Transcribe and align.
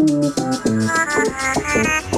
Thank 0.00 2.04
you. 2.04 2.09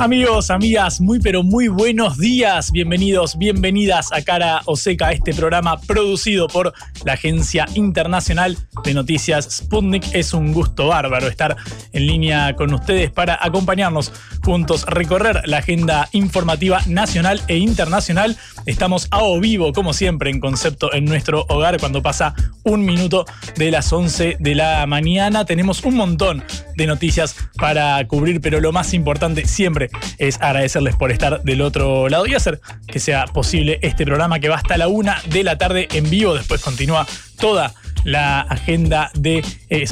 Amigos, 0.00 0.50
amigas, 0.50 1.00
muy 1.00 1.20
pero 1.20 1.44
muy 1.44 1.68
buenos 1.68 2.18
días. 2.18 2.72
Bienvenidos, 2.72 3.38
bienvenidas 3.38 4.12
a 4.12 4.22
Cara 4.22 4.60
o 4.64 4.76
Seca, 4.76 5.12
este 5.12 5.32
programa 5.32 5.80
producido 5.80 6.48
por 6.48 6.74
la 7.04 7.12
Agencia 7.12 7.64
Internacional 7.74 8.58
de 8.82 8.92
Noticias 8.92 9.48
Sputnik. 9.48 10.04
Es 10.12 10.34
un 10.34 10.52
gusto 10.52 10.88
bárbaro 10.88 11.28
estar 11.28 11.56
en 11.92 12.06
línea 12.08 12.56
con 12.56 12.74
ustedes 12.74 13.12
para 13.12 13.38
acompañarnos 13.40 14.12
juntos, 14.44 14.84
recorrer 14.88 15.42
la 15.46 15.58
agenda 15.58 16.08
informativa 16.10 16.80
nacional 16.86 17.40
e 17.46 17.56
internacional. 17.56 18.36
Estamos 18.66 19.06
a 19.12 19.22
o 19.22 19.38
vivo, 19.38 19.72
como 19.72 19.92
siempre, 19.92 20.30
en 20.30 20.40
concepto 20.40 20.92
en 20.92 21.04
nuestro 21.04 21.46
hogar 21.48 21.78
cuando 21.78 22.02
pasa 22.02 22.34
un 22.64 22.84
minuto 22.84 23.26
de 23.56 23.70
las 23.70 23.92
11 23.92 24.38
de 24.40 24.54
la 24.56 24.84
mañana. 24.86 25.44
Tenemos 25.44 25.84
un 25.84 25.94
montón 25.94 26.42
de 26.76 26.86
noticias 26.86 27.36
para 27.56 28.04
cubrir, 28.08 28.40
pero 28.40 28.60
lo 28.60 28.72
más 28.72 28.92
importante 28.92 29.46
siempre 29.46 29.83
es 30.18 30.40
agradecerles 30.40 30.96
por 30.96 31.12
estar 31.12 31.42
del 31.42 31.60
otro 31.60 32.08
lado 32.08 32.26
y 32.26 32.34
hacer 32.34 32.60
que 32.86 33.00
sea 33.00 33.26
posible 33.26 33.78
este 33.82 34.04
programa 34.04 34.40
que 34.40 34.48
va 34.48 34.56
hasta 34.56 34.76
la 34.76 34.88
una 34.88 35.20
de 35.26 35.42
la 35.42 35.58
tarde 35.58 35.88
en 35.92 36.08
vivo. 36.10 36.34
Después 36.34 36.60
continúa 36.60 37.06
toda 37.38 37.74
la 38.04 38.42
agenda 38.42 39.10
de 39.14 39.44
eh, 39.70 39.84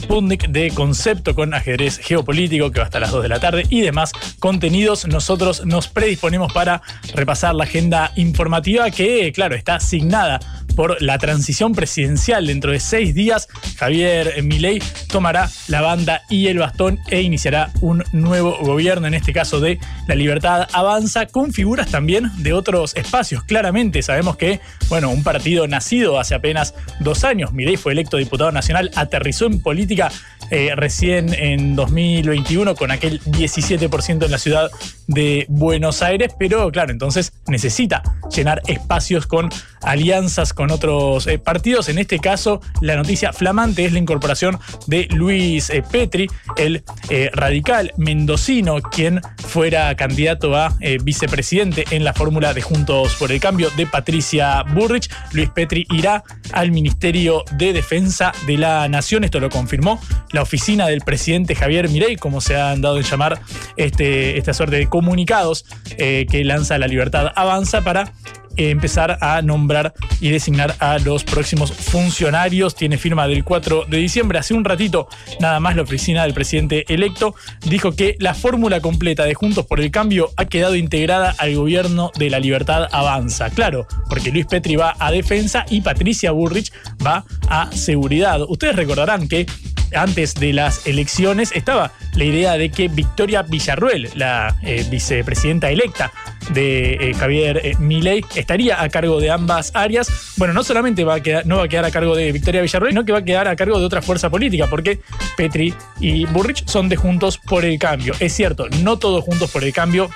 de 0.49 0.71
concepto 0.75 1.34
con 1.34 1.55
ajedrez 1.55 1.99
geopolítico 1.99 2.71
que 2.71 2.81
va 2.81 2.84
hasta 2.84 3.01
las 3.01 3.11
2 3.11 3.23
de 3.23 3.29
la 3.29 3.41
tarde 3.41 3.65
y 3.71 3.81
demás 3.81 4.12
contenidos. 4.39 5.07
Nosotros 5.07 5.65
nos 5.65 5.89
predisponemos 5.89 6.53
para 6.53 6.83
repasar 7.15 7.55
la 7.55 7.65
agenda 7.65 8.12
informativa 8.17 8.91
que, 8.91 9.33
claro, 9.33 9.55
está 9.56 9.77
asignada 9.77 10.41
por 10.73 11.01
la 11.03 11.19
transición 11.19 11.75
presidencial. 11.75 12.47
Dentro 12.47 12.73
de 12.73 12.81
seis 12.81 13.15
días, 13.15 13.48
Javier 13.77 14.42
Milei 14.42 14.83
tomará 15.09 15.51
la 15.69 15.81
banda 15.81 16.23
y 16.28 16.48
el 16.48 16.59
bastón 16.59 16.98
e 17.11 17.23
iniciará 17.23 17.70
un 17.81 18.05
nuevo 18.12 18.59
gobierno, 18.61 19.06
en 19.06 19.15
este 19.15 19.33
caso 19.33 19.61
de 19.61 19.78
La 20.06 20.15
Libertad 20.15 20.69
Avanza, 20.73 21.27
con 21.27 21.53
figuras 21.53 21.91
también 21.91 22.31
de 22.39 22.53
otros 22.53 22.97
espacios. 22.97 23.45
Claramente 23.45 24.03
sabemos 24.03 24.37
que, 24.37 24.61
bueno, 24.89 25.11
un 25.11 25.23
partido 25.23 25.67
nacido 25.67 26.19
hace 26.19 26.34
apenas 26.34 26.75
dos 27.00 27.25
años, 27.25 27.53
Milei 27.53 27.77
fue 27.77 27.93
electo 27.93 28.17
diputado 28.17 28.53
nacional, 28.53 28.91
aterrizó 28.95 29.47
en 29.47 29.61
política 29.61 30.11
eh, 30.50 30.75
recién 30.77 31.33
en 31.33 31.75
2021 31.77 32.75
con 32.75 32.91
aquel 32.91 33.21
17% 33.22 34.25
en 34.25 34.31
la 34.31 34.39
ciudad 34.39 34.71
de 35.06 35.47
Buenos 35.49 36.03
Aires, 36.03 36.34
pero 36.39 36.71
claro, 36.71 36.93
entonces 36.93 37.33
necesita 37.47 38.03
llenar 38.34 38.60
espacios 38.66 39.27
con 39.27 39.49
alianzas 39.83 40.53
con 40.53 40.62
otros 40.71 41.27
eh, 41.27 41.39
partidos. 41.39 41.89
En 41.89 41.99
este 41.99 42.19
caso, 42.19 42.61
la 42.81 42.97
noticia 42.97 43.33
flamante 43.33 43.84
es 43.84 43.93
la 43.93 43.99
incorporación 43.99 44.59
de 44.87 45.09
Luis 45.11 45.71
eh, 45.71 45.83
Petri, 45.83 46.28
el 46.56 46.84
eh, 47.09 47.31
radical 47.33 47.93
mendocino, 47.97 48.81
quien 48.81 49.21
fuera 49.47 49.95
candidato 49.97 50.56
a 50.56 50.75
vicepresidente 51.03 51.84
en 51.91 52.05
la 52.05 52.15
fórmula 52.15 52.55
de 52.55 52.62
Juntos 52.62 53.15
por 53.15 53.33
el 53.33 53.41
Cambio 53.41 53.71
de 53.77 53.87
Patricia 53.87 54.62
Burrich. 54.62 55.11
Luis 55.33 55.51
Petri 55.51 55.87
irá 55.91 56.25
al 56.53 56.71
Ministerio 56.71 57.45
de 57.56 57.72
Defensa 57.72 58.33
de 58.47 58.56
la 58.56 58.89
Nación. 58.89 59.25
Esto 59.25 59.41
lo 59.41 59.51
confirmó 59.51 60.01
la 60.33 60.43
oficina 60.43 60.87
del 60.87 61.01
presidente 61.01 61.55
Javier 61.55 61.89
Mirey, 61.89 62.17
como 62.17 62.41
se 62.41 62.56
han 62.56 62.81
dado 62.81 62.99
en 62.99 63.05
llamar 63.05 63.41
este, 63.77 64.39
esta 64.39 64.55
suerte 64.55 64.77
de 64.77 64.89
comunicados 64.89 65.65
que 65.97 66.43
lanza 66.45 66.78
La 66.78 66.87
Libertad 66.87 67.33
Avanza 67.34 67.83
para 67.83 68.12
empezar 68.57 69.19
a 69.21 69.43
nombrar 69.43 69.95
y 70.21 70.31
designar 70.31 70.75
a 70.79 70.99
los 70.99 71.25
próximos 71.25 71.73
funcionarios. 71.73 72.75
Tiene 72.75 72.99
firma 72.99 73.27
del 73.27 73.45
4 73.45 73.85
de 73.89 73.97
diciembre. 73.99 74.39
Hace 74.39 74.55
un 74.55 74.65
ratito, 74.65 75.09
nada 75.41 75.61
más, 75.61 75.77
la 75.77 75.83
oficina 75.83 76.23
del 76.23 76.35
presidente 76.35 76.85
electo 76.93 77.35
dijo 77.67 77.93
que 77.93 78.17
la 78.19 78.35
fórmula 78.35 78.81
completa 78.81 79.25
de 79.25 79.35
Juntos 79.35 79.67
por 79.67 79.81
el 79.81 79.91
Cambio 79.91 80.31
ha 80.37 80.45
quedado 80.47 80.77
integrada 80.77 81.35
al 81.39 81.55
gobierno 81.55 82.11
de 82.19 82.31
la 82.31 82.41
libertad 82.41 82.89
avanza. 82.93 83.51
Claro, 83.51 83.87
porque 84.09 84.31
Luis 84.31 84.47
Petri 84.47 84.77
va 84.77 84.95
a 84.99 85.11
defensa 85.11 85.65
y 85.69 85.81
Patricia 85.81 86.33
Burrich 86.33 86.73
va 87.05 87.25
a 87.49 87.71
seguridad. 87.73 88.41
Ustedes 88.49 88.77
recordarán 88.77 89.29
que 89.29 89.47
antes 89.94 90.34
de 90.34 90.53
las 90.53 90.86
elecciones 90.86 91.53
estaba 91.54 91.92
la 92.14 92.25
idea 92.25 92.58
de 92.58 92.70
que 92.70 92.88
Victoria 92.88 93.42
Villarruel, 93.42 94.10
la 94.14 94.56
eh, 94.62 94.86
vicepresidenta 94.91 95.70
electa 95.70 96.12
de 96.50 96.94
eh, 96.94 97.14
Javier 97.14 97.60
eh, 97.62 97.75
Milei, 97.78 98.25
estaría 98.34 98.82
a 98.82 98.88
cargo 98.88 99.20
de 99.20 99.30
ambas 99.30 99.72
áreas. 99.75 100.34
Bueno, 100.36 100.53
no 100.53 100.62
solamente 100.62 101.04
va 101.04 101.16
a 101.16 101.42
no 101.44 101.58
va 101.58 101.64
a 101.64 101.69
quedar 101.69 101.84
a 101.84 101.91
cargo 101.91 102.14
de 102.14 102.32
Victoria 102.32 102.60
Villarruel, 102.60 102.92
sino 102.92 103.04
que 103.04 103.12
va 103.12 103.19
a 103.19 103.25
quedar 103.25 103.48
a 103.48 103.56
cargo 103.56 103.78
de 103.78 103.84
otra 103.84 104.03
fuerza 104.03 104.28
política, 104.28 104.66
porque 104.69 105.00
Petri 105.36 105.75
y 106.00 106.26
Burrich 106.26 106.66
son 106.66 106.88
de 106.88 106.97
Juntos 106.97 107.38
por 107.38 107.64
el 107.64 107.78
Cambio. 107.78 108.14
Es 108.20 108.34
cierto, 108.34 108.69
no 108.82 108.98
todos 108.98 109.24
Juntos 109.24 109.50
por 109.50 109.64
el 109.64 109.72
Cambio 109.72 110.10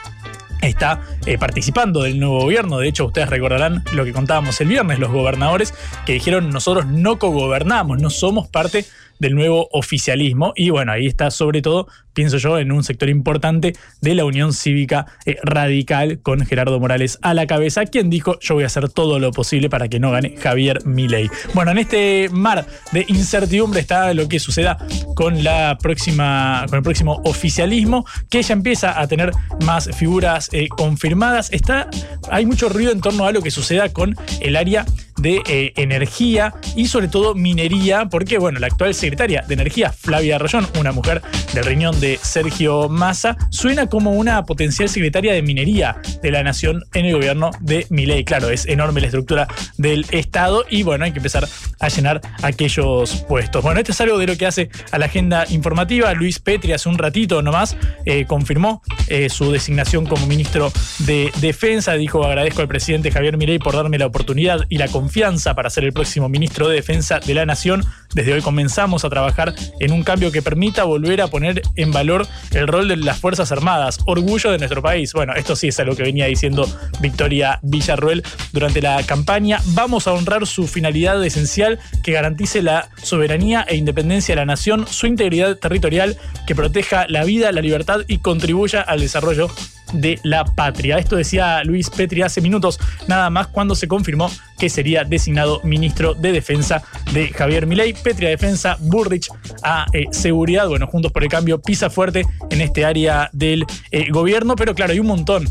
está 0.60 1.00
participando 1.38 2.02
del 2.02 2.18
nuevo 2.18 2.40
gobierno. 2.40 2.78
De 2.78 2.88
hecho, 2.88 3.06
ustedes 3.06 3.28
recordarán 3.28 3.84
lo 3.92 4.04
que 4.04 4.12
contábamos 4.12 4.60
el 4.60 4.68
viernes, 4.68 4.98
los 4.98 5.12
gobernadores 5.12 5.74
que 6.04 6.14
dijeron 6.14 6.50
nosotros 6.50 6.86
no 6.86 7.18
cogobernamos, 7.18 8.00
no 8.00 8.10
somos 8.10 8.48
parte 8.48 8.84
del 9.18 9.34
nuevo 9.34 9.68
oficialismo. 9.72 10.52
Y 10.56 10.70
bueno, 10.70 10.92
ahí 10.92 11.06
está 11.06 11.30
sobre 11.30 11.62
todo, 11.62 11.88
pienso 12.12 12.38
yo, 12.38 12.58
en 12.58 12.72
un 12.72 12.84
sector 12.84 13.08
importante 13.08 13.74
de 14.00 14.14
la 14.14 14.24
Unión 14.24 14.52
Cívica 14.52 15.06
eh, 15.24 15.36
Radical 15.42 16.20
con 16.20 16.44
Gerardo 16.44 16.78
Morales 16.80 17.18
a 17.22 17.34
la 17.34 17.46
cabeza, 17.46 17.84
quien 17.86 18.10
dijo 18.10 18.38
yo 18.40 18.54
voy 18.54 18.64
a 18.64 18.66
hacer 18.66 18.88
todo 18.88 19.18
lo 19.18 19.30
posible 19.32 19.70
para 19.70 19.88
que 19.88 20.00
no 20.00 20.10
gane 20.10 20.36
Javier 20.36 20.84
Milei. 20.86 21.28
Bueno, 21.54 21.70
en 21.70 21.78
este 21.78 22.28
mar 22.30 22.66
de 22.92 23.04
incertidumbre 23.08 23.80
está 23.80 24.14
lo 24.14 24.28
que 24.28 24.38
suceda 24.38 24.78
con 25.14 25.44
la 25.44 25.78
próxima, 25.80 26.64
con 26.68 26.78
el 26.78 26.82
próximo 26.82 27.20
oficialismo, 27.24 28.06
que 28.30 28.42
ya 28.42 28.54
empieza 28.54 29.00
a 29.00 29.06
tener 29.06 29.32
más 29.64 29.90
figuras 29.96 30.48
eh, 30.52 30.68
confirmadas. 30.68 31.52
Está, 31.52 31.88
hay 32.30 32.46
mucho 32.46 32.68
ruido 32.68 32.92
en 32.92 33.00
torno 33.00 33.26
a 33.26 33.32
lo 33.32 33.42
que 33.42 33.50
suceda 33.50 33.88
con 33.92 34.16
el 34.40 34.56
área 34.56 34.84
de 35.18 35.42
eh, 35.46 35.72
energía 35.76 36.54
y 36.74 36.86
sobre 36.86 37.08
todo 37.08 37.34
minería, 37.34 38.06
porque 38.06 38.38
bueno, 38.38 38.58
la 38.60 38.66
actual 38.66 38.94
secretaria 38.94 39.42
de 39.46 39.54
Energía, 39.54 39.92
Flavia 39.92 40.38
Rayón, 40.38 40.66
una 40.78 40.92
mujer 40.92 41.22
del 41.54 41.64
riñón 41.64 41.98
de 42.00 42.18
Sergio 42.22 42.88
Massa, 42.88 43.36
suena 43.50 43.88
como 43.88 44.12
una 44.12 44.44
potencial 44.44 44.88
secretaria 44.88 45.32
de 45.32 45.42
minería 45.42 45.96
de 46.22 46.30
la 46.30 46.42
nación 46.42 46.84
en 46.94 47.06
el 47.06 47.14
gobierno 47.14 47.50
de 47.60 47.86
Milei. 47.90 48.24
Claro, 48.24 48.50
es 48.50 48.66
enorme 48.66 49.00
la 49.00 49.06
estructura 49.06 49.48
del 49.78 50.06
Estado 50.10 50.64
y 50.68 50.82
bueno, 50.82 51.04
hay 51.04 51.12
que 51.12 51.18
empezar 51.18 51.48
a 51.80 51.88
llenar 51.88 52.20
aquellos 52.42 53.24
puestos. 53.28 53.62
Bueno, 53.62 53.80
esto 53.80 53.92
es 53.92 54.00
algo 54.00 54.18
de 54.18 54.26
lo 54.26 54.36
que 54.36 54.46
hace 54.46 54.70
a 54.90 54.98
la 54.98 55.06
agenda 55.06 55.46
informativa. 55.50 56.12
Luis 56.14 56.38
Petri 56.38 56.72
hace 56.72 56.88
un 56.88 56.98
ratito 56.98 57.42
nomás 57.42 57.76
eh, 58.04 58.26
confirmó 58.26 58.82
eh, 59.08 59.28
su 59.28 59.50
designación 59.52 60.06
como 60.06 60.26
ministro 60.26 60.72
de 61.00 61.30
Defensa. 61.40 61.94
Dijo 61.94 62.24
agradezco 62.24 62.62
al 62.62 62.68
presidente 62.68 63.10
Javier 63.10 63.36
Milei 63.36 63.58
por 63.58 63.74
darme 63.74 63.98
la 63.98 64.06
oportunidad 64.06 64.66
y 64.68 64.78
la 64.78 64.88
confianza 64.88 65.05
para 65.54 65.70
ser 65.70 65.84
el 65.84 65.92
próximo 65.92 66.28
ministro 66.28 66.68
de 66.68 66.76
Defensa 66.76 67.20
de 67.20 67.32
la 67.32 67.46
Nación. 67.46 67.84
Desde 68.14 68.32
hoy 68.32 68.42
comenzamos 68.42 69.04
a 69.04 69.08
trabajar 69.08 69.54
en 69.78 69.92
un 69.92 70.02
cambio 70.02 70.32
que 70.32 70.42
permita 70.42 70.84
volver 70.84 71.20
a 71.22 71.28
poner 71.28 71.62
en 71.76 71.92
valor 71.92 72.26
el 72.52 72.66
rol 72.66 72.88
de 72.88 72.96
las 72.96 73.18
Fuerzas 73.18 73.52
Armadas, 73.52 73.98
orgullo 74.06 74.50
de 74.50 74.58
nuestro 74.58 74.82
país. 74.82 75.12
Bueno, 75.12 75.34
esto 75.34 75.54
sí 75.54 75.68
es 75.68 75.78
algo 75.80 75.94
que 75.94 76.02
venía 76.02 76.26
diciendo 76.26 76.68
Victoria 77.00 77.60
Villarruel 77.62 78.24
durante 78.52 78.82
la 78.82 79.02
campaña. 79.04 79.60
Vamos 79.66 80.06
a 80.06 80.12
honrar 80.12 80.46
su 80.46 80.66
finalidad 80.66 81.24
esencial 81.24 81.78
que 82.02 82.12
garantice 82.12 82.62
la 82.62 82.88
soberanía 83.02 83.64
e 83.68 83.76
independencia 83.76 84.34
de 84.34 84.40
la 84.40 84.46
nación, 84.46 84.86
su 84.88 85.06
integridad 85.06 85.56
territorial, 85.56 86.16
que 86.46 86.54
proteja 86.54 87.06
la 87.08 87.24
vida, 87.24 87.52
la 87.52 87.60
libertad 87.60 88.00
y 88.08 88.18
contribuya 88.18 88.80
al 88.80 89.00
desarrollo 89.00 89.50
de 89.96 90.18
la 90.22 90.44
patria. 90.44 90.98
Esto 90.98 91.16
decía 91.16 91.62
Luis 91.64 91.90
Petri 91.90 92.22
hace 92.22 92.40
minutos, 92.40 92.78
nada 93.08 93.30
más 93.30 93.48
cuando 93.48 93.74
se 93.74 93.88
confirmó 93.88 94.30
que 94.58 94.68
sería 94.70 95.04
designado 95.04 95.60
ministro 95.64 96.14
de 96.14 96.32
Defensa 96.32 96.82
de 97.12 97.28
Javier 97.28 97.66
Milei. 97.66 97.92
Petri 97.92 98.26
a 98.26 98.30
Defensa, 98.30 98.76
Burrich 98.80 99.28
a 99.62 99.86
eh, 99.92 100.04
Seguridad. 100.10 100.68
Bueno, 100.68 100.86
Juntos 100.86 101.12
por 101.12 101.22
el 101.22 101.28
Cambio 101.28 101.60
pisa 101.60 101.90
fuerte 101.90 102.24
en 102.50 102.60
este 102.60 102.84
área 102.84 103.30
del 103.32 103.64
eh, 103.90 104.10
gobierno, 104.10 104.56
pero 104.56 104.74
claro, 104.74 104.92
hay 104.92 105.00
un 105.00 105.06
montón 105.06 105.48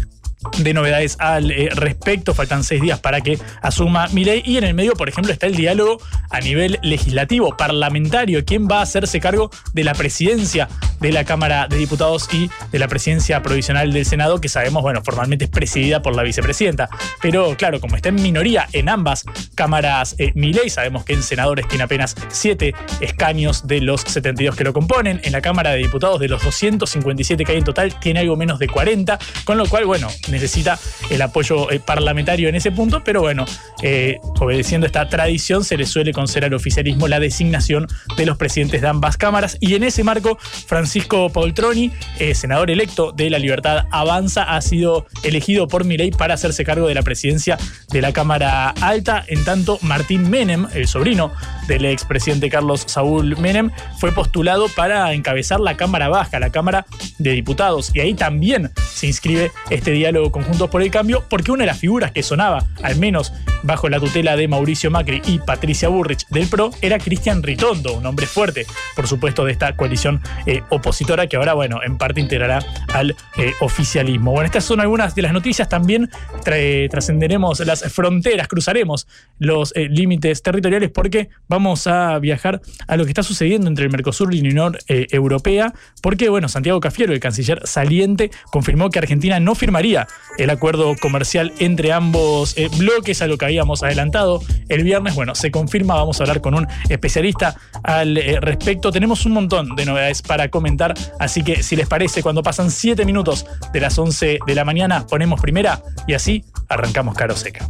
de 0.57 0.73
novedades 0.73 1.17
al 1.19 1.51
eh, 1.51 1.69
respecto. 1.71 2.33
Faltan 2.33 2.63
seis 2.63 2.81
días 2.81 2.99
para 2.99 3.21
que 3.21 3.39
asuma 3.61 4.07
Milei. 4.09 4.41
Y 4.45 4.57
en 4.57 4.63
el 4.63 4.73
medio, 4.73 4.93
por 4.93 5.09
ejemplo, 5.09 5.31
está 5.31 5.47
el 5.47 5.55
diálogo 5.55 5.97
a 6.29 6.39
nivel 6.39 6.79
legislativo, 6.81 7.55
parlamentario. 7.57 8.43
¿Quién 8.45 8.67
va 8.67 8.79
a 8.79 8.81
hacerse 8.83 9.19
cargo 9.19 9.49
de 9.73 9.83
la 9.83 9.93
presidencia 9.93 10.67
de 10.99 11.11
la 11.11 11.23
Cámara 11.23 11.67
de 11.67 11.77
Diputados 11.77 12.27
y 12.33 12.49
de 12.71 12.79
la 12.79 12.87
presidencia 12.87 13.41
provisional 13.43 13.91
del 13.91 14.05
Senado, 14.05 14.41
que 14.41 14.49
sabemos, 14.49 14.81
bueno, 14.81 15.01
formalmente 15.03 15.45
es 15.45 15.51
presidida 15.51 16.01
por 16.01 16.15
la 16.15 16.23
vicepresidenta? 16.23 16.89
Pero 17.21 17.55
claro, 17.57 17.79
como 17.79 17.95
está 17.95 18.09
en 18.09 18.15
minoría 18.15 18.67
en 18.73 18.89
ambas 18.89 19.23
cámaras 19.55 20.15
eh, 20.17 20.31
Milei, 20.35 20.69
sabemos 20.69 21.05
que 21.05 21.13
en 21.13 21.23
senadores 21.23 21.67
tiene 21.67 21.83
apenas 21.83 22.15
siete 22.29 22.73
escaños 23.01 23.67
de 23.67 23.81
los 23.81 24.01
72 24.01 24.55
que 24.55 24.63
lo 24.63 24.73
componen. 24.73 25.21
En 25.23 25.31
la 25.31 25.41
Cámara 25.41 25.71
de 25.71 25.77
Diputados, 25.77 26.19
de 26.19 26.27
los 26.27 26.43
257 26.43 27.43
que 27.43 27.51
hay 27.51 27.57
en 27.57 27.63
total, 27.63 27.99
tiene 27.99 28.21
algo 28.21 28.35
menos 28.35 28.59
de 28.59 28.67
40. 28.67 29.19
Con 29.43 29.57
lo 29.57 29.65
cual, 29.67 29.85
bueno, 29.85 30.07
necesita 30.35 30.77
el 31.09 31.21
apoyo 31.21 31.71
eh, 31.71 31.79
parlamentario 31.79 32.49
en 32.49 32.55
ese 32.55 32.71
punto, 32.71 33.03
pero 33.03 33.21
bueno, 33.21 33.45
eh, 33.81 34.19
obedeciendo 34.39 34.85
esta 34.85 35.07
tradición 35.09 35.63
se 35.63 35.77
le 35.77 35.85
suele 35.85 36.11
conceder 36.11 36.45
al 36.45 36.53
oficialismo 36.53 37.07
la 37.07 37.19
designación 37.19 37.87
de 38.17 38.25
los 38.25 38.37
presidentes 38.37 38.81
de 38.81 38.87
ambas 38.87 39.17
cámaras. 39.17 39.57
Y 39.59 39.75
en 39.75 39.83
ese 39.83 40.03
marco 40.03 40.37
Francisco 40.39 41.29
Poltroni, 41.29 41.91
eh, 42.19 42.35
senador 42.35 42.69
electo 42.69 43.11
de 43.11 43.29
La 43.29 43.39
Libertad 43.39 43.85
Avanza, 43.91 44.43
ha 44.43 44.61
sido 44.61 45.05
elegido 45.23 45.67
por 45.67 45.85
Milei 45.85 46.11
para 46.11 46.33
hacerse 46.33 46.65
cargo 46.65 46.87
de 46.87 46.95
la 46.95 47.01
presidencia 47.01 47.57
de 47.91 48.01
la 48.01 48.11
Cámara 48.11 48.69
Alta, 48.69 49.23
en 49.27 49.43
tanto 49.45 49.79
Martín 49.81 50.29
Menem, 50.29 50.67
el 50.73 50.87
sobrino 50.87 51.31
del 51.67 51.85
expresidente 51.85 52.49
Carlos 52.49 52.83
Saúl 52.87 53.37
Menem, 53.37 53.71
fue 53.99 54.11
postulado 54.11 54.67
para 54.69 55.13
encabezar 55.13 55.59
la 55.59 55.77
Cámara 55.77 56.09
Baja, 56.09 56.39
la 56.39 56.51
Cámara 56.51 56.85
de 57.17 57.31
Diputados, 57.31 57.91
y 57.93 57.99
ahí 57.99 58.13
también 58.13 58.71
se 58.93 59.07
inscribe 59.07 59.51
este 59.69 59.91
diálogo 59.91 60.31
Conjuntos 60.31 60.69
por 60.69 60.81
el 60.81 60.91
Cambio, 60.91 61.23
porque 61.29 61.51
una 61.51 61.63
de 61.63 61.67
las 61.67 61.79
figuras 61.79 62.11
que 62.11 62.23
sonaba, 62.23 62.65
al 62.83 62.97
menos 62.97 63.33
bajo 63.63 63.89
la 63.89 63.99
tutela 63.99 64.35
de 64.35 64.47
Mauricio 64.47 64.91
Macri 64.91 65.21
y 65.25 65.39
Patricia 65.39 65.89
Burrich 65.89 66.27
del 66.29 66.47
PRO, 66.47 66.71
era 66.81 66.99
Cristian 66.99 67.43
Ritondo, 67.43 67.93
un 67.93 68.05
hombre 68.05 68.25
fuerte, 68.25 68.65
por 68.95 69.07
supuesto, 69.07 69.45
de 69.45 69.51
esta 69.51 69.75
coalición 69.75 70.21
eh, 70.45 70.61
opositora 70.69 71.27
que 71.27 71.37
ahora, 71.37 71.53
bueno, 71.53 71.79
en 71.83 71.97
parte 71.97 72.21
integrará 72.21 72.59
al 72.93 73.15
eh, 73.37 73.53
oficialismo. 73.59 74.31
Bueno, 74.31 74.45
estas 74.45 74.65
son 74.65 74.79
algunas 74.79 75.15
de 75.15 75.21
las 75.21 75.33
noticias. 75.33 75.69
También 75.69 76.09
trascenderemos 76.43 77.59
las 77.61 77.83
fronteras, 77.91 78.47
cruzaremos 78.47 79.07
los 79.39 79.75
eh, 79.75 79.87
límites 79.89 80.41
territoriales 80.41 80.91
porque 80.91 81.29
vamos 81.55 81.87
a 81.87 82.19
viajar 82.19 82.61
a 82.87 82.97
lo 82.97 83.05
que 83.05 83.11
está 83.11 83.23
sucediendo 83.23 83.67
entre 83.67 83.85
el 83.85 83.91
Mercosur 83.91 84.33
y 84.33 84.41
la 84.41 84.49
Unión 84.49 84.77
Europea, 84.87 85.73
porque, 86.01 86.27
bueno, 86.27 86.49
Santiago 86.49 86.81
Cafiero, 86.81 87.13
el 87.13 87.19
canciller 87.21 87.61
saliente, 87.65 88.29
confirmó 88.51 88.89
que 88.89 88.99
Argentina 88.99 89.39
no 89.39 89.55
firmaría 89.55 90.07
el 90.37 90.49
acuerdo 90.49 90.95
comercial 91.01 91.53
entre 91.59 91.93
ambos 91.93 92.57
eh, 92.57 92.69
bloques, 92.77 93.21
a 93.21 93.27
lo 93.27 93.37
que 93.37 93.45
habíamos 93.45 93.83
adelantado 93.83 94.41
el 94.67 94.83
viernes. 94.83 95.15
Bueno, 95.15 95.33
se 95.33 95.49
confirma, 95.49 95.95
vamos 95.95 96.19
a 96.19 96.23
hablar 96.23 96.41
con 96.41 96.55
un 96.55 96.67
especialista 96.89 97.55
al 97.83 98.17
eh, 98.17 98.39
respecto. 98.41 98.91
Tenemos 98.91 99.25
un 99.25 99.31
montón 99.31 99.75
de 99.75 99.85
novedades 99.85 100.21
para 100.21 100.49
comentar, 100.49 100.93
así 101.19 101.41
que 101.41 101.63
si 101.63 101.77
les 101.77 101.87
parece, 101.87 102.21
cuando 102.21 102.43
pasan 102.43 102.69
7 102.69 103.05
minutos 103.05 103.45
de 103.71 103.79
las 103.79 103.97
11 103.97 104.39
de 104.45 104.55
la 104.55 104.65
mañana, 104.65 105.07
ponemos 105.07 105.39
primera 105.39 105.81
y 106.05 106.13
así 106.15 106.43
arrancamos 106.67 107.15
Caro 107.15 107.35
Seca. 107.35 107.67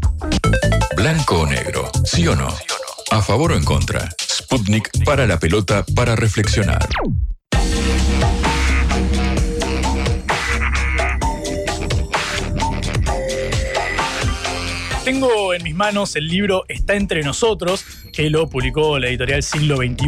Blanco 0.95 1.41
o 1.41 1.45
negro, 1.45 1.91
sí 2.03 2.27
o 2.27 2.35
no. 2.35 2.47
A 3.15 3.21
favor 3.21 3.53
o 3.53 3.55
en 3.55 3.63
contra. 3.63 4.09
Sputnik 4.19 4.89
para 5.05 5.25
la 5.25 5.39
pelota 5.39 5.85
para 5.95 6.17
reflexionar. 6.17 6.85
Tengo 15.05 15.53
en 15.53 15.63
mis 15.63 15.75
manos 15.75 16.15
el 16.15 16.27
libro 16.27 16.65
Está 16.67 16.95
entre 16.95 17.21
nosotros, 17.21 17.85
que 18.11 18.27
lo 18.31 18.49
publicó 18.49 18.97
la 18.97 19.07
editorial 19.07 19.43
Siglo 19.43 19.77
XXI. 19.77 20.07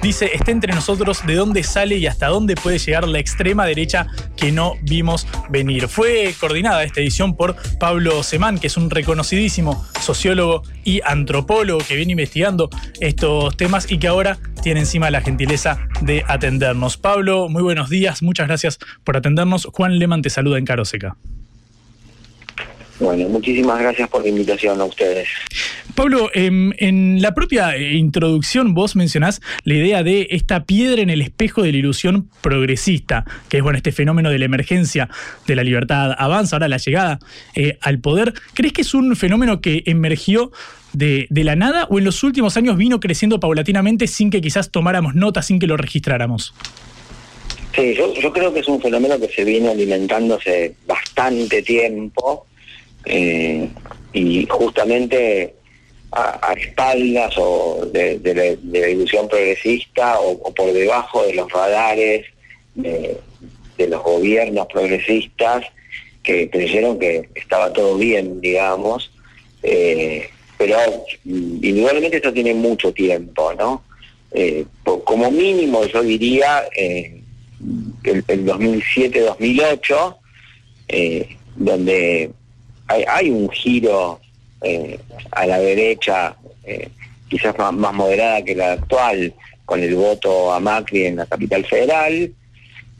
Dice, 0.00 0.30
está 0.32 0.50
entre 0.50 0.72
nosotros 0.72 1.26
de 1.26 1.34
dónde 1.34 1.62
sale 1.62 1.98
y 1.98 2.06
hasta 2.06 2.28
dónde 2.28 2.54
puede 2.54 2.78
llegar 2.78 3.06
la 3.06 3.18
extrema 3.18 3.66
derecha 3.66 4.06
que 4.38 4.50
no 4.50 4.76
vimos 4.80 5.26
venir. 5.50 5.88
Fue 5.88 6.34
coordinada 6.40 6.84
esta 6.84 7.02
edición 7.02 7.36
por 7.36 7.54
Pablo 7.78 8.22
Semán, 8.22 8.58
que 8.58 8.68
es 8.68 8.78
un 8.78 8.88
reconocidísimo 8.88 9.84
sociólogo 10.00 10.62
y 10.84 11.02
antropólogo 11.04 11.80
que 11.86 11.96
viene 11.96 12.12
investigando 12.12 12.70
estos 12.98 13.54
temas 13.58 13.92
y 13.92 13.98
que 13.98 14.08
ahora 14.08 14.38
tiene 14.62 14.80
encima 14.80 15.10
la 15.10 15.20
gentileza 15.20 15.86
de 16.00 16.24
atendernos. 16.26 16.96
Pablo, 16.96 17.50
muy 17.50 17.62
buenos 17.62 17.90
días, 17.90 18.22
muchas 18.22 18.48
gracias 18.48 18.78
por 19.04 19.18
atendernos. 19.18 19.68
Juan 19.70 19.98
Leman 19.98 20.22
te 20.22 20.30
saluda 20.30 20.56
en 20.56 20.64
Caroseca. 20.64 21.18
Bueno, 23.00 23.30
muchísimas 23.30 23.80
gracias 23.80 24.10
por 24.10 24.22
la 24.22 24.28
invitación 24.28 24.78
a 24.78 24.84
ustedes. 24.84 25.26
Pablo, 25.94 26.30
em, 26.34 26.72
en, 26.76 27.22
la 27.22 27.34
propia 27.34 27.74
eh, 27.74 27.94
introducción 27.94 28.74
vos 28.74 28.94
mencionás 28.94 29.40
la 29.64 29.74
idea 29.74 30.02
de 30.02 30.28
esta 30.30 30.64
piedra 30.64 31.00
en 31.00 31.08
el 31.08 31.22
espejo 31.22 31.62
de 31.62 31.72
la 31.72 31.78
ilusión 31.78 32.28
progresista, 32.42 33.24
que 33.48 33.56
es 33.56 33.62
bueno 33.62 33.78
este 33.78 33.90
fenómeno 33.90 34.30
de 34.30 34.38
la 34.38 34.44
emergencia 34.44 35.08
de 35.46 35.56
la 35.56 35.64
libertad 35.64 36.14
avanza, 36.16 36.56
ahora 36.56 36.68
la 36.68 36.76
llegada 36.76 37.18
eh, 37.54 37.78
al 37.80 38.00
poder. 38.00 38.34
¿Crees 38.52 38.74
que 38.74 38.82
es 38.82 38.92
un 38.92 39.16
fenómeno 39.16 39.62
que 39.62 39.82
emergió 39.86 40.52
de, 40.92 41.26
la 41.30 41.56
nada 41.56 41.86
o 41.88 41.98
en 41.98 42.04
los 42.04 42.22
últimos 42.22 42.58
años 42.58 42.76
vino 42.76 43.00
creciendo 43.00 43.40
paulatinamente 43.40 44.08
sin 44.08 44.28
que 44.28 44.42
quizás 44.42 44.70
tomáramos 44.70 45.14
nota, 45.14 45.40
sin 45.40 45.58
que 45.58 45.66
lo 45.66 45.78
registráramos? 45.78 46.52
Sí, 47.74 47.94
yo, 47.94 48.12
yo 48.14 48.30
creo 48.30 48.52
que 48.52 48.60
es 48.60 48.68
un 48.68 48.80
fenómeno 48.80 49.18
que 49.18 49.28
se 49.28 49.44
viene 49.44 49.70
alimentando 49.70 50.34
hace 50.34 50.74
bastante 50.86 51.62
tiempo 51.62 52.46
eh, 53.04 53.68
y 54.12 54.46
justamente 54.46 55.54
a, 56.12 56.54
espaldas 56.56 57.34
o 57.38 57.86
de, 57.92 58.58
la, 58.72 58.88
ilusión 58.88 59.28
progresista 59.28 60.18
o, 60.20 60.52
por 60.52 60.72
debajo 60.72 61.24
de 61.24 61.34
los 61.34 61.50
radares 61.50 62.26
de, 62.74 63.18
los 63.88 64.02
gobiernos 64.02 64.66
progresistas 64.66 65.64
que 66.22 66.50
creyeron 66.50 66.98
que 66.98 67.30
estaba 67.34 67.72
todo 67.72 67.96
bien, 67.96 68.42
digamos, 68.42 69.10
eh, 69.62 70.28
pero 70.58 70.76
indudablemente 71.24 72.18
esto 72.18 72.30
tiene 72.30 72.52
mucho 72.52 72.92
tiempo, 72.92 73.54
¿no? 73.54 73.82
Eh, 74.32 74.66
como 74.84 75.30
mínimo 75.30 75.86
yo 75.86 76.02
diría 76.02 76.68
el, 76.76 77.22
el 78.04 78.46
2007-2008, 78.46 80.16
donde 81.56 82.30
hay, 82.90 83.30
un 83.30 83.48
giro 83.50 84.20
eh, 84.62 84.98
a 85.32 85.46
la 85.46 85.58
derecha, 85.58 86.36
eh, 86.64 86.88
quizás 87.28 87.56
más, 87.58 87.94
moderada 87.94 88.42
que 88.42 88.54
la 88.54 88.72
actual, 88.72 89.32
con 89.64 89.80
el 89.80 89.94
voto 89.94 90.52
a 90.52 90.60
Macri 90.60 91.06
en 91.06 91.16
la 91.16 91.26
capital 91.26 91.64
federal, 91.64 92.32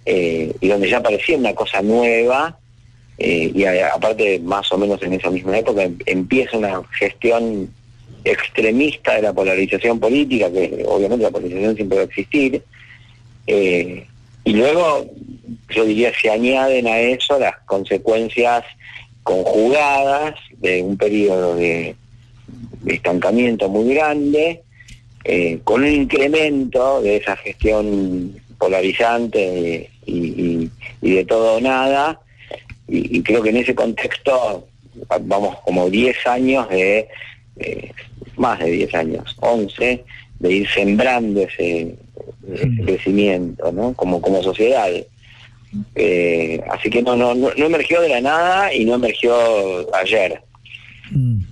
eh, 0.07 0.55
y 0.61 0.69
donde 0.69 0.89
ya 0.89 1.03
parecía 1.03 1.37
una 1.37 1.55
cosa 1.55 1.83
nueva, 1.83 2.57
y 3.23 3.65
aparte 3.67 4.41
más 4.41 4.73
o 4.73 4.79
menos 4.79 5.03
en 5.03 5.13
esa 5.13 5.31
misma 5.31 5.59
época 5.59 5.83
em, 5.83 5.99
empieza 6.07 6.57
una 6.57 6.81
gestión 6.99 7.71
extremista 8.25 9.17
de 9.17 9.23
la 9.23 9.35
polarización 9.35 10.01
política, 10.01 10.51
que 10.51 10.83
obviamente 10.89 11.25
la 11.25 11.31
polarización 11.31 11.77
siempre 11.77 11.99
va 11.99 12.05
a 12.05 12.07
existir, 12.07 12.63
y 13.47 14.53
luego 14.53 15.07
yo 15.69 15.85
diría 15.85 16.13
se 16.19 16.31
añaden 16.31 16.87
a 16.87 16.99
eso 16.99 17.39
las 17.39 17.59
consecuencias 17.67 18.65
conjugadas 19.23 20.35
de 20.59 20.83
un 20.83 20.97
periodo 20.97 21.57
de, 21.57 21.95
estancamiento 22.87 23.69
muy 23.69 23.95
grande, 23.95 24.63
eh, 25.25 25.61
con 25.65 25.83
un 25.83 25.89
incremento 25.89 27.03
de 27.03 27.17
esa 27.17 27.37
gestión 27.37 28.35
polarizante 28.59 29.91
y, 30.07 30.71
de 31.01 31.25
todo 31.25 31.57
o 31.57 31.61
nada, 31.61 32.21
y, 32.89 33.23
creo 33.23 33.43
que 33.43 33.51
en 33.51 33.59
ese 33.59 33.75
contexto 33.75 34.67
vamos 35.23 35.57
como 35.65 35.89
10 35.89 36.27
años 36.27 36.69
de, 36.69 37.09
más 38.37 38.59
de 38.59 38.71
10 38.71 38.95
años, 38.95 39.37
11, 39.41 40.05
de 40.41 40.53
ir 40.53 40.69
sembrando 40.69 41.43
ese, 41.43 41.95
ese 42.53 42.69
crecimiento, 42.85 43.71
¿no? 43.71 43.93
Como, 43.95 44.21
como 44.21 44.43
sociedad. 44.43 44.89
Eh, 45.95 46.61
así 46.71 46.91
que 46.91 47.03
no, 47.03 47.17
no, 47.17 47.35
no, 47.35 47.51
emergió 47.57 48.01
de 48.01 48.09
la 48.09 48.21
nada 48.21 48.75
y 48.75 48.85
no 48.85 48.95
emergió 48.95 49.35
ayer. 49.95 50.43
Mm. 51.11 51.43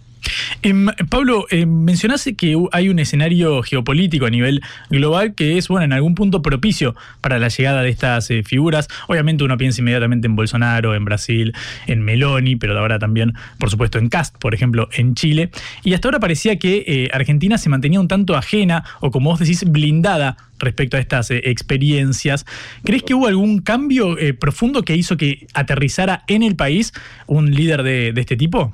Em, 0.62 0.86
Pablo, 1.08 1.46
eh, 1.50 1.66
mencionaste 1.66 2.34
que 2.34 2.56
hay 2.72 2.88
un 2.88 2.98
escenario 2.98 3.62
geopolítico 3.62 4.26
a 4.26 4.30
nivel 4.30 4.62
global 4.90 5.34
que 5.34 5.58
es, 5.58 5.68
bueno, 5.68 5.84
en 5.84 5.92
algún 5.92 6.14
punto 6.14 6.42
propicio 6.42 6.94
para 7.20 7.38
la 7.38 7.48
llegada 7.48 7.82
de 7.82 7.90
estas 7.90 8.30
eh, 8.30 8.42
figuras. 8.42 8.88
Obviamente 9.08 9.44
uno 9.44 9.56
piensa 9.56 9.80
inmediatamente 9.80 10.26
en 10.26 10.36
Bolsonaro, 10.36 10.94
en 10.94 11.04
Brasil, 11.04 11.54
en 11.86 12.02
Meloni, 12.02 12.56
pero 12.56 12.78
ahora 12.78 12.98
también, 12.98 13.34
por 13.58 13.70
supuesto, 13.70 13.98
en 13.98 14.08
Cast, 14.08 14.36
por 14.38 14.54
ejemplo, 14.54 14.88
en 14.92 15.14
Chile. 15.14 15.50
Y 15.84 15.94
hasta 15.94 16.08
ahora 16.08 16.20
parecía 16.20 16.58
que 16.58 16.84
eh, 16.86 17.08
Argentina 17.12 17.58
se 17.58 17.68
mantenía 17.68 18.00
un 18.00 18.08
tanto 18.08 18.36
ajena 18.36 18.84
o, 19.00 19.10
como 19.10 19.30
vos 19.30 19.40
decís, 19.40 19.64
blindada 19.64 20.36
respecto 20.58 20.96
a 20.96 21.00
estas 21.00 21.30
eh, 21.30 21.42
experiencias. 21.44 22.44
¿Crees 22.84 23.02
que 23.02 23.14
hubo 23.14 23.28
algún 23.28 23.60
cambio 23.60 24.16
profundo 24.38 24.82
que 24.82 24.96
hizo 24.96 25.16
que 25.16 25.46
aterrizara 25.54 26.24
en 26.26 26.42
el 26.42 26.56
país 26.56 26.92
un 27.26 27.50
líder 27.52 27.82
de 27.82 28.12
este 28.16 28.36
tipo? 28.36 28.72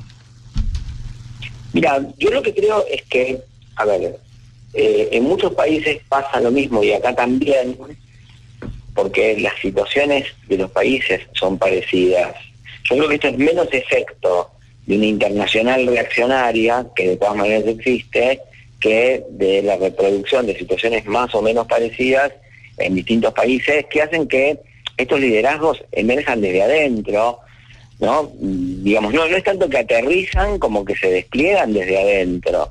Mira, 1.74 2.00
yo 2.18 2.30
lo 2.30 2.40
que 2.40 2.54
creo 2.54 2.86
es 2.88 3.02
que, 3.02 3.40
a 3.74 3.84
ver, 3.84 4.16
eh, 4.74 5.08
en 5.10 5.24
muchos 5.24 5.52
países 5.54 6.00
pasa 6.08 6.40
lo 6.40 6.52
mismo 6.52 6.84
y 6.84 6.92
acá 6.92 7.14
también, 7.14 7.76
porque 8.94 9.36
las 9.40 9.54
situaciones 9.60 10.26
de 10.46 10.56
los 10.56 10.70
países 10.70 11.22
son 11.32 11.58
parecidas. 11.58 12.32
Yo 12.88 12.96
creo 12.96 13.08
que 13.08 13.14
esto 13.16 13.28
es 13.28 13.38
menos 13.38 13.66
efecto 13.72 14.52
de 14.86 14.96
una 14.96 15.06
internacional 15.06 15.84
reaccionaria, 15.88 16.86
que 16.94 17.08
de 17.08 17.16
todas 17.16 17.36
maneras 17.36 17.66
existe, 17.66 18.40
que 18.78 19.24
de 19.30 19.62
la 19.62 19.76
reproducción 19.76 20.46
de 20.46 20.56
situaciones 20.56 21.04
más 21.06 21.34
o 21.34 21.42
menos 21.42 21.66
parecidas 21.66 22.32
en 22.78 22.94
distintos 22.94 23.32
países 23.34 23.86
que 23.86 24.00
hacen 24.00 24.28
que 24.28 24.60
estos 24.96 25.18
liderazgos 25.18 25.82
emerjan 25.90 26.40
desde 26.40 26.62
adentro, 26.62 27.40
¿no? 28.00 28.32
Digamos, 28.40 29.12
no, 29.12 29.28
no 29.28 29.36
es 29.36 29.44
tanto 29.44 29.68
que 29.68 29.78
aterrizan 29.78 30.58
como 30.58 30.84
que 30.84 30.96
se 30.96 31.10
despliegan 31.10 31.72
desde 31.72 31.98
adentro. 31.98 32.70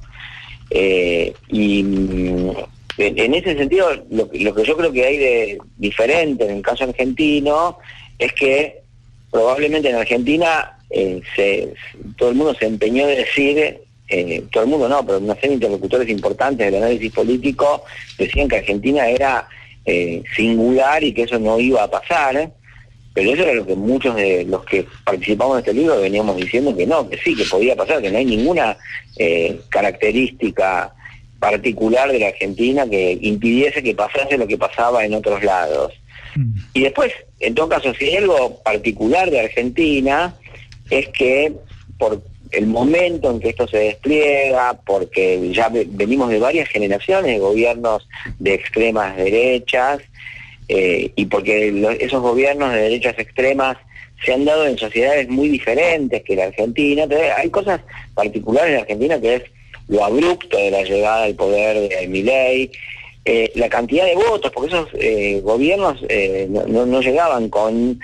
Eh, 0.69 1.33
y 1.49 1.83
mm, 1.83 2.51
en 2.97 3.33
ese 3.35 3.55
sentido, 3.55 3.89
lo, 4.09 4.29
que 4.29 4.39
yo 4.39 4.77
creo 4.77 4.91
que 4.91 5.05
hay 5.05 5.17
de 5.17 5.57
diferente 5.77 6.45
en 6.45 6.57
el 6.57 6.61
caso 6.61 6.83
argentino 6.83 7.77
es 8.19 8.33
que 8.33 8.81
probablemente 9.31 9.89
en 9.89 9.95
Argentina 9.95 10.77
eh, 10.89 11.21
todo 12.17 12.29
el 12.29 12.35
mundo 12.35 12.53
se 12.53 12.65
empeñó 12.65 13.07
de 13.07 13.17
decir, 13.17 13.79
eh, 14.07 14.43
todo 14.51 14.63
el 14.63 14.69
mundo 14.69 14.87
no, 14.87 15.05
pero 15.05 15.17
una 15.17 15.33
serie 15.35 15.49
de 15.49 15.55
interlocutores 15.55 16.09
importantes 16.09 16.71
del 16.71 16.83
análisis 16.83 17.11
político 17.11 17.83
decían 18.17 18.47
que 18.47 18.57
Argentina 18.57 19.07
era 19.07 19.47
singular 20.33 21.03
y 21.03 21.13
que 21.13 21.23
eso 21.23 21.37
no 21.39 21.59
iba 21.59 21.83
a 21.83 21.91
pasar. 21.91 22.53
Pero 23.13 23.31
eso 23.31 23.43
era 23.43 23.53
lo 23.53 23.65
que 23.65 23.75
muchos 23.75 24.15
de 24.15 24.43
los 24.45 24.63
que 24.65 24.87
participamos 25.05 25.55
en 25.55 25.59
este 25.59 25.73
libro 25.73 26.01
veníamos 26.01 26.35
diciendo 26.35 26.75
que 26.75 26.87
no, 26.87 27.07
que 27.07 27.17
sí, 27.17 27.35
que 27.35 27.45
podía 27.45 27.75
pasar, 27.75 28.01
que 28.01 28.11
no 28.11 28.17
hay 28.17 28.25
ninguna 28.25 28.77
eh, 29.17 29.59
característica 29.69 30.93
particular 31.39 32.11
de 32.11 32.19
la 32.19 32.27
Argentina 32.27 32.87
que 32.89 33.17
impidiese 33.21 33.83
que 33.83 33.93
pasase 33.93 34.37
lo 34.37 34.47
que 34.47 34.57
pasaba 34.57 35.05
en 35.05 35.13
otros 35.13 35.43
lados. 35.43 35.93
Mm. 36.35 36.55
Y 36.73 36.81
después, 36.81 37.11
en 37.39 37.53
todo 37.53 37.69
caso, 37.69 37.93
si 37.93 38.05
hay 38.05 38.17
algo 38.17 38.61
particular 38.63 39.29
de 39.29 39.41
Argentina, 39.41 40.35
es 40.89 41.09
que 41.09 41.53
por 41.97 42.21
el 42.51 42.67
momento 42.67 43.31
en 43.31 43.39
que 43.39 43.49
esto 43.49 43.67
se 43.67 43.77
despliega, 43.77 44.79
porque 44.85 45.51
ya 45.51 45.69
venimos 45.69 46.29
de 46.29 46.39
varias 46.39 46.69
generaciones 46.69 47.31
de 47.31 47.39
gobiernos 47.39 48.07
de 48.39 48.53
extremas 48.53 49.17
derechas, 49.17 49.99
eh, 50.69 51.11
y 51.15 51.25
porque 51.25 51.97
esos 51.99 52.21
gobiernos 52.21 52.71
de 52.71 52.81
derechas 52.81 53.15
extremas 53.17 53.77
se 54.23 54.33
han 54.33 54.45
dado 54.45 54.65
en 54.65 54.77
sociedades 54.77 55.27
muy 55.27 55.49
diferentes 55.49 56.23
que 56.23 56.35
la 56.35 56.45
Argentina. 56.45 57.05
hay 57.37 57.49
cosas 57.49 57.81
particulares 58.13 58.75
en 58.75 58.81
Argentina 58.81 59.19
que 59.19 59.35
es 59.35 59.43
lo 59.89 60.05
abrupto 60.05 60.57
de 60.57 60.71
la 60.71 60.83
llegada 60.83 61.23
al 61.25 61.35
poder 61.35 61.89
de 61.89 62.07
Milei, 62.07 62.71
eh, 63.25 63.51
la 63.55 63.67
cantidad 63.67 64.05
de 64.05 64.15
votos, 64.15 64.51
porque 64.53 64.69
esos 64.69 64.87
eh, 64.93 65.41
gobiernos 65.43 66.01
no, 66.49 67.01
llegaban 67.01 67.49
con 67.49 67.99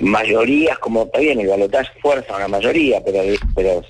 mayorías, 0.00 0.78
como 0.78 1.04
está 1.04 1.20
bien, 1.20 1.40
el 1.40 1.46
balotaje 1.46 1.90
fuerza 2.00 2.36
una 2.36 2.48
mayoría, 2.48 3.02
pero, 3.04 3.22
pero 3.54 3.82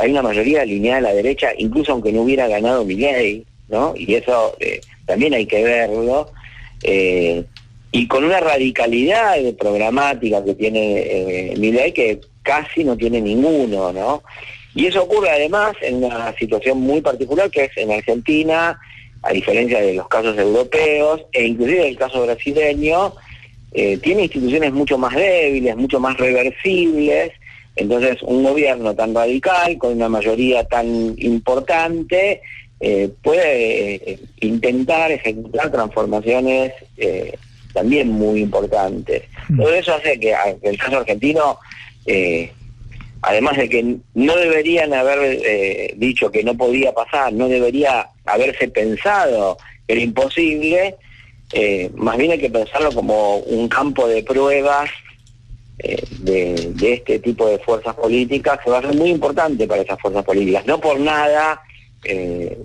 hay 0.00 0.10
una 0.10 0.22
mayoría 0.22 0.62
alineada 0.62 0.98
a 0.98 1.02
la 1.02 1.14
derecha, 1.14 1.50
incluso 1.58 1.92
aunque 1.92 2.12
no 2.12 2.22
hubiera 2.22 2.46
ganado 2.46 2.84
Milei, 2.84 3.44
¿no? 3.68 3.94
Y 3.96 4.14
eso 4.14 4.56
también 5.06 5.34
hay 5.34 5.46
que 5.46 5.62
verlo, 5.62 6.30
eh, 6.82 7.44
y 7.92 8.06
con 8.06 8.24
una 8.24 8.40
radicalidad 8.40 9.36
de 9.36 9.52
programática 9.52 10.44
que 10.44 10.54
tiene 10.54 11.00
eh, 11.00 11.92
que 11.94 12.20
casi 12.42 12.84
no 12.84 12.96
tiene 12.96 13.20
ninguno, 13.20 13.92
¿no? 13.92 14.22
Y 14.74 14.86
eso 14.86 15.02
ocurre 15.02 15.30
además 15.30 15.74
en 15.82 16.04
una 16.04 16.32
situación 16.38 16.80
muy 16.80 17.00
particular 17.00 17.50
que 17.50 17.64
es 17.64 17.76
en 17.76 17.90
Argentina, 17.90 18.78
a 19.22 19.32
diferencia 19.32 19.80
de 19.80 19.94
los 19.94 20.08
casos 20.08 20.38
europeos, 20.38 21.22
e 21.32 21.46
inclusive 21.46 21.88
el 21.88 21.98
caso 21.98 22.22
brasileño, 22.22 23.14
eh, 23.72 23.98
tiene 23.98 24.22
instituciones 24.22 24.72
mucho 24.72 24.96
más 24.96 25.14
débiles, 25.14 25.76
mucho 25.76 26.00
más 26.00 26.16
reversibles, 26.16 27.32
entonces 27.76 28.18
un 28.22 28.42
gobierno 28.42 28.94
tan 28.94 29.14
radical, 29.14 29.76
con 29.78 29.92
una 29.92 30.08
mayoría 30.08 30.64
tan 30.64 31.14
importante, 31.18 32.40
eh, 32.82 33.10
puede 33.22 33.94
eh, 34.10 34.18
intentar 34.40 35.12
ejecutar 35.12 35.70
transformaciones 35.70 36.72
eh, 36.96 37.36
también 37.74 38.08
muy 38.08 38.40
importantes. 38.40 39.24
Mm. 39.50 39.60
Todo 39.60 39.74
eso 39.74 39.94
hace 39.94 40.18
que, 40.18 40.34
el 40.62 40.78
caso 40.78 40.96
argentino, 40.96 41.58
además 43.20 43.58
de 43.58 43.68
que 43.68 43.96
no 44.14 44.34
deberían 44.34 44.94
haber 44.94 45.94
dicho 45.96 46.30
que 46.30 46.42
no 46.42 46.56
podía 46.56 46.92
pasar, 46.92 47.32
no 47.34 47.48
debería 47.48 48.08
haberse 48.24 48.68
pensado 48.68 49.58
que 49.86 49.92
era 49.92 50.02
imposible, 50.02 50.96
más 51.94 52.16
bien 52.16 52.32
hay 52.32 52.38
que 52.38 52.50
pensarlo 52.50 52.90
como 52.92 53.36
un 53.36 53.68
campo 53.68 54.08
de 54.08 54.24
pruebas 54.24 54.90
de, 55.78 56.72
de, 56.74 56.92
este 56.94 57.20
tipo 57.20 57.46
de 57.46 57.58
fuerzas 57.60 57.94
políticas 57.94 58.58
que 58.64 58.70
va 58.70 58.78
a 58.78 58.82
ser 58.82 58.94
muy 58.94 59.10
importante 59.10 59.68
para 59.68 59.82
esas 59.82 60.00
fuerzas 60.00 60.24
políticas. 60.24 60.66
No 60.66 60.80
por 60.80 60.98
nada 60.98 61.62
eh, 62.04 62.58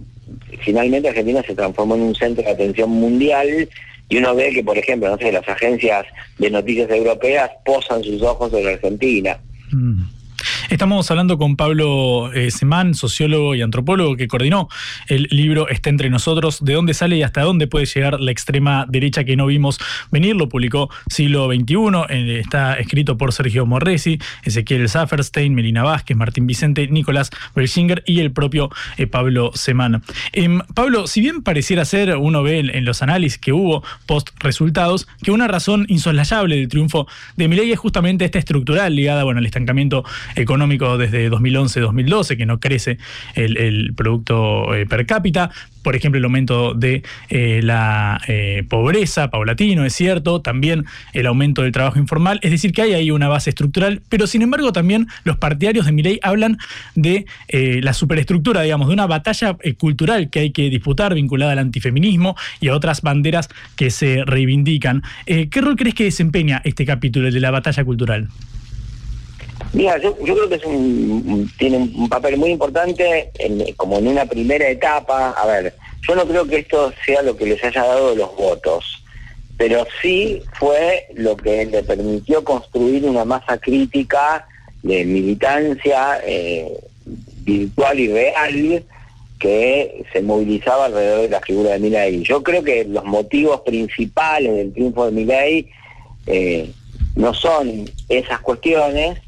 finalmente 0.62 1.10
Argentina 1.10 1.44
se 1.46 1.56
transformó 1.56 1.96
en 1.96 2.02
un 2.02 2.16
centro 2.16 2.44
de 2.44 2.52
atención 2.52 2.90
mundial 2.90 3.70
y 4.08 4.18
uno 4.18 4.36
ve 4.36 4.52
que, 4.52 4.64
por 4.64 4.78
ejemplo, 4.78 5.10
no 5.10 5.18
sé, 5.18 5.32
las 5.32 5.48
agencias 5.48 6.06
de 6.38 6.50
noticias 6.50 6.90
europeas 6.90 7.50
posan 7.66 8.04
sus 8.04 8.22
ojos 8.22 8.52
sobre 8.52 8.74
Argentina. 8.74 9.38
Mm. 9.72 10.04
Estamos 10.70 11.10
hablando 11.12 11.38
con 11.38 11.58
Pablo 11.58 12.34
eh, 12.34 12.50
Semán, 12.50 12.96
sociólogo 12.96 13.54
y 13.54 13.62
antropólogo, 13.62 14.16
que 14.16 14.28
coordinó 14.28 14.68
el 15.08 15.28
libro 15.30 15.70
Está 15.70 15.92
entre 15.92 16.10
nosotros, 16.10 16.64
de 16.66 16.74
dónde 16.74 16.96
sale 16.96 17.18
y 17.18 17.24
hasta 17.24 17.42
dónde 17.42 17.68
puede 17.68 17.86
llegar 17.86 18.20
la 18.20 18.32
extrema 18.32 18.86
derecha 18.90 19.24
que 19.24 19.36
no 19.36 19.46
vimos 19.46 19.80
venir. 20.12 20.36
Lo 20.36 20.50
publicó 20.50 20.90
siglo 21.08 21.48
XXI, 21.54 22.40
está 22.40 22.74
escrito 22.76 23.16
por 23.16 23.32
Sergio 23.32 23.68
Morresi, 23.68 24.18
Ezequiel 24.44 24.90
Zafferstein, 24.90 25.54
Melina 25.54 25.84
Vázquez, 25.84 26.18
Martín 26.18 26.48
Vicente, 26.48 26.88
Nicolás 26.88 27.30
Bersinger 27.56 28.04
y 28.08 28.20
el 28.20 28.32
propio 28.32 28.72
eh, 28.98 29.06
Pablo 29.06 29.52
Semán. 29.54 30.02
Em, 30.34 30.62
Pablo, 30.74 31.06
si 31.06 31.22
bien 31.22 31.44
pareciera 31.44 31.86
ser, 31.86 32.18
uno 32.18 32.42
ve 32.42 32.60
en, 32.60 32.86
los 32.86 33.04
análisis 33.04 33.38
que 33.38 33.54
hubo 33.54 33.84
post 34.08 34.30
resultados, 34.40 35.08
que 35.22 35.30
una 35.30 35.48
razón 35.48 35.86
insoslayable 35.90 36.56
del 36.56 36.70
triunfo 36.70 37.08
de 37.36 37.48
Milei 37.48 37.72
es 37.72 37.80
justamente 37.80 38.26
esta 38.26 38.40
estructural 38.40 38.96
ligada 38.96 39.24
bueno, 39.24 39.40
al 39.40 39.46
estancamiento 39.46 40.04
económico 40.36 40.55
económico 40.56 40.98
desde 40.98 41.30
2011-2012, 41.30 42.38
que 42.38 42.46
no 42.46 42.60
crece 42.62 42.98
el, 43.36 43.94
producto 43.96 44.74
eh, 44.74 44.86
per 44.86 45.06
cápita. 45.06 45.52
Por 45.84 45.96
ejemplo, 45.96 46.18
el 46.18 46.24
aumento 46.24 46.74
de 46.74 47.04
eh, 47.30 47.60
la 47.62 48.22
eh, 48.28 48.64
pobreza 48.68 49.30
paulatino, 49.30 49.86
es 49.86 49.94
cierto, 49.94 50.42
también 50.42 50.86
el 51.14 51.28
aumento 51.28 51.62
del 51.62 51.74
trabajo 51.74 52.00
informal, 52.00 52.40
es 52.42 52.52
decir, 52.52 52.72
que 52.72 52.82
hay 52.84 52.94
ahí 52.94 53.12
una 53.12 53.28
base 53.28 53.50
estructural, 53.50 54.02
pero 54.10 54.26
sin 54.26 54.42
embargo 54.42 54.72
también 54.72 55.08
los 55.26 55.38
partidarios 55.38 55.86
de 55.86 55.92
Milei 55.92 56.20
hablan 56.24 56.58
de 56.96 57.26
la 57.50 57.94
superestructura, 57.94 58.62
digamos, 58.62 58.88
de 58.88 58.94
una 58.94 59.06
batalla 59.06 59.58
cultural 59.78 60.30
que 60.30 60.40
hay 60.40 60.52
que 60.52 60.70
disputar 60.70 61.14
vinculada 61.14 61.52
al 61.52 61.60
antifeminismo 61.60 62.36
y 62.60 62.70
a 62.70 62.76
otras 62.76 63.02
banderas 63.02 63.50
que 63.76 63.92
se 63.92 64.24
reivindican. 64.26 65.04
¿Qué 65.26 65.62
rol 65.62 65.76
crees 65.76 65.96
que 65.96 66.06
desempeña 66.06 66.62
este 66.64 66.86
capítulo 66.86 67.30
de 67.30 67.40
la 67.40 67.52
batalla 67.52 67.84
cultural? 67.84 68.30
Mira, 69.74 69.98
yo, 69.98 70.16
creo 70.16 70.50
que 70.50 70.60
tiene 71.58 71.78
un 71.78 72.08
papel 72.10 72.38
muy 72.38 72.52
importante 72.52 73.32
como 73.76 73.98
en 73.98 74.08
una 74.08 74.26
primera 74.26 74.68
etapa. 74.70 75.32
A 75.32 75.46
ver, 75.46 75.74
yo 76.08 76.16
no 76.16 76.26
creo 76.26 76.46
que 76.46 76.60
esto 76.60 76.94
sea 77.06 77.22
lo 77.22 77.36
que 77.36 77.46
les 77.46 77.64
haya 77.64 77.84
dado 77.84 78.16
los 78.16 78.36
votos, 78.36 79.04
pero 79.58 79.86
sí 80.02 80.42
fue 80.54 81.08
lo 81.16 81.36
que 81.36 81.66
le 81.66 81.84
permitió 81.84 82.44
construir 82.44 83.06
una 83.06 83.26
masa 83.26 83.58
crítica 83.58 84.48
de 84.84 85.04
militancia 85.04 86.20
eh, 86.24 86.72
virtual 87.44 88.00
y 88.00 88.08
real 88.08 88.84
que 89.40 90.06
se 90.14 90.22
movilizaba 90.22 90.86
alrededor 90.86 91.22
de 91.22 91.30
la 91.30 91.42
figura 91.42 91.72
de 91.72 91.80
Milei. 91.80 92.24
Yo 92.24 92.42
creo 92.44 92.64
que 92.64 92.86
los 92.86 93.04
motivos 93.04 93.62
principales 93.62 94.56
del 94.56 94.74
triunfo 94.74 95.06
de 95.06 95.12
Milei 95.12 95.70
eh, 96.28 96.72
no 97.16 97.34
son 97.34 97.90
esas 98.10 98.40
cuestiones, 98.42 99.20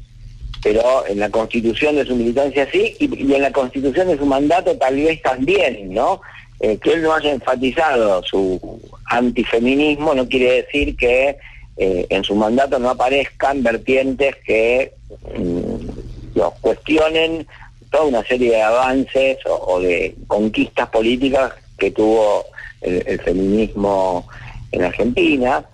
pero 0.62 1.06
en 1.06 1.20
la 1.20 1.30
constitución 1.30 1.96
de 1.96 2.04
su 2.04 2.16
militancia 2.16 2.68
sí, 2.70 2.96
y, 2.98 3.34
en 3.34 3.42
la 3.42 3.52
constitución 3.52 4.08
de 4.08 4.18
su 4.18 4.26
mandato 4.26 4.76
tal 4.76 4.96
vez 4.96 5.22
también, 5.22 5.92
¿no? 5.92 6.20
Eh, 6.60 6.76
que 6.78 6.94
él 6.94 7.02
no 7.02 7.14
haya 7.14 7.30
enfatizado 7.30 8.20
su 8.24 8.80
antifeminismo 9.06 10.12
no 10.12 10.28
quiere 10.28 10.62
decir 10.62 10.96
que 10.96 11.36
eh, 11.76 12.06
en 12.10 12.24
su 12.24 12.34
mandato 12.34 12.80
no 12.80 12.90
aparezcan 12.90 13.62
vertientes 13.62 14.34
que 14.44 14.92
mm, 15.36 16.40
cuestionen 16.60 17.46
toda 17.90 18.04
una 18.04 18.24
serie 18.24 18.50
de 18.50 18.62
avances 18.62 19.38
o, 19.46 19.80
de 19.80 20.14
conquistas 20.26 20.88
políticas 20.88 21.52
que 21.78 21.90
tuvo 21.92 22.44
el, 22.80 23.20
feminismo 23.20 24.26
en 24.72 24.84
Argentina. 24.84 25.64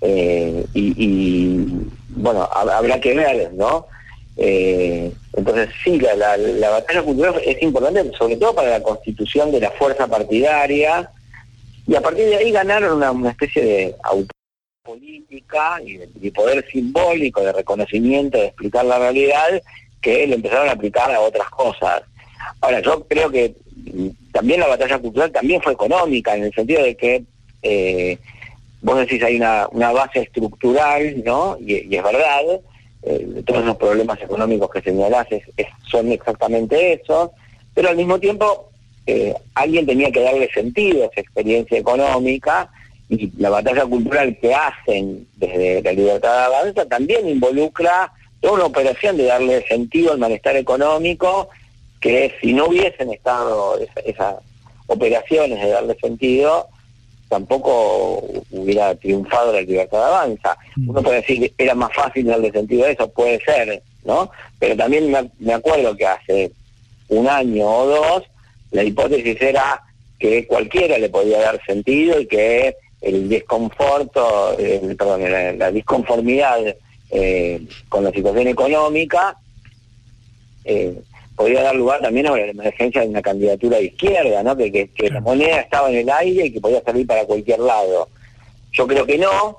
Eh, 0.00 0.64
y, 0.74 1.56
bueno, 2.08 2.48
habrá 2.52 3.00
que 3.00 3.14
ver, 3.14 3.52
¿no? 3.54 3.86
Eh, 4.36 5.12
entonces 5.34 5.68
sí, 5.84 5.98
la, 5.98 6.36
la, 6.36 6.70
batalla 6.70 7.02
cultural 7.02 7.40
es 7.44 7.62
importante, 7.62 8.10
sobre 8.16 8.36
todo 8.36 8.54
para 8.54 8.70
la 8.70 8.82
constitución 8.82 9.52
de 9.52 9.60
la 9.60 9.70
fuerza 9.72 10.06
partidaria, 10.06 11.10
y 11.86 11.94
a 11.94 12.00
partir 12.00 12.26
de 12.26 12.36
ahí 12.36 12.50
ganaron 12.50 13.02
una, 13.02 13.30
especie 13.30 13.62
de 13.62 13.96
política 14.82 15.80
y 15.84 15.98
de, 15.98 16.32
poder 16.32 16.66
simbólico, 16.70 17.42
de 17.42 17.52
reconocimiento, 17.52 18.38
de 18.38 18.46
explicar 18.46 18.84
la 18.84 18.98
realidad, 18.98 19.62
que 20.00 20.26
lo 20.26 20.34
empezaron 20.34 20.68
a 20.68 20.72
aplicar 20.72 21.10
a 21.12 21.20
otras 21.20 21.48
cosas. 21.50 22.02
Ahora, 22.60 22.80
yo 22.80 23.06
creo 23.06 23.30
que 23.30 23.54
también 24.32 24.60
la 24.60 24.68
batalla 24.68 24.98
cultural 24.98 25.30
también 25.30 25.60
fue 25.60 25.72
económica, 25.72 26.34
en 26.34 26.44
el 26.44 26.54
sentido 26.54 26.82
de 26.82 26.96
que 26.96 27.24
eh, 27.62 28.18
vos 28.80 28.98
decís 28.98 29.22
hay 29.22 29.36
una, 29.36 29.68
una 29.70 29.92
base 29.92 30.20
estructural, 30.20 31.22
¿no? 31.24 31.56
y 31.60 31.94
es 31.94 32.02
verdad, 32.02 32.40
eh, 33.02 33.42
todos 33.44 33.64
los 33.64 33.76
problemas 33.76 34.20
económicos 34.20 34.70
que 34.70 34.82
señalás 34.82 35.26
son 35.90 36.12
exactamente 36.12 36.92
eso, 36.92 37.32
pero 37.74 37.88
al 37.88 37.96
mismo 37.96 38.18
tiempo 38.18 38.70
eh, 39.06 39.34
alguien 39.54 39.86
tenía 39.86 40.10
que 40.10 40.20
darle 40.20 40.48
sentido 40.52 41.02
a 41.02 41.06
esa 41.06 41.20
experiencia 41.20 41.78
económica 41.78 42.70
y 43.08 43.32
la 43.36 43.50
batalla 43.50 43.84
cultural 43.84 44.38
que 44.40 44.54
hacen 44.54 45.26
desde 45.36 45.82
la 45.82 45.92
libertad 45.92 46.32
de 46.32 46.54
avanza 46.54 46.86
también 46.86 47.28
involucra 47.28 48.12
toda 48.40 48.54
una 48.54 48.64
operación 48.66 49.16
de 49.16 49.24
darle 49.24 49.66
sentido 49.66 50.12
al 50.12 50.18
malestar 50.18 50.56
económico 50.56 51.48
que 52.00 52.34
si 52.40 52.52
no 52.52 52.66
hubiesen 52.66 53.12
estado 53.12 53.78
esas 54.04 54.36
operaciones 54.86 55.60
de 55.60 55.70
darle 55.70 55.96
sentido, 56.00 56.68
tampoco 57.32 58.22
hubiera 58.50 58.94
triunfado 58.94 59.54
la 59.54 59.62
libertad 59.62 59.98
de 60.00 60.04
avanza. 60.04 60.58
Mm. 60.76 60.90
Uno 60.90 61.02
puede 61.02 61.22
decir 61.22 61.40
que 61.40 61.64
era 61.64 61.74
más 61.74 61.90
fácil 61.94 62.26
darle 62.26 62.52
sentido 62.52 62.84
a 62.84 62.90
eso, 62.90 63.10
puede 63.10 63.40
ser, 63.40 63.82
¿no? 64.04 64.30
Pero 64.58 64.76
también 64.76 65.10
me, 65.38 65.54
acuerdo 65.54 65.96
que 65.96 66.06
hace 66.06 66.52
un 67.08 67.26
año 67.26 67.66
o 67.66 67.86
dos 67.86 68.22
la 68.70 68.84
hipótesis 68.84 69.40
era 69.40 69.80
que 70.18 70.46
cualquiera 70.46 70.98
le 70.98 71.08
podía 71.08 71.40
dar 71.40 71.58
sentido 71.64 72.20
y 72.20 72.26
que 72.26 72.76
el 73.00 73.30
desconforto, 73.30 74.54
perdón, 74.98 75.58
la, 75.58 75.70
disconformidad 75.70 76.58
eh, 77.10 77.66
con 77.88 78.04
la 78.04 78.10
situación 78.10 78.46
económica 78.48 79.36
eh, 80.64 81.00
podría 81.36 81.62
dar 81.62 81.74
lugar 81.74 82.00
también 82.00 82.26
a 82.26 82.36
la 82.36 82.46
emergencia 82.46 83.00
de 83.00 83.08
una 83.08 83.22
candidatura 83.22 83.78
de 83.78 83.84
izquierda, 83.86 84.42
¿no? 84.42 84.56
Que, 84.56 84.90
la 85.10 85.20
moneda 85.20 85.60
estaba 85.60 85.90
en 85.90 85.96
el 85.96 86.10
aire 86.10 86.46
y 86.46 86.52
que 86.52 86.60
podía 86.60 86.82
salir 86.82 87.06
para 87.06 87.24
cualquier 87.24 87.60
lado. 87.60 88.08
Yo 88.72 88.86
creo 88.86 89.06
que 89.06 89.18
no, 89.18 89.58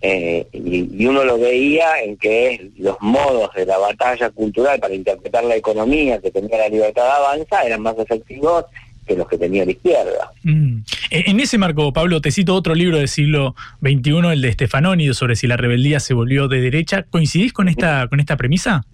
eh, 0.00 0.46
y, 0.52 1.06
uno 1.06 1.24
lo 1.24 1.38
veía 1.38 2.02
en 2.02 2.16
que 2.16 2.70
los 2.78 2.96
modos 3.00 3.54
de 3.54 3.66
la 3.66 3.78
batalla 3.78 4.30
cultural 4.30 4.78
para 4.78 4.94
interpretar 4.94 5.44
la 5.44 5.56
economía 5.56 6.20
que 6.20 6.30
tenía 6.30 6.58
la 6.58 6.68
libertad 6.68 7.04
de 7.04 7.10
avanza 7.10 7.62
eran 7.62 7.80
más 7.80 7.98
efectivos 7.98 8.66
que 9.06 9.16
los 9.16 9.28
que 9.28 9.38
tenía 9.38 9.64
la 9.64 9.70
izquierda. 9.70 10.30
Mm. 10.42 10.78
E, 11.10 11.30
en 11.30 11.40
ese 11.40 11.58
marco, 11.58 11.92
Pablo, 11.92 12.20
te 12.20 12.30
cito 12.30 12.54
otro 12.54 12.74
libro 12.74 12.98
del 12.98 13.08
siglo 13.08 13.54
XXI, 13.82 14.32
el 14.32 14.42
de 14.42 14.52
Stefanoni, 14.52 15.14
sobre 15.14 15.36
si 15.36 15.46
la 15.46 15.56
rebeldía 15.56 16.00
se 16.00 16.14
volvió 16.14 16.48
de 16.48 16.60
derecha. 16.60 17.04
¿Coincidís 17.08 17.52
con 17.52 17.68
esta, 17.68 18.08
con 18.08 18.20
esta 18.20 18.36
premisa? 18.36 18.84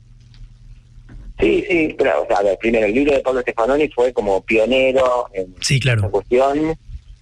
Sí, 1.40 1.64
sí, 1.68 1.94
pero 1.96 2.26
primero 2.60 2.86
el 2.86 2.94
libro 2.94 3.14
de 3.14 3.20
Pablo 3.20 3.40
Stefanoni 3.40 3.88
fue 3.88 4.12
como 4.12 4.42
pionero 4.42 5.28
en 5.32 5.54
sí, 5.60 5.80
claro. 5.80 6.00
esta 6.00 6.10
cuestión, 6.10 6.76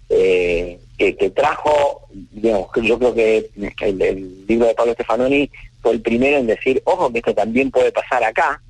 eh, 0.08 0.78
que, 0.96 1.30
trajo, 1.30 2.08
digamos, 2.32 2.68
yo 2.82 2.98
creo 2.98 3.14
que 3.14 3.50
el, 3.80 4.46
libro 4.46 4.66
de 4.66 4.74
Pablo 4.74 4.94
Stefanoni 4.94 5.48
fue 5.80 5.92
el 5.92 6.00
primero 6.00 6.38
en 6.38 6.48
decir, 6.48 6.82
ojo, 6.84 7.12
que 7.12 7.18
esto 7.18 7.34
también 7.34 7.70
puede 7.70 7.92
pasar 7.92 8.24
acá, 8.24 8.60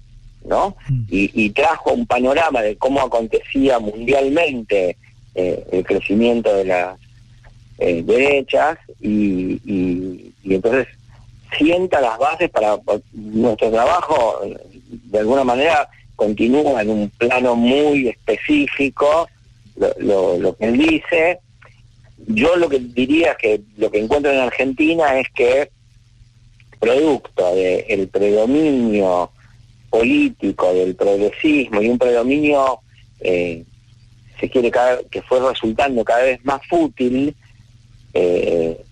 ¿no? 0.45 0.77
Mm. 0.89 1.05
Y, 1.09 1.51
trajo 1.51 1.93
un 1.93 2.07
panorama 2.07 2.61
de 2.61 2.77
cómo 2.77 3.01
acontecía 3.01 3.79
mundialmente 3.79 4.97
eh, 5.35 5.65
el 5.73 5.85
crecimiento 5.85 6.55
de 6.55 6.65
las 6.67 6.99
eh, 7.79 8.03
derechas 8.03 8.79
y, 9.01 9.61
y 9.65 10.55
entonces 10.55 10.89
sienta 11.57 12.01
las 12.01 12.19
bases 12.19 12.51
para 12.51 12.79
nuestro 13.13 13.71
trabajo 13.71 14.41
de 14.89 15.19
alguna 15.19 15.45
manera 15.45 15.89
continúa 16.17 16.83
en 16.83 16.91
un 16.91 17.11
plano 17.11 17.55
muy 17.55 18.09
específico 18.09 19.29
lo, 19.77 20.57
que 20.57 20.67
él 20.67 20.79
dice. 20.79 21.39
Yo 22.27 22.57
lo 22.57 22.69
que 22.69 22.81
diría 22.81 23.37
que 23.37 23.61
lo 23.77 23.91
que 23.91 24.01
encuentro 24.01 24.33
en 24.33 24.41
Argentina 24.41 25.19
es 25.19 25.29
que 25.35 25.71
producto 26.81 27.55
del 27.55 28.09
predominio 28.09 29.31
político, 29.91 30.73
del 30.75 30.95
progresismo 30.95 31.81
y 31.81 31.89
un 31.89 31.99
predominio, 31.99 32.81
eh, 33.21 33.65
se 34.39 34.51
quiere 34.51 34.71
que 35.11 35.23
fue 35.23 35.41
resultando 35.41 36.05
cada 36.05 36.23
vez 36.23 36.45
más 36.45 36.61
fútil, 36.69 37.35
eh, 38.15 38.85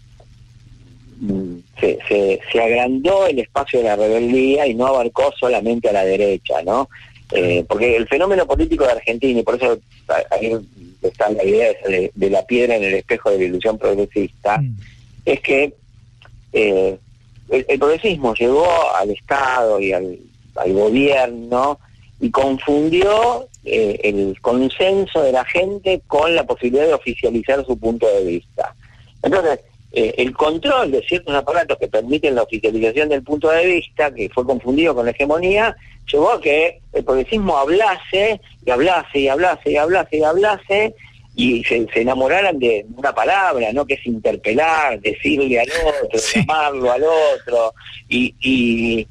se, 1.81 1.99
se, 2.09 2.61
agrandó 2.61 3.27
el 3.27 3.39
espacio 3.39 3.81
de 3.81 3.87
la 3.87 3.97
rebeldía 3.97 4.67
y 4.67 4.75
no 4.75 4.87
abarcó 4.87 5.33
solamente 5.39 5.89
a 5.89 5.93
la 5.93 6.05
derecha, 6.05 6.63
¿no? 6.63 6.89
Eh, 7.33 7.65
porque 7.69 7.97
el 7.97 8.07
fenómeno 8.07 8.47
político 8.47 8.85
de 8.85 8.93
Argentina, 8.93 9.41
y 9.41 9.43
por 9.43 9.57
eso 9.57 9.79
ahí 10.31 10.57
está 11.03 11.29
la 11.31 11.45
idea 11.45 11.73
de, 12.15 12.31
la 12.31 12.45
piedra 12.47 12.77
en 12.77 12.85
el 12.85 12.95
espejo 12.95 13.31
de 13.31 13.39
la 13.39 13.45
ilusión 13.45 13.79
progresista, 13.79 14.59
mm. 14.59 14.77
es 15.25 15.41
que 15.41 15.75
eh, 16.53 16.99
el, 17.49 17.79
progresismo 17.79 18.35
llegó 18.35 18.67
al 18.95 19.11
Estado 19.11 19.81
y 19.81 19.93
al, 19.93 20.19
gobierno 20.69 21.79
y 22.19 22.31
confundió 22.31 23.47
eh, 23.65 24.01
el 24.05 24.41
consenso 24.41 25.21
de 25.21 25.33
la 25.33 25.45
gente 25.45 26.01
con 26.07 26.35
la 26.35 26.47
posibilidad 26.47 26.87
de 26.87 26.95
oficializar 26.95 27.67
su 27.67 27.77
punto 27.77 28.07
de 28.07 28.25
vista. 28.25 28.75
Entonces, 29.23 29.61
eh, 29.93 30.15
el 30.19 30.33
control 30.35 30.91
de 30.91 31.03
ciertos 31.03 31.35
aparatos 31.35 31.79
que 31.79 31.89
permiten 31.89 32.35
la 32.35 32.43
oficialización 32.43 33.09
del 33.09 33.23
punto 33.23 33.51
de 33.51 33.67
vista, 33.67 34.13
que 34.13 34.29
fue 34.29 34.45
confundido 34.45 34.95
con 34.95 35.07
la 35.07 35.13
hegemonía, 35.13 35.77
llevó 36.11 36.33
a 36.33 36.41
que 36.41 36.81
el 36.93 37.05
progresismo 37.05 37.57
hablase 37.57 38.41
y 38.65 38.71
hablase 38.71 39.21
y 39.21 39.29
hablase 39.29 39.71
y 39.71 39.77
hablase 39.77 40.17
y 40.17 40.23
hablase 40.23 40.95
y 41.35 41.65
se, 41.65 41.87
enamoraran 41.95 42.59
de 42.59 42.87
una 42.97 43.15
palabra, 43.15 43.73
¿no? 43.73 43.87
Que 43.87 43.95
es 43.95 44.07
interpelar, 44.07 45.01
decirle 45.01 45.61
al 45.61 45.69
otro, 45.69 46.19
llamarlo 46.35 46.91
al 46.91 47.03
otro, 47.05 47.75
y, 48.09 48.35
y, 48.41 49.07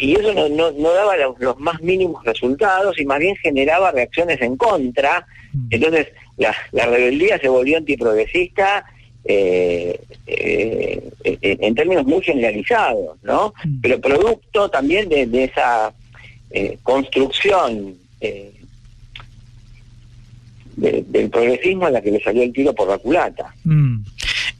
eso 0.00 0.32
no, 0.48 0.92
daba 0.92 1.16
los, 1.16 1.58
más 1.58 1.80
mínimos 1.80 2.24
resultados 2.24 2.98
y 3.00 3.04
más 3.04 3.18
bien 3.18 3.34
generaba 3.36 3.90
reacciones 3.90 4.40
en 4.40 4.56
contra. 4.56 5.26
Mm. 5.52 5.66
Entonces 5.70 6.08
la, 6.36 6.54
la 6.70 6.86
rebeldía 6.86 7.38
se 7.38 7.48
volvió 7.48 7.78
antiprogresista 7.78 8.84
eh, 9.30 10.00
eh, 10.26 11.10
en 11.60 11.74
términos 11.74 12.06
muy 12.06 12.22
generalizados, 12.22 13.22
¿no? 13.22 13.52
Mm. 13.62 13.80
Pero 13.82 14.00
producto 14.00 14.70
también 14.70 15.06
de, 15.10 15.44
esa 15.44 15.92
eh, 16.50 16.78
construcción 16.82 17.94
del 20.76 21.28
progresismo 21.30 21.88
en 21.88 21.92
la 21.92 22.00
que 22.00 22.10
le 22.10 22.22
salió 22.22 22.42
el 22.42 22.54
tiro 22.54 22.74
por 22.74 22.88
la 22.88 22.96
culata. 22.96 23.54
Mm. 23.64 23.98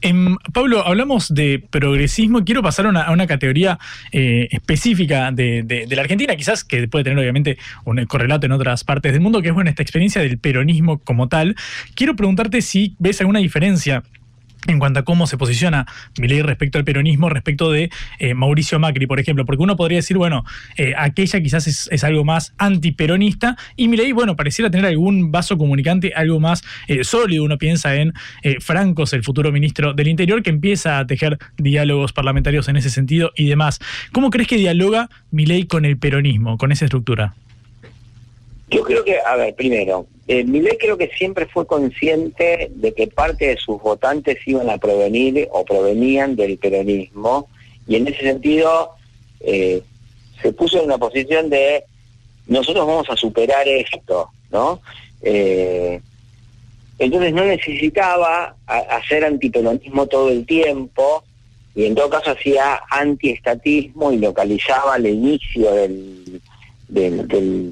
Em, 0.01 0.37
Pablo, 0.53 0.85
hablamos 0.85 1.33
de 1.33 1.63
progresismo. 1.67 2.45
Quiero 2.45 2.61
pasar 2.61 2.85
a 2.85 3.11
una, 3.11 3.27
categoría 3.27 3.79
específica 4.11 5.31
de, 5.31 5.87
la 5.89 6.01
Argentina, 6.01 6.35
quizás 6.35 6.63
que 6.63 6.87
puede 6.87 7.05
tener 7.05 7.17
obviamente 7.17 7.57
un 7.85 8.05
correlato 8.05 8.45
en 8.45 8.51
otras 8.51 8.83
partes 8.83 9.13
del 9.13 9.21
mundo, 9.21 9.41
que 9.41 9.47
es 9.47 9.53
bueno 9.53 9.69
esta 9.71 9.81
experiencia 9.81 10.21
del 10.21 10.37
peronismo 10.37 10.99
como 10.99 11.27
tal. 11.27 11.55
Quiero 11.95 12.15
preguntarte 12.15 12.61
si 12.61 12.95
ves 12.99 13.19
alguna 13.19 13.39
diferencia 13.39 14.03
en 14.67 14.79
cuanto 14.79 14.99
a 14.99 15.03
cómo 15.03 15.27
se 15.27 15.37
posiciona 15.37 15.85
Milei 16.19 16.41
respecto 16.41 16.77
al 16.77 16.83
peronismo, 16.83 17.29
respecto 17.29 17.71
de 17.71 17.89
eh, 18.19 18.33
Mauricio 18.33 18.79
Macri, 18.79 19.07
por 19.07 19.19
ejemplo, 19.19 19.45
porque 19.45 19.63
uno 19.63 19.75
podría 19.75 19.99
decir, 19.99 20.17
bueno, 20.17 20.43
eh, 20.77 20.93
aquella 20.97 21.41
quizás 21.41 21.67
es, 21.67 22.03
algo 22.03 22.23
más 22.23 22.53
antiperonista 22.57 23.57
y 23.75 23.87
Milei, 23.87 24.11
bueno, 24.11 24.35
pareciera 24.35 24.69
tener 24.71 24.85
algún 24.85 25.31
vaso 25.31 25.57
comunicante, 25.57 26.13
algo 26.15 26.39
más 26.39 26.63
eh, 26.87 27.03
sólido, 27.03 27.43
uno 27.43 27.57
piensa 27.57 27.95
en 27.95 28.13
Francos, 28.61 29.13
el 29.13 29.23
futuro 29.23 29.51
ministro 29.51 29.93
del 29.93 30.07
Interior, 30.07 30.41
que 30.41 30.49
empieza 30.49 30.97
a 30.97 31.05
tejer 31.05 31.37
diálogos 31.57 32.13
parlamentarios 32.13 32.67
en 32.67 32.77
ese 32.77 32.89
sentido 32.89 33.31
y 33.35 33.47
demás. 33.47 33.79
¿Cómo 34.11 34.29
crees 34.29 34.47
que 34.47 34.55
dialoga 34.55 35.09
Milei 35.31 35.65
con 35.65 35.85
el 35.85 35.97
peronismo, 35.97 36.57
con 36.57 36.71
esa 36.71 36.85
estructura? 36.85 37.33
Yo 38.71 38.83
creo 38.83 39.03
que, 39.03 39.17
a 39.19 39.35
ver, 39.35 39.55
primero, 39.55 40.07
eh, 40.31 40.77
creo 40.79 40.95
que 40.95 41.09
siempre 41.17 41.47
fue 41.47 41.65
consciente 41.65 42.69
de 42.75 42.93
que 42.93 43.07
parte 43.07 43.47
de 43.47 43.57
sus 43.57 43.81
votantes 43.81 44.37
iban 44.45 44.69
a 44.69 44.77
provenir 44.77 45.47
o 45.51 45.65
provenían 45.65 46.35
del 46.35 46.59
peronismo 46.59 47.49
y 47.87 47.95
en 47.95 48.07
ese 48.07 48.21
sentido 48.21 48.91
eh, 49.39 49.81
se 50.39 50.53
puso 50.53 50.77
en 50.77 50.85
una 50.85 50.99
posición 50.99 51.49
de 51.49 51.83
nosotros 52.45 52.85
vamos 52.85 53.09
a 53.09 53.15
superar 53.15 53.67
esto, 53.67 54.29
¿no? 54.51 54.81
Eh, 55.23 55.99
entonces 56.99 57.33
no 57.33 57.45
necesitaba 57.45 58.55
hacer 58.67 59.25
antiperonismo 59.25 60.05
todo 60.05 60.29
el 60.29 60.45
tiempo 60.45 61.23
y 61.73 61.85
en 61.85 61.95
todo 61.95 62.07
caso 62.09 62.31
hacía 62.31 62.81
antiestatismo 62.91 64.11
y 64.11 64.19
localizaba 64.19 64.97
el 64.97 65.07
inicio 65.07 65.71
del, 65.71 66.41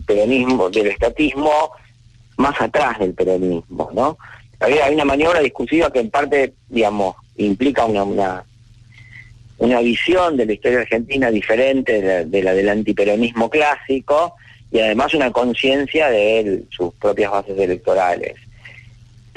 peronismo, 0.07 0.71
del 0.71 0.87
estatismo, 0.87 1.71
más 2.37 2.59
atrás 2.61 2.99
del 2.99 3.13
peronismo, 3.13 3.89
¿no? 3.93 4.17
Había, 4.59 4.89
una 4.89 5.05
maniobra 5.05 5.39
discursiva 5.39 5.91
que 5.91 5.99
en 5.99 6.09
parte, 6.09 6.53
digamos, 6.69 7.15
implica 7.35 7.85
una, 7.85 8.03
una, 8.03 8.43
una 9.59 9.79
visión 9.81 10.37
de 10.37 10.45
la 10.45 10.53
historia 10.53 10.79
argentina 10.79 11.29
diferente 11.29 12.25
de 12.25 12.43
la, 12.43 12.53
del 12.53 12.69
antiperonismo 12.69 13.49
clásico 13.49 14.35
y 14.71 14.79
además 14.79 15.13
una 15.13 15.31
conciencia 15.31 16.09
de 16.09 16.63
sus 16.69 16.93
propias 16.95 17.31
bases 17.31 17.57
electorales. 17.57 18.35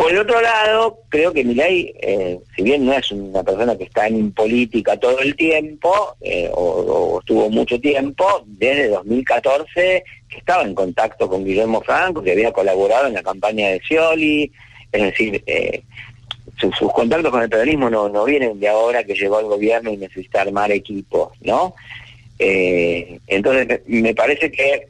Por 0.01 0.13
el 0.13 0.19
otro 0.19 0.41
lado, 0.41 1.01
creo 1.11 1.31
que 1.31 1.45
Milei, 1.45 1.95
eh, 2.01 2.41
si 2.57 2.63
bien 2.63 2.87
no 2.87 2.95
es 2.95 3.13
una 3.13 3.43
persona 3.43 3.77
que 3.77 3.85
está 3.85 4.07
en 4.07 4.33
política 4.33 4.97
todo 4.97 5.19
el 5.19 5.37
tiempo, 5.37 6.17
eh, 6.23 6.49
o, 6.55 7.19
estuvo 7.21 7.51
mucho 7.51 7.79
tiempo, 7.79 8.43
desde 8.47 8.89
2014 8.89 10.03
que 10.27 10.39
estaba 10.39 10.63
en 10.63 10.75
contacto 10.75 11.29
con 11.29 11.45
Guillermo 11.45 11.83
Franco, 11.83 12.23
que 12.23 12.33
había 12.33 12.51
colaborado 12.51 13.09
en 13.09 13.13
la 13.13 13.23
campaña 13.23 13.69
de 13.69 13.81
Scioli, 13.81 14.51
es 14.91 15.03
decir, 15.03 15.45
eh, 15.47 15.83
sus 16.59 16.93
contactos 16.95 17.31
con 17.31 17.43
el 17.43 17.51
peronismo 17.51 17.91
no, 17.91 18.09
no 18.09 18.25
vienen 18.25 18.59
de 18.59 18.69
ahora 18.69 19.05
que 19.05 19.13
llegó 19.13 19.37
al 19.37 19.45
gobierno 19.45 19.93
y 19.93 19.99
necesita 19.99 20.41
armar 20.41 20.73
equipos, 20.73 21.33
¿no? 21.43 21.75
entonces 22.39 23.83
me 23.85 24.15
parece 24.15 24.51
que 24.51 24.89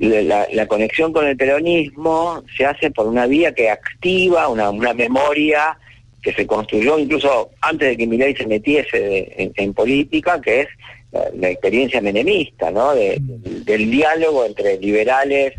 la, 0.00 0.66
conexión 0.66 1.12
con 1.12 1.26
el 1.26 1.36
peronismo 1.36 2.42
se 2.56 2.64
hace 2.64 2.90
por 2.90 3.06
una 3.06 3.26
vía 3.26 3.52
que 3.52 3.68
activa 3.68 4.48
una, 4.48 4.72
memoria 4.94 5.76
que 6.22 6.32
se 6.32 6.46
construyó 6.46 6.98
incluso 6.98 7.50
antes 7.60 7.90
de 7.90 7.96
que 7.96 8.06
Milei 8.06 8.34
se 8.34 8.46
metiese 8.46 9.52
en, 9.54 9.74
política, 9.74 10.40
que 10.40 10.62
es 10.62 10.68
la, 11.12 11.50
experiencia 11.50 12.00
menemista, 12.00 12.70
¿no? 12.70 12.94
Mm. 12.94 13.64
del 13.64 13.90
diálogo 13.90 14.46
entre 14.46 14.78
liberales 14.78 15.54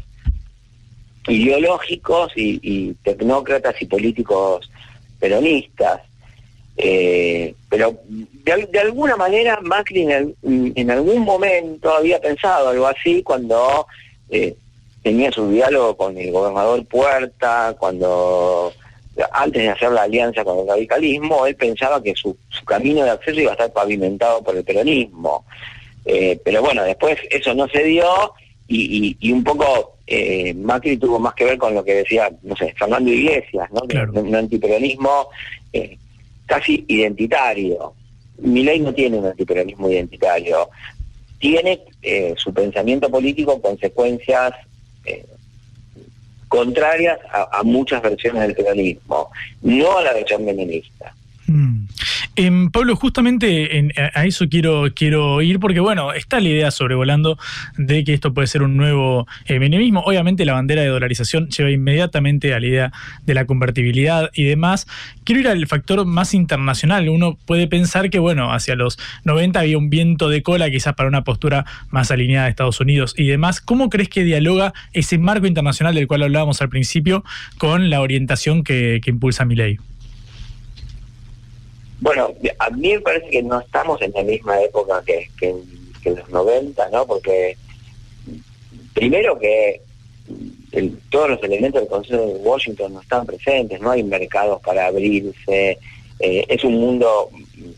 ideológicos 1.27 2.33
y, 2.35 2.93
tecnócratas 3.03 3.79
y 3.79 3.85
políticos 3.85 4.71
peronistas. 5.19 6.01
Eh, 6.77 7.53
pero 7.69 7.99
de, 8.07 8.79
alguna 8.79 9.15
manera 9.15 9.59
Macri 9.61 10.11
en, 10.11 10.33
en, 10.41 10.89
algún 10.89 11.19
momento 11.19 11.93
había 11.93 12.19
pensado 12.19 12.69
algo 12.69 12.87
así 12.87 13.21
cuando 13.21 13.85
eh, 14.31 14.55
tenía 15.03 15.31
su 15.31 15.49
diálogo 15.49 15.95
con 15.95 16.17
el 16.17 16.31
gobernador 16.31 16.85
Puerta, 16.85 17.75
cuando 17.77 18.73
antes 19.31 19.61
de 19.61 19.69
hacer 19.69 19.91
la 19.91 20.03
alianza 20.03 20.43
con 20.43 20.59
el 20.59 20.67
radicalismo, 20.67 21.45
él 21.45 21.55
pensaba 21.55 22.01
que 22.01 22.15
su, 22.15 22.37
camino 22.65 23.03
de 23.03 23.09
acceso 23.09 23.41
iba 23.41 23.51
a 23.51 23.53
estar 23.53 23.73
pavimentado 23.73 24.41
por 24.41 24.55
el 24.55 24.63
peronismo. 24.63 25.45
Eh, 26.05 26.39
pero 26.43 26.61
bueno, 26.61 26.83
después 26.83 27.17
eso 27.29 27.53
no 27.53 27.67
se 27.67 27.83
dio 27.83 28.33
y, 28.67 29.31
un 29.31 29.43
poco 29.43 29.97
eh, 30.07 30.53
Macri 30.53 30.97
tuvo 30.97 31.19
más 31.19 31.33
que 31.33 31.43
ver 31.43 31.57
con 31.57 31.75
lo 31.75 31.83
que 31.83 31.95
decía, 31.95 32.31
no 32.43 32.55
sé, 32.55 32.73
Fernando 32.77 33.11
Iglesias, 33.11 33.69
¿no? 33.71 33.81
Un, 34.21 34.33
antiperonismo 34.33 35.27
eh, 35.73 35.97
casi 36.45 36.85
identitario. 36.87 37.93
ley 38.41 38.79
no 38.79 38.93
tiene 38.93 39.17
un 39.17 39.25
antiperonismo 39.25 39.89
identitario 39.89 40.69
tiene 41.41 41.81
eh, 42.01 42.33
su 42.37 42.53
pensamiento 42.53 43.09
político 43.09 43.61
consecuencias 43.61 44.53
eh, 45.05 45.25
contrarias 46.47 47.17
a, 47.31 47.63
muchas 47.63 48.01
versiones 48.01 48.41
del 48.41 48.55
peronismo, 48.55 49.31
no 49.61 49.97
a 49.97 50.03
la 50.03 50.13
versión 50.13 50.43
menemista. 50.43 51.13
Mm. 51.47 51.85
Em, 52.37 52.71
Pablo, 52.71 52.95
justamente 52.95 53.91
a 54.13 54.25
eso 54.25 54.47
quiero, 54.47 54.85
quiero 54.95 55.41
ir 55.41 55.59
porque, 55.59 55.81
bueno, 55.81 56.13
está 56.13 56.39
la 56.39 56.47
idea 56.47 56.71
sobrevolando 56.71 57.37
de 57.77 58.05
que 58.05 58.13
esto 58.13 58.33
puede 58.33 58.47
ser 58.47 58.63
un 58.63 58.77
nuevo 58.77 59.27
eh, 59.45 59.59
menemismo. 59.59 59.99
Obviamente 60.01 60.45
la 60.45 60.53
bandera 60.53 60.81
de 60.81 60.87
dolarización 60.87 61.49
lleva 61.49 61.71
inmediatamente 61.71 62.53
a 62.53 62.59
la 62.61 62.67
idea 62.67 62.93
de 63.25 63.33
la 63.33 63.45
convertibilidad 63.45 64.31
y 64.33 64.45
demás. 64.45 64.87
Quiero 65.25 65.41
ir 65.41 65.47
al 65.49 65.67
factor 65.67 66.05
más 66.05 66.33
internacional. 66.33 67.09
Uno 67.09 67.37
puede 67.45 67.67
pensar 67.67 68.09
que, 68.09 68.19
bueno, 68.19 68.53
hacia 68.53 68.75
los 68.75 68.97
90 69.25 69.59
había 69.59 69.77
un 69.77 69.89
viento 69.89 70.29
de 70.29 70.41
cola 70.41 70.69
quizás 70.69 70.93
para 70.95 71.09
una 71.09 71.25
postura 71.25 71.65
más 71.89 72.11
alineada 72.11 72.45
de 72.45 72.51
Estados 72.51 72.79
Unidos 72.79 73.13
y 73.17 73.27
demás. 73.27 73.59
¿Cómo 73.59 73.89
crees 73.89 74.07
que 74.07 74.23
dialoga 74.23 74.73
ese 74.93 75.17
marco 75.17 75.47
internacional 75.47 75.95
del 75.95 76.07
cual 76.07 76.23
hablábamos 76.23 76.61
al 76.61 76.69
principio 76.69 77.25
con 77.57 77.89
la 77.89 77.99
orientación 77.99 78.63
que, 78.63 79.01
que 79.03 79.09
impulsa 79.09 79.43
mi 79.43 79.55
ley? 79.55 79.79
Bueno, 82.01 82.33
a 82.57 82.69
mí 82.71 82.93
me 82.93 82.99
parece 82.99 83.29
que 83.29 83.43
no 83.43 83.59
estamos 83.59 84.01
en 84.01 84.11
la 84.13 84.23
misma 84.23 84.59
época 84.59 85.03
que, 85.05 85.29
que, 85.39 85.49
en 85.49 86.15
los 86.15 86.29
90, 86.29 86.89
¿no? 86.89 87.05
Porque 87.05 87.55
primero 88.93 89.37
que 89.39 89.81
todos 91.11 91.29
los 91.29 91.43
elementos 91.43 91.81
del 91.81 91.89
Consejo 91.89 92.25
de 92.25 92.33
Washington 92.33 92.93
no 92.93 93.01
están 93.01 93.25
presentes, 93.27 93.79
no 93.79 93.91
hay 93.91 94.03
mercados 94.03 94.59
para 94.61 94.87
abrirse, 94.87 95.77
eh, 96.19 96.45
es 96.47 96.63
un 96.63 96.73
mundo 96.73 97.29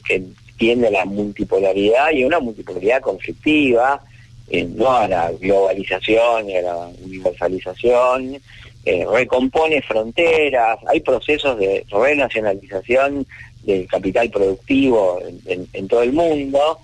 que 0.07 0.23
tiene 0.57 0.89
la 0.89 1.03
multipolaridad 1.03 2.11
y 2.11 2.23
una 2.23 2.39
multipolaridad 2.39 3.01
conflictiva, 3.01 4.01
eh, 4.49 4.63
no 4.63 4.89
a 4.89 5.07
la 5.07 5.31
globalización 5.31 6.49
y 6.49 6.55
a 6.55 6.61
la 6.61 6.89
universalización, 7.03 8.39
eh, 8.85 9.05
recompone 9.11 9.81
fronteras, 9.81 10.77
hay 10.87 11.01
procesos 11.01 11.57
de 11.57 11.85
renacionalización 11.89 13.25
del 13.63 13.87
capital 13.87 14.29
productivo 14.29 15.19
en, 15.45 15.87
todo 15.87 16.03
el 16.03 16.13
mundo. 16.13 16.79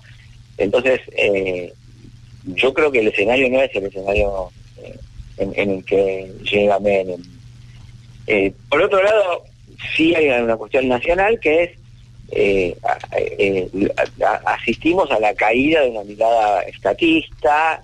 Entonces, 0.56 1.00
eh, 1.16 1.72
yo 2.44 2.72
creo 2.72 2.90
que 2.90 3.00
el 3.00 3.08
escenario 3.08 3.48
no 3.50 3.60
es 3.60 3.74
el 3.74 3.84
escenario 3.84 4.50
eh, 4.82 4.96
en, 5.38 5.70
el 5.70 5.84
que 5.84 6.32
llega 6.50 6.78
Menem. 6.80 7.22
Eh, 8.26 8.52
por 8.68 8.82
otro 8.82 9.02
lado, 9.02 9.44
sí 9.96 10.14
hay 10.14 10.28
una 10.28 10.56
cuestión 10.56 10.88
nacional 10.88 11.38
que 11.40 11.64
es 11.64 11.70
asistimos 14.44 15.10
a 15.10 15.18
la 15.18 15.34
caída 15.34 15.82
de 15.82 15.90
una 15.90 16.04
mirada 16.04 16.62
estatista 16.62 17.82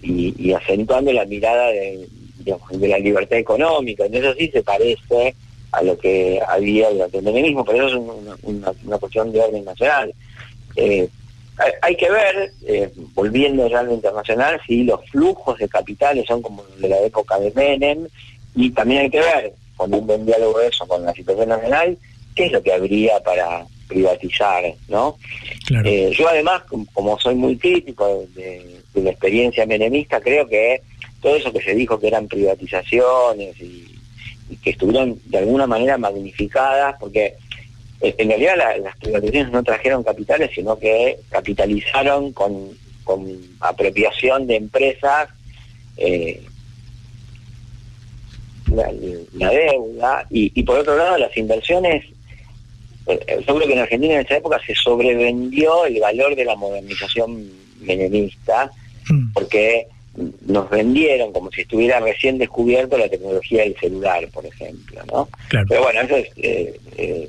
y, 0.00 0.52
acentuando 0.52 1.12
la 1.12 1.24
mirada 1.24 1.72
de, 1.72 2.06
de 2.70 2.88
la 2.88 2.98
libertad 2.98 3.38
económica. 3.38 4.06
Entonces 4.06 4.36
sí 4.38 4.48
se 4.52 4.62
parece 4.62 5.34
a 5.72 5.82
lo 5.82 5.98
que 5.98 6.40
había 6.46 6.90
durante 6.90 7.18
el 7.18 7.24
menemismo, 7.24 7.64
pero 7.64 7.86
eso 7.86 7.96
es 7.96 8.42
una, 8.42 8.98
cuestión 8.98 9.32
de 9.32 9.40
orden 9.40 9.64
nacional. 9.64 10.12
Eh, 10.76 11.08
hay, 11.82 11.96
que 11.96 12.10
ver, 12.10 12.52
eh, 12.66 12.92
volviendo 13.14 13.68
ya 13.68 13.80
a 13.80 13.82
lo 13.82 13.94
internacional, 13.94 14.60
si 14.66 14.84
los 14.84 15.04
flujos 15.10 15.58
de 15.58 15.68
capitales 15.68 16.24
son 16.26 16.40
como 16.40 16.62
de 16.78 16.88
la 16.88 17.00
época 17.00 17.38
de 17.38 17.52
Menem, 17.54 18.06
y 18.54 18.70
también 18.70 19.02
hay 19.02 19.10
que 19.10 19.20
ver, 19.20 19.52
con 19.76 19.92
un 19.92 20.06
buen 20.06 20.24
diálogo 20.24 20.58
de 20.58 20.68
eso 20.68 20.86
con 20.86 21.04
la 21.04 21.12
situación 21.12 21.48
nacional, 21.48 21.98
qué 22.34 22.46
es 22.46 22.52
lo 22.52 22.62
que 22.62 22.72
habría 22.72 23.20
para 23.20 23.66
privatizar, 23.88 24.62
¿no? 24.88 25.16
Eh, 25.84 26.10
yo 26.16 26.28
además, 26.28 26.62
como 26.92 27.18
soy 27.18 27.34
muy 27.34 27.56
crítico 27.56 28.24
de, 28.34 28.80
de 28.94 29.02
la 29.02 29.10
experiencia 29.10 29.66
menemista, 29.66 30.20
creo 30.20 30.46
que 30.46 30.82
todo 31.20 31.36
eso 31.36 31.52
que 31.52 31.60
se 31.60 31.74
dijo 31.74 31.98
que 31.98 32.08
eran 32.08 32.28
privatizaciones 32.28 33.60
y 33.60 33.97
que 34.62 34.70
estuvieron 34.70 35.20
de 35.26 35.38
alguna 35.38 35.66
manera 35.66 35.98
magnificadas, 35.98 36.96
porque 36.98 37.34
eh, 38.00 38.14
en 38.18 38.28
realidad 38.28 38.56
las 38.82 38.96
privatizaciones 38.96 39.52
no 39.52 39.62
trajeron 39.62 40.02
capitales, 40.02 40.50
sino 40.54 40.78
que 40.78 41.18
capitalizaron 41.30 42.32
con, 42.32 42.76
apropiación 43.60 44.46
de 44.46 44.56
empresas 44.56 45.30
eh, 45.96 46.42
la, 48.70 49.50
deuda 49.50 50.26
y, 50.30 50.62
por 50.62 50.78
otro 50.78 50.96
lado 50.96 51.16
las 51.16 51.34
inversiones 51.36 52.04
eh, 53.06 53.18
eh, 53.26 53.44
yo 53.46 53.56
creo 53.56 53.66
que 53.66 53.72
en 53.72 53.78
Argentina 53.78 54.14
en 54.14 54.20
esa 54.20 54.36
época 54.36 54.60
se 54.66 54.74
sobrevendió 54.74 55.86
el 55.86 55.98
valor 56.00 56.36
de 56.36 56.44
la 56.44 56.54
modernización 56.54 57.50
menemista 57.80 58.70
hmm. 59.08 59.32
porque 59.32 59.86
nos 60.46 60.70
vendieron 60.70 61.32
como 61.32 61.50
si 61.50 61.62
estuviera 61.62 62.00
recién 62.00 62.38
descubierto 62.38 62.98
la 62.98 63.08
tecnología 63.08 63.62
del 63.62 63.76
celular, 63.76 64.28
por 64.32 64.44
ejemplo, 64.46 65.00
¿no? 65.12 65.28
Pero 65.68 65.82
bueno, 65.82 66.00
eso 66.00 66.16
es, 66.16 66.28
eh, 66.36 67.28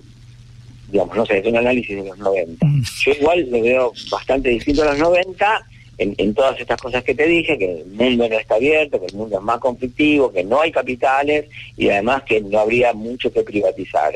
digamos, 0.91 1.15
no 1.15 1.25
sé, 1.25 1.39
es 1.39 1.45
un 1.45 1.58
análisis 1.58 1.95
de 1.95 2.10
los 2.10 2.17
90. 2.17 2.65
Hmm. 2.65 2.84
Yo 3.06 3.12
igual 3.12 3.47
lo 3.49 3.62
veo 3.62 3.93
bastante 4.12 4.49
distinto 4.49 4.84
a 4.84 4.91
los 4.93 4.99
90 4.99 5.65
en, 5.99 6.34
todas 6.34 6.60
estas 6.60 6.82
cosas 6.82 7.04
que 7.04 7.13
te 7.13 7.28
dije, 7.28 7.58
que 7.58 7.82
el 7.82 7.86
mundo 7.88 8.30
no 8.30 8.39
está 8.39 8.56
abierto, 8.56 8.99
que 8.99 9.08
el 9.08 9.15
mundo 9.15 9.38
es 9.38 9.43
más 9.43 9.60
conflictivo, 9.60 10.32
que 10.32 10.43
no 10.43 10.62
hay 10.62 10.71
capitales 10.71 11.45
y 11.75 11.89
además 11.89 12.23
que 12.23 12.39
no 12.41 12.60
habría 12.60 12.93
mucho 12.93 13.32
que 13.32 13.43
privatizar. 13.43 14.13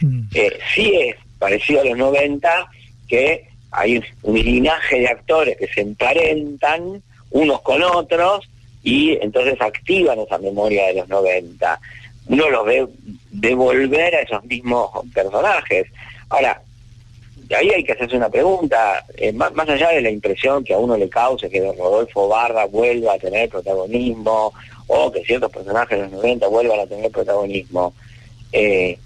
Mm. 0.00 0.22
Eh, 0.34 0.58
sí 0.74 0.92
es 0.96 1.16
parecido 1.38 1.82
a 1.82 1.84
los 1.84 1.96
90 1.96 2.68
que 3.06 3.44
hay 3.70 4.02
un 4.22 4.34
linaje 4.34 5.00
de 5.00 5.08
actores 5.08 5.56
que 5.56 5.68
se 5.68 5.82
emparentan 5.82 7.02
unos 7.30 7.60
con 7.62 7.82
otros 7.82 8.48
y 8.82 9.18
entonces 9.20 9.60
activan 9.60 10.18
esa 10.20 10.38
memoria 10.38 10.86
de 10.86 10.94
los 10.94 11.08
90. 11.08 11.80
Uno 12.28 12.50
los 12.50 12.64
ve 12.64 12.86
devolver 13.30 14.14
a 14.14 14.20
esos 14.20 14.44
mismos 14.44 14.90
personajes. 15.12 15.86
Ahora, 16.28 16.62
ahí 17.56 17.70
hay 17.70 17.84
que 17.84 17.92
hacerse 17.92 18.16
una 18.16 18.28
pregunta, 18.28 19.04
eh, 19.16 19.32
más, 19.32 19.52
allá 19.68 19.90
de 19.90 20.00
la 20.00 20.10
impresión 20.10 20.64
que 20.64 20.74
a 20.74 20.78
uno 20.78 20.96
le 20.96 21.08
cause 21.08 21.50
que 21.50 21.60
Rodolfo 21.60 22.28
Barra 22.28 22.66
vuelva 22.66 23.14
a 23.14 23.18
tener 23.18 23.48
protagonismo 23.48 24.52
o 24.86 25.12
que 25.12 25.24
ciertos 25.24 25.50
personajes 25.50 25.98
de 25.98 26.04
los 26.04 26.12
90 26.12 26.46
vuelvan 26.48 26.80
a 26.80 26.86
tener 26.86 27.10
protagonismo, 27.10 27.94
eh, 28.52 28.98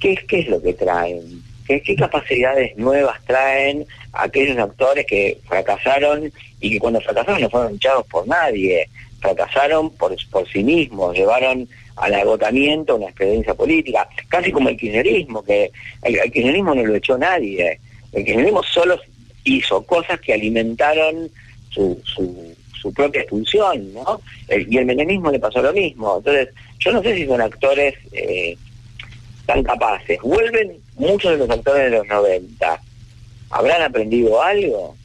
¿qué, 0.00 0.16
¿qué, 0.28 0.40
es 0.40 0.48
lo 0.48 0.62
que 0.62 0.74
traen? 0.74 1.42
¿Qué, 1.66 1.82
¿Qué 1.82 1.96
capacidades 1.96 2.76
nuevas 2.76 3.22
traen 3.24 3.86
aquellos 4.12 4.56
actores 4.58 5.06
que 5.06 5.38
fracasaron 5.46 6.32
y 6.60 6.70
que 6.70 6.78
cuando 6.78 7.00
fracasaron 7.00 7.40
no 7.40 7.50
fueron 7.50 7.74
echados 7.74 8.06
por 8.06 8.26
nadie? 8.26 8.88
fracasaron 9.20 9.90
por, 9.90 10.14
por 10.30 10.48
sí 10.48 10.62
mismos, 10.62 11.16
llevaron 11.16 11.68
al 11.96 12.14
agotamiento 12.14 12.96
una 12.96 13.06
experiencia 13.06 13.54
política, 13.54 14.08
casi 14.28 14.52
como 14.52 14.68
el 14.68 14.76
kirchnerismo, 14.76 15.42
que 15.42 15.70
el, 16.02 16.20
kirchnerismo 16.30 16.74
no 16.74 16.84
lo 16.84 16.94
echó 16.94 17.16
nadie, 17.18 17.80
el 18.12 18.24
kirchnerismo 18.24 18.62
solo 18.62 18.98
hizo 19.44 19.82
cosas 19.82 20.20
que 20.20 20.34
alimentaron 20.34 21.28
su, 21.70 22.00
su, 22.04 22.54
propia 22.94 23.22
expulsión, 23.22 23.92
¿no? 23.92 24.20
y 24.48 24.78
el 24.78 24.86
menemismo 24.86 25.32
le 25.32 25.40
pasó 25.40 25.60
lo 25.60 25.72
mismo. 25.72 26.18
Entonces, 26.18 26.50
yo 26.78 26.92
no 26.92 27.02
sé 27.02 27.16
si 27.16 27.26
son 27.26 27.40
actores 27.40 27.94
eh, 28.12 28.56
tan 29.44 29.64
capaces. 29.64 30.20
Vuelven 30.22 30.76
muchos 30.96 31.32
de 31.32 31.38
los 31.38 31.50
actores 31.50 31.90
de 31.90 31.98
los 31.98 32.06
90. 32.06 32.80
¿Habrán 33.50 33.82
aprendido 33.82 34.42
algo? 34.42 34.96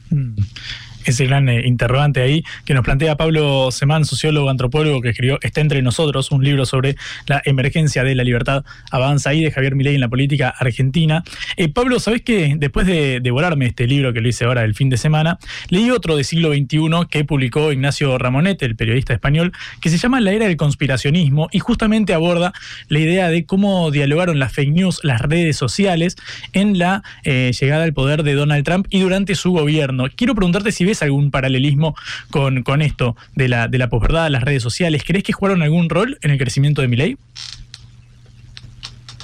Ese 1.06 1.26
gran 1.26 1.48
eh, 1.48 1.66
interrogante 1.66 2.20
ahí 2.20 2.44
que 2.64 2.74
nos 2.74 2.84
plantea 2.84 3.16
Pablo 3.16 3.70
Semán, 3.70 4.04
sociólogo, 4.04 4.50
antropólogo, 4.50 5.00
que 5.00 5.10
escribió 5.10 5.38
Está 5.42 5.60
entre 5.60 5.82
nosotros, 5.82 6.30
un 6.30 6.44
libro 6.44 6.66
sobre 6.66 6.96
la 7.26 7.42
emergencia 7.44 8.04
de 8.04 8.14
la 8.14 8.24
libertad 8.24 8.64
avanza 8.90 9.30
ahí 9.30 9.42
de 9.42 9.50
Javier 9.50 9.74
Milei 9.74 9.94
en 9.94 10.00
la 10.00 10.08
política 10.08 10.54
argentina. 10.58 11.24
Eh, 11.56 11.68
Pablo, 11.68 12.00
¿sabés 12.00 12.22
que 12.22 12.54
después 12.56 12.86
de 12.86 13.20
devorarme 13.20 13.66
este 13.66 13.86
libro 13.86 14.12
que 14.12 14.20
lo 14.20 14.28
hice 14.28 14.44
ahora 14.44 14.64
el 14.64 14.74
fin 14.74 14.88
de 14.90 14.96
semana, 14.96 15.38
leí 15.68 15.90
otro 15.90 16.16
de 16.16 16.24
siglo 16.24 16.52
XXI 16.52 17.06
que 17.10 17.24
publicó 17.24 17.72
Ignacio 17.72 18.18
Ramonet, 18.18 18.62
el 18.62 18.76
periodista 18.76 19.12
español, 19.12 19.52
que 19.80 19.88
se 19.88 19.98
llama 19.98 20.20
La 20.20 20.32
era 20.32 20.46
del 20.46 20.56
conspiracionismo 20.56 21.48
y 21.52 21.58
justamente 21.58 22.14
aborda 22.14 22.52
la 22.88 22.98
idea 22.98 23.28
de 23.28 23.44
cómo 23.44 23.90
dialogaron 23.90 24.38
las 24.38 24.52
fake 24.52 24.72
news, 24.72 25.00
las 25.02 25.20
redes 25.20 25.56
sociales, 25.56 26.16
en 26.52 26.78
la 26.78 27.02
eh, 27.24 27.52
llegada 27.58 27.84
al 27.84 27.92
poder 27.92 28.22
de 28.22 28.34
Donald 28.34 28.64
Trump 28.64 28.86
y 28.90 29.00
durante 29.00 29.34
su 29.34 29.52
gobierno. 29.52 30.04
Quiero 30.14 30.34
preguntarte 30.34 30.72
si 30.72 30.84
ves 30.84 30.91
algún 31.00 31.30
paralelismo 31.30 31.94
con, 32.30 32.62
con 32.62 32.82
esto 32.82 33.16
de 33.34 33.48
la, 33.48 33.68
de 33.68 33.78
la 33.78 33.88
posverdad, 33.88 34.28
las 34.28 34.42
redes 34.42 34.62
sociales? 34.62 35.04
¿Crees 35.06 35.24
que 35.24 35.32
jugaron 35.32 35.62
algún 35.62 35.88
rol 35.88 36.18
en 36.20 36.32
el 36.32 36.38
crecimiento 36.38 36.82
de 36.82 36.88
mi 36.88 36.96
ley? 36.96 37.16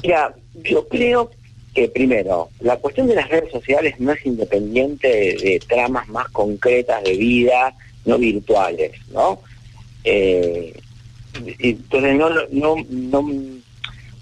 Mira, 0.03 0.33
yo 0.65 0.89
creo 0.89 1.31
que 1.75 1.89
primero, 1.89 2.49
la 2.61 2.77
cuestión 2.77 3.07
de 3.07 3.15
las 3.15 3.29
redes 3.29 3.51
sociales 3.53 3.95
no 3.99 4.13
es 4.13 4.25
independiente 4.25 5.09
de, 5.09 5.61
tramas 5.67 6.09
más 6.09 6.29
concretas 6.31 7.03
de 7.05 7.17
vida, 7.17 7.75
no 8.05 8.19
virtuales, 8.19 8.93
¿no? 9.13 9.41
Eh, 10.05 10.73
entonces 11.59 12.17
no, 12.17 12.31
no, 12.31 12.77
no, 12.89 13.33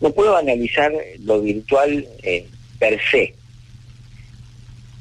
no, 0.00 0.10
puedo 0.10 0.36
analizar 0.36 0.92
lo 1.20 1.40
virtual 1.40 2.06
eh, 2.22 2.46
per 2.78 3.00
se. 3.10 3.34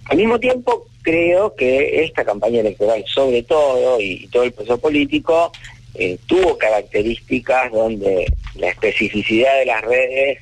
Al 0.05 0.17
mismo 0.17 0.39
tiempo, 0.39 0.87
creo 1.05 1.55
que 1.55 2.03
esta 2.03 2.25
campaña 2.25 2.61
electoral, 2.61 3.05
sobre 3.07 3.43
todo, 3.43 4.01
y, 4.01 4.27
todo 4.27 4.43
el 4.43 4.51
proceso 4.51 4.79
político, 4.79 5.51
eh, 5.93 6.17
tuvo 6.25 6.57
características 6.57 7.71
donde 7.71 8.25
la 8.55 8.69
especificidad 8.69 9.59
de 9.59 9.65
las 9.67 9.81
redes 9.83 10.39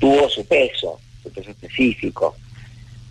tuvo 0.00 0.28
su 0.28 0.44
peso, 0.46 0.98
su 1.22 1.30
peso 1.30 1.50
específico, 1.50 2.34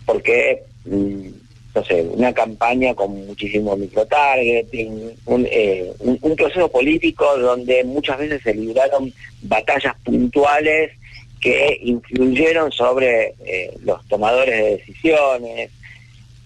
porque, 0.04 0.62
mm, 0.84 1.28
no 1.74 1.84
sé, 1.84 2.02
una 2.02 2.32
campaña 2.34 2.94
con 2.94 3.26
muchísimo 3.26 3.74
microtargeting, 3.74 5.12
un, 5.24 5.48
eh, 5.50 5.90
un, 6.00 6.36
proceso 6.36 6.70
político 6.70 7.24
donde 7.38 7.82
muchas 7.82 8.18
veces 8.18 8.42
se 8.42 8.54
libraron 8.54 9.12
batallas 9.40 9.94
puntuales 10.04 10.92
que 11.40 11.78
influyeron 11.82 12.70
sobre 12.72 13.34
eh, 13.44 13.74
los 13.82 14.06
tomadores 14.08 14.54
de 14.54 14.70
decisiones, 14.76 15.70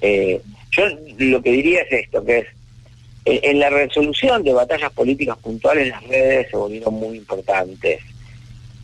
eh, 0.01 0.41
yo 0.71 0.85
lo 1.19 1.43
que 1.43 1.53
diría 1.53 1.83
es 1.83 2.05
esto, 2.05 2.25
que 2.25 2.39
es, 2.39 2.47
en 3.25 3.59
la 3.59 3.71
resolución 3.71 4.43
de 4.43 4.53
batallas 4.53 4.93
políticas 4.93 5.37
puntuales 5.39 5.89
las 5.89 6.03
redes 6.07 6.49
se 6.51 6.57
volvieron 6.57 6.95
muy 6.95 7.19
importantes. 7.19 8.01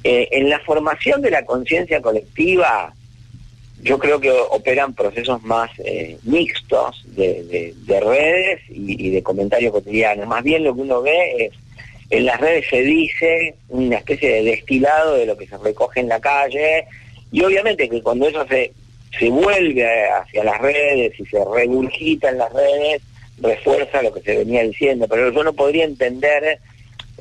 Eh, 0.05 0.29
en 0.33 0.49
la 0.51 0.61
formación 0.61 1.23
de 1.23 1.31
la 1.31 1.45
conciencia 1.45 2.01
colectiva, 2.01 2.93
yo 3.83 3.99
creo 3.99 4.21
que 4.21 4.31
operan 4.31 4.95
procesos 4.95 5.43
más 5.43 5.71
eh, 5.79 6.19
mixtos 6.23 7.05
de, 7.17 7.75
redes 7.89 8.61
y, 8.69 9.11
de 9.11 9.23
comentarios 9.23 9.73
cotidianos. 9.73 10.27
Más 10.27 10.45
bien 10.45 10.65
lo 10.65 10.75
que 10.75 10.83
uno 10.83 11.03
ve 11.03 11.47
es, 11.47 11.53
en 12.11 12.27
las 12.27 12.41
redes 12.41 12.67
se 12.71 12.83
dice 12.83 13.55
una 13.69 13.97
especie 13.97 14.31
de 14.31 14.45
destilado 14.45 15.15
de 15.15 15.27
lo 15.27 15.37
que 15.37 15.47
se 15.47 15.59
recoge 15.59 16.01
en 16.01 16.09
la 16.09 16.21
calle, 16.21 16.85
y 17.33 17.43
obviamente 17.43 17.89
que 17.89 18.03
cuando 18.03 18.29
eso 18.29 18.47
se 18.47 18.73
se 19.19 19.31
vuelve 19.31 20.09
hacia 20.09 20.45
las 20.45 20.61
redes 20.61 21.19
y 21.19 21.27
se 21.27 21.39
regurgita 21.45 22.31
en 22.31 22.39
las 22.39 22.53
redes, 22.53 23.03
refuerza 23.41 24.03
lo 24.03 24.13
que 24.13 24.21
se 24.21 24.37
venía 24.37 24.63
diciendo. 24.63 25.07
Pero 25.09 25.31
yo 25.31 25.45
no 25.45 25.53
podría 25.53 25.85
entender 25.85 26.59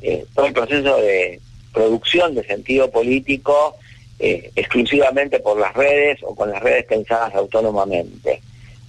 eh, 0.02 0.24
todo 0.34 0.46
el 0.46 0.52
proceso 0.52 0.96
de 0.98 1.40
producción 1.72 2.34
de 2.34 2.44
sentido 2.44 2.90
político 2.90 3.76
eh, 4.18 4.50
exclusivamente 4.56 5.40
por 5.40 5.58
las 5.58 5.74
redes 5.74 6.18
o 6.22 6.34
con 6.34 6.50
las 6.50 6.62
redes 6.62 6.84
pensadas 6.84 7.34
autónomamente. 7.34 8.40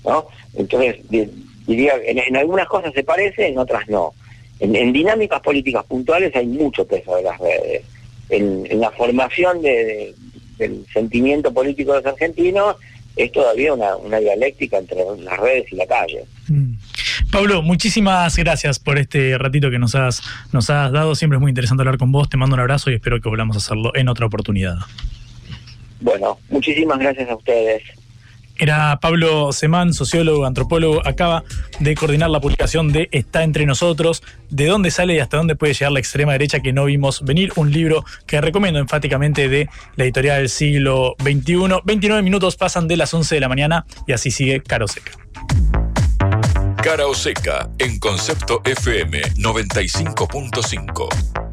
¿no? 0.06 0.28
Entonces, 0.56 0.98
diría, 1.10 1.94
en, 2.06 2.20
en 2.20 2.38
algunas 2.38 2.68
cosas 2.68 2.94
se 2.94 3.04
parece, 3.04 3.48
en 3.48 3.58
otras 3.58 3.88
no. 3.90 4.14
En, 4.60 4.94
dinámicas 4.94 5.42
políticas 5.42 5.86
puntuales 5.86 6.36
hay 6.36 6.48
mucho 6.48 6.86
peso 6.86 7.16
de 7.16 7.24
las 7.24 7.38
redes. 7.40 7.84
En, 8.30 8.80
la 8.80 8.92
formación 8.92 9.62
del 9.62 10.16
sentimiento 10.92 11.54
político 11.54 11.94
de 11.94 12.00
los 12.00 12.14
argentinos 12.14 12.78
es 13.18 13.32
todavía 13.32 13.74
una, 13.74 14.20
dialéctica 14.20 14.78
entre 14.78 15.00
las 15.20 15.38
redes 15.38 15.72
y 15.72 15.76
la 15.76 15.88
calle. 15.88 16.26
Mm. 16.48 16.74
Pablo, 17.32 17.62
muchísimas 17.62 18.38
gracias 18.38 18.80
por 18.80 18.98
este 18.98 19.38
ratito 19.38 19.70
que 19.70 19.80
nos 19.80 19.96
has, 19.96 20.22
nos 20.54 20.70
has 20.70 20.92
dado. 20.92 21.16
Siempre 21.16 21.38
es 21.38 21.42
muy 21.42 21.50
interesante 21.50 21.82
hablar 21.82 21.98
con 21.98 22.12
vos. 22.12 22.30
Te 22.30 22.38
mando 22.38 22.54
un 22.56 22.62
abrazo 22.62 22.92
y 22.92 22.96
espero 22.96 23.20
que 23.20 23.28
volvamos 23.28 23.58
a 23.58 23.60
hacerlo 23.60 23.92
en 23.96 24.08
otra 24.08 24.26
oportunidad. 24.26 24.78
Bueno, 26.00 26.38
muchísimas 26.50 27.00
gracias 27.00 27.30
a 27.30 27.36
ustedes. 27.36 27.84
Era 28.60 29.00
Pablo 29.00 29.52
Semán, 29.52 29.94
sociólogo, 29.94 30.46
antropólogo, 30.46 31.06
acaba 31.06 31.44
de 31.80 31.96
coordinar 31.96 32.30
la 32.30 32.40
publicación 32.40 32.92
de 32.92 33.10
Está 33.12 33.44
entre 33.44 33.66
nosotros, 33.66 34.24
de 34.50 34.66
dónde 34.66 34.92
sale 34.92 35.16
y 35.16 35.20
hasta 35.20 35.38
dónde 35.38 35.56
puede 35.56 35.74
llegar 35.74 35.92
la 35.92 36.00
extrema 36.00 36.34
derecha 36.34 36.60
que 36.60 36.74
no 36.74 36.86
vimos 36.86 37.24
venir, 37.24 37.52
un 37.56 37.72
libro 37.72 38.04
que 38.26 38.42
recomiendo 38.42 38.80
enfáticamente 38.80 39.50
de 39.50 39.70
la 39.96 40.04
editorial 40.04 40.40
del 40.40 40.50
siglo 40.50 41.16
XXI. 41.22 41.82
29 41.84 42.22
minutos 42.22 42.56
pasan 42.56 42.88
de 42.88 42.98
las 42.98 43.14
11 43.14 43.36
de 43.36 43.42
la 43.42 43.50
mañana 43.50 43.86
y 44.08 44.14
así 44.14 44.32
sigue 44.32 44.62
Caro 44.62 44.88
Seca. 44.88 45.12
Cara 46.82 47.04
Seca 47.14 47.70
en 47.80 48.00
Concepto 48.00 48.62
FM 48.64 49.22
95.5. 49.36 51.47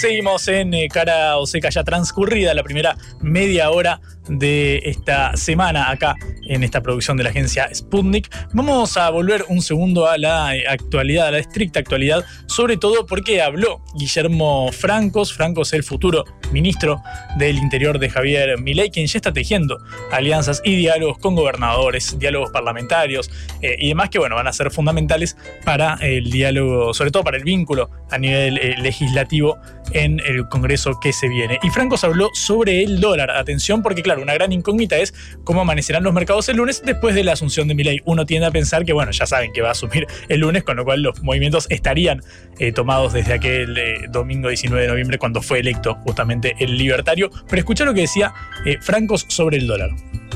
Seguimos 0.00 0.48
en 0.48 0.72
eh, 0.72 0.88
cara 0.88 1.36
o 1.36 1.46
seca 1.46 1.68
ya 1.68 1.84
transcurrida 1.84 2.54
la 2.54 2.62
primera 2.62 2.96
media 3.20 3.70
hora 3.70 4.00
de 4.30 4.80
esta 4.84 5.36
semana 5.36 5.90
acá 5.90 6.14
en 6.46 6.62
esta 6.62 6.80
producción 6.80 7.16
de 7.16 7.24
la 7.24 7.30
agencia 7.30 7.68
Sputnik. 7.74 8.30
Vamos 8.52 8.96
a 8.96 9.10
volver 9.10 9.44
un 9.48 9.60
segundo 9.60 10.08
a 10.08 10.16
la 10.16 10.56
eh, 10.56 10.64
actualidad, 10.66 11.26
a 11.26 11.30
la 11.32 11.38
estricta 11.38 11.80
actualidad, 11.80 12.24
sobre 12.46 12.76
todo 12.76 13.06
porque 13.06 13.42
habló 13.42 13.82
Guillermo 13.94 14.70
Francos, 14.72 15.34
Francos 15.34 15.72
el 15.72 15.82
futuro 15.82 16.24
ministro 16.52 17.02
del 17.36 17.58
Interior 17.58 17.98
de 17.98 18.08
Javier 18.08 18.58
Milei, 18.58 18.90
quien 18.90 19.06
ya 19.06 19.18
está 19.18 19.32
tejiendo 19.32 19.78
alianzas 20.12 20.62
y 20.64 20.76
diálogos 20.76 21.18
con 21.18 21.34
gobernadores, 21.34 22.18
diálogos 22.18 22.50
parlamentarios 22.50 23.30
eh, 23.62 23.76
y 23.78 23.88
demás 23.88 24.10
que 24.10 24.18
bueno, 24.18 24.36
van 24.36 24.46
a 24.46 24.52
ser 24.52 24.70
fundamentales 24.70 25.36
para 25.64 25.94
el 26.00 26.30
diálogo, 26.30 26.94
sobre 26.94 27.10
todo 27.10 27.24
para 27.24 27.36
el 27.36 27.44
vínculo 27.44 27.90
a 28.10 28.18
nivel 28.18 28.58
eh, 28.58 28.76
legislativo 28.78 29.58
en 29.92 30.20
el 30.20 30.48
Congreso 30.48 30.98
que 31.00 31.12
se 31.12 31.28
viene. 31.28 31.58
Y 31.62 31.70
Francos 31.70 32.04
habló 32.04 32.30
sobre 32.34 32.82
el 32.82 33.00
dólar. 33.00 33.30
Atención, 33.30 33.82
porque 33.82 34.02
claro, 34.02 34.22
una 34.22 34.34
gran 34.34 34.52
incógnita 34.52 34.96
es 34.98 35.14
cómo 35.44 35.60
amanecerán 35.62 36.02
los 36.02 36.12
mercados 36.12 36.48
el 36.48 36.56
lunes 36.56 36.82
después 36.84 37.14
de 37.14 37.24
la 37.24 37.32
asunción 37.32 37.68
de 37.68 37.74
Milei. 37.74 38.00
Uno 38.04 38.26
tiende 38.26 38.46
a 38.46 38.50
pensar 38.50 38.84
que, 38.84 38.92
bueno, 38.92 39.12
ya 39.12 39.26
saben 39.26 39.52
que 39.52 39.62
va 39.62 39.68
a 39.68 39.72
asumir 39.72 40.06
el 40.28 40.40
lunes, 40.40 40.64
con 40.64 40.76
lo 40.76 40.84
cual 40.84 41.02
los 41.02 41.22
movimientos 41.22 41.66
estarían 41.70 42.22
eh, 42.58 42.72
tomados 42.72 43.12
desde 43.12 43.34
aquel 43.34 43.76
eh, 43.76 44.06
domingo 44.10 44.48
19 44.48 44.82
de 44.82 44.88
noviembre 44.88 45.18
cuando 45.18 45.42
fue 45.42 45.60
electo 45.60 45.96
justamente 46.04 46.54
el 46.58 46.76
libertario. 46.76 47.30
Pero 47.48 47.60
escucha 47.60 47.84
lo 47.84 47.94
que 47.94 48.02
decía 48.02 48.32
eh, 48.64 48.78
Francos 48.80 49.26
sobre 49.28 49.58
el 49.58 49.66
dólar. 49.66 49.90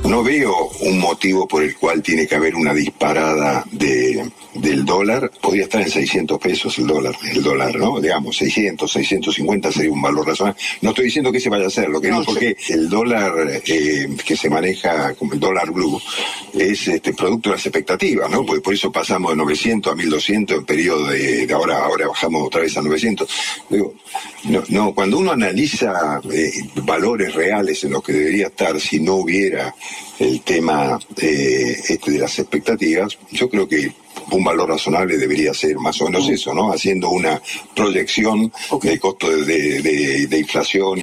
No 0.05 0.23
veo 0.23 0.71
un 0.81 0.99
motivo 0.99 1.49
por 1.49 1.63
el 1.63 1.75
cual 1.77 2.03
tiene 2.03 2.27
que 2.27 2.35
haber 2.35 2.55
una 2.55 2.75
disparada 2.75 3.65
de, 3.73 4.31
del 4.55 4.85
dólar. 4.85 5.31
Podría 5.41 5.65
estar 5.65 5.81
en 5.81 5.91
600 5.91 6.39
pesos 6.39 6.79
el 6.79 6.87
dólar, 6.87 7.15
el 7.33 7.43
dólar, 7.43 7.75
¿no? 7.77 8.01
Digamos, 8.01 8.37
600, 8.37 8.91
650 8.91 9.44
sería 9.73 9.91
un 9.91 10.03
valor 10.03 10.27
razonable. 10.27 10.61
No 10.81 10.91
estoy 10.91 11.07
diciendo 11.07 11.33
que 11.33 11.41
se 11.41 11.49
vaya 11.49 11.65
a 11.65 11.69
hacer, 11.69 11.89
lo 11.89 12.01
que 12.01 12.11
no, 12.11 12.23
porque 12.25 12.57
el 12.69 12.89
dólar 12.89 13.63
eh, 13.67 14.09
que 14.25 14.37
se 14.37 14.51
maneja 14.51 15.15
como 15.15 15.35
el 15.35 15.41
dólar 15.41 15.71
blue 15.71 16.01
es 16.53 16.89
este 16.89 17.13
producto 17.13 17.51
de 17.51 17.57
las 17.57 17.67
expectativas, 17.67 18.31
¿no? 18.31 18.45
Pues 18.45 18.61
por 18.61 18.75
eso 18.75 18.91
pasamos 18.91 19.33
de 19.33 19.37
900 19.37 19.93
a 19.93 19.97
1200 19.97 20.59
en 20.59 20.65
periodo 20.65 21.07
de, 21.09 21.47
de 21.47 21.55
ahora, 21.55 21.85
ahora 21.85 22.09
bajamos 22.09 22.47
otra 22.47 22.63
vez 22.63 22.77
a 22.77 22.83
900. 22.83 23.29
Digo, 23.69 23.95
no, 24.45 24.63
no, 24.69 24.95
cuando 24.95 25.19
uno 25.19 25.33
analiza 25.33 26.21
eh, 26.31 26.53
valores 26.77 27.35
reales 27.35 27.83
en 27.85 27.93
los 27.93 28.03
que 28.03 28.13
debería 28.13 28.47
estar 28.49 28.81
si 28.81 29.01
no 29.01 29.15
hubiera 29.17 29.75
el 30.19 30.41
tema 30.43 30.99
eh, 31.21 31.77
este 31.89 32.13
de 32.13 32.19
las 32.19 32.39
expectativas, 32.39 33.19
yo 33.31 33.49
creo 33.49 33.69
que 33.69 33.93
un 34.31 34.45
valor 34.45 34.69
razonable 34.69 35.17
debería 35.17 35.55
ser 35.55 35.77
más 35.77 36.01
o 36.01 36.07
menos 36.07 36.29
eso, 36.29 36.55
¿no? 36.55 36.73
Haciendo 36.73 37.11
una 37.11 37.41
proyección 37.75 38.53
de 38.83 38.99
costo 38.99 39.31
de, 39.31 39.83
de, 39.83 40.27
de 40.27 40.39
inflación. 40.39 41.01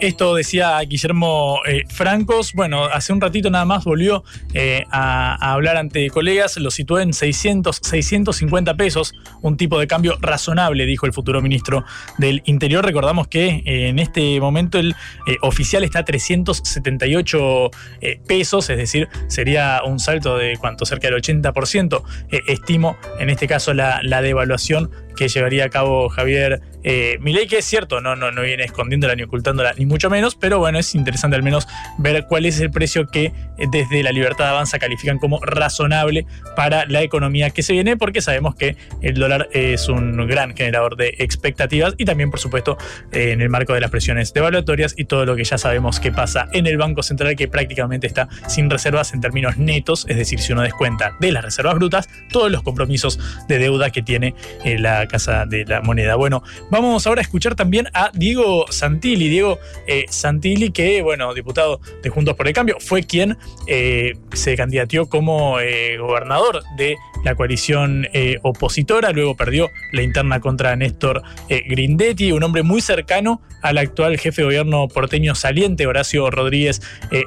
Esto 0.00 0.34
decía 0.34 0.80
Guillermo 0.80 1.60
eh, 1.66 1.84
Francos. 1.86 2.54
Bueno, 2.54 2.84
hace 2.84 3.12
un 3.12 3.20
ratito 3.20 3.50
nada 3.50 3.66
más 3.66 3.84
volvió 3.84 4.24
eh, 4.54 4.84
a, 4.90 5.52
hablar 5.52 5.76
ante 5.76 6.08
colegas, 6.08 6.56
lo 6.56 6.70
situó 6.70 7.00
en 7.00 7.12
600, 7.12 7.80
650 7.82 8.74
pesos, 8.76 9.14
un 9.42 9.58
tipo 9.58 9.78
de 9.78 9.86
cambio 9.86 10.16
razonable, 10.18 10.86
dijo 10.86 11.04
el 11.04 11.12
futuro 11.12 11.42
ministro 11.42 11.84
del 12.16 12.40
Interior. 12.46 12.82
Recordamos 12.82 13.28
que 13.28 13.62
eh, 13.66 13.88
en 13.88 13.98
este 13.98 14.40
momento 14.40 14.78
el 14.78 14.94
oficial 15.42 15.84
está 15.84 15.98
a 15.98 16.04
378 16.06 17.70
eh, 18.00 18.20
pesos, 18.26 18.70
es 18.70 18.78
decir, 18.78 19.06
sería 19.28 19.82
un 19.84 19.98
salto 19.98 20.38
de 20.38 20.56
cuánto, 20.56 20.86
cerca 20.86 21.10
del 21.10 21.20
80%, 21.20 22.02
estimo 22.46 22.96
en 23.18 23.28
este 23.28 23.46
caso 23.46 23.74
la, 23.74 24.00
la 24.02 24.22
devaluación 24.22 24.90
que 25.16 25.28
llevaría 25.28 25.64
a 25.64 25.68
cabo 25.68 26.08
Javier 26.08 26.60
eh, 26.82 27.18
Milei, 27.20 27.46
que 27.46 27.58
es 27.58 27.64
cierto, 27.64 28.00
no, 28.00 28.16
no, 28.16 28.30
no 28.30 28.42
viene 28.42 28.64
escondiéndola 28.64 29.14
ni 29.14 29.22
ocultándola, 29.22 29.74
ni 29.76 29.84
mucho 29.84 30.08
menos, 30.08 30.34
pero 30.34 30.58
bueno, 30.58 30.78
es 30.78 30.94
interesante 30.94 31.36
al 31.36 31.42
menos 31.42 31.68
ver 31.98 32.24
cuál 32.26 32.46
es 32.46 32.58
el 32.60 32.70
precio 32.70 33.06
que 33.06 33.26
eh, 33.26 33.32
desde 33.70 34.02
la 34.02 34.12
Libertad 34.12 34.48
Avanza 34.48 34.78
califican 34.78 35.18
como 35.18 35.40
razonable 35.40 36.26
para 36.56 36.86
la 36.86 37.02
economía 37.02 37.50
que 37.50 37.62
se 37.62 37.74
viene, 37.74 37.96
porque 37.96 38.22
sabemos 38.22 38.54
que 38.54 38.76
el 39.02 39.14
dólar 39.14 39.48
es 39.52 39.88
un 39.88 40.26
gran 40.26 40.56
generador 40.56 40.96
de 40.96 41.14
expectativas 41.18 41.94
y 41.98 42.04
también, 42.04 42.30
por 42.30 42.40
supuesto, 42.40 42.78
eh, 43.12 43.32
en 43.32 43.40
el 43.42 43.50
marco 43.50 43.74
de 43.74 43.80
las 43.80 43.90
presiones 43.90 44.32
devaluatorias 44.32 44.94
y 44.96 45.04
todo 45.04 45.26
lo 45.26 45.36
que 45.36 45.44
ya 45.44 45.58
sabemos 45.58 46.00
que 46.00 46.12
pasa 46.12 46.48
en 46.52 46.66
el 46.66 46.78
Banco 46.78 47.02
Central, 47.02 47.36
que 47.36 47.48
prácticamente 47.48 48.06
está 48.06 48.28
sin 48.48 48.70
reservas 48.70 49.12
en 49.12 49.20
términos 49.20 49.58
netos, 49.58 50.06
es 50.08 50.16
decir, 50.16 50.40
si 50.40 50.52
uno 50.52 50.62
descuenta 50.62 51.16
de 51.20 51.32
las 51.32 51.44
reservas 51.44 51.74
brutas 51.74 52.08
todos 52.32 52.50
los 52.50 52.62
compromisos 52.62 53.18
de 53.48 53.58
deuda 53.58 53.90
que 53.90 54.02
tiene 54.02 54.34
eh, 54.64 54.78
la 54.78 54.99
Casa 55.08 55.46
de 55.46 55.64
la 55.64 55.80
Moneda. 55.80 56.16
Bueno, 56.16 56.42
vamos 56.70 57.06
ahora 57.06 57.20
a 57.20 57.22
escuchar 57.22 57.54
también 57.54 57.88
a 57.94 58.10
Diego 58.14 58.66
Santilli. 58.70 59.28
Diego 59.28 59.58
eh, 59.86 60.06
Santilli, 60.08 60.70
que, 60.70 61.02
bueno, 61.02 61.32
diputado 61.34 61.80
de 62.02 62.10
Juntos 62.10 62.34
por 62.34 62.46
el 62.48 62.54
Cambio, 62.54 62.76
fue 62.80 63.02
quien 63.02 63.36
eh, 63.66 64.14
se 64.32 64.56
candidateó 64.56 65.08
como 65.08 65.60
eh, 65.60 65.98
gobernador 65.98 66.62
de 66.76 66.96
la 67.22 67.34
coalición 67.34 68.08
opositora, 68.42 69.10
luego 69.10 69.36
perdió 69.36 69.68
la 69.92 70.00
interna 70.00 70.40
contra 70.40 70.74
Néstor 70.74 71.22
Grindetti, 71.50 72.32
un 72.32 72.42
hombre 72.42 72.62
muy 72.62 72.80
cercano 72.80 73.42
al 73.60 73.76
actual 73.76 74.16
jefe 74.16 74.40
de 74.40 74.46
gobierno 74.46 74.88
porteño 74.88 75.34
saliente, 75.34 75.86
Horacio 75.86 76.30
Rodríguez 76.30 76.80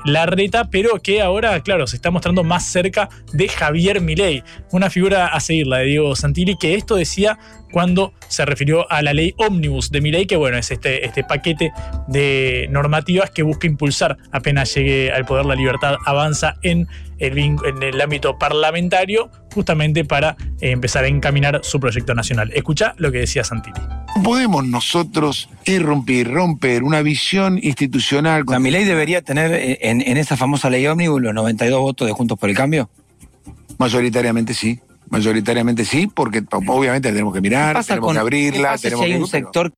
Larreta, 0.03 0.71
pero 0.71 0.99
que 0.99 1.21
ahora, 1.21 1.61
claro, 1.61 1.85
se 1.85 1.95
está 1.95 2.09
mostrando 2.09 2.43
más 2.43 2.65
cerca 2.65 3.07
de 3.33 3.47
Javier 3.47 4.01
Milei, 4.01 4.43
una 4.71 4.89
figura 4.89 5.27
a 5.27 5.39
seguir, 5.39 5.67
la 5.67 5.77
de 5.77 5.85
Diego 5.85 6.15
Santilli, 6.15 6.57
que 6.57 6.73
esto 6.73 6.95
decía 6.95 7.37
cuando 7.73 8.13
se 8.29 8.45
refirió 8.45 8.89
a 8.91 9.01
la 9.01 9.13
ley 9.13 9.33
Omnibus 9.37 9.91
de 9.91 9.99
Milei, 9.99 10.27
que 10.27 10.35
bueno, 10.35 10.57
es 10.57 10.69
este, 10.69 11.05
este 11.05 11.23
paquete 11.23 11.71
de 12.07 12.67
normativas 12.69 13.31
que 13.31 13.41
busca 13.41 13.65
impulsar 13.65 14.15
apenas 14.31 14.73
llegue 14.75 15.11
al 15.11 15.25
poder 15.25 15.45
la 15.45 15.55
libertad 15.55 15.95
avanza 16.05 16.55
en 16.61 16.87
el, 17.17 17.37
en 17.37 17.57
el 17.81 17.99
ámbito 17.99 18.37
parlamentario, 18.37 19.31
justamente 19.53 20.05
para 20.05 20.37
eh, 20.61 20.69
empezar 20.69 21.03
a 21.03 21.07
encaminar 21.07 21.61
su 21.63 21.79
proyecto 21.79 22.13
nacional. 22.13 22.51
Escucha 22.53 22.93
lo 22.97 23.11
que 23.11 23.19
decía 23.19 23.43
Santilli. 23.43 23.81
Podemos 24.23 24.65
nosotros 24.65 25.49
irrumpir, 25.65 26.31
romper 26.31 26.83
una 26.83 27.01
visión 27.01 27.59
institucional. 27.61 28.43
¿La 28.47 28.59
Milei 28.59 28.83
debería 28.85 29.23
tener 29.23 29.79
en, 29.81 30.01
en 30.01 30.17
esa 30.17 30.37
famosa 30.37 30.69
ley 30.69 30.85
Omnibus 30.85 31.21
los 31.23 31.33
92 31.33 31.79
votos 31.79 32.07
de 32.07 32.13
Juntos 32.13 32.37
por 32.37 32.51
el 32.51 32.55
Cambio? 32.55 32.89
Mayoritariamente 33.79 34.53
sí. 34.53 34.79
Mayoritariamente 35.13 35.85
sí, 35.85 36.07
porque 36.07 36.43
obviamente 36.51 37.09
tenemos 37.09 37.33
que 37.33 37.39
mirar, 37.39 37.85
tenemos 37.85 38.07
con, 38.07 38.15
que 38.15 38.19
abrirla, 38.19 38.77
si 38.77 38.83
tenemos 38.83 39.05
hay 39.05 39.11
que. 39.11 39.19
un 39.19 39.27
sector 39.27 39.73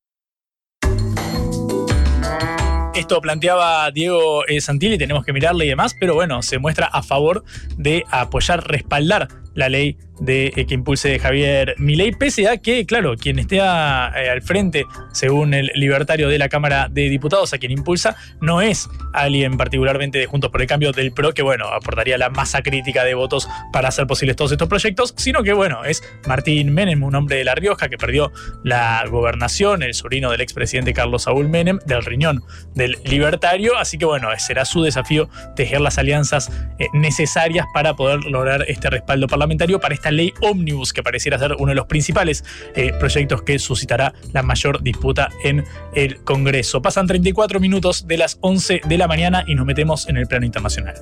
esto 2.96 3.20
planteaba 3.20 3.92
Diego 3.92 4.48
eh, 4.48 4.62
Santilli, 4.62 4.98
tenemos 4.98 5.26
que 5.26 5.34
mirarle 5.34 5.66
y 5.66 5.68
demás, 5.68 5.94
pero 6.00 6.16
bueno, 6.16 6.42
se 6.42 6.60
muestra 6.60 6.86
a 6.88 7.04
favor 7.04 7.44
de 7.78 8.06
apoyar, 8.10 8.66
respaldar 8.66 9.28
la 9.56 9.70
ley 9.70 9.98
eh, 10.28 10.66
que 10.68 10.74
impulse 10.74 11.20
Javier 11.20 11.76
Milei, 11.78 12.12
pese 12.12 12.48
a 12.48 12.58
que, 12.58 12.86
claro, 12.86 13.18
quien 13.18 13.40
esté 13.40 13.58
eh, 13.58 13.60
al 13.62 14.42
frente, 14.42 14.86
según 15.12 15.54
el 15.54 15.72
libertario 15.76 16.30
de 16.30 16.38
la 16.38 16.48
Cámara 16.48 16.88
de 16.90 17.10
Diputados, 17.10 17.54
a 17.54 17.58
quien 17.58 17.72
impulsa, 17.72 18.16
no 18.40 18.62
es 18.62 18.90
alguien 19.14 19.58
particularmente 19.58 20.18
de 20.18 20.26
Juntos 20.26 20.52
por 20.52 20.62
el 20.62 20.68
Cambio 20.68 20.92
del 20.92 21.12
PRO, 21.12 21.34
que, 21.34 21.42
bueno, 21.42 21.68
aportaría 21.68 22.18
la 22.18 22.30
masa 22.30 22.62
crítica 22.62 23.04
de 23.04 23.14
votos 23.14 23.50
para 23.74 23.90
hacer 23.90 24.08
posibles 24.08 24.36
todos 24.36 24.52
estos 24.52 24.70
proyectos, 24.70 25.14
sino 25.18 25.44
que, 25.44 25.54
bueno, 25.54 25.84
es 25.84 26.04
Martín 26.28 26.74
Menem, 26.74 27.04
un 27.04 27.16
hombre 27.16 27.38
de 27.38 27.44
La 27.44 27.56
Rioja 27.56 27.90
que 27.90 27.98
perdió 27.98 28.32
la 28.64 29.04
gobernación, 29.10 29.84
el 29.84 29.94
sobrino 29.94 30.32
del 30.32 30.42
expresidente 30.42 30.94
Carlos 30.94 31.24
Saúl 31.24 31.50
Menem, 31.50 31.80
del 31.86 32.04
riñón 32.04 32.44
del 32.74 32.98
libertario, 33.04 33.78
así 33.78 33.98
que, 33.98 34.06
bueno, 34.06 34.30
será 34.38 34.66
su 34.66 34.82
desafío 34.82 35.30
tejer 35.56 35.82
las 35.82 35.98
alianzas 35.98 36.52
eh, 36.80 36.88
necesarias 36.94 37.66
para 37.74 37.96
poder 37.96 38.24
lograr 38.26 38.66
este 38.68 38.90
respaldo 38.90 39.28
parlamentario 39.28 39.45
para 39.80 39.94
esta 39.94 40.12
ley 40.12 40.34
ómnibus 40.42 40.92
que 40.92 41.04
pareciera 41.04 41.38
ser 41.38 41.54
uno 41.58 41.70
de 41.70 41.76
los 41.76 41.86
principales 41.86 42.44
eh, 42.76 42.92
proyectos 43.00 43.44
que 43.44 43.60
suscitará 43.60 44.14
la 44.34 44.42
mayor 44.42 44.82
disputa 44.82 45.30
en 45.44 45.64
el 45.94 46.24
Congreso. 46.24 46.82
Pasan 46.82 47.08
34 47.08 47.60
minutos 47.60 48.08
de 48.08 48.18
las 48.18 48.38
11 48.42 48.82
de 48.86 48.98
la 48.98 49.08
mañana 49.08 49.44
y 49.48 49.56
nos 49.56 49.66
metemos 49.66 50.08
en 50.10 50.18
el 50.18 50.28
plano 50.28 50.46
internacional. 50.46 50.96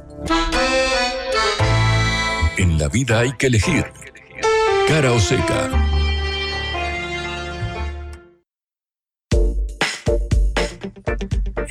En 2.58 2.77
la 2.77 2.88
vida 2.89 3.19
hay 3.19 3.32
que 3.38 3.47
elegir. 3.47 3.86
Cara 4.88 5.12
o 5.12 5.19
seca. 5.19 5.92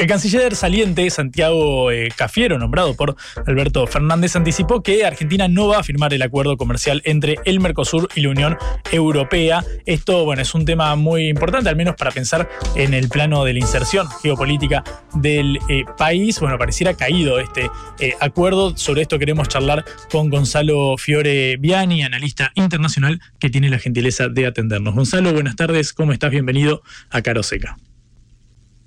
El 0.02 0.08
canciller 0.08 0.56
saliente, 0.56 1.08
Santiago 1.10 1.92
eh, 1.92 2.08
Cafiero, 2.16 2.58
nombrado 2.58 2.96
por 2.96 3.14
Alberto 3.46 3.86
Fernández, 3.86 4.34
anticipó 4.34 4.82
que 4.82 5.06
Argentina 5.06 5.46
no 5.46 5.68
va 5.68 5.78
a 5.78 5.84
firmar 5.84 6.12
el 6.12 6.22
acuerdo 6.22 6.56
comercial 6.56 7.02
entre 7.04 7.36
el 7.44 7.60
Mercosur 7.60 8.08
y 8.16 8.22
la 8.22 8.30
Unión 8.30 8.58
Europea. 8.90 9.62
Esto, 9.86 10.24
bueno, 10.24 10.42
es 10.42 10.56
un 10.56 10.64
tema 10.64 10.96
muy 10.96 11.28
importante, 11.28 11.68
al 11.68 11.76
menos 11.76 11.94
para 11.94 12.10
pensar 12.10 12.48
en 12.74 12.94
el 12.94 13.08
plano 13.08 13.44
de 13.44 13.52
la 13.52 13.60
inserción 13.60 14.08
geopolítica 14.24 14.82
del 15.14 15.60
eh, 15.68 15.84
país. 15.96 16.40
Bueno, 16.40 16.58
pareciera 16.58 16.94
caído 16.94 17.38
este 17.38 17.70
eh, 18.00 18.14
acuerdo. 18.18 18.76
Sobre 18.76 19.02
esto 19.02 19.20
queremos 19.20 19.46
charlar 19.46 19.84
con 20.10 20.30
Gonzalo 20.30 20.96
Fiore 20.98 21.58
Viani, 21.58 22.02
analista 22.02 22.50
internacional 22.56 23.20
que 23.38 23.50
tiene 23.50 23.70
la 23.70 23.78
gentileza 23.78 24.28
de 24.28 24.48
atendernos. 24.48 24.96
Gonzalo, 24.96 25.32
buenas 25.32 25.54
tardes, 25.54 25.92
¿cómo 25.92 26.12
estás? 26.12 26.32
Bienvenido 26.32 26.82
a 27.08 27.22
Caro 27.22 27.44
Seca. 27.44 27.76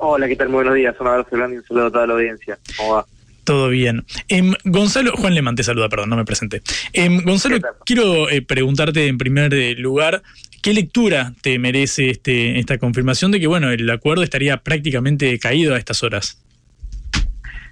Hola, 0.08 0.28
¿qué 0.28 0.36
tal? 0.36 0.50
Muy 0.50 0.58
buenos 0.58 0.76
días. 0.76 0.96
Un 1.00 1.08
abrazo 1.08 1.30
grande 1.32 1.56
y 1.56 1.60
un 1.60 1.66
saludo 1.66 1.88
a 1.88 1.92
toda 1.92 2.06
la 2.06 2.14
audiencia. 2.14 2.60
¿Cómo 2.78 2.94
va? 2.94 3.06
Todo 3.44 3.70
bien. 3.70 4.06
Em, 4.28 4.54
Gonzalo, 4.64 5.12
Juan 5.18 5.34
Lemán 5.34 5.56
te 5.56 5.64
saluda, 5.64 5.90
perdón, 5.90 6.12
no 6.12 6.16
me 6.16 6.26
presenté. 6.26 6.62
Em, 6.94 7.24
Gonzalo, 7.24 7.58
quiero 7.88 8.30
eh, 8.30 8.44
preguntarte 8.44 9.08
en 9.08 9.18
primer 9.18 9.52
eh, 9.56 9.74
lugar, 9.74 10.22
¿qué 10.62 10.76
lectura 10.76 11.34
te 11.42 11.58
merece 11.58 12.12
este, 12.12 12.60
esta 12.60 12.78
confirmación 12.78 13.32
de 13.32 13.40
que, 13.40 13.48
bueno, 13.48 13.72
el 13.72 13.90
acuerdo 13.90 14.22
estaría 14.22 14.58
prácticamente 14.58 15.40
caído 15.40 15.74
a 15.74 15.80
estas 15.80 16.04
horas? 16.04 16.40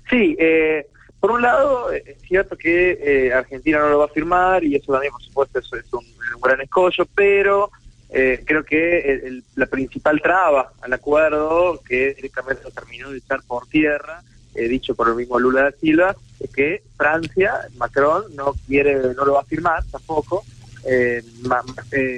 Sí, 0.09 0.35
eh, 0.39 0.87
por 1.19 1.33
un 1.33 1.43
lado, 1.43 1.91
es 1.91 2.19
cierto 2.27 2.57
que 2.57 3.31
Argentina 3.31 3.77
no 3.77 3.89
lo 3.89 3.99
va 3.99 4.05
a 4.05 4.09
firmar 4.09 4.63
y 4.63 4.75
eso 4.75 4.91
también, 4.91 5.13
por 5.13 5.21
supuesto, 5.21 5.59
es, 5.59 5.85
es 5.85 5.93
un, 5.93 6.03
un 6.33 6.41
gran 6.41 6.59
escollo, 6.61 7.05
pero 7.13 7.69
eh, 8.15 8.43
creo 8.45 8.63
que 8.63 9.41
la 9.55 9.65
principal 9.65 10.21
traba 10.21 10.71
al 10.81 10.93
acuerdo, 10.93 11.81
que 11.81 12.13
directamente 12.13 12.63
lo 12.63 12.69
terminó 12.69 13.09
de 13.09 13.17
echar 13.17 13.41
por 13.41 13.65
tierra, 13.67 14.21
eh, 14.53 14.67
dicho 14.67 14.93
por 14.93 15.09
el 15.09 15.15
mismo 15.15 15.39
Lula 15.39 15.63
da 15.63 15.71
Silva, 15.71 16.15
es 16.39 16.51
que 16.51 16.83
Francia, 16.95 17.67
Macron, 17.75 18.23
no 18.35 18.53
quiere, 18.67 19.15
no 19.15 19.25
lo 19.25 19.33
va 19.33 19.39
a 19.41 19.45
firmar 19.45 19.83
tampoco. 19.91 20.43
Eh, 20.85 21.23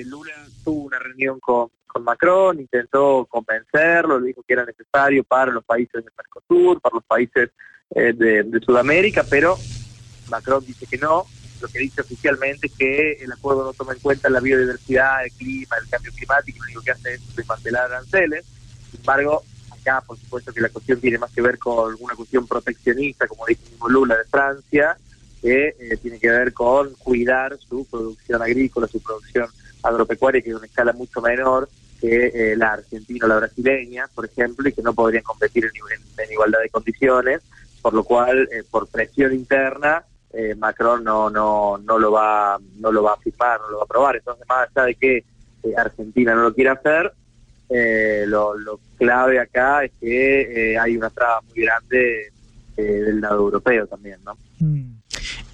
Lula 0.05 0.33
tuvo 0.65 0.83
una 0.83 0.99
reunión 0.99 1.39
con, 1.39 1.69
Macron, 2.03 2.59
intentó 2.59 3.25
convencerlo, 3.29 4.19
le 4.19 4.27
dijo 4.27 4.43
que 4.45 4.53
era 4.53 4.65
necesario 4.65 5.23
para 5.23 5.53
los 5.53 5.63
países 5.63 6.03
del 6.03 6.11
Mercosur, 6.17 6.81
para 6.81 6.95
los 6.95 7.05
países 7.05 7.51
de 7.89 8.61
Sudamérica, 8.65 9.23
pero 9.29 9.55
Macron 10.29 10.65
dice 10.65 10.85
que 10.87 10.97
no, 10.97 11.25
lo 11.61 11.67
que 11.67 11.79
dice 11.79 12.01
oficialmente 12.01 12.67
es 12.67 12.73
que 12.73 13.11
el 13.13 13.31
acuerdo 13.31 13.65
no 13.65 13.73
toma 13.73 13.93
en 13.93 13.99
cuenta 13.99 14.29
la 14.29 14.39
biodiversidad, 14.39 15.25
el 15.25 15.31
clima, 15.31 15.75
el 15.81 15.89
cambio 15.89 16.11
climático, 16.13 16.59
lo 16.59 16.65
único 16.65 16.81
que 16.81 16.91
hace 16.91 17.13
es 17.13 17.35
desmantelar 17.35 17.85
aranceles. 17.85 18.45
Sin 18.91 18.99
embargo, 18.99 19.43
acá 19.71 20.01
por 20.05 20.17
supuesto 20.17 20.53
que 20.53 20.61
la 20.61 20.69
cuestión 20.69 20.99
tiene 20.99 21.17
más 21.17 21.31
que 21.31 21.41
ver 21.41 21.57
con 21.57 21.95
una 21.99 22.15
cuestión 22.15 22.47
proteccionista, 22.47 23.27
como 23.27 23.45
dice 23.45 23.69
mismo 23.69 23.89
Lula 23.89 24.17
de 24.17 24.25
Francia, 24.25 24.97
que 25.41 25.75
eh, 25.79 25.97
tiene 26.01 26.19
que 26.19 26.29
ver 26.29 26.53
con 26.53 26.93
cuidar 26.95 27.57
su 27.57 27.85
producción 27.85 28.41
agrícola, 28.41 28.87
su 28.87 28.99
producción 29.01 29.47
agropecuaria, 29.83 30.41
que 30.41 30.49
es 30.49 30.55
una 30.55 30.65
escala 30.65 30.93
mucho 30.93 31.21
menor 31.21 31.69
que 31.99 32.31
eh, 32.33 32.55
la 32.57 32.73
argentina 32.73 33.25
o 33.25 33.29
la 33.29 33.37
brasileña, 33.37 34.07
por 34.13 34.25
ejemplo, 34.25 34.67
y 34.67 34.73
que 34.73 34.81
no 34.81 34.93
podrían 34.93 35.23
competir 35.23 35.65
en, 35.65 36.31
igualdad 36.31 36.59
de 36.59 36.69
condiciones, 36.69 37.41
por 37.81 37.93
lo 37.93 38.03
cual, 38.03 38.49
eh, 38.51 38.63
por 38.69 38.87
presión 38.87 39.33
interna, 39.33 40.03
eh, 40.35 40.53
Macron 40.55 41.03
no, 41.03 41.29
no, 41.29 41.77
no, 41.77 41.97
lo 41.97 42.11
va, 42.11 42.57
no 42.77 42.91
lo 42.91 43.03
va 43.03 43.13
a 43.13 43.17
firmar, 43.17 43.59
no 43.61 43.69
lo 43.69 43.77
va 43.77 43.83
a 43.83 43.85
aprobar. 43.85 44.15
Entonces, 44.17 44.45
más 44.47 44.67
allá 44.75 44.87
de 44.87 44.95
que 44.95 45.17
eh, 45.17 45.73
Argentina 45.77 46.35
no 46.35 46.43
lo 46.43 46.53
quiera 46.53 46.73
hacer, 46.73 47.13
eh, 47.69 48.25
lo, 48.27 48.53
clave 48.97 49.39
acá 49.39 49.83
es 49.83 49.91
que 49.99 50.77
hay 50.79 50.97
una 50.97 51.09
traba 51.09 51.41
muy 51.41 51.63
grande 51.63 52.31
del 52.75 53.21
lado 53.21 53.39
europeo 53.39 53.87
también, 53.87 54.19
¿no? 54.25 54.37
Mm. 54.59 54.95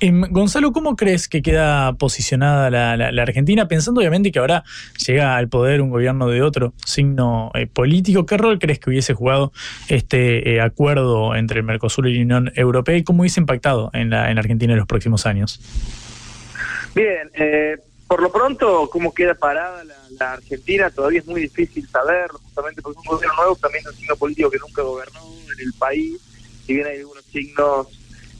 Em, 0.03 0.21
Gonzalo, 0.31 0.71
¿cómo 0.71 0.95
crees 0.95 1.27
que 1.27 1.43
queda 1.43 1.93
posicionada 1.93 2.71
la, 2.71 3.21
Argentina? 3.21 3.67
Pensando 3.67 4.01
obviamente 4.01 4.31
que 4.31 4.39
ahora 4.39 4.63
llega 5.05 5.37
al 5.37 5.47
poder 5.47 5.79
un 5.79 5.91
gobierno 5.91 6.27
de 6.27 6.41
otro 6.41 6.73
signo 6.83 7.51
eh, 7.53 7.67
político, 7.67 8.25
¿qué 8.25 8.35
rol 8.35 8.57
crees 8.57 8.79
que 8.79 8.89
hubiese 8.89 9.13
jugado 9.13 9.53
este 9.89 10.55
eh, 10.55 10.59
acuerdo 10.59 11.35
entre 11.35 11.59
el 11.59 11.65
Mercosur 11.65 12.07
y 12.07 12.15
la 12.15 12.21
Unión 12.23 12.51
Europea 12.55 12.97
y 12.97 13.03
cómo 13.03 13.21
hubiese 13.21 13.39
impactado 13.39 13.91
en 13.93 14.09
la, 14.09 14.31
en 14.31 14.39
Argentina 14.39 14.73
en 14.73 14.79
los 14.79 14.87
próximos 14.87 15.27
años? 15.27 15.61
Bien, 16.95 17.29
eh, 17.35 17.77
por 18.07 18.23
lo 18.23 18.31
pronto, 18.31 18.89
¿cómo 18.91 19.13
queda 19.13 19.35
parada 19.35 19.83
la, 19.83 20.31
Argentina? 20.31 20.89
Todavía 20.89 21.19
es 21.19 21.27
muy 21.27 21.41
difícil 21.41 21.87
saberlo, 21.87 22.39
justamente 22.39 22.81
porque 22.81 22.99
es 22.99 23.07
un 23.07 23.17
gobierno 23.17 23.37
nuevo, 23.37 23.55
también 23.55 23.83
un 23.87 23.93
signo 23.93 24.15
político 24.15 24.49
que 24.49 24.57
nunca 24.57 24.81
gobernó 24.81 25.19
en 25.53 25.59
el 25.67 25.73
país, 25.73 26.19
si 26.65 26.73
bien 26.73 26.87
hay 26.87 26.97
algunos 26.97 27.23
signos... 27.25 27.87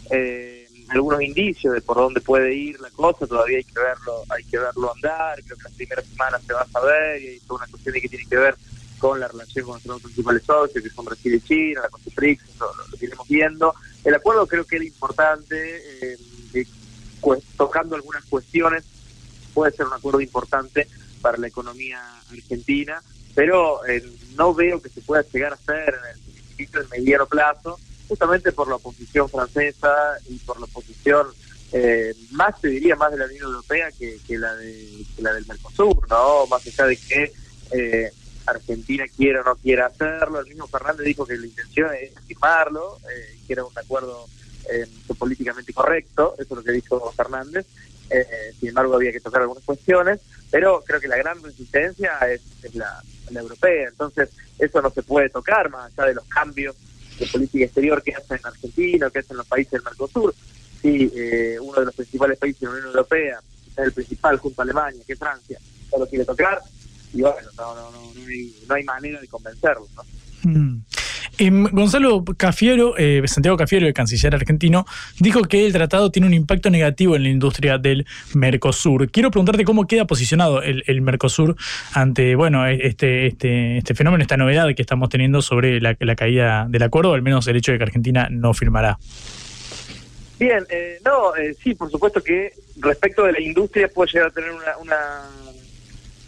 Eh, 0.10 0.51
algunos 0.92 1.22
indicios 1.22 1.74
de 1.74 1.82
por 1.82 1.98
dónde 1.98 2.22
puede 2.22 2.54
ir 2.54 2.80
la 2.80 2.90
cosa, 2.90 3.26
todavía 3.26 3.58
hay 3.58 3.64
que 3.64 3.80
verlo, 3.80 4.24
hay 4.30 4.44
que 4.44 4.58
verlo 4.58 4.94
andar, 4.94 5.42
creo 5.44 5.58
que 5.58 5.64
las 5.64 5.74
primeras 5.74 6.06
semanas 6.06 6.42
se 6.46 6.54
va 6.54 6.62
a 6.62 6.68
saber 6.68 7.22
y 7.22 7.28
hay 7.28 7.40
toda 7.42 7.64
una 7.64 7.72
cuestión 7.72 7.94
que 7.94 8.10
tiene 8.10 8.26
que 8.26 8.38
ver 8.38 8.56
con 9.00 9.20
la 9.20 9.28
relación 9.28 9.66
con 9.66 9.74
nuestros 9.74 10.02
principales 10.02 10.44
socios, 10.44 10.84
que 10.84 10.90
son 10.90 11.06
Brasil 11.06 11.34
y 11.34 11.42
China, 11.42 11.82
la 11.82 11.88
eso 11.88 12.38
lo, 12.60 12.74
lo, 12.76 12.98
iremos 13.02 13.28
viendo. 13.28 13.74
El 14.04 14.14
acuerdo 14.14 14.46
creo 14.46 14.66
que 14.66 14.76
era 14.76 14.86
importante, 14.86 16.14
eh, 16.14 16.18
tocando 17.58 17.96
algunas 17.96 18.24
cuestiones, 18.26 18.84
puede 19.54 19.72
ser 19.72 19.88
un 19.88 19.94
acuerdo 19.94 20.22
importante 20.22 20.88
para 21.22 21.38
la 21.38 21.48
economía 21.48 22.00
argentina, 22.30 23.02
pero 23.34 23.86
eh, 23.86 24.04
no 24.36 24.54
veo 24.54 24.82
que 24.82 24.90
se 24.90 25.02
pueda 25.02 25.24
llegar 25.24 25.54
a 25.54 25.56
hacer 25.56 25.96
en 25.96 26.60
el, 26.60 26.68
en 26.68 26.82
el 26.82 26.90
mediano 26.90 27.26
plazo, 27.26 27.80
justamente 28.12 28.52
por 28.52 28.68
la 28.68 28.76
oposición 28.76 29.30
francesa 29.30 30.18
y 30.28 30.38
por 30.40 30.60
la 30.60 30.66
oposición 30.66 31.28
eh, 31.72 32.14
más, 32.32 32.60
te 32.60 32.68
diría, 32.68 32.94
más 32.98 33.10
de 33.10 33.20
la 33.20 33.24
Unión 33.24 33.44
Europea 33.44 33.88
que, 33.98 34.20
la, 34.38 34.54
de, 34.56 35.06
la 35.20 35.32
del 35.34 35.46
Mercosur, 35.48 36.10
¿no? 36.10 36.46
Más 36.48 36.68
allá 36.68 36.88
de 36.88 36.98
que 36.98 37.32
eh, 37.72 38.12
Argentina 38.46 39.06
quiera 39.16 39.40
o 39.40 39.44
no 39.46 39.56
quiera 39.56 39.86
hacerlo. 39.86 40.42
El 40.42 40.48
mismo 40.48 40.68
Fernández 40.68 41.06
dijo 41.06 41.26
que 41.26 41.38
la 41.38 41.46
intención 41.46 41.90
es 41.94 42.12
firmarlo, 42.28 42.98
eh, 43.10 43.40
que 43.48 43.54
era 43.54 43.64
un 43.64 43.80
acuerdo 43.80 44.28
políticamente 45.18 45.74
correcto, 45.74 46.36
eso 46.38 46.54
es 46.54 46.58
lo 46.58 46.64
que 46.64 46.72
dijo 46.72 47.12
Fernández. 47.14 47.66
sin 48.60 48.70
embargo, 48.70 48.96
había 48.96 49.12
que 49.12 49.22
tocar 49.22 49.42
algunas 49.42 49.64
cuestiones, 49.64 50.20
pero 50.50 50.84
creo 50.86 51.00
que 51.00 51.08
la 51.08 51.18
gran 51.18 51.42
resistencia 51.42 52.18
es, 52.30 52.42
la, 52.76 53.02
la 53.32 53.40
europea. 53.40 53.88
Entonces, 53.88 54.30
eso 54.60 54.82
no 54.82 54.90
se 54.90 55.02
puede 55.02 55.30
tocar, 55.30 55.70
más 55.70 55.92
allá 55.98 56.10
de 56.10 56.16
los 56.16 56.26
cambios 56.26 56.76
de 57.22 57.28
política 57.28 57.66
exterior 57.66 58.02
que 58.02 58.14
hacen 58.14 58.38
en 58.38 58.46
Argentina, 58.46 59.10
que 59.10 59.20
hacen 59.20 59.38
los 59.38 59.48
países 59.48 59.72
del 59.72 59.84
Mercosur. 59.84 60.34
Si 60.82 61.12
eh, 61.16 61.58
uno 61.62 61.80
de 61.80 61.86
los 61.86 61.96
principales 61.96 62.38
países 62.38 62.60
de 62.62 62.68
la 62.68 62.72
Unión 62.74 62.88
Europea, 62.88 63.40
es 63.68 63.78
el 63.78 63.92
principal 63.94 64.38
junto 64.38 64.62
a 64.62 64.64
Alemania, 64.64 65.02
que 65.06 65.14
es 65.14 65.20
Francia, 65.20 65.60
no 65.92 66.00
lo 66.00 66.08
quiere 66.08 66.26
tocar, 66.26 66.62
y 67.14 67.22
bueno, 67.22 67.36
no, 67.58 67.76
no, 67.76 67.92
no, 67.92 68.02
no, 68.02 68.76
hay, 68.76 68.84
manera 68.84 69.20
de 69.22 69.28
convencerlo. 69.28 69.88
¿no? 69.96 70.04
Mm. 70.44 70.84
Gonzalo 71.50 72.24
Cafiero, 72.38 72.96
eh, 72.98 73.24
Santiago 73.26 73.58
Cafiero, 73.58 73.88
el 73.88 73.94
canciller 73.94 74.36
argentino, 74.36 74.86
dijo 75.20 75.42
que 75.44 75.66
el 75.66 75.74
tratado 75.74 76.12
tiene 76.12 76.28
un 76.28 76.34
impacto 76.34 76.70
negativo 76.70 77.16
en 77.16 77.24
la 77.24 77.30
industria 77.30 77.78
del 77.78 78.06
Mercosur. 78.34 79.10
Quiero 79.10 79.32
preguntarte 79.32 79.64
cómo 79.64 79.88
queda 79.88 80.06
posicionado 80.06 80.62
el, 80.62 81.02
Mercosur 81.02 81.56
ante 81.94 82.36
bueno 82.36 82.68
e, 82.68 82.86
este, 82.86 83.26
este, 83.26 83.78
este 83.78 83.96
fenómeno, 83.96 84.22
esta 84.22 84.38
novedad 84.38 84.68
que 84.76 84.82
estamos 84.82 85.10
teniendo 85.10 85.42
sobre 85.42 85.82
la, 85.82 85.96
caída 86.16 86.68
del 86.70 86.84
acuerdo, 86.84 87.12
o 87.12 87.14
al 87.16 87.22
menos 87.24 87.48
el 87.48 87.56
hecho 87.56 87.72
de 87.72 87.80
que 87.80 87.86
Argentina 87.86 88.28
no 88.30 88.54
firmará. 88.54 89.00
Bien, 90.40 90.64
eh, 90.70 91.00
no, 91.06 91.36
eh, 91.36 91.56
sí, 91.64 91.74
por 91.74 91.90
supuesto 91.90 92.22
que 92.22 92.54
respecto 92.78 93.24
de 93.24 93.34
la 93.34 93.40
industria 93.40 93.88
puede 93.88 94.12
llegar 94.12 94.30
a 94.30 94.32
tener 94.32 94.52
una 94.52 95.30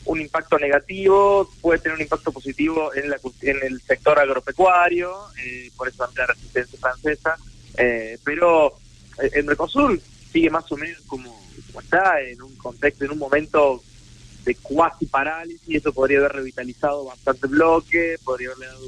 un 0.06 0.22
impacto 0.22 0.58
negativo, 0.58 1.50
puede 1.62 1.80
tener 1.80 1.96
un 1.96 2.02
impacto 2.02 2.32
positivo 2.32 2.94
en, 2.94 3.10
la, 3.10 3.18
en 3.42 3.58
el 3.64 3.82
sector 3.82 4.20
agropecuario, 4.20 5.16
eh, 5.44 5.72
por 5.78 5.88
eso 5.88 6.04
ante 6.04 6.20
la 6.20 6.28
resistencia 6.28 6.80
francesa, 6.80 7.38
eh, 7.78 8.18
pero 8.24 8.78
eh, 9.22 9.30
el 9.34 9.46
Mercosur 9.46 10.00
sigue 10.32 10.50
más 10.50 10.70
o 10.72 10.78
menos 10.78 11.02
como, 11.08 11.42
está, 11.82 12.22
en 12.22 12.42
un 12.42 12.56
contexto, 12.58 13.06
en 13.06 13.12
un 13.12 13.20
momento 13.20 13.82
de 14.44 14.56
cuasi 14.56 15.06
parálisis, 15.06 15.78
eso 15.78 15.94
podría 15.94 16.20
haber 16.20 16.34
revitalizado 16.34 17.06
bastante 17.06 17.48
bloque, 17.48 18.18
podría 18.24 18.50
haberle 18.50 18.68
dado 18.68 18.86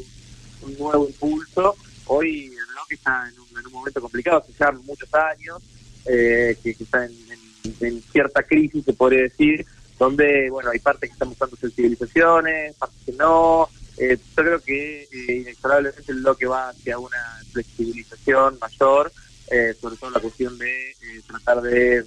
un, 0.63 0.78
nuevo 0.78 1.07
impulso. 1.07 1.76
Hoy 2.07 2.47
el 2.47 2.74
bloque 2.74 2.95
está 2.95 3.30
en 3.30 3.39
un, 3.39 3.72
momento 3.72 4.01
complicado, 4.01 4.39
hace 4.39 4.51
ya 4.59 4.72
muchos 4.72 5.11
años, 5.13 5.61
que, 6.03 6.57
está 6.63 7.05
en 7.05 8.01
cierta 8.11 8.43
crisis, 8.43 8.84
se 8.84 8.93
podría 8.93 9.24
decir, 9.24 9.66
donde, 9.97 10.49
bueno, 10.49 10.69
hay 10.71 10.79
partes 10.79 11.09
que 11.09 11.13
están 11.13 11.29
buscando 11.29 11.55
sensibilizaciones, 11.57 12.75
partes 12.75 12.99
que 13.05 13.11
no. 13.13 13.69
Eh, 13.97 14.17
yo 14.35 14.43
creo 14.43 14.61
que 14.61 15.03
eh, 15.03 15.33
inexorablemente 15.41 16.13
lo 16.13 16.35
que 16.35 16.47
va 16.47 16.69
hacia 16.69 16.99
una 16.99 17.17
flexibilización 17.51 18.57
mayor, 18.59 19.11
eh, 19.49 19.73
sobre 19.79 19.95
todo 19.97 20.09
la 20.09 20.19
cuestión 20.19 20.57
de 20.57 20.91
eh, 20.91 21.21
tratar 21.27 21.61
de, 21.61 22.03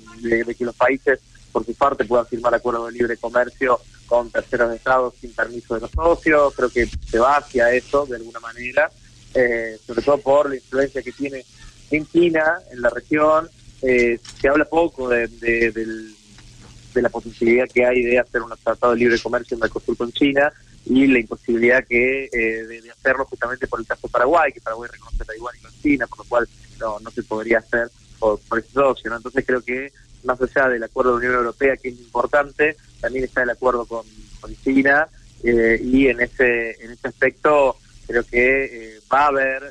que 0.56 0.64
los 0.64 0.74
países, 0.76 1.20
por 1.52 1.64
su 1.64 1.74
parte, 1.74 2.04
puedan 2.04 2.26
firmar 2.26 2.54
acuerdos 2.54 2.86
de 2.86 2.98
libre 2.98 3.16
comercio 3.16 3.80
con 4.06 4.30
terceros 4.30 4.74
estados 4.74 5.14
sin 5.20 5.32
permiso 5.34 5.74
de 5.74 5.80
los 5.82 5.90
socios. 5.92 6.52
Creo 6.54 6.70
que 6.70 6.86
se 7.10 7.18
va 7.18 7.36
hacia 7.38 7.72
eso 7.72 8.06
de 8.06 8.16
alguna 8.16 8.40
manera. 8.40 8.90
eh, 9.34 9.78
sobre 9.86 10.02
todo 10.02 10.18
por 10.18 10.48
la 10.48 10.56
influencia 10.56 11.02
que 11.02 11.12
tiene 11.12 11.44
en 11.90 12.06
China, 12.08 12.60
en 12.70 12.80
la 12.82 12.90
región. 12.90 13.48
Eh, 13.82 14.18
se 14.40 14.48
habla 14.48 14.64
poco 14.64 15.08
de, 15.08 15.28
de, 15.28 15.70
del- 15.70 16.16
de 16.94 17.02
la 17.02 17.08
posibilidad 17.08 17.68
que 17.68 17.84
hay 17.84 18.02
de 18.02 18.18
hacer 18.18 18.42
un 18.42 18.52
tratado 18.62 18.92
de 18.92 18.98
libre 18.98 19.18
comercio 19.18 19.54
en 19.54 19.60
Mercosur 19.60 19.96
con 19.96 20.12
China 20.12 20.52
y 20.86 21.06
la 21.06 21.18
imposibilidad 21.18 21.84
que 21.86 22.24
eh, 22.32 22.66
de, 22.66 22.90
hacerlo 22.90 23.24
justamente 23.26 23.66
por 23.66 23.80
el 23.80 23.86
caso 23.86 24.06
de 24.06 24.12
Paraguay, 24.12 24.52
que 24.52 24.60
Paraguay 24.60 24.90
reconoce 24.92 25.22
a 25.22 25.26
Taiwán 25.26 25.54
y 25.58 25.62
no 25.62 25.70
China, 25.82 26.06
por 26.06 26.18
lo 26.18 26.24
cual 26.24 26.48
no, 26.80 26.98
no 27.00 27.10
se 27.10 27.22
podría 27.22 27.58
hacer 27.58 27.90
por, 28.18 28.40
por 28.40 28.58
ese 28.58 28.72
socio. 28.72 29.10
¿no? 29.10 29.16
Entonces 29.16 29.44
creo 29.46 29.60
que 29.62 29.92
más 30.24 30.40
allá 30.40 30.68
del 30.68 30.82
acuerdo 30.82 31.10
de 31.10 31.24
la 31.24 31.28
Unión 31.28 31.44
Europea, 31.44 31.76
que 31.76 31.88
es 31.88 31.98
importante, 31.98 32.76
también 33.00 33.24
está 33.24 33.42
el 33.42 33.50
acuerdo 33.50 33.84
con, 33.86 34.04
con 34.40 34.54
China 34.56 35.08
eh, 35.42 35.80
y 35.82 36.08
en 36.08 36.20
ese, 36.20 36.82
en 36.82 36.90
ese 36.90 37.08
aspecto 37.08 37.76
creo 38.06 38.24
que 38.24 38.64
eh, 38.64 39.00
va 39.12 39.24
a 39.24 39.28
haber 39.28 39.62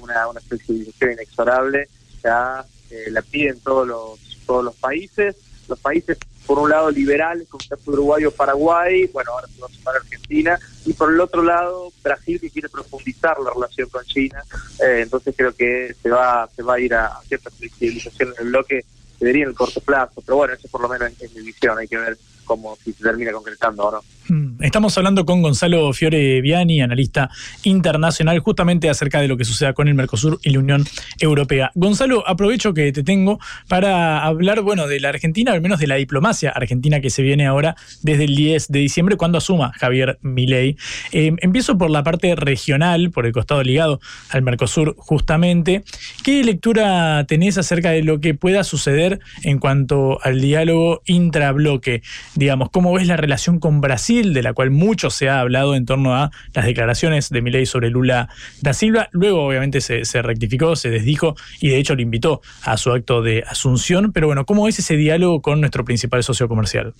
una, 0.00 0.28
una 0.28 0.40
flexibilización 0.40 1.12
inexorable, 1.12 1.88
ya 2.22 2.64
eh, 2.90 3.06
la 3.10 3.22
piden 3.22 3.60
todos 3.60 3.86
los, 3.88 4.20
todos 4.46 4.64
los 4.64 4.74
países, 4.76 5.36
los 5.68 5.78
países 5.80 6.18
por 6.46 6.58
un 6.58 6.70
lado 6.70 6.90
liberales, 6.90 7.48
como 7.48 7.62
el 7.62 7.68
caso 7.68 7.82
de 7.90 7.90
Uruguay 7.90 8.24
o 8.24 8.30
Paraguay, 8.30 9.10
bueno, 9.12 9.32
ahora 9.32 9.48
se 9.48 9.60
va 9.60 9.66
a 9.66 9.70
sumar 9.70 9.96
Argentina, 9.96 10.58
y 10.84 10.92
por 10.92 11.12
el 11.12 11.20
otro 11.20 11.42
lado 11.42 11.92
Brasil 12.02 12.40
que 12.40 12.50
quiere 12.50 12.68
profundizar 12.68 13.38
la 13.40 13.50
relación 13.50 13.88
con 13.88 14.04
China, 14.04 14.42
Eh, 14.78 15.00
entonces 15.02 15.34
creo 15.36 15.54
que 15.54 15.94
se 16.02 16.10
va, 16.10 16.48
se 16.54 16.62
va 16.62 16.74
a 16.74 16.80
ir 16.80 16.94
a, 16.94 17.18
cierta 17.26 17.50
flexibilización 17.50 18.34
en 18.34 18.44
el 18.44 18.48
bloque, 18.50 18.84
se 19.18 19.24
vería 19.24 19.44
en 19.44 19.48
el 19.50 19.54
corto 19.54 19.80
plazo, 19.80 20.22
pero 20.24 20.36
bueno, 20.36 20.54
eso 20.54 20.68
por 20.68 20.82
lo 20.82 20.88
menos 20.88 21.10
es 21.18 21.34
mi 21.34 21.42
visión, 21.42 21.78
hay 21.78 21.88
que 21.88 21.96
ver 21.96 22.18
cómo 22.46 22.78
si 22.82 22.92
se 22.92 23.04
termina 23.04 23.32
concretando 23.32 23.84
o. 23.84 24.02
Mm, 24.28 24.46
Estamos 24.62 24.96
hablando 24.96 25.26
con 25.26 25.42
Gonzalo 25.42 25.92
Fiore 25.92 26.40
Viani, 26.40 26.80
analista 26.80 27.28
internacional, 27.64 28.38
justamente 28.38 28.88
acerca 28.88 29.20
de 29.20 29.28
lo 29.28 29.36
que 29.36 29.44
suceda 29.44 29.74
con 29.74 29.86
el 29.86 29.94
Mercosur 29.94 30.40
y 30.42 30.50
la 30.50 30.60
Unión 30.60 30.84
Europea. 31.20 31.70
Gonzalo, 31.74 32.26
aprovecho 32.26 32.72
que 32.72 32.90
te 32.90 33.02
tengo 33.02 33.38
para 33.68 34.24
hablar, 34.24 34.62
bueno, 34.62 34.86
de 34.86 34.98
la 34.98 35.10
Argentina, 35.10 35.52
al 35.52 35.60
menos 35.60 35.78
de 35.78 35.86
la 35.86 35.96
diplomacia 35.96 36.50
argentina 36.50 37.00
que 37.00 37.10
se 37.10 37.22
viene 37.22 37.46
ahora 37.46 37.76
desde 38.02 38.24
el 38.24 38.34
10 38.34 38.68
de 38.68 38.78
diciembre, 38.78 39.16
cuando 39.16 39.38
asuma 39.38 39.72
Javier 39.78 40.18
Milei. 40.22 40.76
Eh, 41.12 41.34
empiezo 41.38 41.76
por 41.76 41.90
la 41.90 42.02
parte 42.02 42.34
regional, 42.34 43.10
por 43.10 43.26
el 43.26 43.32
costado 43.32 43.62
ligado 43.62 44.00
al 44.30 44.42
Mercosur, 44.42 44.94
justamente. 44.96 45.84
¿Qué 46.24 46.42
lectura 46.42 47.24
tenés 47.28 47.58
acerca 47.58 47.90
de 47.90 48.02
lo 48.02 48.20
que 48.20 48.34
pueda 48.34 48.64
suceder 48.64 49.20
en 49.42 49.58
cuanto 49.58 50.18
al 50.24 50.40
diálogo 50.40 51.02
intrabloque? 51.04 52.02
Digamos, 52.36 52.68
¿cómo 52.70 52.92
ves 52.92 53.06
la 53.06 53.16
relación 53.16 53.58
con 53.58 53.80
Brasil, 53.80 54.34
de 54.34 54.42
la 54.42 54.52
cual 54.52 54.70
mucho 54.70 55.08
se 55.08 55.30
ha 55.30 55.40
hablado 55.40 55.74
en 55.74 55.86
torno 55.86 56.14
a 56.14 56.30
las 56.52 56.66
declaraciones 56.66 57.30
de 57.30 57.40
Milei 57.40 57.64
sobre 57.64 57.88
Lula 57.88 58.28
da 58.60 58.74
Silva? 58.74 59.08
Luego, 59.12 59.46
obviamente, 59.46 59.80
se, 59.80 60.04
se 60.04 60.20
rectificó, 60.20 60.76
se 60.76 60.90
desdijo 60.90 61.34
y 61.60 61.70
de 61.70 61.78
hecho 61.78 61.94
lo 61.94 62.02
invitó 62.02 62.42
a 62.62 62.76
su 62.76 62.92
acto 62.92 63.22
de 63.22 63.42
asunción. 63.46 64.12
Pero 64.12 64.26
bueno, 64.26 64.44
¿cómo 64.44 64.64
ves 64.64 64.78
ese 64.78 64.96
diálogo 64.96 65.40
con 65.40 65.60
nuestro 65.60 65.84
principal 65.86 66.22
socio 66.22 66.46
comercial? 66.46 66.92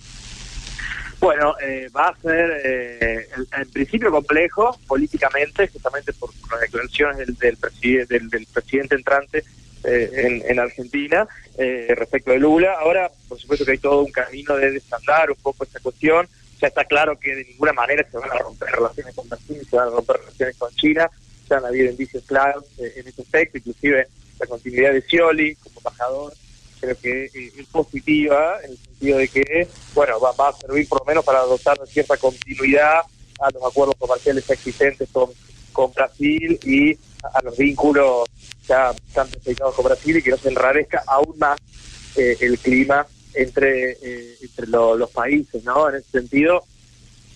Bueno, 1.21 1.55
eh, 1.63 1.89
va 1.95 2.09
a 2.09 2.17
ser 2.17 2.51
eh, 2.65 3.27
en, 3.59 3.71
principio 3.71 4.11
complejo 4.11 4.79
políticamente, 4.87 5.69
justamente 5.69 6.13
por 6.15 6.31
las 6.51 6.61
declaraciones 6.61 7.19
del, 7.39 8.07
del- 8.09 8.29
del 8.31 8.47
presidente 8.53 8.95
entrante 8.95 9.43
eh, 9.85 10.11
en, 10.15 10.43
en 10.51 10.59
Argentina 10.59 11.29
eh, 11.59 11.95
respecto 11.97 12.31
de 12.31 12.39
Lula. 12.39 12.75
Ahora, 12.81 13.11
por 13.29 13.39
supuesto 13.39 13.65
que 13.65 13.73
hay 13.73 13.79
todo 13.79 14.03
un 14.03 14.13
camino 14.13 14.57
de 14.57 14.73
desandar 14.73 15.31
un 15.31 15.37
poco 15.37 15.65
esta 15.65 15.81
cuestión. 15.81 16.29
Ya 16.61 16.69
está 16.69 16.85
claro 16.85 17.19
que 17.19 17.35
de 17.35 17.45
ninguna 17.45 17.73
manera 17.73 18.07
se 18.11 18.17
van 18.17 18.31
a 18.31 18.39
romper 18.39 18.71
relaciones 18.71 19.15
con 19.15 19.29
Brasil, 19.29 19.67
se 19.69 19.77
van 19.77 19.89
a 19.89 19.91
romper 19.91 20.17
relaciones 20.17 20.57
con 20.57 20.75
China. 20.75 21.11
Ya 21.49 21.59
han 21.59 21.65
habido 21.67 21.91
indicios 21.91 22.25
claros 22.25 22.65
eh, 22.79 22.95
en 22.97 23.09
ese 23.09 23.23
aspecto, 23.23 23.59
inclusive 23.59 24.09
la 24.39 24.47
continuidad 24.47 24.93
de 24.93 25.03
Scioli 25.03 25.55
como 25.57 25.79
embajador 25.79 26.33
creo 26.81 26.99
que 26.99 27.25
eh, 27.25 27.53
es 27.59 27.67
positiva 27.67 28.59
en 28.65 28.73
el 28.73 28.79
sentido 28.79 29.19
de 29.19 29.29
que, 29.29 29.69
bueno, 29.95 30.21
va, 30.21 30.49
a 30.49 30.53
servir 30.53 30.89
por 30.89 31.01
lo 31.01 31.05
menos 31.07 31.25
para 31.25 31.41
dotar 31.41 31.79
cierta 31.87 32.17
continuidad 32.17 33.01
a 33.41 33.51
los 33.51 33.63
acuerdos 33.65 33.97
comerciales 33.99 34.49
existentes 34.49 35.09
con, 35.13 35.31
con 35.73 35.93
Brasil 35.93 36.59
y 36.65 36.99
a 37.23 37.43
los 37.43 37.57
vínculos 37.57 38.29
ya 38.69 38.95
tan 39.15 39.31
despeinados 39.31 39.75
con 39.75 39.85
Brasil 39.85 40.17
y 40.17 40.23
que 40.23 40.31
no 40.31 40.39
se 40.39 40.49
enrarezca 40.49 41.03
aún 41.07 41.39
más 41.39 41.59
eh, 42.17 42.37
el 42.41 42.59
clima 42.59 43.07
entre, 43.35 43.93
eh, 44.03 44.37
entre 44.41 44.67
lo- 44.67 44.97
los 44.97 45.11
países, 45.11 45.63
¿no? 45.65 45.89
En 45.89 45.97
ese 45.97 46.11
sentido, 46.11 46.65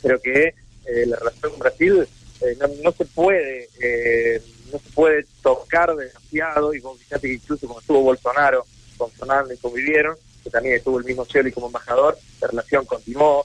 creo 0.02 0.20
que 0.20 0.54
eh, 0.86 1.06
la 1.06 1.16
relación 1.16 1.50
con 1.52 1.60
Brasil 1.60 2.08
eh, 2.40 2.56
no, 2.58 2.68
no 2.82 2.92
se 2.92 3.04
puede 3.04 3.68
eh, 3.80 4.42
no 4.72 4.78
se 4.78 4.90
puede 4.94 5.26
tocar 5.42 5.94
demasiado 5.94 6.72
y 6.74 6.80
vos 6.80 6.98
fíjate 6.98 7.28
que 7.28 7.34
incluso 7.34 7.66
cuando 7.66 7.80
estuvo 7.80 8.00
Bolsonaro 8.02 8.64
con 8.96 9.10
Fernández 9.12 9.58
convivieron, 9.60 10.16
que 10.44 10.48
también 10.50 10.76
estuvo 10.76 10.98
el 10.98 11.04
mismo 11.04 11.24
Scioli 11.26 11.52
como 11.52 11.66
embajador, 11.66 12.16
la 12.40 12.48
relación 12.48 12.86
continuó, 12.86 13.44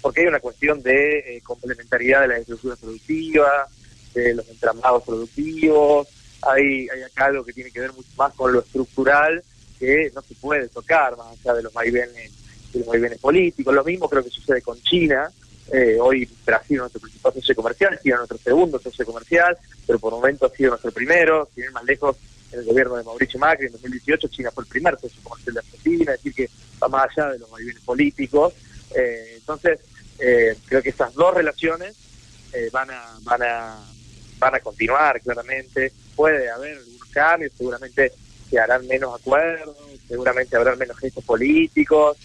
porque 0.00 0.20
hay 0.20 0.26
una 0.28 0.40
cuestión 0.40 0.82
de 0.82 1.40
complementariedad 1.44 2.20
de 2.22 2.28
las 2.28 2.40
estructuras 2.40 2.78
productivas, 2.78 3.68
de 4.14 4.34
los 4.34 4.48
entramados 4.48 5.02
productivos, 5.04 6.06
hay, 6.42 6.88
hay 6.88 7.02
acá 7.02 7.26
algo 7.26 7.44
que 7.44 7.52
tiene 7.52 7.70
que 7.70 7.80
ver 7.80 7.92
mucho 7.92 8.08
más 8.16 8.32
con 8.34 8.52
lo 8.52 8.60
estructural 8.60 9.42
que 9.78 10.10
no 10.14 10.22
se 10.22 10.34
puede 10.34 10.68
tocar 10.68 11.16
más 11.16 11.26
allá 11.28 11.54
de 11.54 11.62
los 11.62 11.72
vaivenes, 11.72 12.32
de 12.72 12.80
los 12.80 12.88
vaivenes 12.88 13.18
políticos. 13.18 13.74
Lo 13.74 13.84
mismo 13.84 14.08
creo 14.08 14.24
que 14.24 14.30
sucede 14.30 14.60
con 14.62 14.80
China. 14.82 15.30
Eh, 15.72 15.98
hoy 16.00 16.28
Brasil 16.44 16.76
es 16.76 16.80
nuestro 16.80 17.00
principal 17.00 17.32
socio 17.34 17.54
comercial, 17.54 18.00
China 18.02 18.14
es 18.14 18.18
nuestro 18.20 18.38
segundo 18.38 18.78
socio 18.78 19.04
comercial, 19.04 19.56
pero 19.86 19.98
por 19.98 20.12
momento 20.12 20.46
ha 20.46 20.50
sido 20.50 20.70
nuestro 20.70 20.90
primero, 20.90 21.50
ir 21.56 21.70
más 21.72 21.84
lejos, 21.84 22.16
en 22.52 22.60
el 22.60 22.64
gobierno 22.64 22.96
de 22.96 23.04
Mauricio 23.04 23.38
Macri 23.38 23.66
en 23.66 23.72
2018 23.72 24.28
China 24.28 24.50
fue 24.50 24.64
el 24.64 24.68
primer 24.68 24.98
socio 24.98 25.22
comercial 25.22 25.54
de 25.54 25.60
Argentina, 25.60 26.14
es 26.14 26.22
decir 26.22 26.34
que 26.34 26.50
va 26.82 26.88
más 26.88 27.10
allá 27.10 27.32
de 27.32 27.38
los 27.38 27.50
vaivenes 27.50 27.82
políticos. 27.82 28.54
Eh, 28.94 29.34
entonces, 29.36 29.80
eh, 30.18 30.56
creo 30.66 30.82
que 30.82 30.88
estas 30.88 31.12
dos 31.14 31.34
relaciones 31.34 31.94
eh, 32.52 32.70
van 32.72 32.90
a 32.90 33.18
van 33.22 33.42
a 33.42 33.78
van 34.38 34.54
a 34.54 34.60
continuar 34.60 35.20
claramente. 35.20 35.92
Puede 36.14 36.50
haber 36.50 36.78
algunos 36.78 37.08
cambios, 37.10 37.52
seguramente 37.56 38.12
se 38.48 38.58
harán 38.58 38.86
menos 38.86 39.20
acuerdos, 39.20 39.76
seguramente 40.06 40.56
habrá 40.56 40.74
menos 40.76 40.96
gestos 40.98 41.24
políticos, 41.24 42.16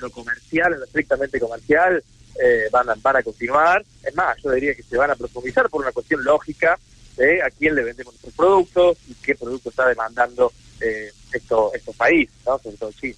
lo 0.00 0.10
comercial, 0.10 0.76
lo 0.76 0.84
estrictamente 0.84 1.38
comercial, 1.38 2.02
eh, 2.42 2.68
van, 2.70 2.90
a, 2.90 2.94
van 3.00 3.16
a 3.16 3.22
continuar. 3.22 3.84
Es 4.02 4.14
más, 4.14 4.36
yo 4.42 4.50
diría 4.50 4.74
que 4.74 4.82
se 4.82 4.96
van 4.96 5.10
a 5.10 5.16
profundizar 5.16 5.68
por 5.68 5.82
una 5.82 5.92
cuestión 5.92 6.24
lógica 6.24 6.78
de 7.16 7.42
a 7.42 7.50
quién 7.50 7.74
le 7.74 7.84
vendemos 7.84 8.14
nuestros 8.14 8.34
productos 8.34 8.98
y 9.08 9.14
qué 9.14 9.34
producto 9.34 9.70
está 9.70 9.88
demandando 9.88 10.52
eh, 10.80 11.12
esto, 11.32 11.72
estos 11.74 11.94
países, 11.96 12.34
¿no? 12.46 12.58
sobre 12.58 12.76
todo 12.76 12.92
China. 12.92 13.16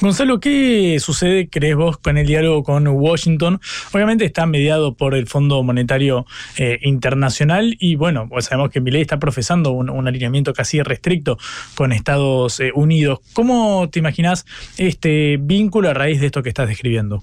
Gonzalo, 0.00 0.38
¿qué 0.38 0.98
sucede, 1.00 1.48
crees 1.48 1.74
vos, 1.74 1.98
con 1.98 2.18
el 2.18 2.26
diálogo 2.26 2.62
con 2.62 2.86
Washington? 2.86 3.60
Obviamente 3.92 4.24
está 4.24 4.46
mediado 4.46 4.94
por 4.94 5.16
el 5.16 5.26
Fondo 5.26 5.60
Monetario 5.64 6.24
eh, 6.56 6.78
Internacional 6.82 7.76
y 7.80 7.96
bueno, 7.96 8.28
pues 8.28 8.44
sabemos 8.44 8.70
que 8.70 8.80
Milei 8.80 9.02
está 9.02 9.18
profesando 9.18 9.72
un, 9.72 10.06
alineamiento 10.06 10.54
casi 10.54 10.80
restricto 10.82 11.36
con 11.74 11.90
Estados 11.90 12.60
eh, 12.60 12.70
Unidos. 12.72 13.18
¿Cómo 13.32 13.90
te 13.90 13.98
imaginas 13.98 14.46
este 14.76 15.36
vínculo 15.36 15.88
a 15.88 15.94
raíz 15.94 16.20
de 16.20 16.26
esto 16.26 16.44
que 16.44 16.50
estás 16.50 16.68
describiendo? 16.68 17.20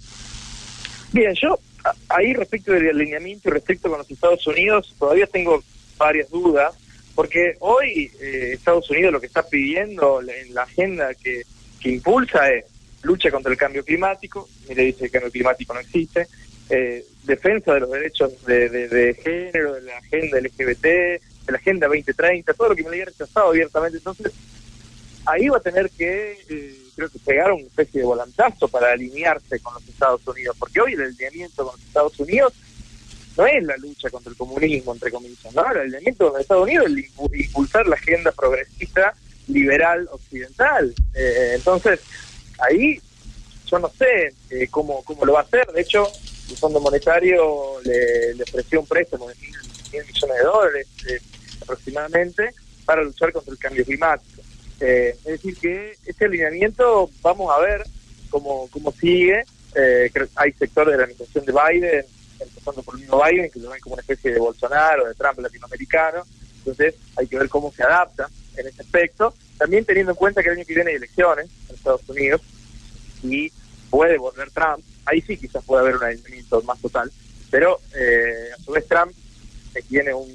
Bien, 1.13 1.33
yo 1.33 1.57
ahí 2.09 2.33
respecto 2.33 2.73
del 2.73 2.89
alineamiento 2.89 3.47
y 3.47 3.51
respecto 3.53 3.89
con 3.89 3.99
los 3.99 4.11
Estados 4.11 4.45
Unidos, 4.47 4.93
todavía 4.99 5.27
tengo 5.27 5.63
varias 5.97 6.29
dudas, 6.29 6.75
porque 7.15 7.55
hoy 7.61 8.11
eh, 8.21 8.51
Estados 8.53 8.89
Unidos 8.89 9.13
lo 9.13 9.21
que 9.21 9.27
está 9.27 9.47
pidiendo 9.47 10.19
en 10.21 10.53
la 10.53 10.63
agenda 10.63 11.13
que, 11.13 11.43
impulsa 11.89 12.51
es 12.51 12.65
lucha 13.03 13.29
contra 13.31 13.51
el 13.51 13.57
cambio 13.57 13.83
climático, 13.85 14.49
mire 14.67 14.83
dice 14.83 14.99
que 14.99 15.05
el 15.05 15.11
cambio 15.11 15.31
climático 15.31 15.73
no 15.73 15.79
existe, 15.79 16.27
eh, 16.69 17.05
defensa 17.23 17.73
de 17.75 17.79
los 17.81 17.91
derechos 17.91 18.43
de, 18.45 18.69
de- 18.69 19.13
género, 19.13 19.73
de 19.75 19.81
la 19.81 19.97
agenda 19.97 20.39
LGBT, 20.39 20.83
de 20.83 21.21
la 21.51 21.57
agenda 21.57 21.87
2030, 21.87 22.53
todo 22.55 22.69
lo 22.69 22.75
que 22.75 22.81
me 22.83 22.89
había 22.89 23.05
rechazado 23.05 23.49
abiertamente. 23.49 23.97
Entonces, 23.99 24.31
ahí 25.27 25.47
va 25.47 25.57
a 25.57 25.61
tener 25.61 25.89
que, 25.91 26.37
eh, 26.49 26.75
creo 26.95 27.09
que 27.09 27.19
pegar 27.19 27.51
una 27.51 27.61
especie 27.63 28.01
de 28.01 28.07
volantazo 28.07 28.67
para 28.67 28.91
alinearse 28.91 29.59
con 29.59 29.75
los 29.75 29.87
Estados 29.87 30.27
Unidos, 30.27 30.55
porque 30.57 30.81
hoy 30.81 30.93
el 30.93 31.01
alineamiento 31.01 31.65
con 31.67 31.75
los 31.75 31.85
Estados 31.85 32.19
Unidos 32.19 32.53
no 33.37 33.45
es 33.45 33.63
la 33.63 33.77
lucha 33.77 34.09
contra 34.09 34.31
el 34.31 34.37
comunismo, 34.37 34.93
entre 34.93 35.11
comillas, 35.11 35.53
¿no? 35.53 35.69
El 35.71 35.77
alineamiento 35.79 36.25
con 36.25 36.33
los 36.33 36.41
Estados 36.41 36.63
Unidos 36.63 36.87
es 36.87 37.39
impulsar 37.45 37.85
la 37.87 37.95
agenda 37.95 38.31
progresista 38.31 39.13
liberal 39.47 40.07
occidental. 40.11 40.93
Eh, 41.13 41.53
entonces, 41.55 41.99
ahí 42.59 42.99
yo 43.67 43.79
no 43.79 43.89
sé 43.89 44.33
eh, 44.49 44.67
cómo, 44.69 45.03
cómo 45.03 45.25
lo 45.25 45.33
va 45.33 45.39
a 45.39 45.43
hacer. 45.43 45.65
De 45.67 45.81
hecho, 45.81 46.07
el 46.49 46.57
Fondo 46.57 46.79
Monetario 46.79 47.79
le, 47.83 48.35
le 48.35 48.43
ofreció 48.43 48.79
un 48.79 48.87
préstamo 48.87 49.27
de 49.27 49.35
mil, 49.35 49.55
mil 49.91 50.05
millones 50.05 50.37
de 50.37 50.43
dólares 50.43 50.87
eh, 51.09 51.19
aproximadamente 51.61 52.53
para 52.85 53.03
luchar 53.03 53.31
contra 53.31 53.51
el 53.51 53.59
cambio 53.59 53.85
climático. 53.85 54.41
Es 54.79 55.23
decir, 55.23 55.57
que 55.57 55.95
este 56.05 56.25
alineamiento 56.25 57.09
vamos 57.21 57.49
a 57.55 57.59
ver 57.61 57.83
cómo, 58.29 58.67
cómo 58.69 58.91
sigue. 58.91 59.43
Hay 60.35 60.51
sectores 60.51 60.91
de 60.91 60.97
la 60.97 61.03
administración 61.03 61.45
de 61.45 61.53
Biden 61.53 62.05
empezando 62.39 62.83
por 62.83 62.95
el 62.95 63.01
mismo 63.01 63.23
Biden, 63.23 63.49
que 63.49 63.59
lo 63.59 63.69
ven 63.69 63.79
como 63.79 63.93
una 63.93 64.01
especie 64.01 64.33
de 64.33 64.39
Bolsonaro, 64.39 65.05
de 65.05 65.15
Trump 65.15 65.39
latinoamericano. 65.39 66.23
Entonces 66.57 66.95
hay 67.15 67.27
que 67.27 67.37
ver 67.39 67.49
cómo 67.49 67.71
se 67.71 67.83
adapta 67.83 68.29
en 68.57 68.67
ese 68.67 68.81
aspecto. 68.81 69.33
También 69.57 69.85
teniendo 69.85 70.11
en 70.11 70.17
cuenta 70.17 70.41
que 70.41 70.49
el 70.49 70.57
año 70.57 70.65
que 70.65 70.75
viene 70.75 70.91
hay 70.91 70.97
elecciones 70.97 71.49
en 71.69 71.75
Estados 71.75 72.07
Unidos 72.07 72.41
y 73.23 73.51
puede 73.89 74.17
volver 74.17 74.51
Trump. 74.51 74.83
Ahí 75.05 75.21
sí 75.21 75.37
quizás 75.37 75.63
puede 75.63 75.81
haber 75.81 75.97
un 75.97 76.03
aislamiento 76.03 76.61
más 76.63 76.79
total. 76.79 77.11
Pero 77.51 77.79
eh, 77.95 78.49
a 78.57 78.61
su 78.61 78.71
vez 78.71 78.87
Trump 78.87 79.13
eh, 79.75 79.81
tiene 79.87 80.13
un 80.13 80.27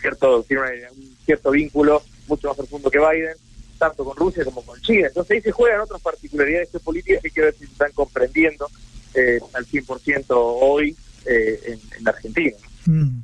cierto 0.00 0.42
tiene 0.44 0.62
un 0.90 1.16
cierto 1.24 1.50
vínculo 1.50 2.02
mucho 2.26 2.48
más 2.48 2.56
profundo 2.56 2.90
que 2.90 2.98
Biden, 2.98 3.34
tanto 3.78 4.04
con 4.04 4.16
Rusia 4.16 4.44
como 4.44 4.62
con 4.62 4.80
China. 4.80 5.08
Entonces 5.08 5.36
ahí 5.36 5.42
se 5.42 5.52
juegan 5.52 5.80
otras 5.80 6.00
particularidades 6.00 6.70
geopolíticas 6.70 7.22
que 7.22 7.30
que 7.30 7.40
ver 7.40 7.54
si 7.54 7.66
se 7.66 7.72
están 7.72 7.92
comprendiendo 7.92 8.68
eh, 9.14 9.40
al 9.54 9.66
100% 9.66 10.24
hoy 10.28 10.96
eh, 11.24 11.60
en, 11.66 11.80
en 11.98 12.08
Argentina. 12.08 12.56
Mm. 12.86 13.20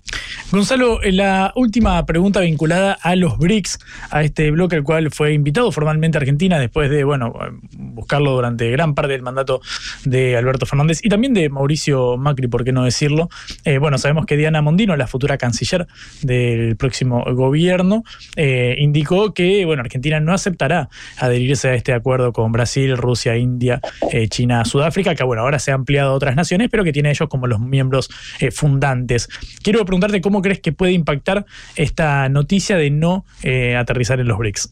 Gonzalo, 0.55 1.03
eh, 1.03 1.11
la 1.11 1.53
última 1.57 2.07
pregunta 2.07 2.39
vinculada 2.39 2.97
a 3.03 3.17
los 3.17 3.39
BRICS, 3.39 3.81
a 4.11 4.23
este 4.23 4.53
bloque 4.53 4.77
al 4.77 4.85
cual 4.85 5.11
fue 5.11 5.33
invitado 5.33 5.73
formalmente 5.73 6.17
Argentina 6.17 6.61
después 6.61 6.91
de, 6.91 7.03
bueno, 7.03 7.35
buscarlo 7.73 8.31
durante 8.37 8.71
gran 8.71 8.95
parte 8.95 9.11
del 9.11 9.23
mandato 9.23 9.61
de 10.05 10.37
Alberto 10.37 10.65
Fernández 10.65 11.01
y 11.03 11.09
también 11.09 11.35
de 11.35 11.49
Mauricio 11.49 12.17
Macri, 12.19 12.47
por 12.47 12.63
qué 12.63 12.71
no 12.71 12.85
decirlo. 12.85 13.29
Eh, 13.65 13.79
bueno, 13.79 13.99
sabemos 13.99 14.27
que 14.27 14.37
Diana 14.37 14.63
Mondino, 14.63 14.95
la 14.95 15.09
futura 15.09 15.39
canciller 15.39 15.89
del 16.23 16.77
próximo 16.77 17.25
gobierno, 17.35 18.05
eh, 18.37 18.77
indicó 18.79 19.35
que, 19.35 19.65
bueno, 19.65 19.81
Argentina 19.81 20.21
no 20.21 20.33
aceptará 20.33 20.89
adherirse 21.19 21.71
a 21.71 21.75
este 21.75 21.93
acuerdo 21.93 22.33
con 22.33 22.53
Brasil, 22.53 22.97
Rusia, 22.97 23.37
India, 23.37 23.81
eh, 24.13 24.29
China, 24.29 24.65
Sudáfrica, 24.65 25.17
que, 25.17 25.25
bueno, 25.25 25.43
ahora 25.43 25.59
se 25.59 25.73
ha 25.73 25.75
ampliado 25.75 26.13
a 26.13 26.15
otras 26.15 26.37
naciones, 26.37 26.69
pero 26.71 26.85
que 26.85 26.93
tiene 26.93 27.11
ellos 27.11 27.29
como 27.29 27.49
los 27.49 27.59
miembros 27.59 28.09
eh, 28.39 28.53
fundantes. 28.53 29.29
Quiero 29.61 29.85
preguntarte 29.85 30.21
cómo 30.21 30.44
crees 30.45 30.61
que 30.61 30.71
puede 30.73 30.93
impactar 30.93 31.45
esta 31.75 32.29
noticia 32.29 32.77
de 32.77 32.91
no 32.91 33.25
eh, 33.43 33.75
aterrizar 33.77 34.21
en 34.21 34.29
los 34.29 34.39
BRICS. 34.39 34.71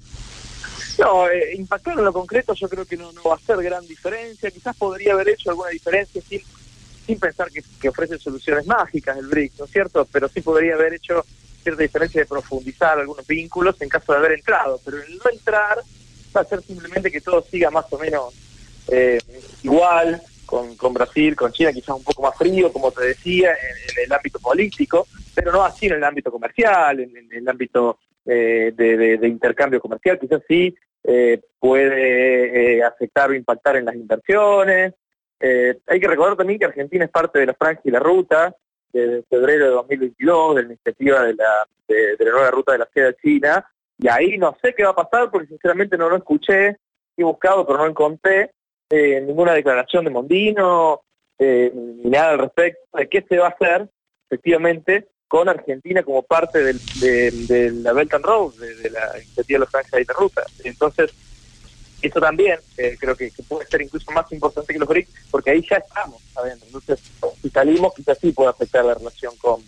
No, 0.99 1.29
eh, 1.29 1.55
impactar 1.57 1.99
en 1.99 2.05
lo 2.05 2.12
concreto 2.12 2.55
yo 2.55 2.68
creo 2.68 2.85
que 2.85 2.97
no, 2.97 3.11
va 3.27 3.33
a 3.33 3.37
hacer 3.37 3.57
gran 3.62 3.85
diferencia. 3.87 4.51
Quizás 4.51 4.77
podría 4.77 5.14
haber 5.14 5.31
hecho 5.31 5.51
alguna 5.51 5.70
diferencia 5.70 6.23
sin, 6.23 6.41
sin 7.07 7.18
pensar 7.18 7.51
que, 7.51 7.62
que 7.81 7.89
ofrece 7.89 8.18
soluciones 8.18 8.66
mágicas 8.66 9.16
el 9.18 9.27
BRICS, 9.27 9.59
¿no 9.59 9.64
es 9.64 9.70
cierto? 9.73 10.07
Pero 10.12 10.29
sí 10.29 10.41
podría 10.41 10.75
haber 10.75 10.95
hecho 10.95 11.25
cierta 11.62 11.83
diferencia 11.83 12.20
de 12.20 12.27
profundizar 12.27 12.99
algunos 12.99 13.27
vínculos 13.27 13.81
en 13.81 13.89
caso 13.89 14.12
de 14.12 14.18
haber 14.18 14.33
entrado. 14.33 14.81
Pero 14.85 15.03
el 15.03 15.16
no 15.16 15.31
entrar 15.33 15.79
va 16.37 16.41
a 16.41 16.45
ser 16.45 16.62
simplemente 16.62 17.11
que 17.11 17.20
todo 17.20 17.45
siga 17.51 17.70
más 17.70 17.87
o 17.91 17.99
menos 17.99 18.35
eh, 18.89 19.20
igual 19.62 20.20
con, 20.76 20.92
Brasil, 20.92 21.34
con 21.34 21.50
China, 21.50 21.72
quizás 21.72 21.96
un 21.96 22.05
poco 22.05 22.22
más 22.22 22.36
frío, 22.36 22.70
como 22.70 22.90
te 22.92 23.07
decía, 23.07 23.53
en, 23.53 24.05
el 24.05 24.12
ámbito 24.12 24.38
político, 24.38 25.07
pero 25.34 25.50
no 25.50 25.62
así 25.64 25.86
en 25.86 25.94
el 25.94 26.05
ámbito 26.05 26.30
comercial, 26.30 27.00
en, 27.00 27.28
el 27.30 27.48
ámbito 27.48 27.98
eh, 28.26 28.72
de, 28.76 29.26
intercambio 29.26 29.80
comercial, 29.80 30.18
quizás 30.18 30.42
sí 30.46 30.74
eh, 31.05 31.40
puede 31.59 32.76
eh, 32.76 32.84
afectar 32.84 33.30
o 33.30 33.34
impactar 33.34 33.76
en 33.76 33.86
las 33.86 33.94
inversiones. 33.94 34.94
Hay 35.40 35.98
que 35.98 36.07
recordar 36.07 36.36
también 36.36 36.59
que 36.59 36.66
Argentina 36.66 37.05
es 37.05 37.11
parte 37.11 37.40
de 37.40 37.46
la 37.46 37.55
franja 37.55 37.80
y 37.84 37.90
la 37.90 37.98
ruta 37.98 38.55
desde 38.92 39.24
febrero 39.24 39.64
de 39.64 39.70
2022, 39.72 40.57
de 40.57 40.62
la 40.62 40.68
iniciativa 40.68 41.22
de 41.24 41.34
la, 41.34 41.66
de, 41.88 42.16
de 42.16 42.24
la 42.24 42.30
nueva 42.30 42.50
ruta 42.50 42.72
de 42.72 42.78
la 42.78 42.88
seda 42.92 43.12
china, 43.14 43.66
y 43.98 44.07
ahí 44.09 44.38
no 44.38 44.55
sé 44.62 44.74
qué 44.74 44.84
va 44.84 44.90
a 44.90 44.94
pasar 44.94 45.30
porque 45.30 45.48
sinceramente 45.48 45.96
no 45.96 46.11
lo 46.11 46.16
escuché, 46.16 46.76
he 47.16 47.24
buscado 47.24 47.66
pero 47.66 47.78
no 47.78 47.86
encontré 47.86 48.53
eh, 48.95 49.22
ninguna 49.26 49.55
declaración 49.55 50.05
de 50.05 50.11
Mondino, 50.11 51.01
eh, 51.38 51.72
ni 51.74 52.11
nada 52.11 52.32
al 52.32 52.38
respecto 52.40 52.99
de 52.99 53.09
qué 53.09 53.22
se 53.26 53.38
va 53.38 53.47
a 53.47 53.51
hacer 53.51 53.88
efectivamente 54.28 55.09
con 55.26 55.49
Argentina 55.49 56.03
como 56.03 56.22
parte 56.22 56.62
del- 56.62 56.80
de, 57.01 57.30
de 57.49 57.70
la 57.70 57.95
Belt 57.95 58.12
and 58.12 58.24
Road, 58.24 58.53
de, 58.61 58.74
de 58.76 58.90
la 58.90 59.12
iniciativa 59.16 59.59
de 59.59 59.64
la 59.64 59.70
franja 59.70 59.99
y 60.01 60.05
la 60.05 60.12
ruta. 60.14 60.43
Entonces, 60.62 61.11
eso 62.03 62.20
también 62.20 62.59
eh, 62.76 62.97
creo 63.01 63.16
que, 63.16 63.30
que 63.30 63.43
puede 63.45 63.66
ser 63.66 63.80
incluso 63.80 64.11
más 64.12 64.30
importante 64.30 64.72
que 64.74 64.78
los 64.78 64.88
BRICS, 64.88 65.11
porque 65.30 65.53
ahí 65.53 65.64
ya 65.70 65.76
estamos 65.76 66.20
sabiendo. 66.34 66.66
Entonces, 66.66 67.01
si 67.40 67.49
salimos, 67.49 67.95
quizás 67.95 68.18
sí 68.20 68.32
puede 68.32 68.51
afectar 68.51 68.84
la 68.84 68.95
relación 68.95 69.34
con, 69.38 69.62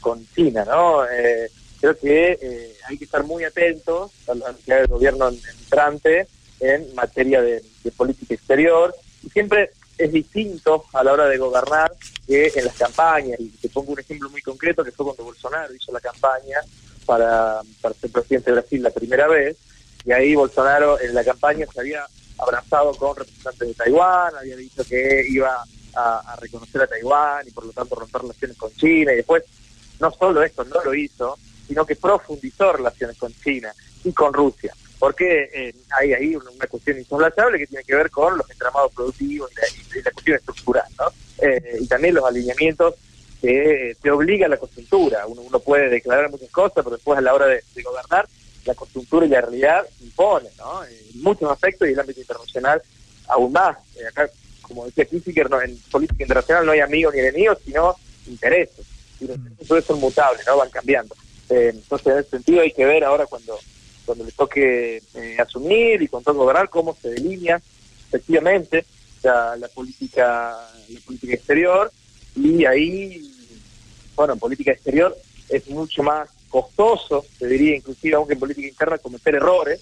con 0.00 0.26
China, 0.34 0.64
¿no? 0.64 1.04
Eh, 1.10 1.50
creo 1.80 1.98
que 1.98 2.72
hay 2.88 2.96
que 2.96 3.04
estar 3.04 3.22
muy 3.24 3.44
atentos 3.44 4.12
a 4.28 4.34
la 4.34 4.48
actividad 4.50 4.78
del 4.78 4.86
gobierno 4.86 5.28
entrante 5.28 6.26
en 6.62 6.94
materia 6.94 7.42
de, 7.42 7.62
política 7.96 8.34
exterior, 8.34 8.94
y 9.22 9.28
siempre 9.30 9.70
es 9.98 10.12
distinto 10.12 10.84
a 10.92 11.04
la 11.04 11.12
hora 11.12 11.26
de 11.26 11.36
gobernar 11.36 11.92
que 12.26 12.52
en 12.54 12.64
las 12.64 12.76
campañas, 12.76 13.38
y 13.40 13.48
te 13.48 13.68
pongo 13.68 13.92
un 13.92 14.00
ejemplo 14.00 14.30
muy 14.30 14.40
concreto, 14.40 14.84
que 14.84 14.92
fue 14.92 15.04
cuando 15.06 15.24
Bolsonaro 15.24 15.74
hizo 15.74 15.92
la 15.92 16.00
campaña 16.00 16.58
para, 17.04 17.60
para 17.80 17.94
ser 17.94 18.10
presidente 18.10 18.50
de 18.50 18.60
Brasil 18.60 18.82
la 18.82 18.90
primera 18.90 19.26
vez, 19.26 19.56
y 20.04 20.12
ahí 20.12 20.34
Bolsonaro 20.34 21.00
en 21.00 21.14
la 21.14 21.24
campaña 21.24 21.66
se 21.72 21.80
había 21.80 22.06
abrazado 22.38 22.92
con 22.94 23.16
representantes 23.16 23.68
de 23.68 23.74
Taiwán, 23.74 24.34
había 24.36 24.56
dicho 24.56 24.84
que 24.84 25.24
iba 25.28 25.62
a, 25.94 26.32
a 26.32 26.36
reconocer 26.36 26.82
a 26.82 26.86
Taiwán 26.86 27.46
y 27.46 27.50
por 27.50 27.66
lo 27.66 27.72
tanto 27.72 27.96
romper 27.96 28.22
relaciones 28.22 28.56
con 28.56 28.72
China, 28.74 29.12
y 29.12 29.16
después 29.16 29.42
no 30.00 30.10
solo 30.12 30.42
esto 30.42 30.64
no 30.64 30.82
lo 30.82 30.94
hizo, 30.94 31.36
sino 31.66 31.84
que 31.84 31.96
profundizó 31.96 32.72
relaciones 32.72 33.16
con 33.16 33.32
China 33.34 33.72
y 34.04 34.12
con 34.12 34.32
Rusia, 34.32 34.74
porque 35.02 35.50
eh, 35.52 35.74
hay 35.98 36.12
ahí 36.12 36.36
una, 36.36 36.64
cuestión 36.68 36.96
insoslayable 36.96 37.58
que 37.58 37.66
tiene 37.66 37.82
que 37.82 37.96
ver 37.96 38.08
con 38.08 38.38
los 38.38 38.48
entramados 38.48 38.92
productivos 38.92 39.50
y 39.50 39.54
la, 39.56 39.98
y 39.98 40.02
la 40.04 40.10
cuestión 40.12 40.36
estructural, 40.36 40.84
¿no? 40.96 41.06
Eh, 41.44 41.78
y 41.80 41.88
también 41.88 42.14
los 42.14 42.24
alineamientos 42.24 42.94
que 43.40 43.90
eh, 43.90 43.96
te 44.00 44.12
obliga 44.12 44.46
la 44.46 44.58
coyuntura. 44.58 45.26
Uno, 45.26 45.40
uno 45.40 45.58
puede 45.58 45.88
declarar 45.88 46.30
muchas 46.30 46.50
cosas, 46.50 46.84
pero 46.84 46.90
después 46.90 47.18
a 47.18 47.20
la 47.20 47.34
hora 47.34 47.46
de, 47.46 47.64
gobernar, 47.82 48.28
la 48.64 48.74
coyuntura 48.76 49.26
y 49.26 49.30
la 49.30 49.40
realidad 49.40 49.84
impone, 50.02 50.50
¿no? 50.56 50.84
En 50.84 51.20
muchos 51.20 51.50
aspectos 51.50 51.88
y 51.88 51.94
el 51.94 51.98
ámbito 51.98 52.20
internacional 52.20 52.80
aún 53.26 53.50
más. 53.50 53.78
Eh, 53.96 54.06
acá, 54.06 54.30
como 54.60 54.84
decía 54.84 55.04
Kissinger, 55.04 55.50
no, 55.50 55.60
en 55.60 55.76
política 55.90 56.22
internacional 56.22 56.64
no 56.64 56.70
hay 56.70 56.78
amigos 56.78 57.12
ni 57.12 57.18
enemigos, 57.22 57.58
sino 57.64 57.96
intereses. 58.28 58.86
Y 59.18 59.26
los 59.26 59.36
intereses 59.36 59.84
son 59.84 59.98
mutables, 59.98 60.46
¿no? 60.46 60.58
Van 60.58 60.70
cambiando. 60.70 61.16
Eh, 61.50 61.72
entonces, 61.74 62.06
en 62.06 62.18
ese 62.20 62.30
sentido 62.30 62.60
hay 62.60 62.70
que 62.70 62.86
ver 62.86 63.02
ahora 63.02 63.26
cuando 63.26 63.58
cuando 64.04 64.24
le 64.24 64.32
toque 64.32 65.02
eh, 65.14 65.36
asumir 65.38 66.02
y 66.02 66.08
con 66.08 66.22
todo 66.22 66.34
gobernar 66.34 66.68
cómo 66.68 66.96
se 67.00 67.10
delinea 67.10 67.60
efectivamente 68.08 68.84
la, 69.22 69.68
política 69.74 70.56
la 70.88 71.00
política 71.06 71.34
exterior. 71.34 71.90
Y 72.34 72.64
ahí 72.64 73.22
bueno 74.14 74.34
en 74.34 74.38
política 74.38 74.72
exterior 74.72 75.16
es 75.48 75.68
mucho 75.68 76.02
más 76.02 76.28
costoso 76.48 77.24
te 77.38 77.46
diría 77.46 77.76
inclusive 77.76 78.14
aunque 78.14 78.34
en 78.34 78.40
política 78.40 78.68
interna 78.68 78.98
cometer 78.98 79.34
errores 79.34 79.80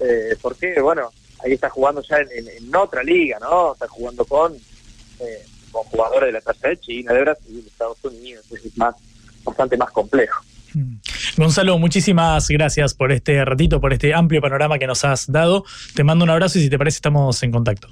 eh, 0.00 0.36
porque 0.40 0.80
bueno 0.80 1.10
ahí 1.44 1.52
está 1.52 1.70
jugando 1.70 2.02
ya 2.02 2.18
en, 2.18 2.74
otra 2.74 3.02
liga 3.02 3.38
no 3.38 3.72
está 3.72 3.86
jugando 3.86 4.24
con 4.24 4.54
eh, 5.20 5.46
con 5.70 5.84
jugadores 5.84 6.26
de 6.28 6.32
la 6.32 6.40
talla 6.40 6.68
de 6.70 6.80
China 6.80 7.12
de 7.12 7.20
Brasil 7.20 7.62
de 7.62 7.68
Estados 7.68 8.04
Unidos 8.04 8.44
es 8.50 8.76
más 8.76 8.94
bastante 9.44 9.76
más 9.76 9.90
complejo 9.92 10.42
Gonzalo, 11.40 11.78
muchísimas 11.78 12.48
gracias 12.48 12.92
por 12.92 13.12
este 13.12 13.42
ratito, 13.46 13.80
por 13.80 13.94
este 13.94 14.12
amplio 14.12 14.42
panorama 14.42 14.78
que 14.78 14.86
nos 14.86 15.06
has 15.06 15.32
dado. 15.32 15.64
Te 15.94 16.04
mando 16.04 16.22
un 16.22 16.30
abrazo 16.30 16.58
y 16.58 16.62
si 16.64 16.68
te 16.68 16.76
parece 16.76 16.96
estamos 16.96 17.42
en 17.42 17.50
contacto. 17.50 17.88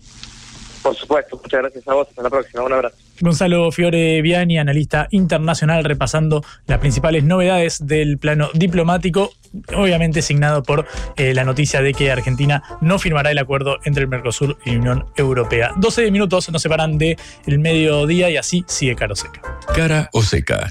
por 0.83 0.95
supuesto 0.95 1.41
muchas 1.43 1.61
gracias 1.63 1.89
a 1.89 1.95
vos 1.95 2.07
hasta 2.11 2.23
la 2.23 2.29
próxima 2.29 2.63
un 2.63 2.75
abrazo 2.75 2.97
Gonzalo 3.21 3.73
Fiore 3.73 4.21
Viani, 4.21 4.59
analista 4.59 5.09
internacional, 5.13 5.83
repasando 5.83 6.45
las 6.67 6.79
principales 6.79 7.25
novedades 7.25 7.87
del 7.87 8.19
plano 8.19 8.51
diplomático, 8.53 9.33
obviamente 9.75 10.21
signado 10.21 10.63
por 10.63 10.87
eh, 11.17 11.33
la 11.33 11.45
noticia 11.45 11.81
de 11.81 11.95
que 11.95 12.13
Argentina 12.13 12.63
no 12.83 12.99
firmará 12.99 13.31
el 13.31 13.39
acuerdo 13.39 13.79
entre 13.85 14.03
el 14.03 14.11
Mercosur 14.11 14.59
y 14.67 14.73
la 14.73 14.79
Unión 14.79 15.07
Europea. 15.17 15.73
12 15.79 16.11
minutos 16.11 16.51
nos 16.51 16.61
separan 16.61 16.99
del 16.99 17.17
mediodía 17.47 18.29
y 18.29 18.37
así 18.37 18.63
sigue 18.69 18.95
Caro 18.95 19.17
Seca. 19.17 19.41
Cara 19.75 20.11
o 20.13 20.21
seca. 20.21 20.71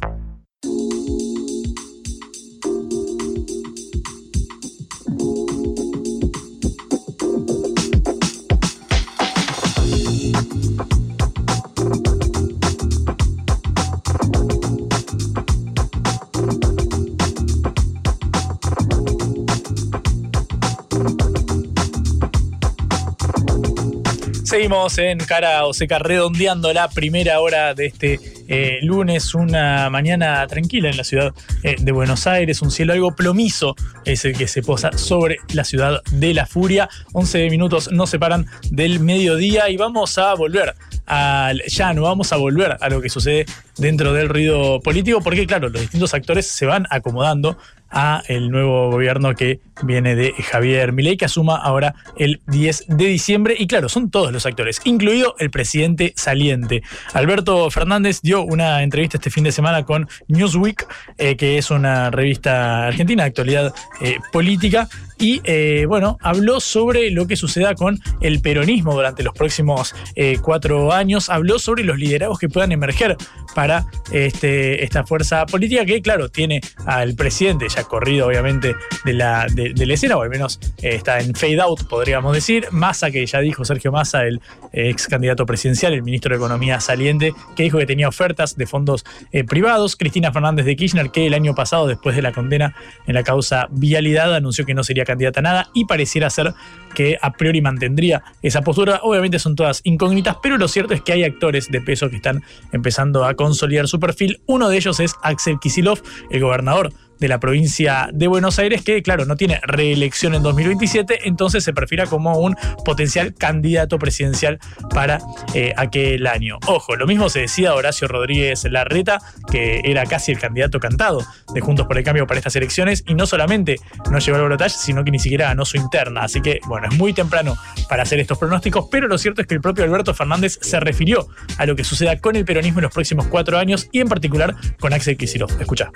Seguimos 24.51 24.97
en 24.97 25.17
Cara 25.17 25.65
o 25.65 25.73
Seca 25.73 25.97
redondeando 25.97 26.73
la 26.73 26.89
primera 26.89 27.39
hora 27.39 27.73
de 27.73 27.85
este 27.85 28.19
eh, 28.49 28.79
lunes, 28.81 29.33
una 29.33 29.89
mañana 29.89 30.45
tranquila 30.45 30.89
en 30.89 30.97
la 30.97 31.05
ciudad 31.05 31.33
eh, 31.63 31.77
de 31.79 31.91
Buenos 31.93 32.27
Aires, 32.27 32.61
un 32.61 32.69
cielo 32.69 32.91
algo 32.91 33.15
plomizo 33.15 33.77
es 34.03 34.25
el 34.25 34.37
que 34.37 34.49
se 34.49 34.61
posa 34.61 34.91
sobre 34.97 35.37
la 35.53 35.63
ciudad 35.63 36.01
de 36.11 36.33
la 36.33 36.45
furia. 36.45 36.89
11 37.13 37.49
minutos 37.49 37.93
nos 37.93 38.09
separan 38.09 38.45
del 38.69 38.99
mediodía 38.99 39.69
y 39.69 39.77
vamos 39.77 40.17
a 40.17 40.33
volver 40.33 40.75
al 41.05 41.63
ya 41.67 41.93
no 41.93 42.01
vamos 42.01 42.33
a 42.33 42.35
volver 42.35 42.75
a 42.79 42.89
lo 42.89 43.01
que 43.01 43.07
sucede 43.07 43.45
dentro 43.77 44.11
del 44.11 44.27
ruido 44.27 44.81
político, 44.81 45.21
porque 45.21 45.47
claro, 45.47 45.69
los 45.69 45.81
distintos 45.81 46.13
actores 46.13 46.45
se 46.45 46.65
van 46.65 46.87
acomodando 46.89 47.57
a 47.91 48.23
el 48.27 48.49
nuevo 48.49 48.89
gobierno 48.89 49.35
que 49.35 49.59
viene 49.83 50.15
de 50.15 50.33
Javier 50.33 50.93
Milei, 50.93 51.17
que 51.17 51.25
asuma 51.25 51.57
ahora 51.57 51.95
el 52.17 52.41
10 52.47 52.85
de 52.87 53.05
diciembre. 53.05 53.55
Y 53.57 53.67
claro, 53.67 53.89
son 53.89 54.09
todos 54.09 54.31
los 54.31 54.45
actores, 54.45 54.79
incluido 54.83 55.35
el 55.39 55.49
presidente 55.49 56.13
saliente. 56.15 56.83
Alberto 57.13 57.69
Fernández 57.69 58.21
dio 58.21 58.43
una 58.43 58.83
entrevista 58.83 59.17
este 59.17 59.29
fin 59.29 59.43
de 59.43 59.51
semana 59.51 59.83
con 59.83 60.07
Newsweek, 60.27 60.87
eh, 61.17 61.35
que 61.35 61.57
es 61.57 61.71
una 61.71 62.11
revista 62.11 62.87
argentina 62.87 63.23
de 63.23 63.27
actualidad 63.27 63.73
eh, 64.01 64.17
política, 64.31 64.87
y 65.17 65.39
eh, 65.43 65.85
bueno, 65.87 66.17
habló 66.21 66.59
sobre 66.59 67.11
lo 67.11 67.27
que 67.27 67.35
suceda 67.35 67.75
con 67.75 67.99
el 68.21 68.41
peronismo 68.41 68.93
durante 68.95 69.21
los 69.21 69.33
próximos 69.35 69.93
cuatro 70.41 70.91
años, 70.93 71.29
habló 71.29 71.59
sobre 71.59 71.83
los 71.83 71.97
liderazgos 71.97 72.39
que 72.39 72.49
puedan 72.49 72.71
emerger 72.71 73.17
para 73.53 73.85
este, 74.11 74.83
esta 74.83 75.05
fuerza 75.05 75.45
política 75.45 75.85
que, 75.85 76.01
claro, 76.01 76.29
tiene 76.29 76.61
al 76.85 77.13
presidente 77.15 77.67
ya 77.69 77.80
corrido, 77.83 78.27
obviamente, 78.27 78.75
de 79.05 79.13
la, 79.13 79.47
de, 79.53 79.73
la 79.85 79.93
escena, 79.93 80.17
o 80.17 80.21
al 80.21 80.29
menos 80.29 80.59
eh, 80.81 80.95
está 80.95 81.19
en 81.19 81.33
fade 81.35 81.61
out, 81.61 81.87
podríamos 81.87 82.33
decir. 82.33 82.67
Massa, 82.71 83.11
que 83.11 83.25
ya 83.25 83.39
dijo 83.39 83.65
Sergio 83.65 83.91
Massa, 83.91 84.23
el 84.23 84.41
ex 84.73 85.07
candidato 85.07 85.45
presidencial, 85.45 85.93
el 85.93 86.03
ministro 86.03 86.31
de 86.31 86.37
Economía 86.37 86.79
saliente, 86.79 87.33
que 87.55 87.63
dijo 87.63 87.77
que 87.77 87.85
tenía 87.85 88.07
ofertas 88.07 88.55
de 88.55 88.65
fondos 88.65 89.05
privados. 89.47 89.95
Cristina 89.95 90.31
Fernández 90.31 90.65
de 90.65 90.75
Kirchner, 90.75 91.11
que 91.11 91.27
el 91.27 91.33
año 91.33 91.55
pasado, 91.55 91.87
después 91.87 92.15
de 92.15 92.21
la 92.21 92.31
condena 92.31 92.75
en 93.07 93.15
la 93.15 93.23
causa 93.23 93.67
Vialidad, 93.71 94.33
anunció 94.35 94.65
que 94.65 94.73
no 94.73 94.83
sería 94.83 95.05
candidata 95.05 95.39
a 95.39 95.43
nada 95.43 95.69
y 95.73 95.85
pareciera 95.85 96.29
ser 96.29 96.53
que 96.93 97.17
a 97.21 97.31
priori 97.33 97.61
mantendría 97.61 98.23
esa 98.41 98.61
postura. 98.61 98.99
Obviamente 99.03 99.39
son 99.39 99.55
todas 99.55 99.81
incógnitas, 99.83 100.37
pero 100.41 100.57
lo 100.57 100.67
cierto 100.67 100.93
es 100.93 101.01
que 101.01 101.13
hay 101.13 101.23
actores 101.23 101.69
de 101.69 101.81
peso 101.81 102.09
que 102.09 102.17
están 102.17 102.43
empezando 102.71 103.25
a 103.25 103.33
consolidar 103.35 103.87
su 103.87 103.99
perfil. 103.99 104.41
Uno 104.45 104.69
de 104.69 104.77
ellos 104.77 104.99
es 104.99 105.15
Axel 105.21 105.59
Kisilov, 105.59 106.01
el 106.29 106.41
gobernador 106.41 106.93
de 107.21 107.27
la 107.27 107.39
provincia 107.39 108.09
de 108.11 108.27
Buenos 108.27 108.57
Aires, 108.57 108.81
que 108.81 109.03
claro, 109.03 109.25
no 109.25 109.37
tiene 109.37 109.61
reelección 109.61 110.33
en 110.33 110.41
2027, 110.41 111.27
entonces 111.27 111.63
se 111.63 111.71
perfila 111.71 112.07
como 112.07 112.39
un 112.39 112.57
potencial 112.83 113.35
candidato 113.35 113.99
presidencial 113.99 114.57
para 114.89 115.19
eh, 115.53 115.71
aquel 115.77 116.25
año. 116.25 116.57
Ojo, 116.65 116.95
lo 116.95 117.05
mismo 117.05 117.29
se 117.29 117.41
decía 117.41 117.75
Horacio 117.75 118.07
Rodríguez 118.07 118.63
Larreta, 118.63 119.19
que 119.51 119.81
era 119.83 120.07
casi 120.07 120.31
el 120.31 120.39
candidato 120.39 120.79
cantado 120.79 121.23
de 121.53 121.61
Juntos 121.61 121.85
por 121.85 121.99
el 121.99 122.03
Cambio 122.03 122.25
para 122.25 122.39
estas 122.39 122.55
elecciones, 122.55 123.03
y 123.07 123.13
no 123.13 123.27
solamente 123.27 123.75
no 124.09 124.17
llegó 124.17 124.37
al 124.37 124.43
balotaje, 124.43 124.75
sino 124.75 125.03
que 125.03 125.11
ni 125.11 125.19
siquiera 125.19 125.45
ganó 125.45 125.63
su 125.63 125.77
interna. 125.77 126.21
Así 126.21 126.41
que, 126.41 126.59
bueno, 126.65 126.87
es 126.89 126.97
muy 126.97 127.13
temprano 127.13 127.55
para 127.87 128.01
hacer 128.01 128.19
estos 128.19 128.39
pronósticos, 128.39 128.87
pero 128.89 129.07
lo 129.07 129.19
cierto 129.19 129.41
es 129.41 129.47
que 129.47 129.53
el 129.53 129.61
propio 129.61 129.83
Alberto 129.83 130.15
Fernández 130.15 130.57
se 130.59 130.79
refirió 130.79 131.27
a 131.59 131.67
lo 131.67 131.75
que 131.75 131.83
suceda 131.83 132.17
con 132.17 132.35
el 132.35 132.45
peronismo 132.45 132.79
en 132.79 132.85
los 132.85 132.93
próximos 132.93 133.27
cuatro 133.27 133.59
años 133.59 133.87
y 133.91 133.99
en 133.99 134.07
particular 134.07 134.55
con 134.79 134.91
Axel 134.91 135.17
Kicillof. 135.17 135.61
Escucha. 135.61 135.91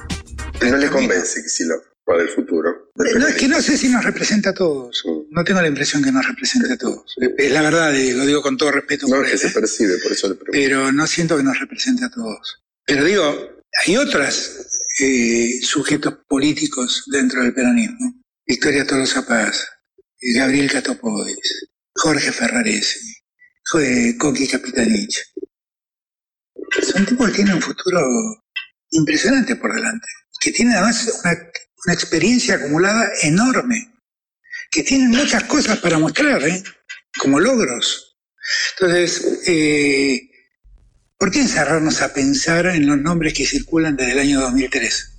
No 0.62 0.78
le 0.78 0.90
Kicillof 1.22 1.84
para 2.06 2.22
el 2.22 2.30
futuro. 2.30 2.92
No, 2.96 3.28
es 3.28 3.36
que 3.36 3.48
no 3.48 3.62
sé 3.62 3.78
si 3.78 3.90
nos 3.90 4.04
representa 4.06 4.52
a 4.52 4.54
todos. 4.54 5.04
No 5.32 5.44
tengo 5.44 5.62
la 5.62 5.68
impresión 5.68 6.04
que 6.04 6.12
nos 6.12 6.28
represente 6.28 6.72
a 6.74 6.78
todos. 6.78 7.16
Es 7.38 7.52
la 7.52 7.62
verdad, 7.62 7.92
lo 7.92 8.26
digo 8.26 8.42
con 8.42 8.58
todo 8.58 8.72
respeto. 8.72 9.08
No, 9.08 9.24
que 9.24 9.38
se 9.38 9.48
¿eh? 9.48 9.52
percibe, 9.52 9.98
por 9.98 10.12
eso 10.12 10.30
le 10.30 10.36
pregunto. 10.36 10.52
Pero 10.54 10.92
no 10.92 11.08
siento 11.08 11.36
que 11.36 11.44
nos 11.44 11.60
represente 11.60 12.06
a 12.06 12.10
todos. 12.10 12.64
Pero 12.86 13.04
digo, 13.04 13.64
hay 13.84 13.98
otros 13.98 14.86
eh, 15.00 15.60
sujetos 15.64 16.14
políticos 16.28 17.04
dentro 17.08 17.42
del 17.42 17.54
peronismo. 17.54 18.22
Victoria 18.48 18.86
Tolosa 18.86 19.26
Paz, 19.26 19.68
Gabriel 20.36 20.72
Catopodis, 20.72 21.68
Jorge 21.96 22.32
Ferraresi, 22.32 23.16
Coqui 24.20 24.48
Capitanich. 24.48 25.34
Son 26.84 27.06
tipos 27.06 27.30
que 27.30 27.36
tienen 27.38 27.56
un 27.56 27.62
futuro 27.62 28.02
impresionante 28.92 29.56
por 29.56 29.74
delante, 29.74 30.08
que 30.40 30.52
tienen 30.52 30.76
además 30.76 31.22
una, 31.24 31.94
experiencia 31.94 32.56
acumulada 32.56 33.08
enorme, 33.22 33.94
que 34.72 34.84
tienen 34.84 35.12
muchas 35.12 35.44
cosas 35.44 35.78
para 35.80 36.00
mostrar, 36.00 36.44
¿eh? 36.44 36.64
como 37.18 37.40
logros. 37.40 38.18
Entonces, 38.72 39.42
eh, 39.48 40.30
¿por 41.18 41.32
qué 41.32 41.42
encerrarnos 41.42 42.02
a 42.02 42.14
pensar 42.14 42.66
en 42.68 42.88
los 42.88 42.98
nombres 42.98 43.34
que 43.34 43.46
circulan 43.46 43.96
desde 43.96 44.14
el 44.14 44.20
año 44.20 44.42
2003? 44.42 45.15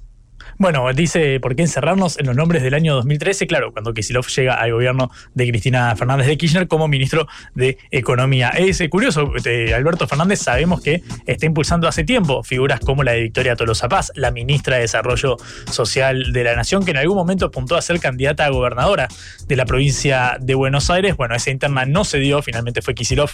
Bueno, 0.58 0.90
dice, 0.94 1.38
¿por 1.38 1.54
qué 1.54 1.62
encerrarnos 1.62 2.18
en 2.18 2.26
los 2.26 2.34
nombres 2.34 2.62
del 2.62 2.72
año 2.72 2.94
2013? 2.94 3.46
Claro, 3.46 3.72
cuando 3.72 3.92
Kisilov 3.92 4.26
llega 4.28 4.54
al 4.54 4.72
gobierno 4.72 5.10
de 5.34 5.48
Cristina 5.48 5.94
Fernández 5.96 6.26
de 6.26 6.38
Kirchner 6.38 6.66
como 6.66 6.88
ministro 6.88 7.28
de 7.54 7.76
Economía. 7.90 8.48
Es 8.48 8.80
eh, 8.80 8.88
curioso, 8.88 9.32
eh, 9.44 9.74
Alberto 9.74 10.08
Fernández 10.08 10.40
sabemos 10.40 10.80
que 10.80 11.02
está 11.26 11.44
impulsando 11.44 11.88
hace 11.88 12.04
tiempo 12.04 12.42
figuras 12.42 12.80
como 12.80 13.02
la 13.02 13.12
de 13.12 13.24
Victoria 13.24 13.54
Tolosa 13.54 13.88
Paz, 13.90 14.12
la 14.14 14.30
ministra 14.30 14.76
de 14.76 14.82
Desarrollo 14.82 15.36
Social 15.70 16.32
de 16.32 16.44
la 16.44 16.56
Nación, 16.56 16.86
que 16.86 16.92
en 16.92 16.96
algún 16.96 17.16
momento 17.16 17.46
apuntó 17.46 17.76
a 17.76 17.82
ser 17.82 18.00
candidata 18.00 18.46
a 18.46 18.48
gobernadora 18.48 19.08
de 19.46 19.56
la 19.56 19.66
provincia 19.66 20.38
de 20.40 20.54
Buenos 20.54 20.88
Aires. 20.88 21.18
Bueno, 21.18 21.34
esa 21.34 21.50
interna 21.50 21.84
no 21.84 22.04
se 22.04 22.18
dio, 22.18 22.40
finalmente 22.40 22.80
fue 22.80 22.94
Kisilov 22.94 23.30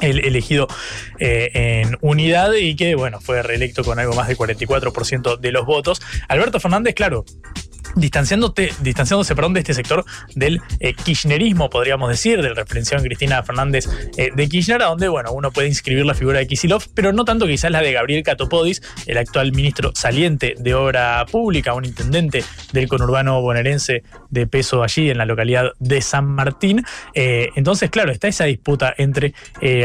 elegido 0.00 0.68
eh, 1.18 1.50
en 1.54 1.98
unidad 2.00 2.52
y 2.54 2.76
que, 2.76 2.94
bueno, 2.94 3.20
fue 3.20 3.42
reelecto 3.42 3.84
con 3.84 3.98
algo 3.98 4.14
más 4.14 4.28
del 4.28 4.36
44% 4.36 5.38
de 5.38 5.52
los 5.52 5.66
votos. 5.66 6.00
Alberto 6.28 6.60
Fernández, 6.60 6.94
claro, 6.94 7.24
distanciándose 7.96 9.34
perdón, 9.34 9.54
de 9.54 9.60
este 9.60 9.74
sector 9.74 10.04
del 10.34 10.60
eh, 10.80 10.94
kirchnerismo, 10.94 11.70
podríamos 11.70 12.08
decir, 12.08 12.42
del 12.42 12.56
referenciado 12.56 13.02
en 13.02 13.08
Cristina 13.08 13.42
Fernández 13.42 13.86
eh, 14.16 14.30
de 14.34 14.48
Kirchner, 14.48 14.82
a 14.82 14.86
donde 14.86 15.08
bueno, 15.08 15.32
uno 15.32 15.50
puede 15.50 15.68
inscribir 15.68 16.04
la 16.04 16.14
figura 16.14 16.38
de 16.38 16.46
Kisilov, 16.46 16.84
pero 16.94 17.12
no 17.12 17.24
tanto 17.24 17.46
quizás 17.46 17.70
la 17.70 17.80
de 17.80 17.92
Gabriel 17.92 18.22
Catopodis, 18.22 18.82
el 19.06 19.18
actual 19.18 19.52
ministro 19.52 19.92
saliente 19.94 20.54
de 20.58 20.74
Obra 20.74 21.24
Pública, 21.30 21.74
un 21.74 21.84
intendente 21.84 22.44
del 22.72 22.88
conurbano 22.88 23.40
bonaerense 23.40 24.02
de 24.30 24.46
peso 24.46 24.82
allí 24.82 25.10
en 25.10 25.18
la 25.18 25.26
localidad 25.26 25.72
de 25.78 26.00
San 26.00 26.26
Martín. 26.26 26.84
Eh, 27.14 27.50
entonces, 27.56 27.90
claro, 27.90 28.12
está 28.12 28.28
esa 28.28 28.44
disputa 28.44 28.94
entre 28.96 29.34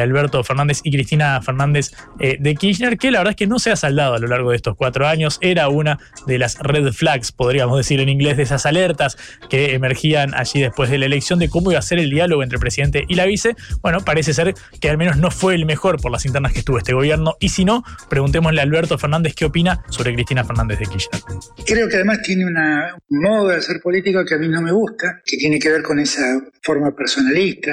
Alberto 0.01 0.43
Fernández 0.43 0.81
y 0.83 0.91
Cristina 0.91 1.41
Fernández 1.41 1.91
de 2.17 2.55
Kirchner, 2.55 2.97
que 2.97 3.11
la 3.11 3.19
verdad 3.19 3.31
es 3.31 3.37
que 3.37 3.47
no 3.47 3.59
se 3.59 3.71
ha 3.71 3.75
saldado 3.75 4.15
a 4.15 4.19
lo 4.19 4.27
largo 4.27 4.51
de 4.51 4.57
estos 4.57 4.75
cuatro 4.75 5.07
años. 5.07 5.37
Era 5.41 5.69
una 5.69 5.99
de 6.27 6.37
las 6.37 6.57
red 6.59 6.91
flags, 6.91 7.31
podríamos 7.31 7.77
decir 7.77 7.98
en 8.01 8.09
inglés, 8.09 8.37
de 8.37 8.43
esas 8.43 8.65
alertas 8.65 9.17
que 9.49 9.73
emergían 9.73 10.33
allí 10.35 10.61
después 10.61 10.89
de 10.89 10.97
la 10.97 11.05
elección 11.05 11.39
de 11.39 11.49
cómo 11.49 11.71
iba 11.71 11.79
a 11.79 11.83
ser 11.83 11.99
el 11.99 12.09
diálogo 12.09 12.43
entre 12.43 12.57
el 12.57 12.61
presidente 12.61 13.05
y 13.07 13.15
la 13.15 13.25
vice. 13.25 13.55
Bueno, 13.81 14.01
parece 14.01 14.33
ser 14.33 14.53
que 14.79 14.89
al 14.89 14.97
menos 14.97 15.17
no 15.17 15.31
fue 15.31 15.55
el 15.55 15.65
mejor 15.65 16.01
por 16.01 16.11
las 16.11 16.25
internas 16.25 16.53
que 16.53 16.59
estuvo 16.59 16.77
este 16.77 16.93
gobierno. 16.93 17.35
Y 17.39 17.49
si 17.49 17.65
no, 17.65 17.83
preguntémosle 18.09 18.59
a 18.59 18.63
Alberto 18.63 18.97
Fernández 18.97 19.33
qué 19.35 19.45
opina 19.45 19.83
sobre 19.89 20.13
Cristina 20.13 20.43
Fernández 20.43 20.79
de 20.79 20.85
Kirchner. 20.85 21.21
Creo 21.65 21.87
que 21.87 21.95
además 21.95 22.21
tiene 22.21 22.45
un 22.45 23.21
modo 23.21 23.49
de 23.49 23.57
hacer 23.57 23.81
política 23.81 24.25
que 24.25 24.35
a 24.35 24.37
mí 24.37 24.47
no 24.47 24.61
me 24.61 24.71
gusta, 24.71 25.21
que 25.25 25.37
tiene 25.37 25.59
que 25.59 25.69
ver 25.69 25.83
con 25.83 25.99
esa 25.99 26.41
forma 26.61 26.91
personalista, 26.95 27.71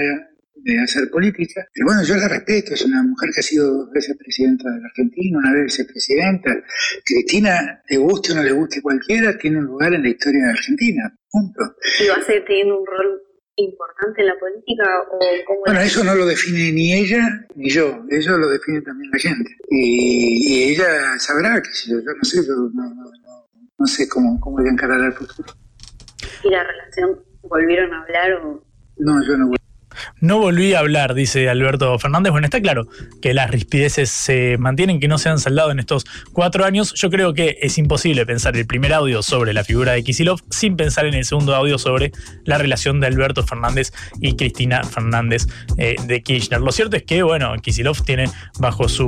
de 0.66 0.82
hacer 0.82 1.08
política. 1.10 1.66
Pero 1.72 1.86
bueno, 1.86 2.02
yo 2.02 2.16
la 2.16 2.28
respeto, 2.28 2.74
es 2.74 2.84
una 2.84 3.02
mujer 3.02 3.30
que 3.32 3.40
ha 3.40 3.42
sido 3.42 3.72
dos 3.72 3.90
veces 3.92 4.16
presidenta 4.18 4.68
de 4.70 4.80
la 4.80 4.86
Argentina, 4.86 5.38
una 5.38 5.52
vez 5.52 5.64
vicepresidenta. 5.64 6.50
Cristina, 7.04 7.82
le 7.88 7.96
guste 7.98 8.32
o 8.32 8.34
no 8.34 8.42
le 8.42 8.52
guste 8.52 8.82
cualquiera, 8.82 9.38
tiene 9.38 9.58
un 9.58 9.66
lugar 9.66 9.94
en 9.94 10.02
la 10.02 10.08
historia 10.08 10.44
de 10.44 10.50
Argentina, 10.50 11.16
punto. 11.30 11.62
¿Y 12.02 12.08
va 12.08 12.16
a 12.16 12.22
seguir 12.22 12.44
teniendo 12.46 12.80
un 12.80 12.86
rol 12.86 13.22
importante 13.54 14.22
en 14.22 14.26
la 14.26 14.34
política? 14.38 14.84
O 15.12 15.18
cómo 15.46 15.60
bueno, 15.66 15.80
eso 15.80 16.02
no 16.02 16.14
lo 16.16 16.26
define 16.26 16.72
ni 16.72 16.94
ella 16.94 17.46
ni 17.54 17.70
yo, 17.70 18.04
eso 18.10 18.36
lo 18.36 18.48
define 18.48 18.82
también 18.82 19.10
la 19.12 19.18
gente. 19.18 19.50
Y, 19.70 20.72
ella 20.72 21.16
sabrá 21.18 21.62
que 21.62 21.70
si 21.70 21.90
yo, 21.90 21.98
no 21.98 22.24
sé, 22.24 22.44
yo 22.44 22.54
no, 23.78 23.86
sé 23.86 24.08
cómo, 24.08 24.40
cómo 24.40 24.56
voy 24.56 24.66
a 24.66 24.72
encarar 24.72 25.00
el 25.00 25.12
futuro. 25.12 25.48
¿Y 26.42 26.50
la 26.50 26.64
relación 26.64 27.22
volvieron 27.42 27.92
a 27.94 28.02
hablar 28.02 28.32
o...? 28.42 28.66
No, 28.98 29.22
yo 29.22 29.36
no 29.36 29.48
voy 29.48 29.56
no 30.20 30.38
volví 30.38 30.74
a 30.74 30.80
hablar, 30.80 31.14
dice 31.14 31.48
Alberto 31.48 31.98
Fernández. 31.98 32.32
Bueno, 32.32 32.46
está 32.46 32.60
claro 32.60 32.88
que 33.20 33.34
las 33.34 33.50
rispideces 33.50 34.10
se 34.10 34.56
mantienen, 34.58 35.00
que 35.00 35.08
no 35.08 35.18
se 35.18 35.28
han 35.28 35.38
saldado 35.38 35.70
en 35.70 35.78
estos 35.78 36.04
cuatro 36.32 36.64
años. 36.64 36.94
Yo 36.94 37.10
creo 37.10 37.34
que 37.34 37.58
es 37.60 37.78
imposible 37.78 38.26
pensar 38.26 38.56
el 38.56 38.66
primer 38.66 38.92
audio 38.92 39.22
sobre 39.22 39.52
la 39.52 39.64
figura 39.64 39.92
de 39.92 40.02
Kisilov 40.02 40.40
sin 40.50 40.76
pensar 40.76 41.06
en 41.06 41.14
el 41.14 41.24
segundo 41.24 41.54
audio 41.54 41.78
sobre 41.78 42.12
la 42.44 42.58
relación 42.58 43.00
de 43.00 43.06
Alberto 43.06 43.46
Fernández 43.46 43.92
y 44.20 44.36
Cristina 44.36 44.82
Fernández 44.84 45.46
eh, 45.78 45.96
de 46.06 46.22
Kirchner. 46.22 46.60
Lo 46.60 46.72
cierto 46.72 46.96
es 46.96 47.02
que, 47.02 47.22
bueno, 47.22 47.54
Kisilov 47.62 48.02
tiene 48.04 48.30
bajo 48.58 48.88
su 48.88 49.06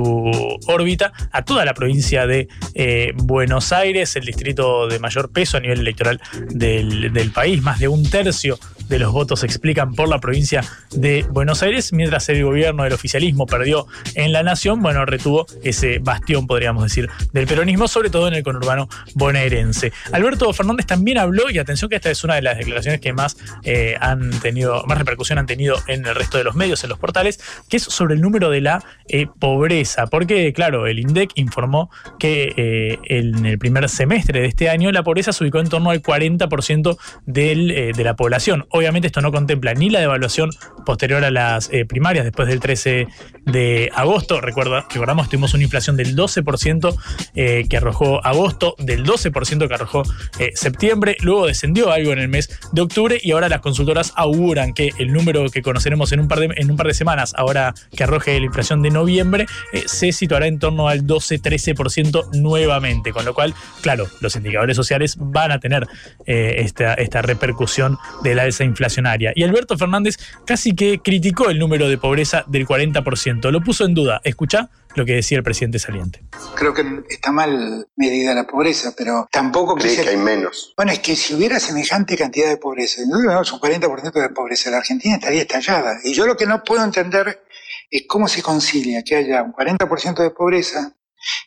órbita 0.67 1.13
a 1.31 1.43
toda 1.43 1.65
la 1.65 1.73
provincia 1.73 2.27
de 2.27 2.47
eh, 2.73 3.13
Buenos 3.15 3.71
Aires, 3.71 4.15
el 4.15 4.25
distrito 4.25 4.87
de 4.87 4.99
mayor 4.99 5.31
peso 5.31 5.57
a 5.57 5.59
nivel 5.59 5.79
electoral 5.79 6.21
del, 6.49 7.11
del 7.13 7.31
país, 7.31 7.61
más 7.61 7.79
de 7.79 7.87
un 7.87 8.09
tercio 8.09 8.59
de 8.89 8.99
los 8.99 9.13
votos 9.13 9.39
se 9.39 9.45
explican 9.45 9.93
por 9.93 10.09
la 10.09 10.19
provincia 10.19 10.63
de 10.91 11.25
Buenos 11.29 11.63
Aires, 11.63 11.93
mientras 11.93 12.27
el 12.29 12.43
gobierno 12.43 12.83
del 12.83 12.93
oficialismo 12.93 13.45
perdió 13.45 13.87
en 14.15 14.33
la 14.33 14.43
nación, 14.43 14.81
bueno, 14.81 15.05
retuvo 15.05 15.45
ese 15.63 15.99
bastión, 15.99 16.47
podríamos 16.47 16.83
decir, 16.83 17.09
del 17.31 17.47
peronismo, 17.47 17.87
sobre 17.87 18.09
todo 18.09 18.27
en 18.27 18.33
el 18.33 18.43
conurbano 18.43 18.89
bonaerense. 19.13 19.93
Alberto 20.11 20.51
Fernández 20.53 20.87
también 20.87 21.19
habló, 21.19 21.49
y 21.49 21.59
atención 21.59 21.89
que 21.89 21.95
esta 21.95 22.09
es 22.09 22.23
una 22.23 22.35
de 22.35 22.41
las 22.41 22.57
declaraciones 22.57 22.99
que 22.99 23.13
más 23.13 23.37
eh, 23.63 23.95
han 23.99 24.31
tenido, 24.39 24.83
más 24.85 24.97
repercusión 24.97 25.37
han 25.37 25.45
tenido 25.45 25.77
en 25.87 26.05
el 26.05 26.15
resto 26.15 26.37
de 26.37 26.43
los 26.43 26.55
medios, 26.55 26.83
en 26.83 26.89
los 26.89 26.99
portales, 26.99 27.39
que 27.69 27.77
es 27.77 27.83
sobre 27.83 28.15
el 28.15 28.21
número 28.21 28.49
de 28.49 28.61
la 28.61 28.83
eh, 29.07 29.27
pobreza. 29.39 30.07
Porque, 30.07 30.51
claro, 30.53 30.87
el 30.87 30.99
INDEC 30.99 31.31
informó 31.35 31.91
que 32.17 32.53
eh, 32.57 32.99
en 33.05 33.45
el 33.45 33.59
primer 33.59 33.87
semestre 33.89 34.41
de 34.41 34.47
este 34.47 34.69
año 34.69 34.91
la 34.91 35.03
pobreza 35.03 35.31
se 35.31 35.43
ubicó 35.43 35.59
en 35.59 35.69
torno 35.69 35.91
al 35.91 36.01
40% 36.01 36.97
del, 37.25 37.93
de 37.95 38.03
la 38.03 38.15
población. 38.15 38.65
Obviamente 38.79 39.07
esto 39.07 39.21
no 39.21 39.31
contempla 39.31 39.73
ni 39.73 39.89
la 39.89 39.99
devaluación 39.99 40.51
posterior 40.85 41.23
a 41.23 41.31
las 41.31 41.69
primarias 41.87 42.23
después 42.23 42.47
del 42.47 42.59
13 42.59 43.07
de 43.51 43.91
agosto. 43.93 44.41
Recuerda, 44.41 44.85
recordamos, 44.89 45.29
tuvimos 45.29 45.53
una 45.53 45.63
inflación 45.63 45.97
del 45.97 46.15
12% 46.15 46.95
eh, 47.35 47.65
que 47.69 47.77
arrojó 47.77 48.25
agosto, 48.25 48.75
del 48.79 49.05
12% 49.05 49.67
que 49.67 49.73
arrojó 49.73 50.03
eh, 50.39 50.51
septiembre, 50.55 51.17
luego 51.21 51.47
descendió 51.47 51.91
algo 51.91 52.11
en 52.11 52.19
el 52.19 52.27
mes 52.27 52.49
de 52.71 52.81
octubre 52.81 53.19
y 53.21 53.31
ahora 53.31 53.49
las 53.49 53.61
consultoras 53.61 54.13
auguran 54.15 54.73
que 54.73 54.91
el 54.97 55.11
número 55.11 55.49
que 55.49 55.61
conoceremos 55.61 56.11
en 56.11 56.21
un 56.21 56.27
par 56.27 56.39
de, 56.39 56.53
en 56.55 56.71
un 56.71 56.77
par 56.77 56.87
de 56.87 56.93
semanas, 56.93 57.33
ahora 57.35 57.73
que 57.95 58.03
arroje 58.03 58.39
la 58.39 58.45
inflación 58.45 58.81
de 58.81 58.91
noviembre, 58.91 59.45
eh, 59.73 59.83
se 59.85 60.11
situará 60.11 60.47
en 60.47 60.59
torno 60.59 60.87
al 60.87 61.05
12-13% 61.05 62.31
nuevamente, 62.33 63.11
con 63.11 63.25
lo 63.25 63.33
cual, 63.33 63.53
claro, 63.81 64.07
los 64.21 64.35
indicadores 64.35 64.75
sociales 64.75 65.17
van 65.19 65.51
a 65.51 65.59
tener 65.59 65.87
esta, 66.25 66.93
esta 66.93 67.21
repercusión 67.21 67.97
de 68.23 68.35
la 68.35 68.43
alza 68.43 68.63
inflacionaria. 68.69 69.33
Y 69.35 69.43
Alberto 69.43 69.77
Fernández 69.77 70.17
casi 70.45 70.73
que 70.73 70.99
criticó 70.99 71.49
el 71.49 71.59
número 71.59 71.89
de 71.89 71.97
pobreza 71.97 72.43
del 72.47 72.65
40%. 72.65 73.51
Lo 73.51 73.61
puso 73.61 73.85
en 73.85 73.93
duda. 73.93 74.21
Escucha 74.23 74.69
lo 74.95 75.05
que 75.05 75.13
decía 75.13 75.37
el 75.37 75.43
presidente 75.43 75.79
saliente. 75.79 76.23
Creo 76.55 76.73
que 76.73 76.83
está 77.09 77.31
mal 77.31 77.87
medida 77.95 78.33
la 78.33 78.47
pobreza, 78.47 78.93
pero 78.97 79.27
tampoco 79.31 79.75
que, 79.75 79.95
que 79.95 80.09
hay 80.09 80.17
menos. 80.17 80.73
Bueno, 80.75 80.91
es 80.91 80.99
que 80.99 81.15
si 81.15 81.33
hubiera 81.35 81.59
semejante 81.59 82.17
cantidad 82.17 82.49
de 82.49 82.57
pobreza, 82.57 83.01
no 83.07 83.17
tuviéramos 83.17 83.51
un 83.51 83.59
40% 83.59 84.11
de 84.11 84.29
pobreza, 84.29 84.71
la 84.71 84.77
Argentina 84.77 85.15
estaría 85.15 85.41
estallada. 85.41 85.99
Y 86.03 86.13
yo 86.13 86.25
lo 86.25 86.35
que 86.35 86.45
no 86.45 86.63
puedo 86.63 86.83
entender 86.83 87.43
es 87.89 88.03
cómo 88.07 88.27
se 88.27 88.41
concilia 88.41 89.03
que 89.03 89.15
haya 89.15 89.43
un 89.43 89.53
40% 89.53 90.23
de 90.23 90.31
pobreza 90.31 90.95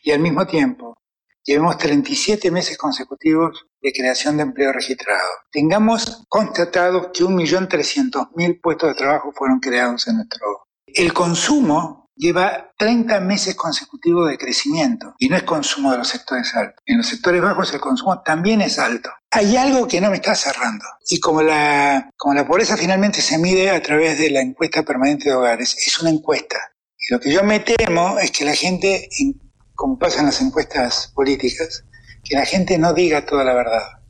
y 0.03 0.11
al 0.11 0.19
mismo 0.19 0.45
tiempo 0.45 0.97
llevemos 1.43 1.77
37 1.77 2.51
meses 2.51 2.77
consecutivos 2.77 3.65
de 3.81 3.91
creación 3.91 4.37
de 4.37 4.43
empleo 4.43 4.71
registrado. 4.71 5.29
Tengamos 5.51 6.23
constatados 6.29 7.07
que 7.13 7.23
1.300.000 7.23 8.61
puestos 8.61 8.89
de 8.89 8.95
trabajo 8.95 9.31
fueron 9.33 9.59
creados 9.59 10.07
en 10.07 10.15
nuestro 10.17 10.63
el 10.95 11.13
consumo 11.13 12.09
lleva 12.15 12.71
30 12.77 13.19
meses 13.21 13.55
consecutivos 13.55 14.29
de 14.29 14.37
crecimiento 14.37 15.15
y 15.17 15.29
no 15.29 15.35
es 15.35 15.43
consumo 15.43 15.91
de 15.91 15.97
los 15.97 16.07
sectores 16.07 16.53
altos. 16.53 16.79
En 16.85 16.97
los 16.97 17.07
sectores 17.07 17.41
bajos 17.41 17.73
el 17.73 17.79
consumo 17.79 18.21
también 18.21 18.61
es 18.61 18.77
alto. 18.77 19.09
Hay 19.31 19.57
algo 19.57 19.87
que 19.87 19.99
no 19.99 20.11
me 20.11 20.17
está 20.17 20.35
cerrando 20.35 20.85
y 21.09 21.19
como 21.19 21.41
la, 21.41 22.11
como 22.15 22.35
la 22.35 22.45
pobreza 22.45 22.77
finalmente 22.77 23.21
se 23.21 23.39
mide 23.39 23.71
a 23.71 23.81
través 23.81 24.19
de 24.19 24.29
la 24.29 24.41
encuesta 24.41 24.83
permanente 24.83 25.29
de 25.29 25.35
hogares, 25.35 25.75
es 25.75 25.99
una 25.99 26.11
encuesta. 26.11 26.57
Y 26.97 27.13
lo 27.13 27.19
que 27.19 27.33
yo 27.33 27.43
me 27.43 27.59
temo 27.59 28.19
es 28.19 28.31
que 28.31 28.45
la 28.45 28.55
gente, 28.55 29.09
como 29.75 29.97
pasa 29.97 30.19
en 30.19 30.27
las 30.27 30.41
encuestas 30.41 31.11
políticas, 31.13 31.85
que 32.23 32.35
la 32.35 32.45
gente 32.45 32.77
no 32.77 32.93
diga 32.93 33.25
toda 33.25 33.43
la 33.43 33.53
verdad 33.53 34.02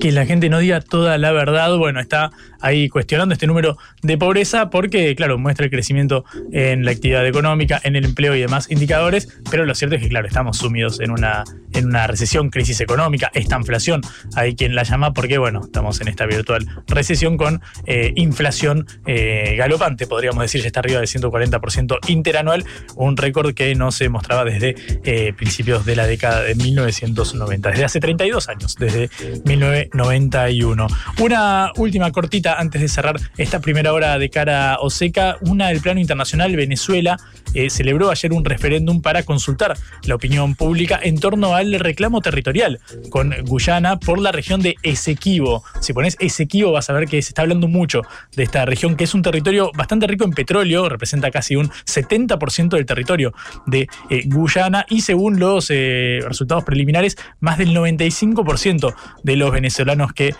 que 0.00 0.12
la 0.12 0.26
gente 0.26 0.48
no 0.48 0.58
diga 0.58 0.80
toda 0.80 1.18
la 1.18 1.32
verdad, 1.32 1.76
bueno, 1.76 2.00
está 2.00 2.30
ahí 2.60 2.88
cuestionando 2.88 3.32
este 3.32 3.46
número 3.46 3.78
de 4.02 4.18
pobreza 4.18 4.70
porque, 4.70 5.14
claro, 5.14 5.38
muestra 5.38 5.64
el 5.64 5.70
crecimiento 5.70 6.24
en 6.52 6.84
la 6.84 6.90
actividad 6.90 7.26
económica, 7.26 7.80
en 7.84 7.96
el 7.96 8.04
empleo 8.04 8.34
y 8.34 8.40
demás 8.40 8.70
indicadores, 8.70 9.28
pero 9.50 9.64
lo 9.64 9.74
cierto 9.74 9.96
es 9.96 10.02
que, 10.02 10.08
claro, 10.08 10.26
estamos 10.26 10.58
sumidos 10.58 11.00
en 11.00 11.10
una, 11.10 11.44
en 11.72 11.86
una 11.86 12.06
recesión, 12.06 12.50
crisis 12.50 12.80
económica, 12.80 13.30
esta 13.34 13.56
inflación, 13.56 14.00
hay 14.34 14.54
quien 14.54 14.74
la 14.74 14.82
llama 14.82 15.12
porque, 15.12 15.38
bueno, 15.38 15.62
estamos 15.64 16.00
en 16.00 16.08
esta 16.08 16.26
virtual 16.26 16.66
recesión 16.86 17.36
con 17.36 17.60
eh, 17.86 18.12
inflación 18.16 18.86
eh, 19.06 19.54
galopante, 19.56 20.06
podríamos 20.06 20.42
decir, 20.42 20.60
ya 20.60 20.68
está 20.68 20.80
arriba 20.80 21.00
del 21.00 21.08
140% 21.08 21.98
interanual, 22.08 22.64
un 22.96 23.16
récord 23.16 23.54
que 23.54 23.74
no 23.74 23.92
se 23.92 24.08
mostraba 24.08 24.44
desde 24.44 24.74
eh, 25.04 25.32
principios 25.34 25.84
de 25.84 25.96
la 25.96 26.06
década 26.06 26.42
de 26.42 26.54
1990, 26.54 27.70
desde 27.70 27.84
hace 27.84 28.00
32 28.00 28.48
años, 28.48 28.76
desde 28.76 29.10
1991. 29.48 30.86
Una 31.20 31.72
última 31.76 32.12
cortita 32.12 32.58
antes 32.58 32.82
de 32.82 32.88
cerrar 32.88 33.18
esta 33.38 33.60
primera 33.60 33.92
hora 33.94 34.18
de 34.18 34.28
cara 34.28 34.76
o 34.80 34.90
seca. 34.90 35.36
Una 35.40 35.68
del 35.68 35.80
plano 35.80 36.00
internacional, 36.00 36.54
Venezuela 36.54 37.16
eh, 37.54 37.70
celebró 37.70 38.10
ayer 38.10 38.32
un 38.32 38.44
referéndum 38.44 39.00
para 39.00 39.22
consultar 39.22 39.76
la 40.04 40.14
opinión 40.14 40.54
pública 40.54 41.00
en 41.02 41.18
torno 41.18 41.54
al 41.54 41.72
reclamo 41.80 42.20
territorial 42.20 42.78
con 43.08 43.34
Guyana 43.46 43.98
por 43.98 44.18
la 44.18 44.32
región 44.32 44.60
de 44.60 44.76
Esequibo. 44.82 45.64
Si 45.80 45.94
pones 45.94 46.16
Esequibo 46.20 46.72
vas 46.72 46.90
a 46.90 46.92
ver 46.92 47.08
que 47.08 47.22
se 47.22 47.30
está 47.30 47.42
hablando 47.42 47.68
mucho 47.68 48.02
de 48.36 48.42
esta 48.42 48.66
región, 48.66 48.96
que 48.96 49.04
es 49.04 49.14
un 49.14 49.22
territorio 49.22 49.70
bastante 49.74 50.06
rico 50.06 50.24
en 50.24 50.32
petróleo, 50.32 50.88
representa 50.90 51.30
casi 51.30 51.56
un 51.56 51.70
70% 51.70 52.76
del 52.76 52.84
territorio 52.84 53.32
de 53.66 53.88
eh, 54.10 54.24
Guyana 54.26 54.84
y 54.90 55.00
según 55.00 55.38
los 55.38 55.68
eh, 55.70 56.20
resultados 56.26 56.64
preliminares, 56.64 57.16
más 57.40 57.56
del 57.56 57.74
95% 57.74 58.94
de 59.22 59.36
los 59.38 59.50
venezolanos 59.50 60.12
que 60.12 60.34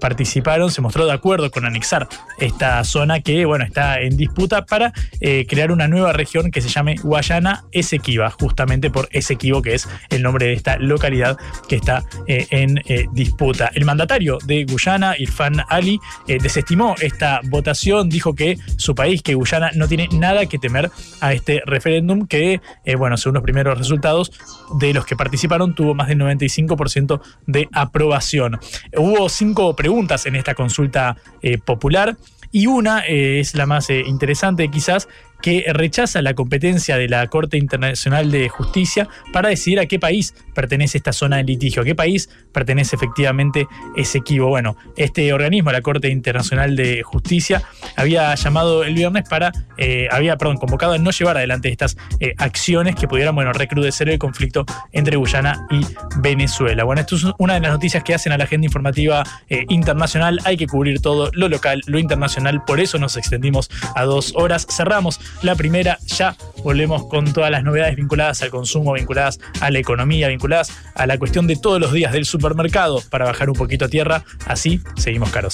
participaron 0.00 0.70
se 0.70 0.80
mostró 0.80 1.04
de 1.04 1.12
acuerdo 1.12 1.50
con 1.50 1.66
anexar 1.66 2.08
esta 2.38 2.82
zona 2.84 3.20
que 3.20 3.44
bueno, 3.44 3.64
está 3.64 4.00
en 4.00 4.16
disputa 4.16 4.64
para 4.64 4.92
crear 5.20 5.70
una 5.70 5.88
nueva 5.88 6.12
región 6.12 6.50
que 6.50 6.60
se 6.60 6.68
llame 6.68 6.96
Guayana 7.02 7.64
Esequiba, 7.72 8.30
justamente 8.30 8.90
por 8.90 9.08
Esequibo, 9.12 9.62
que 9.62 9.74
es 9.74 9.88
el 10.10 10.22
nombre 10.22 10.46
de 10.46 10.52
esta 10.54 10.78
localidad 10.78 11.36
que 11.68 11.76
está 11.76 12.04
eh, 12.26 12.46
en 12.50 12.78
eh, 12.86 13.06
disputa. 13.12 13.70
El 13.74 13.84
mandatario 13.84 14.38
de 14.44 14.64
Guyana, 14.64 15.14
Irfan 15.18 15.64
Ali, 15.68 16.00
eh, 16.26 16.38
desestimó 16.40 16.94
esta 17.00 17.40
votación, 17.44 18.08
dijo 18.08 18.34
que 18.34 18.58
su 18.76 18.94
país, 18.94 19.22
que 19.22 19.34
Guyana, 19.34 19.70
no 19.74 19.88
tiene 19.88 20.08
nada 20.12 20.46
que 20.46 20.58
temer 20.58 20.90
a 21.20 21.32
este 21.32 21.62
referéndum 21.66 22.26
que, 22.26 22.60
bueno, 22.96 23.16
según 23.16 23.34
los 23.34 23.42
primeros 23.42 23.78
resultados 23.78 24.32
de 24.78 24.94
los 24.94 25.06
que 25.06 25.16
participaron, 25.16 25.74
tuvo 25.74 25.94
más 25.94 26.08
del 26.08 26.20
95% 26.20 27.20
de 27.46 27.68
aprobación. 27.72 28.58
Hubo 28.96 29.28
cinco 29.28 29.74
preguntas 29.76 30.26
en 30.26 30.36
esta 30.36 30.54
consulta 30.54 31.16
popular 31.64 32.16
y 32.50 32.66
una 32.66 33.00
es 33.00 33.54
la 33.54 33.66
más 33.66 33.88
interesante 33.90 34.68
quizás, 34.68 35.08
que 35.42 35.64
rechaza 35.72 36.22
la 36.22 36.34
competencia 36.34 36.96
de 36.96 37.08
la 37.08 37.26
Corte 37.26 37.58
Internacional 37.58 38.30
de 38.30 38.48
Justicia 38.48 39.08
para 39.32 39.48
decidir 39.48 39.80
a 39.80 39.86
qué 39.86 39.98
país 39.98 40.34
pertenece 40.54 40.98
esta 40.98 41.12
zona 41.12 41.38
de 41.38 41.44
litigio, 41.44 41.82
a 41.82 41.84
qué 41.84 41.94
país 41.94 42.30
pertenece 42.52 42.96
efectivamente 42.96 43.66
ese 43.96 44.18
equivo. 44.18 44.48
Bueno, 44.48 44.76
este 44.96 45.32
organismo, 45.32 45.72
la 45.72 45.82
Corte 45.82 46.08
Internacional 46.08 46.76
de 46.76 47.02
Justicia, 47.02 47.62
había 47.96 48.34
llamado 48.34 48.84
el 48.84 48.94
viernes 48.94 49.28
para, 49.28 49.52
eh, 49.76 50.08
había, 50.10 50.36
perdón, 50.36 50.58
convocado 50.58 50.92
a 50.92 50.98
no 50.98 51.10
llevar 51.10 51.36
adelante 51.36 51.68
estas 51.68 51.96
eh, 52.20 52.34
acciones 52.38 52.94
que 52.94 53.08
pudieran, 53.08 53.34
bueno, 53.34 53.52
recrudecer 53.52 54.08
el 54.08 54.18
conflicto 54.18 54.64
entre 54.92 55.16
Guyana 55.16 55.66
y 55.70 55.84
Venezuela. 56.20 56.84
Bueno, 56.84 57.00
esto 57.00 57.16
es 57.16 57.26
una 57.38 57.54
de 57.54 57.60
las 57.60 57.72
noticias 57.72 58.04
que 58.04 58.14
hacen 58.14 58.32
a 58.32 58.38
la 58.38 58.44
agenda 58.44 58.66
informativa 58.66 59.24
eh, 59.48 59.64
internacional. 59.68 60.38
Hay 60.44 60.56
que 60.56 60.66
cubrir 60.66 61.00
todo 61.00 61.30
lo 61.32 61.48
local, 61.48 61.80
lo 61.86 61.98
internacional, 61.98 62.62
por 62.64 62.80
eso 62.80 62.98
nos 62.98 63.16
extendimos 63.16 63.70
a 63.96 64.04
dos 64.04 64.32
horas. 64.36 64.66
Cerramos 64.70 65.20
la 65.42 65.54
primera, 65.54 65.98
ya 66.06 66.36
volvemos 66.62 67.06
con 67.06 67.32
todas 67.32 67.50
las 67.50 67.64
novedades 67.64 67.96
vinculadas 67.96 68.42
al 68.42 68.50
consumo, 68.50 68.92
vinculadas 68.92 69.40
a 69.60 69.70
la 69.70 69.78
economía, 69.78 70.28
vinculadas 70.28 70.72
a 70.94 71.06
la 71.06 71.18
cuestión 71.18 71.46
de 71.46 71.56
todos 71.56 71.80
los 71.80 71.92
días 71.92 72.12
del 72.12 72.24
supermercado 72.24 73.02
para 73.10 73.24
bajar 73.24 73.50
un 73.50 73.56
poquito 73.56 73.86
a 73.86 73.88
tierra. 73.88 74.24
Así 74.46 74.80
seguimos 74.96 75.30
caro 75.30 75.48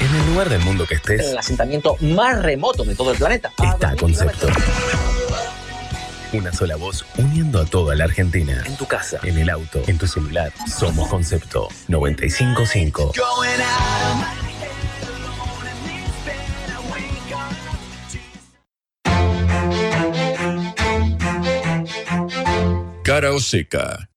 En 0.00 0.14
el 0.14 0.26
lugar 0.32 0.48
del 0.48 0.60
mundo 0.62 0.86
que 0.86 0.94
estés, 0.94 1.30
el 1.30 1.38
asentamiento 1.38 1.96
más 2.00 2.42
remoto 2.42 2.84
de 2.84 2.94
todo 2.94 3.12
el 3.12 3.18
planeta, 3.18 3.52
está 3.62 3.94
Concepto. 3.96 4.48
Una 6.32 6.52
sola 6.52 6.76
voz 6.76 7.06
uniendo 7.16 7.60
a 7.60 7.64
toda 7.64 7.94
la 7.94 8.04
Argentina. 8.04 8.62
En 8.66 8.76
tu 8.76 8.86
casa, 8.86 9.18
en 9.22 9.38
el 9.38 9.48
auto, 9.48 9.82
en 9.86 9.96
tu 9.96 10.06
celular. 10.06 10.52
Somos 10.66 11.08
Concepto 11.08 11.68
955. 11.88 13.12
Cara 23.06 23.32
o 23.32 23.38
seca. 23.38 24.08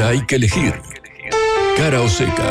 Hay 0.00 0.24
que 0.26 0.36
elegir. 0.36 0.74
Cara 1.76 2.00
o 2.00 2.08
seca. 2.08 2.44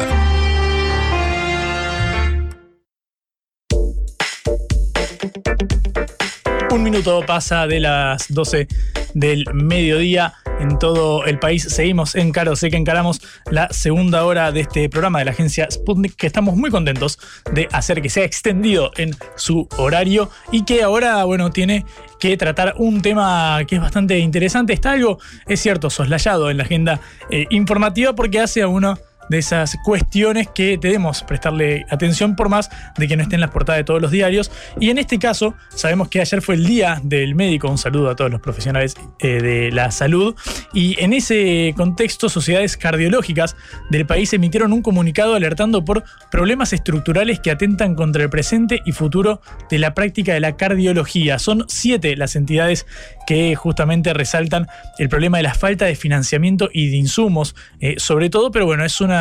Un 6.72 6.84
minuto 6.84 7.24
pasa 7.26 7.68
de 7.68 7.80
las 7.80 8.26
12 8.30 8.68
del 9.14 9.46
mediodía 9.54 10.34
en 10.60 10.78
todo 10.80 11.26
el 11.26 11.40
país. 11.40 11.64
Seguimos 11.64 12.16
en 12.16 12.32
Caro, 12.32 12.54
que 12.56 12.76
encaramos 12.76 13.22
la 13.50 13.70
segunda 13.70 14.26
hora 14.26 14.52
de 14.52 14.62
este 14.62 14.90
programa 14.90 15.20
de 15.20 15.26
la 15.26 15.32
agencia 15.32 15.68
Sputnik, 15.72 16.16
que 16.16 16.28
estamos 16.28 16.56
muy 16.56 16.70
contentos 16.70 17.17
de 17.58 17.68
hacer 17.72 18.04
que 18.04 18.10
sea 18.10 18.24
extendido 18.24 18.92
en 18.98 19.16
su 19.36 19.68
horario 19.78 20.30
y 20.52 20.64
que 20.64 20.84
ahora, 20.84 21.24
bueno, 21.24 21.50
tiene 21.50 21.86
que 22.20 22.38
tratar 22.38 22.76
un 22.78 23.02
tema 23.02 23.60
que 23.68 23.78
es 23.78 23.82
bastante 23.82 24.20
interesante. 24.20 24.74
Está 24.74 24.92
algo, 24.92 25.18
es 25.48 25.60
cierto, 25.60 25.90
soslayado 25.90 26.52
en 26.52 26.58
la 26.58 26.64
agenda 26.64 27.02
eh, 27.32 27.48
informativa 27.50 28.14
porque 28.14 28.40
hace 28.40 28.62
a 28.62 28.68
uno 28.68 29.00
de 29.30 29.38
esas 29.38 29.78
cuestiones 29.84 30.48
que 30.50 30.78
debemos 30.78 31.24
prestarle 31.24 31.86
atención 31.90 32.36
por 32.36 32.50
más 32.50 32.70
de 32.98 33.08
que 33.08 33.16
no 33.16 33.24
estén 33.24 33.38
en 33.38 33.42
las 33.42 33.52
portadas 33.52 33.80
de 33.80 33.84
todos 33.84 34.02
los 34.02 34.12
diarios. 34.12 34.52
Y 34.80 34.90
en 34.90 34.98
este 34.98 35.20
caso, 35.20 35.56
sabemos 35.70 36.10
que 36.10 36.22
ayer 36.22 36.42
fue 36.42 36.56
el 36.56 36.66
Día 36.66 37.00
del 37.04 37.36
Médico, 37.36 37.70
un 37.70 37.78
saludo 37.78 38.10
a 38.10 38.16
todos 38.16 38.32
los 38.32 38.42
profesionales 38.42 38.96
eh, 39.20 39.42
de 39.42 39.72
la 39.72 39.92
salud, 39.92 40.36
y 40.74 41.00
en 41.02 41.14
ese 41.14 41.74
contexto, 41.76 42.30
sociedades 42.30 42.78
cardiológicas 42.78 43.56
del 43.90 44.06
país 44.06 44.34
emitieron 44.34 44.74
un 44.74 44.82
comunicado 44.82 45.36
alertando 45.36 45.84
por 45.84 46.04
problemas 46.32 46.74
estructurales 46.74 47.40
que 47.40 47.52
atentan 47.52 47.96
contra 47.96 48.24
el 48.24 48.30
presente 48.30 48.82
y 48.86 48.92
futuro 48.92 49.42
de 49.70 49.80
la 49.80 49.94
práctica 49.94 50.34
de 50.34 50.40
la 50.40 50.58
cardiología. 50.58 51.40
Son 51.40 51.66
siete 51.68 52.16
las 52.16 52.36
entidades 52.36 52.86
que 53.26 53.56
justamente 53.56 54.14
resaltan 54.14 54.68
el 54.98 55.10
problema 55.10 55.38
de 55.38 55.44
la 55.44 55.54
falta 55.54 55.86
de 55.86 55.96
financiamiento 55.96 56.70
y 56.72 56.90
de 56.90 56.98
insumos, 56.98 57.56
eh, 57.80 57.96
sobre 57.98 58.30
todo, 58.30 58.52
pero 58.52 58.66
bueno, 58.66 58.86
es 58.86 59.02
una, 59.02 59.17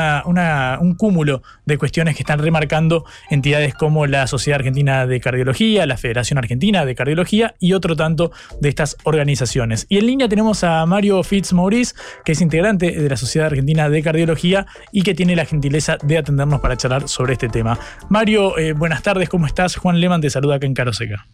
un 0.81 0.95
cúmulo 0.95 1.43
de 1.65 1.79
cuestiones 1.79 2.17
que 2.17 2.23
están 2.23 2.39
remarcando 2.39 3.05
entidades 3.31 3.75
como 3.75 4.07
la 4.07 4.27
Sociedad 4.27 4.61
Argentina 4.61 5.07
de 5.07 5.21
Cardiología, 5.21 5.87
la 5.87 5.97
Federación 5.97 6.39
Argentina 6.39 6.85
de 6.85 6.95
Cardiología 6.95 7.55
y 7.59 7.73
otro 7.73 7.97
tanto 7.97 8.33
de 8.61 8.69
estas 8.69 8.97
organizaciones. 9.05 9.87
Y 9.89 9.99
en 9.99 10.07
línea 10.07 10.29
tenemos 10.29 10.65
a 10.65 10.85
Mario 10.87 11.23
Fitzmaurice, 11.23 11.95
que 12.25 12.33
es 12.33 12.41
integrante 12.41 12.91
de 12.93 13.09
la 13.09 13.17
Sociedad 13.17 13.49
Argentina 13.49 13.89
de 13.89 14.03
Cardiología 14.03 14.67
y 14.93 15.03
que 15.03 15.15
tiene 15.15 15.37
la 15.37 15.45
gentileza 15.45 15.99
de 16.03 16.19
atendernos 16.19 16.61
para 16.61 16.77
charlar 16.77 17.09
sobre 17.09 17.35
este 17.35 17.49
tema. 17.49 17.79
Mario, 18.09 18.59
eh, 18.59 18.73
buenas 18.73 19.03
tardes, 19.03 19.29
¿cómo 19.29 19.47
estás? 19.47 19.77
Juan 19.77 20.01
Leman 20.01 20.21
te 20.21 20.31
saluda 20.31 20.57
acá 20.57 20.67
en 20.67 20.75
Caroseca. 20.75 21.27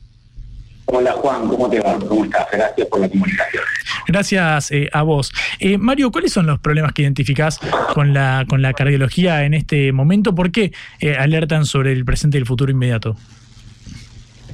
Hola 0.87 1.13
Juan, 1.13 1.49
¿cómo 1.49 1.71
te 1.71 1.81
va? 1.81 1.99
¿Cómo 1.99 2.25
estás? 2.25 2.47
Gracias 2.53 2.89
por 2.89 3.01
la 3.01 3.09
comunicación. 3.09 3.63
Gracias 4.09 4.71
eh, 4.73 4.91
a 4.93 5.03
vos. 5.03 5.33
Eh, 5.61 5.79
Mario, 5.79 6.11
¿cuáles 6.11 6.33
son 6.33 6.47
los 6.47 6.59
problemas 6.59 6.93
que 6.93 7.03
identificás 7.03 7.61
con 7.95 8.13
la, 8.13 8.45
con 8.49 8.63
la 8.63 8.73
cardiología 8.73 9.45
en 9.45 9.55
este 9.55 9.93
momento? 9.93 10.35
¿Por 10.35 10.51
qué 10.51 10.73
eh, 11.01 11.17
alertan 11.17 11.67
sobre 11.67 11.93
el 11.93 12.05
presente 12.05 12.37
y 12.37 12.41
el 12.41 12.47
futuro 12.47 12.71
inmediato? 12.71 13.17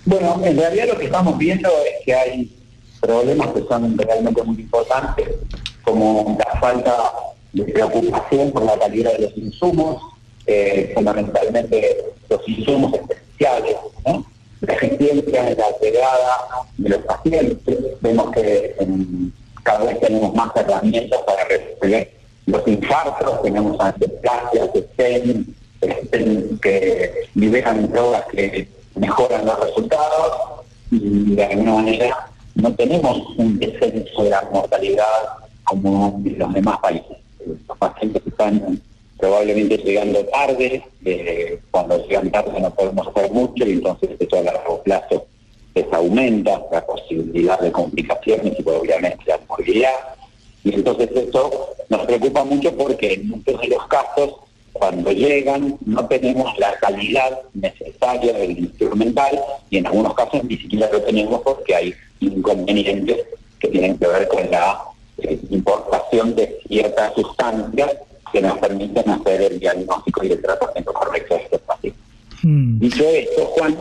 Bueno, 0.04 0.40
en 0.44 0.56
realidad 0.56 0.88
lo 0.88 0.98
que 0.98 1.06
estamos 1.06 1.36
viendo 1.38 1.68
es 1.68 2.04
que 2.04 2.14
hay 2.14 2.56
problemas 3.00 3.48
que 3.48 3.62
son 3.68 3.96
realmente 3.96 4.42
muy 4.42 4.60
importantes, 4.60 5.28
como 5.82 6.38
la 6.38 6.60
falta 6.60 6.94
de 7.52 7.64
preocupación 7.64 8.52
por 8.52 8.64
la 8.64 8.78
calidad 8.78 9.12
de 9.12 9.22
los 9.22 9.36
insumos, 9.36 10.02
fundamentalmente 10.94 11.96
los 12.28 12.48
insumos 12.48 12.92
esenciales, 12.94 13.76
¿no? 14.06 14.24
La 14.98 15.06
eficiencia 15.06 15.42
de 15.44 15.56
la 15.56 15.78
llegada 15.80 16.46
de 16.76 16.88
los 16.88 17.00
pacientes. 17.02 17.78
Vemos 18.00 18.30
que 18.32 18.76
cada 19.62 19.84
vez 19.84 20.00
tenemos 20.00 20.34
más 20.34 20.50
herramientas 20.56 21.20
para 21.26 21.44
resolver 21.44 22.10
los 22.46 22.66
infartos, 22.66 23.42
tenemos 23.42 23.78
anteplasias, 23.78 24.70
stent, 24.74 25.48
stent 25.82 26.60
que 26.60 27.12
liberan 27.34 27.90
drogas 27.92 28.24
que 28.30 28.68
mejoran 28.94 29.44
los 29.44 29.60
resultados 29.60 30.64
y 30.90 31.34
de 31.34 31.44
alguna 31.44 31.74
manera 31.74 32.30
no 32.54 32.74
tenemos 32.74 33.18
un 33.36 33.58
descenso 33.58 34.24
de 34.24 34.30
la 34.30 34.48
mortalidad 34.50 35.04
como 35.64 36.20
en 36.24 36.38
los 36.38 36.54
demás 36.54 36.78
países. 36.78 37.18
Los 37.46 37.78
pacientes 37.78 38.22
están 38.26 38.80
probablemente 39.18 39.76
llegando 39.78 40.24
tarde, 40.26 40.82
eh, 41.04 41.58
cuando 41.70 42.06
llegan 42.06 42.30
tarde 42.30 42.60
no 42.60 42.72
podemos 42.74 43.08
hacer 43.08 43.30
mucho 43.32 43.66
y 43.66 43.72
entonces 43.72 44.10
eso 44.18 44.36
a 44.36 44.42
largo 44.42 44.82
plazo 44.82 45.26
les 45.74 45.92
aumenta 45.92 46.62
la 46.72 46.84
posibilidad 46.86 47.58
de 47.60 47.72
complicaciones 47.72 48.54
y 48.58 48.68
obviamente 48.68 49.24
la 49.26 49.40
morbilidad. 49.48 49.94
Y 50.64 50.74
entonces 50.74 51.10
esto 51.14 51.74
nos 51.88 52.06
preocupa 52.06 52.44
mucho 52.44 52.74
porque 52.76 53.14
en 53.14 53.28
muchos 53.28 53.60
de 53.60 53.68
los 53.68 53.86
casos, 53.88 54.34
cuando 54.72 55.10
llegan, 55.10 55.76
no 55.84 56.06
tenemos 56.06 56.56
la 56.58 56.74
calidad 56.78 57.40
necesaria 57.54 58.32
del 58.32 58.58
instrumental 58.58 59.40
y 59.70 59.78
en 59.78 59.86
algunos 59.86 60.14
casos 60.14 60.44
ni 60.44 60.56
siquiera 60.56 60.88
lo 60.92 61.02
tenemos 61.02 61.40
porque 61.42 61.74
hay 61.74 61.94
inconvenientes 62.20 63.24
que 63.58 63.68
tienen 63.68 63.98
que 63.98 64.06
ver 64.06 64.28
con 64.28 64.48
la 64.50 64.80
eh, 65.18 65.38
importación 65.50 66.36
de 66.36 66.60
ciertas 66.68 67.14
sustancias 67.14 67.96
que 68.32 68.40
nos 68.42 68.58
permiten 68.58 69.08
hacer 69.10 69.42
el 69.42 69.58
diagnóstico 69.58 70.24
y 70.24 70.32
el 70.32 70.42
tratamiento 70.42 70.92
correcto 70.92 71.34
de 71.36 71.42
estos 71.42 71.60
pacientes. 71.62 72.02
Dicho 72.42 73.04
esto, 73.08 73.44
Juan, 73.46 73.76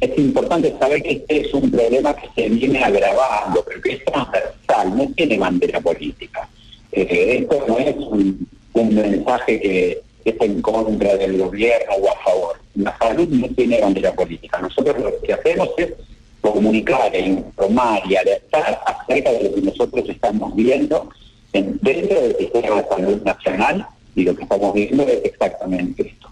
es 0.00 0.18
importante 0.18 0.74
saber 0.78 1.02
que 1.02 1.10
este 1.12 1.40
es 1.40 1.52
un 1.54 1.70
problema 1.70 2.14
que 2.14 2.28
se 2.34 2.48
viene 2.48 2.82
agravando, 2.82 3.62
pero 3.66 3.80
que 3.82 3.92
es 3.92 4.04
transversal, 4.04 4.96
no 4.96 5.06
tiene 5.16 5.38
bandera 5.38 5.80
política. 5.80 6.48
Eh, 6.92 7.38
esto 7.42 7.64
no 7.68 7.78
es 7.78 7.94
un, 7.96 8.48
un 8.74 8.94
mensaje 8.94 9.60
que 9.60 10.02
es 10.24 10.34
en 10.40 10.62
contra 10.62 11.16
del 11.16 11.38
gobierno 11.38 11.94
o 12.00 12.08
a 12.10 12.24
favor. 12.24 12.56
La 12.76 12.96
salud 12.98 13.28
no 13.28 13.48
tiene 13.48 13.80
bandera 13.80 14.12
política. 14.14 14.58
Nosotros 14.60 14.96
lo 14.98 15.20
que 15.20 15.32
hacemos 15.32 15.68
es 15.76 15.92
comunicar 16.40 17.14
e 17.14 17.20
informar 17.20 18.00
y 18.08 18.16
alertar 18.16 18.80
acerca 18.86 19.30
de 19.32 19.44
lo 19.44 19.54
que 19.54 19.60
nosotros 19.62 20.08
estamos 20.08 20.54
viendo 20.56 20.96
en- 21.02 21.10
dentro 21.52 22.20
del 22.20 22.36
sistema 22.36 22.82
de 22.82 22.88
salud 22.88 23.22
nacional 23.22 23.86
y 24.14 24.24
lo 24.24 24.34
que 24.34 24.42
estamos 24.42 24.74
viendo 24.74 25.02
es 25.04 25.24
exactamente 25.24 26.02
esto. 26.08 26.28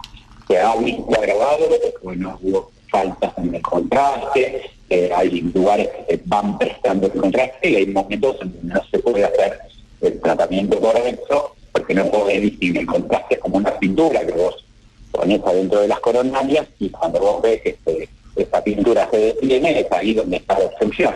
Se 0.47 0.59
ha 0.59 0.75
visto 0.77 1.14
agravado, 1.14 1.69
bueno, 2.03 2.39
hubo 2.43 2.71
faltas 2.91 3.33
en 3.39 3.55
el 3.55 3.62
contraste, 3.62 4.71
hay 5.14 5.41
lugares 5.55 5.89
que 5.89 6.16
se 6.16 6.23
van 6.27 6.59
prestando 6.59 7.07
el 7.07 7.12
contraste 7.12 7.71
y 7.71 7.77
hay 7.77 7.87
momentos 7.87 8.37
en 8.41 8.53
donde 8.53 8.75
no 8.75 8.81
se 8.91 8.99
puede 9.01 9.25
hacer 9.25 9.59
el 10.01 10.21
tratamiento 10.21 10.81
correcto 10.81 11.55
porque 11.73 11.95
no 11.95 12.07
podés 12.11 12.41
distinguir 12.43 12.81
el 12.81 12.87
contraste 12.87 13.39
como 13.39 13.59
una 13.59 13.79
pintura 13.79 14.25
que 14.25 14.33
vos 14.33 14.64
pones 15.12 15.41
adentro 15.45 15.81
de 15.81 15.89
las 15.89 16.01
coronarias 16.01 16.66
y 16.79 16.89
cuando 16.91 17.21
vos 17.21 17.43
ves 17.43 17.61
que 17.62 17.71
este, 17.71 18.09
esta 18.37 18.62
pintura 18.62 19.09
se 19.11 19.19
detiene 19.19 19.81
es 19.81 19.93
ahí 19.93 20.14
donde 20.14 20.37
está 20.37 20.59
la 20.59 20.66
obstrucción. 20.66 21.14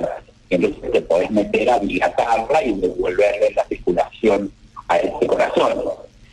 Entonces 0.55 0.93
te 0.93 1.01
podés 1.03 1.31
meter 1.31 1.71
a 1.71 1.79
dilatarla 1.79 2.63
y 2.63 2.73
devolverle 2.75 3.53
la 3.55 3.65
circulación 3.65 4.53
a 4.89 4.99
ese 4.99 5.27
corazón. 5.27 5.83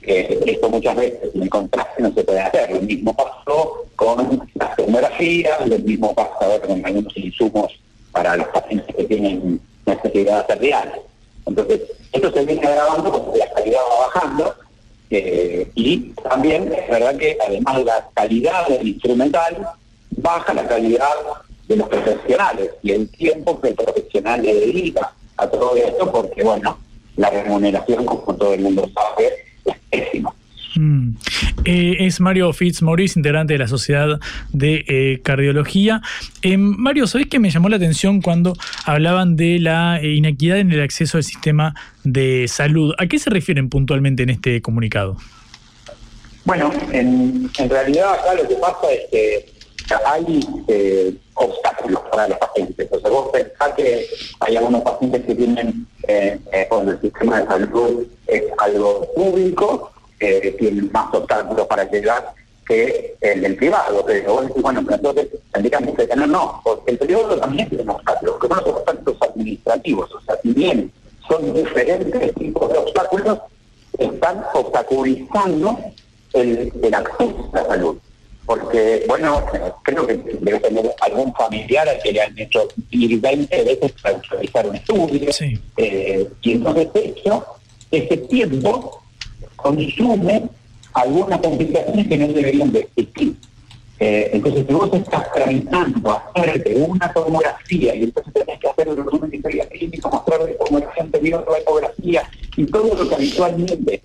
Esto 0.01 0.69
muchas 0.69 0.95
veces 0.95 1.35
en 1.35 1.47
contraste 1.47 2.01
no 2.01 2.11
se 2.13 2.23
puede 2.23 2.39
hacer. 2.39 2.71
Lo 2.71 2.81
mismo 2.81 3.15
pasó 3.15 3.85
con 3.95 4.49
las 4.55 4.75
tomografías, 4.75 5.67
lo 5.67 5.79
mismo 5.79 6.13
pasa 6.13 6.59
con 6.65 6.85
algunos 6.85 7.15
insumos 7.17 7.79
para 8.11 8.35
los 8.35 8.47
pacientes 8.47 8.95
que 8.95 9.03
tienen 9.03 9.61
necesidades 9.85 10.49
arteriales. 10.49 10.95
Entonces, 11.45 11.81
esto 12.11 12.31
se 12.31 12.45
viene 12.45 12.67
agravando 12.67 13.11
porque 13.11 13.39
la 13.39 13.51
calidad 13.53 13.79
va 13.79 14.07
bajando 14.07 14.55
eh, 15.09 15.71
y 15.75 15.97
también 16.23 16.71
es 16.71 16.89
verdad 16.89 17.15
que 17.17 17.37
además 17.47 17.77
de 17.77 17.85
la 17.85 18.09
calidad 18.13 18.67
del 18.67 18.87
instrumental, 18.87 19.69
baja 20.11 20.53
la 20.53 20.67
calidad 20.67 21.09
de 21.69 21.77
los 21.77 21.87
profesionales 21.87 22.71
y 22.81 22.91
el 22.91 23.07
tiempo 23.09 23.61
que 23.61 23.69
el 23.69 23.75
profesional 23.75 24.41
le 24.41 24.53
dedica 24.53 25.13
a 25.37 25.47
todo 25.47 25.75
esto 25.77 26.11
porque, 26.11 26.43
bueno, 26.43 26.77
la 27.15 27.29
remuneración, 27.29 28.05
como 28.05 28.35
todo 28.35 28.53
el 28.53 28.61
mundo 28.61 28.89
sabe, 28.93 29.29
es 29.65 29.75
pésima. 29.89 30.33
Mm. 30.75 31.11
Eh, 31.65 31.97
es 31.99 32.19
Mario 32.19 32.51
Fitzmaurice, 32.53 33.19
integrante 33.19 33.53
de 33.53 33.59
la 33.59 33.67
Sociedad 33.67 34.19
de 34.51 34.83
eh, 34.87 35.21
Cardiología. 35.23 36.01
Eh, 36.41 36.57
Mario, 36.57 37.05
¿sabés 37.05 37.27
que 37.27 37.37
me 37.37 37.51
llamó 37.51 37.69
la 37.69 37.75
atención 37.75 38.21
cuando 38.21 38.53
hablaban 38.85 39.35
de 39.35 39.59
la 39.59 39.99
inequidad 40.01 40.57
en 40.57 40.71
el 40.71 40.81
acceso 40.81 41.17
al 41.17 41.23
sistema 41.23 41.75
de 42.03 42.47
salud? 42.47 42.95
¿A 42.97 43.05
qué 43.05 43.19
se 43.19 43.29
refieren 43.29 43.69
puntualmente 43.69 44.23
en 44.23 44.31
este 44.31 44.61
comunicado? 44.61 45.17
Bueno, 46.45 46.71
en, 46.91 47.49
en 47.55 47.69
realidad 47.69 48.13
acá 48.13 48.33
lo 48.33 48.47
que 48.47 48.55
pasa 48.55 48.91
es 48.91 49.11
que 49.11 49.59
hay 50.05 50.39
obstáculos 51.39 52.01
para 52.11 52.27
los 52.27 52.37
pacientes. 52.37 52.89
Sea, 52.89 53.09
vos 53.09 53.29
pensás 53.31 53.73
que 53.75 54.07
hay 54.39 54.57
algunos 54.57 54.81
pacientes 54.81 55.25
que 55.25 55.35
tienen, 55.35 55.87
eh, 56.07 56.39
eh, 56.51 56.67
el 56.71 57.01
sistema 57.01 57.41
de 57.41 57.47
salud 57.47 58.07
es 58.27 58.43
algo 58.57 59.07
público, 59.15 59.91
eh, 60.19 60.55
tienen 60.59 60.89
más 60.91 61.13
obstáculos 61.13 61.65
para 61.67 61.89
llegar 61.89 62.33
que 62.67 63.15
el 63.21 63.41
del 63.41 63.55
privado. 63.55 64.03
Pero 64.05 64.33
vos 64.33 64.47
decís, 64.47 64.61
bueno, 64.61 64.81
pero 64.83 64.95
entonces 64.95 65.27
tendríamos 65.51 65.95
que 65.95 66.07
tener, 66.07 66.27
no, 66.27 66.61
porque 66.63 66.91
el 66.91 66.97
privado 66.97 67.39
también 67.39 67.69
tiene 67.69 67.91
obstáculos, 67.91 68.35
que 68.39 68.47
son 68.47 68.57
los 68.57 68.67
obstáculos 68.67 69.17
administrativos. 69.21 70.13
O 70.13 70.21
sea, 70.21 70.35
si 70.41 70.53
bien 70.53 70.91
son 71.27 71.53
diferentes 71.53 72.35
tipos 72.35 72.71
de 72.71 72.77
obstáculos, 72.77 73.39
están 73.97 74.43
obstaculizando 74.53 75.77
el 76.33 76.93
acceso 76.93 77.49
a 77.53 77.57
la 77.57 77.65
salud. 77.67 77.97
Porque, 78.49 79.03
bueno, 79.07 79.45
creo 79.83 80.07
que 80.07 80.15
debe 80.15 80.59
tener 80.59 80.95
algún 81.01 81.31
familiar 81.35 81.87
al 81.87 82.01
que 82.01 82.11
le 82.11 82.19
han 82.23 82.35
hecho 82.35 82.67
ir 82.89 83.21
20 83.21 83.63
veces 83.63 83.91
para 84.01 84.19
realizar 84.27 84.67
un 84.67 84.75
estudio. 84.75 85.29
Eh, 85.77 86.27
y 86.41 86.53
entonces 86.53 86.87
eso, 86.95 87.45
ese 87.91 88.17
tiempo 88.17 89.03
consume 89.55 90.49
algunas 90.93 91.39
complicaciones 91.41 92.07
que 92.07 92.17
no 92.17 92.27
deberían 92.29 92.71
de 92.71 92.79
existir. 92.79 93.35
Eh, 93.99 94.31
entonces, 94.33 94.65
si 94.67 94.73
vos 94.73 94.89
estás 94.93 95.31
tramitando 95.31 96.19
hacerte 96.33 96.73
una 96.75 97.13
tomografía 97.13 97.93
y 97.93 98.05
entonces 98.05 98.33
tenés 98.33 98.59
que 98.59 98.67
hacer 98.67 98.87
el 98.87 98.97
resumen 98.97 99.29
de 99.29 99.37
historia 99.37 99.69
clínica, 99.69 100.09
mostrar 100.09 100.41
la 100.41 100.65
tomografía 100.65 101.03
anterior, 101.03 101.45
la 101.51 101.59
ecografía 101.59 102.29
y 102.57 102.65
todo 102.65 102.95
lo 102.95 103.07
que 103.07 103.13
habitualmente 103.13 104.01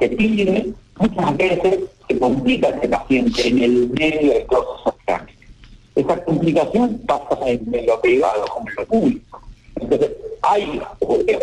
se 0.00 0.08
pide, 0.08 0.72
muchas 0.98 1.36
veces 1.36 1.78
se 2.08 2.18
complica 2.18 2.68
ese 2.68 2.88
paciente 2.88 3.48
en 3.48 3.62
el 3.62 3.88
medio 3.90 4.32
de 4.32 4.38
esos 4.38 4.94
trámites. 5.04 5.48
Esa 5.94 6.24
complicación 6.24 6.98
pasa 7.06 7.38
en 7.46 7.86
lo 7.86 8.00
privado 8.00 8.44
como 8.46 8.68
en 8.68 8.74
lo 8.74 8.86
público. 8.86 9.40
Entonces, 9.80 10.10
hay 10.42 10.80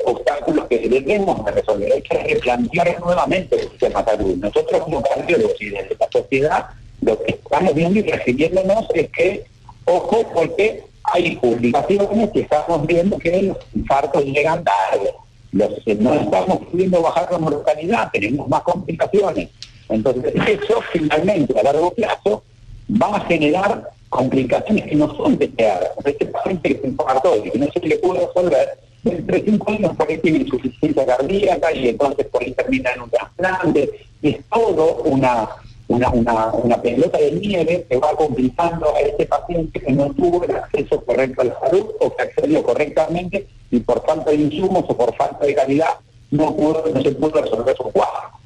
obstáculos 0.05 0.67
que 0.67 0.87
debemos 0.87 1.43
de 1.45 1.51
resolver. 1.51 1.93
Hay 1.93 2.01
que 2.01 2.17
replantear 2.17 2.99
nuevamente 2.99 3.55
el 3.55 3.69
sistema 3.69 4.03
de 4.03 4.11
salud. 4.11 4.35
Nosotros 4.37 4.81
como 4.83 5.01
cardiólogos 5.01 5.61
y 5.61 5.69
desde 5.69 5.95
la 5.99 6.07
sociedad, 6.11 6.65
lo 7.01 7.21
que 7.23 7.31
estamos 7.31 7.73
viendo 7.73 7.99
y 7.99 8.03
refiriéndonos 8.03 8.85
es 8.93 9.09
que, 9.09 9.43
ojo, 9.85 10.23
porque 10.33 10.83
hay 11.03 11.35
publicaciones 11.37 12.31
que 12.31 12.41
estamos 12.41 12.85
viendo 12.85 13.17
que 13.17 13.41
los 13.41 13.57
infartos 13.75 14.23
llegan 14.23 14.63
tarde. 14.63 15.13
Los, 15.51 15.69
no 15.99 16.13
estamos 16.13 16.59
pudiendo 16.71 17.01
bajar 17.01 17.29
la 17.31 17.37
mortalidad, 17.37 18.09
tenemos 18.11 18.47
más 18.47 18.61
complicaciones. 18.61 19.49
Entonces, 19.91 20.33
eso 20.47 20.81
finalmente 20.91 21.59
a 21.59 21.63
largo 21.63 21.91
plazo 21.91 22.43
va 22.89 23.17
a 23.17 23.25
generar 23.25 23.89
complicaciones 24.09 24.85
que 24.85 24.95
no 24.95 25.15
son 25.15 25.37
deseadas. 25.37 25.91
Este 26.03 26.25
paciente 26.25 26.75
que 26.75 26.81
se 26.81 26.87
infartó 26.87 27.37
y 27.37 27.49
que 27.49 27.59
no 27.59 27.71
se 27.71 27.79
le 27.79 27.97
pudo 27.97 28.27
resolver, 28.27 28.77
entre 29.03 29.43
cinco 29.43 29.71
años 29.71 29.95
por 29.95 30.09
ahí 30.09 30.17
tiene 30.19 30.39
insuficiencia 30.39 31.05
cardíaca 31.05 31.73
y 31.73 31.89
entonces 31.89 32.25
por 32.27 32.41
ahí 32.41 32.51
termina 32.51 32.91
en 32.91 33.01
un 33.01 33.09
trasplante. 33.09 33.89
Y 34.21 34.29
es 34.29 34.37
todo 34.49 35.03
una, 35.03 35.49
una, 35.87 36.09
una, 36.09 36.45
una 36.53 36.81
pelota 36.81 37.17
de 37.17 37.31
nieve 37.31 37.85
que 37.89 37.97
va 37.97 38.15
complicando 38.15 38.95
a 38.95 38.99
este 38.99 39.25
paciente 39.25 39.79
que 39.79 39.91
no 39.91 40.13
tuvo 40.13 40.43
el 40.43 40.55
acceso 40.55 41.03
correcto 41.03 41.41
a 41.41 41.45
la 41.45 41.59
salud 41.59 41.85
o 41.99 42.15
que 42.15 42.23
accedió 42.23 42.63
correctamente 42.63 43.47
y 43.71 43.79
por 43.79 44.05
falta 44.05 44.31
de 44.31 44.37
insumos 44.37 44.85
o 44.87 44.95
por 44.95 45.15
falta 45.15 45.45
de 45.45 45.55
calidad 45.55 45.95
no, 46.29 46.55
no 46.57 47.01
se 47.01 47.11
pudo 47.11 47.41
resolver 47.41 47.75
su 47.75 47.83
cuadro. 47.83 48.40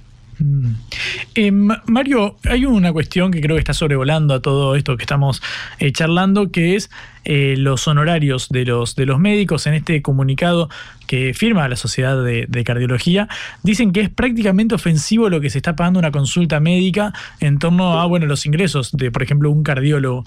Eh, 1.35 1.51
Mario, 1.51 2.37
hay 2.43 2.65
una 2.65 2.91
cuestión 2.91 3.31
que 3.31 3.41
creo 3.41 3.55
que 3.55 3.59
está 3.59 3.73
sobrevolando 3.73 4.33
a 4.33 4.41
todo 4.41 4.75
esto 4.75 4.97
que 4.97 5.03
estamos 5.03 5.41
eh, 5.79 5.91
charlando, 5.91 6.51
que 6.51 6.75
es 6.75 6.89
eh, 7.23 7.55
los 7.57 7.87
honorarios 7.87 8.49
de 8.49 8.65
los, 8.65 8.95
de 8.95 9.05
los 9.05 9.19
médicos. 9.19 9.67
En 9.67 9.73
este 9.73 10.01
comunicado 10.01 10.69
que 11.07 11.33
firma 11.33 11.67
la 11.67 11.75
Sociedad 11.75 12.23
de, 12.23 12.63
Cardiología, 12.63 13.27
dicen 13.63 13.91
que 13.91 14.01
es 14.01 14.09
prácticamente 14.09 14.75
ofensivo 14.75 15.29
lo 15.29 15.39
que 15.39 15.49
se 15.49 15.59
está 15.59 15.75
pagando 15.75 15.99
una 15.99 16.11
consulta 16.11 16.59
médica 16.59 17.13
en 17.39 17.59
torno 17.59 17.99
a 17.99 18.05
bueno 18.07 18.25
los 18.25 18.45
ingresos 18.45 18.91
de, 18.91 19.11
por 19.11 19.21
ejemplo, 19.21 19.51
un 19.51 19.63
cardiólogo. 19.63 20.25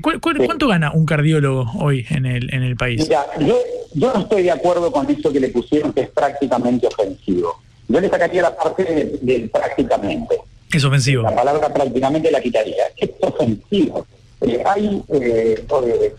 cuánto 0.00 0.68
gana 0.68 0.90
un 0.90 1.06
cardiólogo 1.06 1.70
hoy 1.78 2.06
en 2.10 2.26
el, 2.26 2.52
en 2.52 2.62
el 2.62 2.76
país? 2.76 3.02
Mira, 3.02 3.24
yo, 3.40 3.56
yo 3.94 4.12
no 4.12 4.20
estoy 4.20 4.42
de 4.42 4.50
acuerdo 4.50 4.90
con 4.90 5.08
eso 5.08 5.32
que 5.32 5.40
le 5.40 5.48
pusieron 5.48 5.92
que 5.92 6.02
es 6.02 6.08
prácticamente 6.08 6.88
ofensivo. 6.88 7.65
Yo 7.88 8.00
le 8.00 8.08
sacaría 8.08 8.42
la 8.42 8.56
parte 8.56 8.84
de, 9.22 9.48
prácticamente. 9.52 10.40
Es 10.72 10.84
ofensivo. 10.84 11.22
La 11.22 11.34
palabra 11.34 11.72
prácticamente 11.72 12.30
la 12.30 12.40
quitaría. 12.40 12.84
Es 12.96 13.10
ofensivo. 13.20 14.06
Eh, 14.40 14.62
hay 14.66 15.02
eh, 15.08 15.64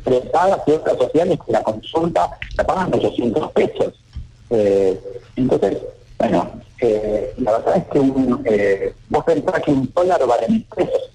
prestadas 0.04 0.62
y 0.66 0.72
otras 0.72 0.98
sociales 0.98 1.38
que 1.46 1.52
la 1.52 1.62
consulta 1.62 2.32
la 2.56 2.64
pagan 2.66 2.94
800 2.94 3.52
pesos. 3.52 3.94
Eh, 4.50 5.00
entonces, 5.36 5.78
bueno, 6.18 6.52
eh, 6.80 7.34
la 7.38 7.58
verdad 7.58 7.78
es 7.78 7.84
que 7.92 8.00
un, 8.00 8.42
eh, 8.46 8.94
vos 9.10 9.24
pensás 9.24 9.62
que 9.62 9.72
un 9.72 9.92
dólar 9.94 10.26
vale 10.26 10.48
mil 10.48 10.66
pesos. 10.76 11.12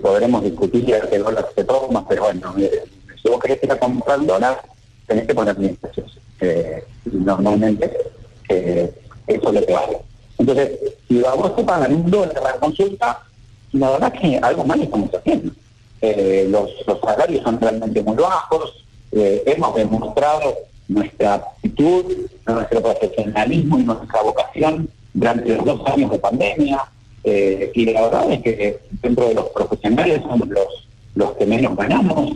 podremos 0.00 0.44
discutir 0.44 0.84
qué 1.10 1.18
dólar 1.18 1.48
se 1.54 1.64
toma, 1.64 2.06
pero 2.08 2.24
bueno, 2.24 2.54
si 2.56 3.28
vos 3.28 3.40
querés 3.40 3.62
ir 3.62 3.72
a 3.72 3.78
comprar 3.78 4.24
dólar, 4.24 4.62
tenés 5.06 5.26
que 5.26 5.34
poner 5.34 5.58
mil 5.58 5.76
pesos. 5.76 6.18
normalmente 7.04 7.90
eso 9.26 9.48
es 9.48 9.54
lo 9.54 9.66
que 9.66 9.72
vale. 9.72 9.98
Entonces, 10.38 10.70
si 11.08 11.24
a 11.24 11.34
vos 11.34 11.54
te 11.54 11.62
pagan 11.64 11.94
un 11.94 12.10
dólar 12.10 12.42
la 12.42 12.54
consulta, 12.54 13.22
la 13.72 13.90
verdad 13.90 14.12
es 14.14 14.20
que 14.20 14.38
algo 14.38 14.64
mal 14.64 14.80
estamos 14.80 15.10
haciendo. 15.14 15.52
Eh, 16.00 16.48
los, 16.50 16.68
salarios 17.00 17.44
son 17.44 17.60
realmente 17.60 18.02
muy 18.02 18.16
bajos, 18.16 18.84
eh, 19.12 19.42
hemos 19.46 19.74
demostrado 19.76 20.54
nuestra 20.88 21.34
actitud, 21.34 22.04
nuestro 22.44 22.82
profesionalismo 22.82 23.78
y 23.78 23.84
nuestra 23.84 24.20
vocación 24.22 24.88
durante 25.14 25.54
los 25.54 25.64
dos 25.64 25.86
años 25.86 26.10
de 26.10 26.18
pandemia, 26.18 26.80
eh, 27.22 27.70
y 27.72 27.84
la 27.92 28.02
verdad 28.02 28.32
es 28.32 28.42
que 28.42 28.80
dentro 29.00 29.28
de 29.28 29.34
los 29.34 29.48
profesionales 29.50 30.22
somos 30.22 30.48
los, 31.14 31.32
que 31.34 31.46
menos 31.46 31.76
ganamos, 31.76 32.32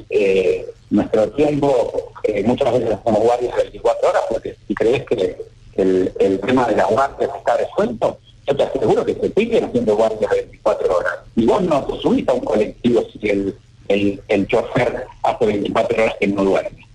nuestro 0.90 1.28
tiempo 1.30 2.12
muchas 2.44 2.72
veces 2.72 2.94
hacemos 2.94 3.20
guardias 3.20 3.56
de 3.56 3.62
24 3.62 4.08
horas, 4.08 4.22
porque 4.30 4.56
si 4.68 4.74
crees 4.74 5.04
que 5.06 5.36
el, 5.76 6.40
tema 6.40 6.66
de 6.66 6.76
las 6.76 6.88
guardias 6.88 7.30
está 7.36 7.56
resuelto, 7.56 8.18
yo 8.46 8.56
te 8.56 8.62
aseguro 8.62 9.04
que 9.04 9.14
se 9.14 9.32
siguen 9.32 9.64
haciendo 9.64 9.96
guardias 9.96 10.30
de 10.30 10.42
24 10.42 10.96
horas. 10.96 11.14
Y 11.34 11.46
vos 11.46 11.62
no 11.62 11.84
te 11.84 12.00
subís 12.00 12.28
a 12.28 12.32
un 12.32 12.40
colectivo 12.40 13.02
si 13.12 13.28
el, 13.28 13.54
el, 13.88 14.46
chofer 14.46 15.06
hace 15.22 15.46
24 15.46 16.02
horas 16.02 16.14
que 16.20 16.26
no 16.28 16.44
duerme. 16.44 16.86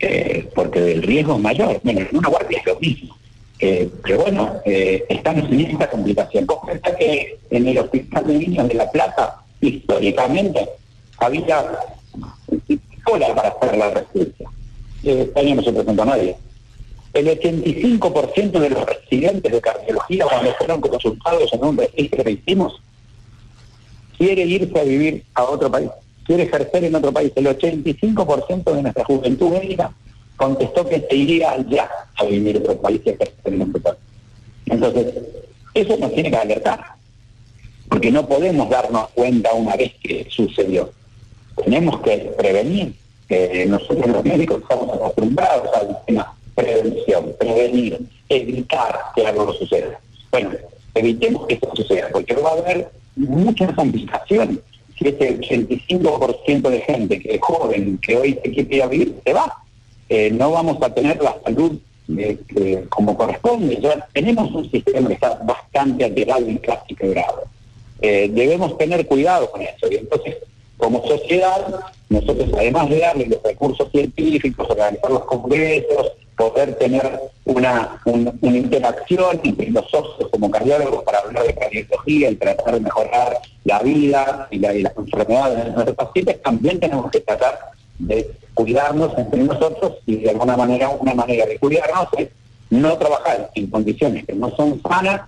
Eh, 0.00 0.48
porque 0.54 0.92
el 0.92 1.02
riesgo 1.02 1.34
es 1.34 1.40
mayor. 1.40 1.80
Bueno, 1.82 2.00
en 2.00 2.16
una 2.16 2.28
guardia 2.28 2.58
es 2.58 2.66
lo 2.66 2.78
mismo. 2.80 3.16
Eh, 3.60 3.90
pero 4.02 4.22
bueno, 4.22 4.60
eh, 4.64 5.04
estamos 5.08 5.50
en 5.50 5.60
esta 5.60 5.88
complicación. 5.88 6.46
Vos 6.46 6.58
pensás 6.66 6.94
que 6.96 7.38
en 7.50 7.68
el 7.68 7.78
Hospital 7.78 8.26
de 8.26 8.34
Niños 8.34 8.68
de 8.68 8.74
La 8.74 8.90
Plata, 8.90 9.42
históricamente, 9.60 10.68
había 11.18 11.64
cola 13.04 13.34
para 13.34 13.48
hacer 13.48 13.76
la 13.76 13.90
residencia. 13.90 14.50
Este 15.02 15.54
no 15.54 15.62
se 15.62 15.72
presentó 15.72 16.04
nadie. 16.04 16.36
El 17.14 17.28
85% 17.28 18.58
de 18.58 18.70
los 18.70 18.84
residentes 18.84 19.52
de 19.52 19.60
cardiología, 19.60 20.26
cuando 20.26 20.52
fueron 20.54 20.80
consultados 20.80 21.52
en 21.52 21.64
un 21.64 21.76
registro 21.76 22.24
que 22.24 22.30
hicimos, 22.32 22.80
quiere 24.18 24.42
irse 24.42 24.80
a 24.80 24.82
vivir 24.82 25.24
a 25.34 25.44
otro 25.44 25.70
país, 25.70 25.90
quiere 26.26 26.42
ejercer 26.42 26.84
en 26.84 26.94
otro 26.96 27.12
país. 27.12 27.30
El 27.36 27.46
85% 27.46 28.64
de 28.64 28.82
nuestra 28.82 29.04
juventud 29.04 29.50
médica 29.52 29.92
contestó 30.36 30.88
que 30.88 31.06
se 31.08 31.14
iría 31.14 31.56
ya 31.68 31.88
a 32.16 32.24
vivir 32.24 32.56
otro 32.56 32.76
país 32.78 33.00
y 33.04 33.10
ejercer 33.10 33.54
en 33.54 33.62
otro 33.62 33.80
país. 33.80 33.98
Entonces, 34.66 35.14
eso 35.72 35.96
nos 35.96 36.12
tiene 36.14 36.30
que 36.30 36.36
alertar, 36.36 36.80
porque 37.88 38.10
no 38.10 38.26
podemos 38.26 38.68
darnos 38.68 39.08
cuenta 39.10 39.52
una 39.52 39.76
vez 39.76 39.92
que 40.02 40.26
sucedió. 40.30 40.90
Tenemos 41.62 42.00
que 42.00 42.32
prevenir, 42.36 42.92
que 43.28 43.66
nosotros 43.66 44.06
los 44.08 44.24
médicos 44.24 44.62
estamos 44.62 44.96
acostumbrados 44.96 45.68
al 45.76 45.98
tema 46.06 46.34
prevención, 46.54 47.34
prevenir, 47.38 48.00
evitar 48.28 48.98
que 49.14 49.26
algo 49.26 49.52
suceda. 49.54 50.00
Bueno, 50.30 50.50
evitemos 50.94 51.46
que 51.46 51.54
esto 51.54 51.70
suceda, 51.74 52.08
porque 52.12 52.34
va 52.34 52.50
a 52.50 52.58
haber 52.58 52.88
muchas 53.16 53.72
complicaciones. 53.74 54.58
Si 54.98 55.08
ese 55.08 55.38
85% 55.40 56.68
de 56.68 56.80
gente 56.80 57.20
que 57.20 57.34
es 57.34 57.40
joven, 57.40 57.98
que 57.98 58.16
hoy 58.16 58.38
se 58.42 58.50
quiere 58.50 58.76
ir 58.76 58.82
a 58.82 58.86
vivir, 58.86 59.14
se 59.24 59.32
va. 59.32 59.62
Eh, 60.08 60.30
no 60.30 60.50
vamos 60.50 60.80
a 60.82 60.94
tener 60.94 61.20
la 61.20 61.36
salud 61.44 61.78
eh, 62.16 62.84
como 62.90 63.16
corresponde. 63.16 63.80
Tenemos 64.12 64.50
un 64.52 64.70
sistema 64.70 65.08
que 65.08 65.14
está 65.14 65.34
bastante 65.42 66.04
alterado 66.04 66.48
y 66.48 66.58
casi 66.58 66.94
quebrado. 66.94 67.44
Eh, 68.00 68.28
debemos 68.32 68.76
tener 68.78 69.06
cuidado 69.06 69.50
con 69.50 69.62
eso. 69.62 69.90
Y 69.90 69.96
entonces, 69.96 70.36
como 70.76 71.04
sociedad, 71.06 71.80
nosotros 72.08 72.50
además 72.54 72.90
de 72.90 72.98
darle 72.98 73.26
los 73.26 73.42
recursos 73.42 73.90
científicos, 73.90 74.68
organizar 74.68 75.10
los 75.10 75.24
congresos, 75.24 76.12
poder 76.36 76.74
tener 76.76 77.20
una, 77.44 78.00
una 78.04 78.56
interacción 78.56 79.40
entre 79.44 79.70
los 79.70 79.88
socios 79.90 80.28
como 80.30 80.50
cardiólogos 80.50 81.04
para 81.04 81.18
hablar 81.18 81.46
de 81.46 81.54
cardiología 81.54 82.30
y 82.30 82.36
tratar 82.36 82.74
de 82.74 82.80
mejorar 82.80 83.38
la 83.64 83.80
vida 83.80 84.48
y, 84.50 84.58
la, 84.58 84.74
y 84.74 84.82
las 84.82 84.96
enfermedades 84.96 85.64
de 85.64 85.70
nuestros 85.70 85.96
pacientes, 85.96 86.42
también 86.42 86.80
tenemos 86.80 87.10
que 87.10 87.20
tratar 87.20 87.58
de 87.98 88.30
cuidarnos 88.54 89.16
entre 89.16 89.44
nosotros 89.44 89.94
y 90.06 90.16
de 90.16 90.30
alguna 90.30 90.56
manera 90.56 90.88
una 90.88 91.14
manera 91.14 91.46
de 91.46 91.58
cuidarnos 91.58 92.08
es 92.18 92.28
no 92.70 92.96
trabajar 92.98 93.50
en 93.54 93.68
condiciones 93.68 94.24
que 94.24 94.34
no 94.34 94.54
son 94.56 94.80
sanas 94.82 95.22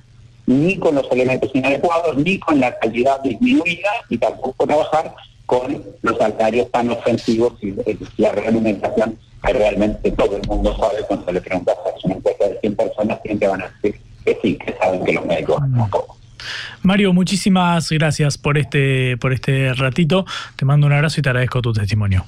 ni 0.47 0.78
con 0.78 0.95
los 0.95 1.11
elementos 1.11 1.51
inadecuados, 1.55 2.16
ni 2.16 2.39
con 2.39 2.61
la 2.61 2.77
calidad 2.78 3.20
disminuida 3.23 3.91
y 4.09 4.19
tampoco 4.19 4.66
trabajar 4.66 5.15
con 5.45 5.85
los 6.03 6.19
salarios 6.19 6.70
tan 6.70 6.91
ofensivos 6.91 7.55
y 7.62 7.74
la 8.16 8.33
realimentación 8.33 9.19
realmente 9.52 10.10
todo 10.12 10.36
el 10.36 10.47
mundo 10.47 10.77
sabe 10.78 11.02
cuando 11.06 11.32
le 11.32 11.40
preguntas 11.40 11.77
a 11.77 12.06
una 12.06 12.14
encuesta 12.14 12.48
de 12.48 12.60
100 12.60 12.77
personas, 12.77 13.18
quién 13.23 13.39
te 13.39 13.47
van 13.47 13.62
a 13.62 13.68
decir 13.68 14.01
que 14.24 14.39
sí, 14.43 14.55
que 14.56 14.74
saben 14.81 15.05
que 15.05 15.12
los 15.12 15.24
médicos 15.27 15.68
no 15.68 15.89
poco. 15.89 16.16
Mario, 16.82 17.12
muchísimas 17.12 17.90
gracias 17.90 18.39
por 18.39 18.59
este, 18.59 19.16
por 19.16 19.32
este 19.32 19.74
ratito. 19.74 20.24
Te 20.56 20.64
mando 20.64 20.86
un 20.86 20.93
abrazo 20.93 21.20
y 21.20 21.23
te 21.23 21.28
agradezco 21.28 21.60
tu 21.62 21.73
testimonio. 21.73 22.24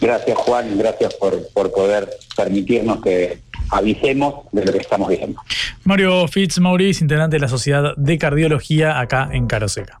Gracias 0.00 0.38
Juan, 0.38 0.78
gracias 0.78 1.14
por, 1.14 1.48
por 1.52 1.72
poder 1.72 2.08
permitirnos 2.36 3.02
que 3.02 3.40
avisemos 3.70 4.46
de 4.52 4.64
lo 4.64 4.72
que 4.72 4.78
estamos 4.78 5.08
viendo. 5.08 5.40
Mario 5.84 6.28
Fitz 6.28 6.58
Maurice, 6.60 7.02
integrante 7.02 7.36
de 7.36 7.40
la 7.40 7.48
Sociedad 7.48 7.94
de 7.96 8.18
Cardiología 8.18 9.00
acá 9.00 9.28
en 9.32 9.46
Caroseca. 9.46 10.00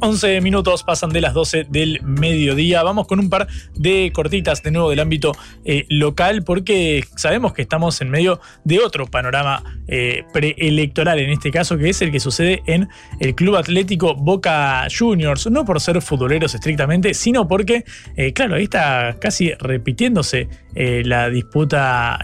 11 0.00 0.40
minutos 0.40 0.82
pasan 0.82 1.10
de 1.10 1.20
las 1.20 1.34
12 1.34 1.66
del 1.68 2.00
mediodía. 2.02 2.82
Vamos 2.82 3.06
con 3.06 3.20
un 3.20 3.28
par 3.28 3.48
de 3.74 4.10
cortitas 4.14 4.62
de 4.62 4.70
nuevo 4.70 4.90
del 4.90 5.00
ámbito 5.00 5.32
eh, 5.64 5.84
local 5.88 6.42
porque 6.42 7.04
sabemos 7.16 7.52
que 7.52 7.62
estamos 7.62 8.00
en 8.00 8.10
medio 8.10 8.40
de 8.64 8.78
otro 8.78 9.06
panorama 9.06 9.62
eh, 9.88 10.24
preelectoral, 10.32 11.18
en 11.18 11.30
este 11.30 11.50
caso, 11.50 11.76
que 11.76 11.90
es 11.90 12.00
el 12.00 12.10
que 12.10 12.20
sucede 12.20 12.62
en 12.66 12.88
el 13.20 13.34
Club 13.34 13.56
Atlético 13.56 14.14
Boca 14.14 14.86
Juniors. 14.96 15.50
No 15.50 15.64
por 15.64 15.80
ser 15.80 16.00
futboleros 16.00 16.54
estrictamente, 16.54 17.12
sino 17.12 17.46
porque, 17.46 17.84
eh, 18.16 18.32
claro, 18.32 18.54
ahí 18.54 18.64
está 18.64 19.16
casi 19.20 19.52
repitiéndose 19.52 20.48
la 20.72 21.28
disputa 21.30 22.16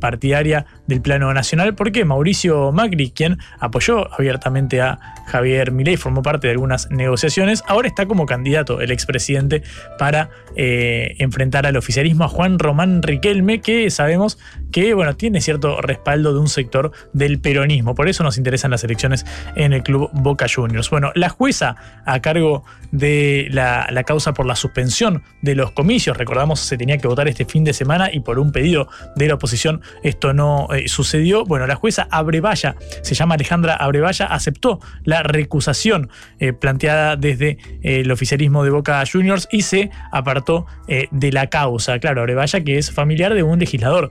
partidaria 0.00 0.66
del 0.88 1.00
plano 1.00 1.32
nacional 1.32 1.76
porque 1.76 2.04
Mauricio 2.04 2.72
Macri, 2.72 3.12
quien 3.12 3.38
apoyó 3.60 4.12
abiertamente 4.12 4.80
a 4.80 5.13
Javier 5.26 5.72
Milei, 5.72 5.96
formó 5.96 6.22
parte 6.22 6.46
de 6.46 6.52
algunas 6.52 6.90
negociaciones, 6.90 7.62
ahora 7.66 7.88
está 7.88 8.06
como 8.06 8.26
candidato 8.26 8.80
el 8.80 8.90
expresidente 8.90 9.62
para 9.98 10.30
eh, 10.56 11.14
enfrentar 11.18 11.66
al 11.66 11.76
oficialismo 11.76 12.24
a 12.24 12.28
Juan 12.28 12.58
Román 12.58 13.02
Riquelme, 13.02 13.60
que 13.60 13.90
sabemos 13.90 14.38
que 14.74 14.92
bueno, 14.92 15.14
tiene 15.14 15.40
cierto 15.40 15.80
respaldo 15.80 16.32
de 16.32 16.40
un 16.40 16.48
sector 16.48 16.90
del 17.12 17.38
peronismo. 17.38 17.94
Por 17.94 18.08
eso 18.08 18.24
nos 18.24 18.38
interesan 18.38 18.72
las 18.72 18.82
elecciones 18.82 19.24
en 19.54 19.72
el 19.72 19.84
club 19.84 20.10
Boca 20.12 20.46
Juniors. 20.52 20.90
Bueno, 20.90 21.12
la 21.14 21.28
jueza 21.28 21.76
a 22.04 22.18
cargo 22.20 22.64
de 22.90 23.46
la, 23.52 23.86
causa 24.04 24.34
por 24.34 24.46
la 24.46 24.56
suspensión 24.56 25.22
de 25.42 25.54
los 25.54 25.70
comicios, 25.70 26.16
recordamos 26.16 26.58
se 26.58 26.76
tenía 26.76 26.98
que 26.98 27.06
votar 27.06 27.28
este 27.28 27.44
fin 27.44 27.62
de 27.62 27.72
semana 27.72 28.10
y 28.12 28.18
por 28.18 28.40
un 28.40 28.50
pedido 28.50 28.88
de 29.14 29.28
la 29.28 29.34
oposición 29.34 29.80
esto 30.02 30.32
no 30.32 30.66
eh, 30.74 30.88
sucedió. 30.88 31.44
Bueno, 31.44 31.68
la 31.68 31.76
jueza 31.76 32.08
Abrevaya, 32.10 32.74
se 33.02 33.14
llama 33.14 33.36
Alejandra 33.36 33.76
Abrevaya, 33.76 34.26
aceptó 34.26 34.80
la 35.04 35.22
recusación 35.22 36.10
eh, 36.40 36.52
planteada 36.52 37.14
desde 37.14 37.58
eh, 37.84 38.00
el 38.00 38.10
oficialismo 38.10 38.64
de 38.64 38.70
Boca 38.70 39.00
Juniors 39.10 39.46
y 39.52 39.62
se 39.62 39.90
apartó 40.10 40.66
de 40.88 41.32
la 41.32 41.46
causa. 41.46 42.00
Claro, 42.00 42.22
Abrevaya 42.22 42.62
que 42.62 42.76
es 42.76 42.90
familiar 42.90 43.34
de 43.34 43.44
un 43.44 43.60
legislador 43.60 44.10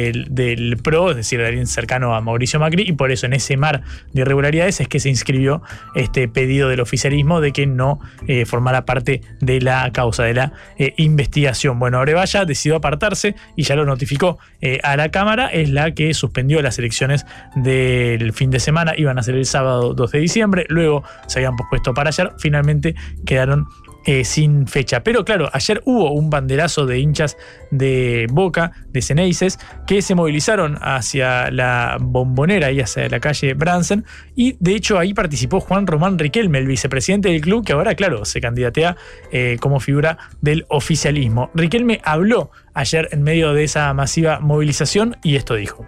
del, 0.00 0.76
PRO, 0.82 1.10
es 1.10 1.16
decir, 1.16 1.40
de 1.40 1.46
alguien 1.46 1.66
cercano 1.66 2.14
a 2.14 2.20
Mauricio 2.20 2.58
Macri, 2.58 2.84
y 2.86 2.92
por 2.92 3.10
eso 3.10 3.26
en 3.26 3.32
ese 3.32 3.56
mar 3.56 3.82
de 4.12 4.22
irregularidades 4.22 4.80
es 4.80 4.88
que 4.88 5.00
se 5.00 5.08
inscribió 5.08 5.62
este 5.94 6.28
pedido 6.28 6.68
del 6.68 6.80
oficialismo 6.80 7.40
de 7.40 7.52
que 7.52 7.66
no 7.66 8.00
eh, 8.26 8.46
formara 8.46 8.84
parte 8.84 9.22
de 9.40 9.60
la 9.60 9.90
causa, 9.92 10.24
de 10.24 10.34
la 10.34 10.52
eh, 10.78 10.94
investigación. 10.96 11.78
Bueno, 11.78 11.98
Arevalla 12.00 12.44
decidió 12.44 12.76
apartarse 12.76 13.34
y 13.56 13.62
ya 13.62 13.76
lo 13.76 13.84
notificó 13.84 14.38
eh, 14.60 14.80
a 14.82 14.96
la 14.96 15.10
Cámara, 15.10 15.48
es 15.48 15.70
la 15.70 15.92
que 15.92 16.14
suspendió 16.14 16.62
las 16.62 16.78
elecciones 16.78 17.26
del 17.54 18.32
fin 18.32 18.50
de 18.50 18.60
semana, 18.60 18.94
iban 18.96 19.18
a 19.18 19.22
ser 19.22 19.34
el 19.34 19.46
sábado 19.46 19.94
2 19.94 20.12
de 20.12 20.18
diciembre, 20.18 20.66
luego 20.68 21.04
se 21.26 21.38
habían 21.40 21.56
pospuesto 21.56 21.94
para 21.94 22.08
ayer, 22.08 22.32
finalmente 22.38 22.94
quedaron 23.24 23.66
eh, 24.06 24.24
sin 24.24 24.66
fecha. 24.66 25.02
Pero 25.02 25.24
claro, 25.24 25.50
ayer 25.52 25.82
hubo 25.84 26.12
un 26.12 26.30
banderazo 26.30 26.86
de 26.86 26.98
hinchas 26.98 27.36
de 27.70 28.26
Boca, 28.30 28.72
de 28.88 29.02
Ceneices, 29.02 29.58
que 29.86 30.00
se 30.00 30.14
movilizaron 30.14 30.78
hacia 30.80 31.50
la 31.50 31.98
bombonera 32.00 32.72
y 32.72 32.80
hacia 32.80 33.08
la 33.08 33.20
calle 33.20 33.54
Bransen. 33.54 34.04
Y 34.34 34.56
de 34.58 34.74
hecho 34.74 34.98
ahí 34.98 35.12
participó 35.12 35.60
Juan 35.60 35.86
Román 35.86 36.18
Riquelme, 36.18 36.58
el 36.58 36.66
vicepresidente 36.66 37.28
del 37.28 37.42
club, 37.42 37.64
que 37.64 37.72
ahora, 37.72 37.94
claro, 37.94 38.24
se 38.24 38.40
candidatea 38.40 38.96
eh, 39.32 39.58
como 39.60 39.80
figura 39.80 40.18
del 40.40 40.64
oficialismo. 40.68 41.50
Riquelme 41.54 42.00
habló 42.02 42.50
ayer 42.72 43.08
en 43.12 43.22
medio 43.22 43.52
de 43.52 43.64
esa 43.64 43.92
masiva 43.92 44.40
movilización 44.40 45.16
y 45.22 45.36
esto 45.36 45.54
dijo. 45.54 45.84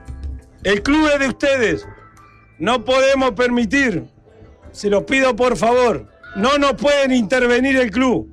El 0.64 0.82
club 0.82 1.08
es 1.12 1.18
de 1.18 1.28
ustedes. 1.28 1.88
No 2.58 2.84
podemos 2.84 3.32
permitir, 3.32 4.04
se 4.70 4.90
los 4.90 5.02
pido 5.04 5.34
por 5.34 5.56
favor, 5.56 6.11
no 6.36 6.58
nos 6.58 6.74
pueden 6.74 7.12
intervenir 7.12 7.76
el 7.76 7.90
club. 7.90 8.28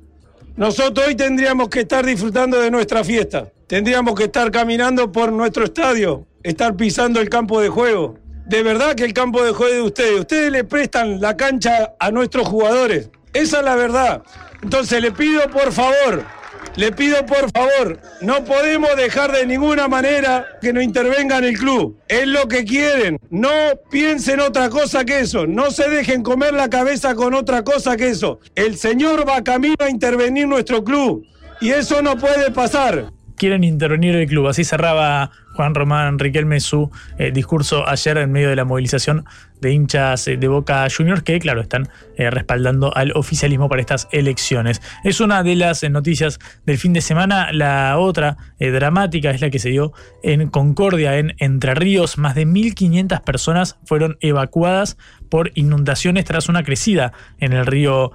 Nosotros 0.56 1.06
hoy 1.06 1.14
tendríamos 1.14 1.68
que 1.68 1.80
estar 1.80 2.04
disfrutando 2.04 2.60
de 2.60 2.70
nuestra 2.70 3.04
fiesta. 3.04 3.50
Tendríamos 3.66 4.14
que 4.14 4.24
estar 4.24 4.50
caminando 4.50 5.10
por 5.12 5.32
nuestro 5.32 5.64
estadio, 5.64 6.26
estar 6.42 6.76
pisando 6.76 7.20
el 7.20 7.28
campo 7.28 7.60
de 7.60 7.68
juego. 7.68 8.18
De 8.46 8.62
verdad 8.62 8.94
que 8.94 9.04
el 9.04 9.12
campo 9.12 9.42
de 9.44 9.52
juego 9.52 9.74
de 9.74 9.82
ustedes. 9.82 10.20
Ustedes 10.20 10.50
le 10.50 10.64
prestan 10.64 11.20
la 11.20 11.36
cancha 11.36 11.94
a 11.98 12.10
nuestros 12.10 12.48
jugadores. 12.48 13.10
Esa 13.32 13.58
es 13.58 13.64
la 13.64 13.76
verdad. 13.76 14.22
Entonces 14.62 15.00
le 15.00 15.12
pido 15.12 15.42
por 15.50 15.72
favor 15.72 16.39
le 16.76 16.92
pido 16.92 17.26
por 17.26 17.50
favor, 17.50 18.00
no 18.20 18.44
podemos 18.44 18.94
dejar 18.96 19.32
de 19.32 19.46
ninguna 19.46 19.88
manera 19.88 20.46
que 20.60 20.72
no 20.72 20.80
intervenga 20.80 21.38
en 21.38 21.44
el 21.44 21.58
club. 21.58 21.98
Es 22.08 22.26
lo 22.26 22.48
que 22.48 22.64
quieren. 22.64 23.18
No 23.30 23.50
piensen 23.90 24.40
otra 24.40 24.70
cosa 24.70 25.04
que 25.04 25.20
eso. 25.20 25.46
No 25.46 25.70
se 25.70 25.88
dejen 25.88 26.22
comer 26.22 26.54
la 26.54 26.70
cabeza 26.70 27.14
con 27.14 27.34
otra 27.34 27.64
cosa 27.64 27.96
que 27.96 28.08
eso. 28.08 28.40
El 28.54 28.76
Señor 28.76 29.28
va 29.28 29.42
camino 29.42 29.76
a 29.80 29.90
intervenir 29.90 30.46
nuestro 30.46 30.84
club. 30.84 31.26
Y 31.60 31.70
eso 31.70 32.00
no 32.02 32.16
puede 32.16 32.50
pasar 32.50 33.10
quieren 33.40 33.64
intervenir 33.64 34.14
el 34.16 34.28
club. 34.28 34.48
Así 34.48 34.64
cerraba 34.64 35.30
Juan 35.60 35.74
Román 35.74 36.18
Riquelme 36.18 36.58
su 36.58 36.90
eh, 37.18 37.32
discurso 37.32 37.86
ayer 37.86 38.16
en 38.16 38.32
medio 38.32 38.48
de 38.48 38.56
la 38.56 38.64
movilización 38.64 39.26
de 39.60 39.70
hinchas 39.74 40.26
eh, 40.26 40.38
de 40.38 40.48
Boca 40.48 40.86
Juniors 40.88 41.22
que, 41.22 41.38
claro, 41.38 41.60
están 41.60 41.90
eh, 42.16 42.30
respaldando 42.30 42.96
al 42.96 43.12
oficialismo 43.12 43.68
para 43.68 43.82
estas 43.82 44.08
elecciones. 44.10 44.80
Es 45.04 45.20
una 45.20 45.42
de 45.42 45.56
las 45.56 45.82
noticias 45.82 46.38
del 46.64 46.78
fin 46.78 46.94
de 46.94 47.02
semana. 47.02 47.52
La 47.52 47.98
otra 47.98 48.38
dramática 48.58 49.30
es 49.32 49.42
la 49.42 49.50
que 49.50 49.58
se 49.58 49.68
dio 49.68 49.92
en 50.22 50.48
Concordia, 50.48 51.18
en 51.18 51.34
Entre 51.36 51.74
Ríos. 51.74 52.16
Más 52.16 52.34
de 52.34 52.46
1.500 52.46 53.20
personas 53.22 53.78
fueron 53.84 54.16
evacuadas 54.20 54.96
por 55.28 55.52
inundaciones 55.56 56.24
tras 56.24 56.48
una 56.48 56.62
crecida 56.62 57.12
en 57.38 57.52
el 57.52 57.66
río 57.66 58.12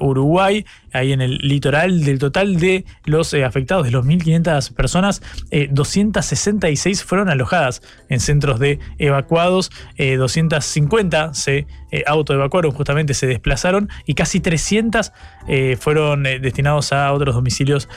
Uruguay, 0.00 0.64
ahí 0.94 1.12
en 1.12 1.20
el 1.20 1.38
litoral. 1.38 2.04
Del 2.04 2.18
total 2.18 2.56
de 2.56 2.84
los 3.04 3.34
afectados, 3.34 3.84
de 3.84 3.90
los 3.90 4.06
1.500 4.06 4.72
personas, 4.74 5.22
266 5.70 7.04
fueron 7.04 7.28
alojadas 7.28 7.82
en 8.08 8.20
centros 8.20 8.58
de 8.58 8.78
evacuados, 8.98 9.70
250 9.98 11.24
eh, 11.24 11.28
se 11.32 11.66
eh, 11.90 12.02
autoevacuaron, 12.06 12.72
justamente 12.72 13.14
se 13.14 13.26
desplazaron 13.26 13.88
y 14.06 14.14
casi 14.14 14.40
300 14.40 15.12
eh, 15.46 15.76
fueron 15.78 16.22
destinados 16.22 16.92
a 16.92 17.12
otros 17.12 17.34
domicilios 17.34 17.88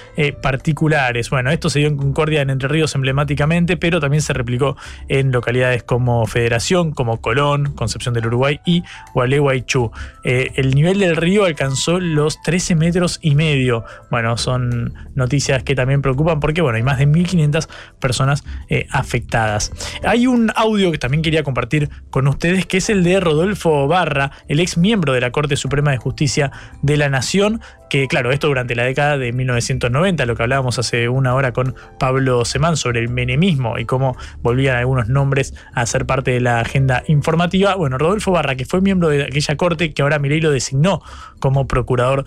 particulares. 0.41 1.29
Bueno, 1.29 1.51
esto 1.51 1.69
se 1.69 1.79
dio 1.79 1.87
en 1.87 1.97
Concordia 1.97 2.41
en 2.41 2.49
Entre 2.49 2.67
Ríos 2.67 2.93
emblemáticamente, 2.95 3.77
pero 3.77 3.99
también 3.99 4.21
se 4.21 4.33
replicó 4.33 4.75
en 5.07 5.31
localidades 5.31 5.83
como 5.83 6.25
Federación, 6.25 6.91
como 6.91 7.21
Colón, 7.21 7.73
Concepción 7.73 8.13
del 8.13 8.27
Uruguay 8.27 8.59
y 8.65 8.83
Gualeguaychú. 9.13 9.91
el 10.23 10.75
nivel 10.75 10.99
del 10.99 11.15
río 11.15 11.45
alcanzó 11.45 11.99
los 11.99 12.41
13 12.41 12.75
metros 12.75 12.86
y 13.21 13.35
medio. 13.35 13.83
Bueno, 14.11 14.37
son 14.37 14.93
noticias 15.15 15.63
que 15.63 15.75
también 15.75 16.01
preocupan 16.01 16.39
porque, 16.39 16.61
bueno, 16.61 16.77
hay 16.77 16.83
más 16.83 16.97
de 16.97 17.07
1.500 17.07 17.67
personas 17.99 18.43
afectadas. 18.91 19.71
Hay 20.03 20.27
un 20.27 20.51
audio 20.55 20.91
que 20.91 20.97
también 20.97 21.21
quería 21.21 21.43
compartir 21.43 21.89
con 22.09 22.27
ustedes, 22.27 22.65
que 22.65 22.77
es 22.77 22.89
el 22.89 23.03
de 23.03 23.19
Rodolfo 23.19 23.87
Barra, 23.87 24.31
el 24.47 24.59
ex 24.59 24.77
miembro 24.77 25.13
de 25.13 25.21
la 25.21 25.31
Corte 25.31 25.55
Suprema 25.55 25.91
de 25.91 25.97
Justicia 25.97 26.51
de 26.81 26.97
la 26.97 27.09
Nación, 27.09 27.61
que 27.89 28.07
claro, 28.07 28.31
esto 28.31 28.47
durante 28.47 28.75
la 28.75 28.83
década 28.83 29.17
de 29.17 29.31
1990, 29.31 30.25
lo 30.25 30.35
que 30.35 30.43
hablábamos 30.43 30.77
hace 30.77 31.07
una 31.07 31.33
hora 31.35 31.53
con 31.53 31.73
Pablo 31.97 32.43
Semán 32.43 32.75
sobre 32.75 32.99
el 32.99 33.07
menemismo 33.07 33.77
y 33.79 33.85
cómo 33.85 34.17
volvían 34.41 34.75
algunos 34.75 35.07
nombres 35.07 35.53
a 35.73 35.85
ser 35.85 36.05
parte 36.05 36.31
de 36.31 36.41
la 36.41 36.59
agenda 36.59 37.03
informativa. 37.07 37.75
Bueno, 37.75 37.97
Rodolfo 37.97 38.31
Barra, 38.31 38.55
que 38.55 38.65
fue 38.65 38.81
miembro 38.81 39.07
de 39.07 39.23
aquella 39.23 39.55
corte 39.55 39.93
que 39.93 40.01
ahora 40.01 40.19
Milei 40.19 40.41
lo 40.41 40.51
designó 40.51 41.01
como 41.39 41.65
procurador 41.67 42.25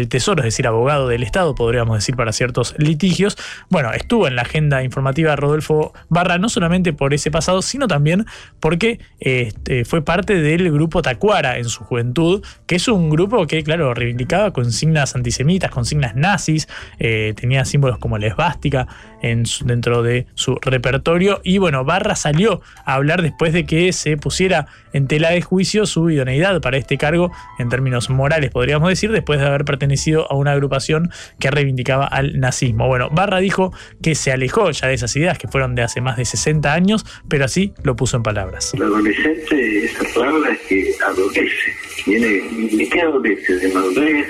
del 0.00 0.08
Tesoro, 0.08 0.40
es 0.40 0.46
decir, 0.46 0.66
abogado 0.66 1.08
del 1.08 1.22
Estado, 1.22 1.54
podríamos 1.54 1.96
decir, 1.98 2.16
para 2.16 2.32
ciertos 2.32 2.74
litigios. 2.78 3.36
Bueno, 3.68 3.92
estuvo 3.92 4.26
en 4.26 4.36
la 4.36 4.42
agenda 4.42 4.82
informativa 4.82 5.36
Rodolfo 5.36 5.92
Barra, 6.08 6.38
no 6.38 6.48
solamente 6.48 6.92
por 6.92 7.14
ese 7.14 7.30
pasado, 7.30 7.62
sino 7.62 7.86
también 7.86 8.26
porque 8.60 9.00
este, 9.20 9.84
fue 9.84 10.02
parte 10.02 10.40
del 10.40 10.72
grupo 10.72 11.02
Tacuara 11.02 11.58
en 11.58 11.66
su 11.66 11.84
juventud, 11.84 12.44
que 12.66 12.76
es 12.76 12.88
un 12.88 13.10
grupo 13.10 13.46
que, 13.46 13.62
claro, 13.62 13.94
reivindicaba 13.94 14.52
consignas 14.52 15.14
antisemitas, 15.14 15.70
consignas 15.70 16.16
nazis, 16.16 16.68
eh, 16.98 17.34
tenía 17.36 17.64
símbolos 17.64 17.98
como 17.98 18.18
la 18.18 18.26
esvástica 18.26 18.86
en 19.22 19.44
dentro 19.64 20.02
de 20.02 20.26
su 20.34 20.56
repertorio. 20.62 21.40
Y 21.44 21.58
bueno, 21.58 21.84
Barra 21.84 22.16
salió 22.16 22.62
a 22.84 22.94
hablar 22.94 23.22
después 23.22 23.52
de 23.52 23.66
que 23.66 23.92
se 23.92 24.16
pusiera 24.16 24.66
en 24.92 25.06
tela 25.06 25.30
de 25.30 25.42
juicio 25.42 25.86
su 25.86 26.10
idoneidad 26.10 26.60
para 26.60 26.76
este 26.78 26.98
cargo 26.98 27.30
en 27.58 27.68
términos 27.68 28.10
morales, 28.10 28.50
podríamos 28.50 28.88
decir, 28.88 29.12
después 29.12 29.40
de 29.40 29.46
haber 29.46 29.64
pertenecido 29.90 30.30
a 30.30 30.36
una 30.36 30.52
agrupación 30.52 31.10
que 31.40 31.50
reivindicaba 31.50 32.06
al 32.06 32.38
nazismo. 32.38 32.86
Bueno, 32.86 33.08
Barra 33.10 33.40
dijo 33.40 33.72
que 34.00 34.14
se 34.14 34.30
alejó 34.30 34.70
ya 34.70 34.86
de 34.86 34.94
esas 34.94 35.14
ideas 35.16 35.36
que 35.36 35.48
fueron 35.48 35.74
de 35.74 35.82
hace 35.82 36.00
más 36.00 36.16
de 36.16 36.24
60 36.24 36.72
años, 36.72 37.04
pero 37.28 37.44
así 37.44 37.72
lo 37.82 37.96
puso 37.96 38.16
en 38.16 38.22
palabras. 38.22 38.72
El 38.74 38.82
adolescente, 38.82 39.84
esa 39.84 40.04
palabra 40.14 40.52
es 40.52 40.60
que 40.68 40.94
adolece, 41.04 41.72
viene, 42.06 42.28
¿de 42.76 42.88
qué 42.88 43.00
adolece? 43.00 43.54
De 43.56 43.68
madurez, 43.72 44.26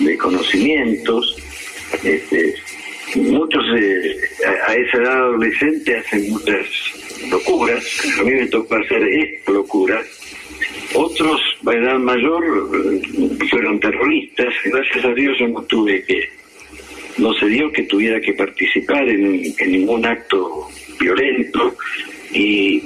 de 0.00 0.18
conocimientos, 0.18 1.36
este, 2.02 2.54
muchos 3.14 3.64
eh, 3.76 4.16
a 4.66 4.74
esa 4.74 4.96
edad 4.98 5.16
adolescente 5.18 5.98
hacen 5.98 6.30
muchas 6.30 6.66
locuras, 7.30 7.84
a 8.18 8.22
mí 8.24 8.32
me 8.32 8.46
tocó 8.48 8.74
hacer 8.74 9.02
esta 9.04 9.52
locura, 9.52 10.02
otros 10.94 11.40
a 11.66 11.72
edad 11.72 11.98
mayor 11.98 12.42
fueron 13.50 13.80
terroristas, 13.80 14.52
gracias 14.64 15.04
a 15.04 15.14
Dios 15.14 15.38
yo 15.38 15.48
no 15.48 15.62
tuve 15.62 16.02
que, 16.04 16.28
no 17.18 17.32
se 17.34 17.46
dio 17.46 17.70
que 17.72 17.82
tuviera 17.84 18.20
que 18.20 18.32
participar 18.32 19.08
en, 19.08 19.54
en 19.58 19.72
ningún 19.72 20.04
acto 20.06 20.68
violento 20.98 21.76
y 22.32 22.80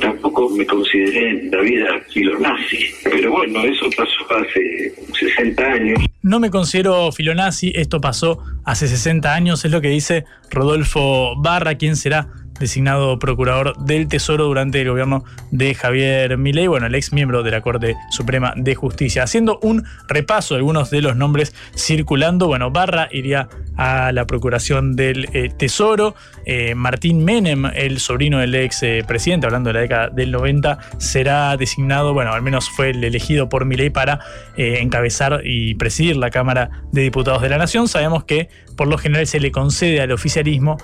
tampoco 0.00 0.48
me 0.50 0.66
consideré 0.66 1.30
en 1.30 1.50
la 1.50 1.60
vida 1.60 1.86
filonazi. 2.12 2.78
Pero 3.04 3.32
bueno, 3.32 3.62
eso 3.64 3.86
pasó 3.96 4.42
hace 4.42 4.94
60 5.18 5.62
años. 5.62 5.98
No 6.22 6.40
me 6.40 6.50
considero 6.50 7.12
filonazi, 7.12 7.72
esto 7.74 8.00
pasó 8.00 8.42
hace 8.64 8.88
60 8.88 9.34
años, 9.34 9.64
es 9.64 9.70
lo 9.70 9.80
que 9.80 9.88
dice 9.88 10.24
Rodolfo 10.50 11.34
Barra, 11.36 11.76
quien 11.76 11.96
será 11.96 12.28
designado 12.60 13.18
procurador 13.18 13.76
del 13.78 14.06
Tesoro 14.06 14.44
durante 14.44 14.80
el 14.80 14.90
gobierno 14.90 15.24
de 15.50 15.74
Javier 15.74 16.38
Milei, 16.38 16.68
bueno, 16.68 16.86
el 16.86 16.94
ex 16.94 17.12
miembro 17.12 17.42
de 17.42 17.50
la 17.50 17.62
Corte 17.62 17.96
Suprema 18.10 18.52
de 18.54 18.74
Justicia. 18.74 19.24
Haciendo 19.24 19.58
un 19.62 19.84
repaso 20.08 20.54
de 20.54 20.58
algunos 20.58 20.90
de 20.90 21.00
los 21.00 21.16
nombres 21.16 21.54
circulando, 21.74 22.46
bueno, 22.46 22.70
Barra 22.70 23.08
iría 23.10 23.48
a 23.76 24.12
la 24.12 24.26
procuración 24.26 24.94
del 24.94 25.28
eh, 25.32 25.48
Tesoro, 25.56 26.14
eh, 26.44 26.74
Martín 26.74 27.24
Menem, 27.24 27.64
el 27.74 27.98
sobrino 27.98 28.38
del 28.38 28.54
ex 28.54 28.82
eh, 28.82 29.04
presidente, 29.08 29.46
hablando 29.46 29.70
de 29.70 29.74
la 29.74 29.80
década 29.80 30.08
del 30.10 30.30
90, 30.30 30.78
será 30.98 31.56
designado, 31.56 32.12
bueno, 32.12 32.32
al 32.32 32.42
menos 32.42 32.68
fue 32.68 32.90
el 32.90 33.02
elegido 33.02 33.48
por 33.48 33.64
Milei 33.64 33.88
para 33.88 34.20
encabezar 34.56 35.40
y 35.44 35.74
presidir 35.76 36.18
la 36.18 36.30
Cámara 36.30 36.82
de 36.92 37.00
Diputados 37.00 37.40
de 37.40 37.48
la 37.48 37.56
Nación. 37.56 37.88
Sabemos 37.88 38.24
que 38.24 38.50
por 38.76 38.88
lo 38.88 38.98
general 38.98 39.26
se 39.26 39.40
le 39.40 39.50
concede 39.50 40.02
al 40.02 40.12
oficialismo 40.12 40.76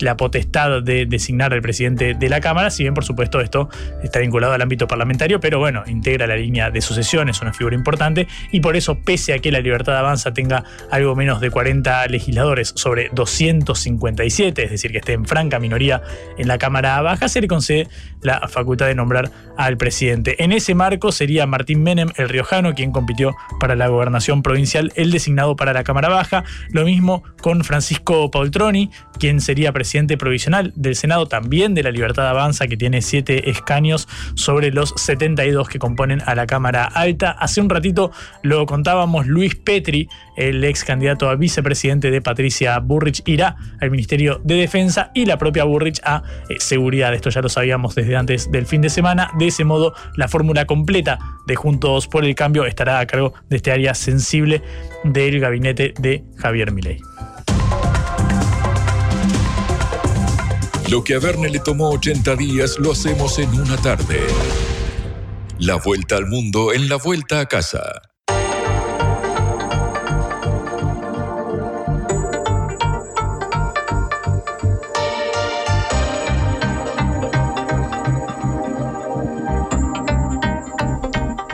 la 0.00 0.16
potestad 0.16 0.82
de 0.82 1.06
designar 1.20 1.52
al 1.52 1.60
presidente 1.60 2.14
de 2.14 2.28
la 2.28 2.40
Cámara, 2.40 2.70
si 2.70 2.82
bien 2.82 2.94
por 2.94 3.04
supuesto 3.04 3.40
esto 3.40 3.68
está 4.02 4.20
vinculado 4.20 4.54
al 4.54 4.62
ámbito 4.62 4.88
parlamentario, 4.88 5.38
pero 5.38 5.58
bueno, 5.58 5.84
integra 5.86 6.26
la 6.26 6.36
línea 6.36 6.70
de 6.70 6.80
sucesión, 6.80 7.28
es 7.28 7.42
una 7.42 7.52
figura 7.52 7.76
importante 7.76 8.26
y 8.50 8.60
por 8.60 8.74
eso, 8.74 8.98
pese 8.98 9.34
a 9.34 9.38
que 9.38 9.52
la 9.52 9.60
libertad 9.60 9.96
avanza 9.96 10.32
tenga 10.32 10.64
algo 10.90 11.14
menos 11.14 11.40
de 11.40 11.50
40 11.50 12.06
legisladores 12.06 12.72
sobre 12.74 13.10
257, 13.12 14.64
es 14.64 14.70
decir, 14.70 14.92
que 14.92 14.98
esté 14.98 15.12
en 15.12 15.26
franca 15.26 15.58
minoría 15.58 16.02
en 16.38 16.48
la 16.48 16.56
Cámara 16.56 17.00
Baja, 17.02 17.28
se 17.28 17.40
le 17.40 17.48
concede 17.48 17.86
la 18.22 18.48
facultad 18.48 18.86
de 18.86 18.94
nombrar 18.94 19.30
al 19.56 19.76
presidente. 19.76 20.42
En 20.42 20.52
ese 20.52 20.74
marco 20.74 21.12
sería 21.12 21.46
Martín 21.46 21.82
Menem, 21.82 22.08
el 22.16 22.28
riojano, 22.28 22.74
quien 22.74 22.92
compitió 22.92 23.36
para 23.58 23.76
la 23.76 23.88
gobernación 23.88 24.42
provincial, 24.42 24.90
el 24.96 25.10
designado 25.10 25.56
para 25.56 25.74
la 25.74 25.84
Cámara 25.84 26.08
Baja. 26.08 26.44
Lo 26.70 26.84
mismo 26.84 27.22
con 27.42 27.62
Francisco 27.62 28.30
Paultroni, 28.30 28.90
quien 29.18 29.40
sería 29.40 29.72
presidente 29.72 30.16
provisional 30.16 30.72
del 30.76 30.96
Senado, 30.96 31.09
también 31.26 31.74
de 31.74 31.82
la 31.82 31.90
Libertad 31.90 32.28
Avanza, 32.28 32.68
que 32.68 32.76
tiene 32.76 33.02
siete 33.02 33.50
escaños 33.50 34.08
sobre 34.34 34.70
los 34.70 34.94
72 34.96 35.68
que 35.68 35.78
componen 35.78 36.22
a 36.24 36.34
la 36.34 36.46
Cámara 36.46 36.84
Alta. 36.84 37.32
Hace 37.32 37.60
un 37.60 37.68
ratito 37.68 38.12
lo 38.42 38.64
contábamos, 38.66 39.26
Luis 39.26 39.56
Petri, 39.56 40.08
el 40.36 40.62
ex 40.64 40.84
candidato 40.84 41.28
a 41.28 41.34
vicepresidente 41.34 42.10
de 42.10 42.22
Patricia 42.22 42.78
Burrich, 42.78 43.22
irá 43.26 43.56
al 43.80 43.90
Ministerio 43.90 44.40
de 44.44 44.54
Defensa 44.54 45.10
y 45.14 45.26
la 45.26 45.36
propia 45.36 45.64
Burrich 45.64 46.00
a 46.04 46.22
eh, 46.48 46.54
Seguridad. 46.58 47.12
Esto 47.12 47.30
ya 47.30 47.42
lo 47.42 47.48
sabíamos 47.48 47.94
desde 47.94 48.16
antes 48.16 48.50
del 48.50 48.66
fin 48.66 48.80
de 48.80 48.88
semana. 48.88 49.32
De 49.38 49.48
ese 49.48 49.64
modo, 49.64 49.94
la 50.16 50.28
fórmula 50.28 50.64
completa 50.64 51.18
de 51.46 51.56
Juntos 51.56 52.06
por 52.06 52.24
el 52.24 52.34
Cambio 52.34 52.64
estará 52.66 53.00
a 53.00 53.06
cargo 53.06 53.34
de 53.48 53.56
este 53.56 53.72
área 53.72 53.94
sensible 53.94 54.62
del 55.02 55.40
gabinete 55.40 55.92
de 55.98 56.24
Javier 56.36 56.70
Milei. 56.70 57.00
Lo 60.90 61.04
que 61.04 61.14
a 61.14 61.20
Verne 61.20 61.48
le 61.48 61.60
tomó 61.60 61.90
80 61.90 62.34
días 62.34 62.76
lo 62.80 62.90
hacemos 62.90 63.38
en 63.38 63.48
una 63.60 63.76
tarde. 63.76 64.26
La 65.60 65.76
vuelta 65.76 66.16
al 66.16 66.26
mundo 66.26 66.72
en 66.72 66.88
la 66.88 66.96
vuelta 66.96 67.38
a 67.38 67.46
casa. 67.46 68.02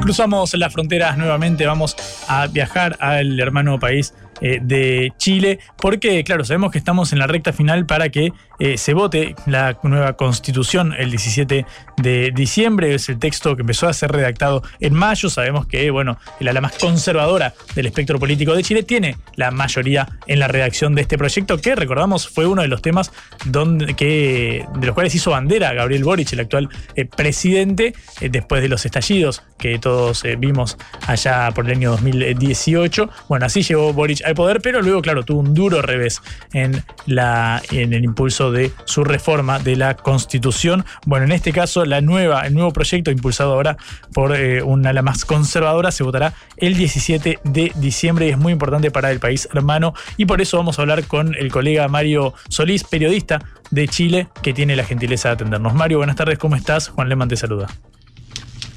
Cruzamos 0.00 0.54
las 0.54 0.72
fronteras 0.72 1.18
nuevamente, 1.18 1.66
vamos 1.66 1.94
a 2.26 2.46
viajar 2.46 2.96
al 3.00 3.38
hermano 3.38 3.78
país 3.78 4.14
eh, 4.40 4.60
de 4.62 5.12
Chile, 5.16 5.58
porque 5.78 6.22
claro, 6.22 6.44
sabemos 6.44 6.70
que 6.70 6.78
estamos 6.78 7.12
en 7.12 7.18
la 7.18 7.26
recta 7.26 7.54
final 7.54 7.86
para 7.86 8.10
que 8.10 8.32
eh, 8.58 8.78
se 8.78 8.94
vote 8.94 9.34
la 9.46 9.78
nueva 9.82 10.14
constitución 10.14 10.94
el 10.96 11.10
17 11.10 11.66
de 11.98 12.32
diciembre, 12.34 12.94
es 12.94 13.08
el 13.08 13.18
texto 13.18 13.54
que 13.56 13.62
empezó 13.62 13.88
a 13.88 13.92
ser 13.92 14.12
redactado 14.12 14.62
en 14.80 14.94
mayo, 14.94 15.30
sabemos 15.30 15.66
que, 15.66 15.90
bueno, 15.90 16.18
el 16.40 16.60
más 16.60 16.78
conservadora 16.78 17.52
del 17.74 17.86
espectro 17.86 18.18
político 18.18 18.54
de 18.54 18.62
Chile 18.62 18.82
tiene 18.82 19.16
la 19.34 19.50
mayoría 19.50 20.08
en 20.26 20.38
la 20.38 20.48
redacción 20.48 20.94
de 20.94 21.02
este 21.02 21.18
proyecto, 21.18 21.58
que 21.58 21.74
recordamos 21.74 22.28
fue 22.28 22.46
uno 22.46 22.62
de 22.62 22.68
los 22.68 22.80
temas 22.80 23.12
donde, 23.44 23.94
que, 23.94 24.64
de 24.74 24.86
los 24.86 24.94
cuales 24.94 25.14
hizo 25.14 25.32
bandera 25.32 25.74
Gabriel 25.74 26.04
Boric, 26.04 26.32
el 26.32 26.40
actual 26.40 26.68
eh, 26.94 27.04
presidente, 27.04 27.94
después 28.20 28.62
de 28.62 28.68
los 28.68 28.84
estallidos 28.86 29.42
que 29.58 29.78
todos 29.78 30.22
vimos 30.38 30.76
allá 31.06 31.50
por 31.54 31.66
el 31.66 31.72
año 31.72 31.90
2018. 31.92 33.08
Bueno, 33.28 33.46
así 33.46 33.62
llegó 33.62 33.92
Boric 33.92 34.24
al 34.24 34.34
poder, 34.34 34.60
pero 34.60 34.82
luego, 34.82 35.02
claro, 35.02 35.24
tuvo 35.24 35.40
un 35.40 35.54
duro 35.54 35.82
revés 35.82 36.20
en, 36.52 36.82
la, 37.06 37.62
en 37.70 37.92
el 37.92 38.04
impulso 38.04 38.45
de 38.52 38.72
su 38.84 39.04
reforma 39.04 39.58
de 39.58 39.76
la 39.76 39.96
Constitución. 39.96 40.84
Bueno, 41.04 41.26
en 41.26 41.32
este 41.32 41.52
caso, 41.52 41.84
la 41.84 42.00
nueva, 42.00 42.46
el 42.46 42.54
nuevo 42.54 42.72
proyecto 42.72 43.10
impulsado 43.10 43.52
ahora 43.52 43.76
por 44.12 44.34
eh, 44.36 44.62
una 44.62 44.90
ala 44.90 45.02
más 45.02 45.24
conservadora 45.24 45.90
se 45.90 46.02
votará 46.02 46.34
el 46.56 46.76
17 46.76 47.40
de 47.44 47.72
diciembre 47.76 48.26
y 48.26 48.30
es 48.30 48.38
muy 48.38 48.52
importante 48.52 48.90
para 48.90 49.10
el 49.10 49.20
país 49.20 49.48
hermano. 49.52 49.94
Y 50.16 50.26
por 50.26 50.40
eso 50.40 50.56
vamos 50.56 50.78
a 50.78 50.82
hablar 50.82 51.04
con 51.04 51.34
el 51.34 51.50
colega 51.50 51.88
Mario 51.88 52.34
Solís, 52.48 52.84
periodista 52.84 53.42
de 53.70 53.88
Chile, 53.88 54.28
que 54.42 54.52
tiene 54.52 54.76
la 54.76 54.84
gentileza 54.84 55.28
de 55.28 55.34
atendernos. 55.34 55.74
Mario, 55.74 55.98
buenas 55.98 56.16
tardes, 56.16 56.38
¿cómo 56.38 56.56
estás? 56.56 56.88
Juan 56.88 57.08
Leman 57.08 57.28
te 57.28 57.36
saluda. 57.36 57.68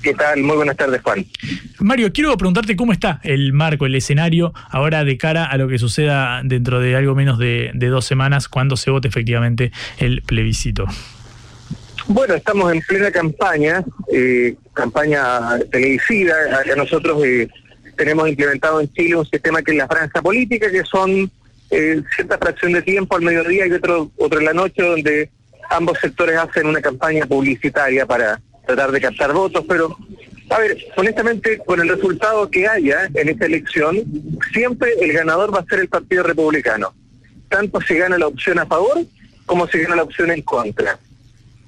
¿Qué 0.02 0.14
tal? 0.14 0.42
Muy 0.44 0.56
buenas 0.56 0.78
tardes, 0.78 1.02
Juan. 1.02 1.26
Mario, 1.80 2.12
quiero 2.14 2.36
preguntarte 2.38 2.76
cómo 2.76 2.94
está 2.94 3.20
el 3.24 3.52
marco, 3.52 3.86
el 3.86 3.96
escenario, 3.96 4.54
ahora 4.70 5.04
de 5.04 5.18
cara 5.18 5.46
a 5.46 5.58
lo 5.58 5.68
que 5.68 5.78
suceda 5.78 6.42
dentro 6.44 6.80
de 6.80 6.96
algo 6.96 7.16
menos 7.16 7.38
de, 7.38 7.72
dos 7.74 8.06
semanas, 8.06 8.48
cuando 8.48 8.78
se 8.78 8.92
vote 8.92 9.10
efectivamente 9.10 9.72
el 9.98 10.22
plebiscito. 10.22 10.86
Bueno, 12.08 12.34
estamos 12.34 12.74
en 12.74 12.82
plena 12.82 13.12
campaña, 13.12 13.84
eh, 14.12 14.56
campaña 14.74 15.60
televisiva. 15.72 16.34
Nosotros 16.78 17.24
eh, 17.26 17.50
tenemos 17.98 18.30
implementado 18.30 18.80
en 18.80 18.92
Chile 18.94 19.18
un 19.18 19.26
sistema 19.26 19.62
que 19.62 19.72
es 19.72 19.78
la 19.78 19.88
franja 19.88 20.22
política, 20.22 20.72
que 20.72 20.84
son 20.86 21.30
eh, 21.70 22.02
cierta 22.16 22.38
fracción 22.38 22.72
de 22.72 22.82
tiempo 22.82 23.16
al 23.16 23.22
mediodía 23.22 23.68
y 23.68 23.72
otro, 23.74 24.12
otro 24.18 24.40
en 24.40 24.46
la 24.46 24.54
noche, 24.54 24.82
donde 24.82 25.30
ambos 25.70 26.00
sectores 26.00 26.38
hacen 26.38 26.68
una 26.68 26.82
campaña 26.82 27.26
publicitaria 27.26 28.06
para 28.06 28.42
tratar 28.70 28.92
de 28.92 29.02
captar 29.02 29.34
votos, 29.34 29.66
pero 29.68 29.98
a 30.50 30.60
ver, 30.60 30.78
honestamente, 30.96 31.58
con 31.60 31.80
el 31.80 31.90
resultado 31.90 32.50
que 32.50 32.68
haya 32.68 33.10
en 33.14 33.30
esta 33.30 33.46
elección, 33.46 33.98
siempre 34.54 34.92
el 35.02 35.12
ganador 35.14 35.54
va 35.54 35.60
a 35.60 35.66
ser 35.66 35.80
el 35.80 35.90
Partido 35.90 36.24
Republicano. 36.24 36.94
Tanto 37.50 37.82
si 37.82 37.96
gana 37.96 38.18
la 38.18 38.28
opción 38.28 38.60
a 38.60 38.66
favor 38.66 39.00
como 39.46 39.68
si 39.68 39.80
gana 39.80 39.96
la 39.96 40.04
opción 40.04 40.30
en 40.30 40.42
contra. 40.44 41.00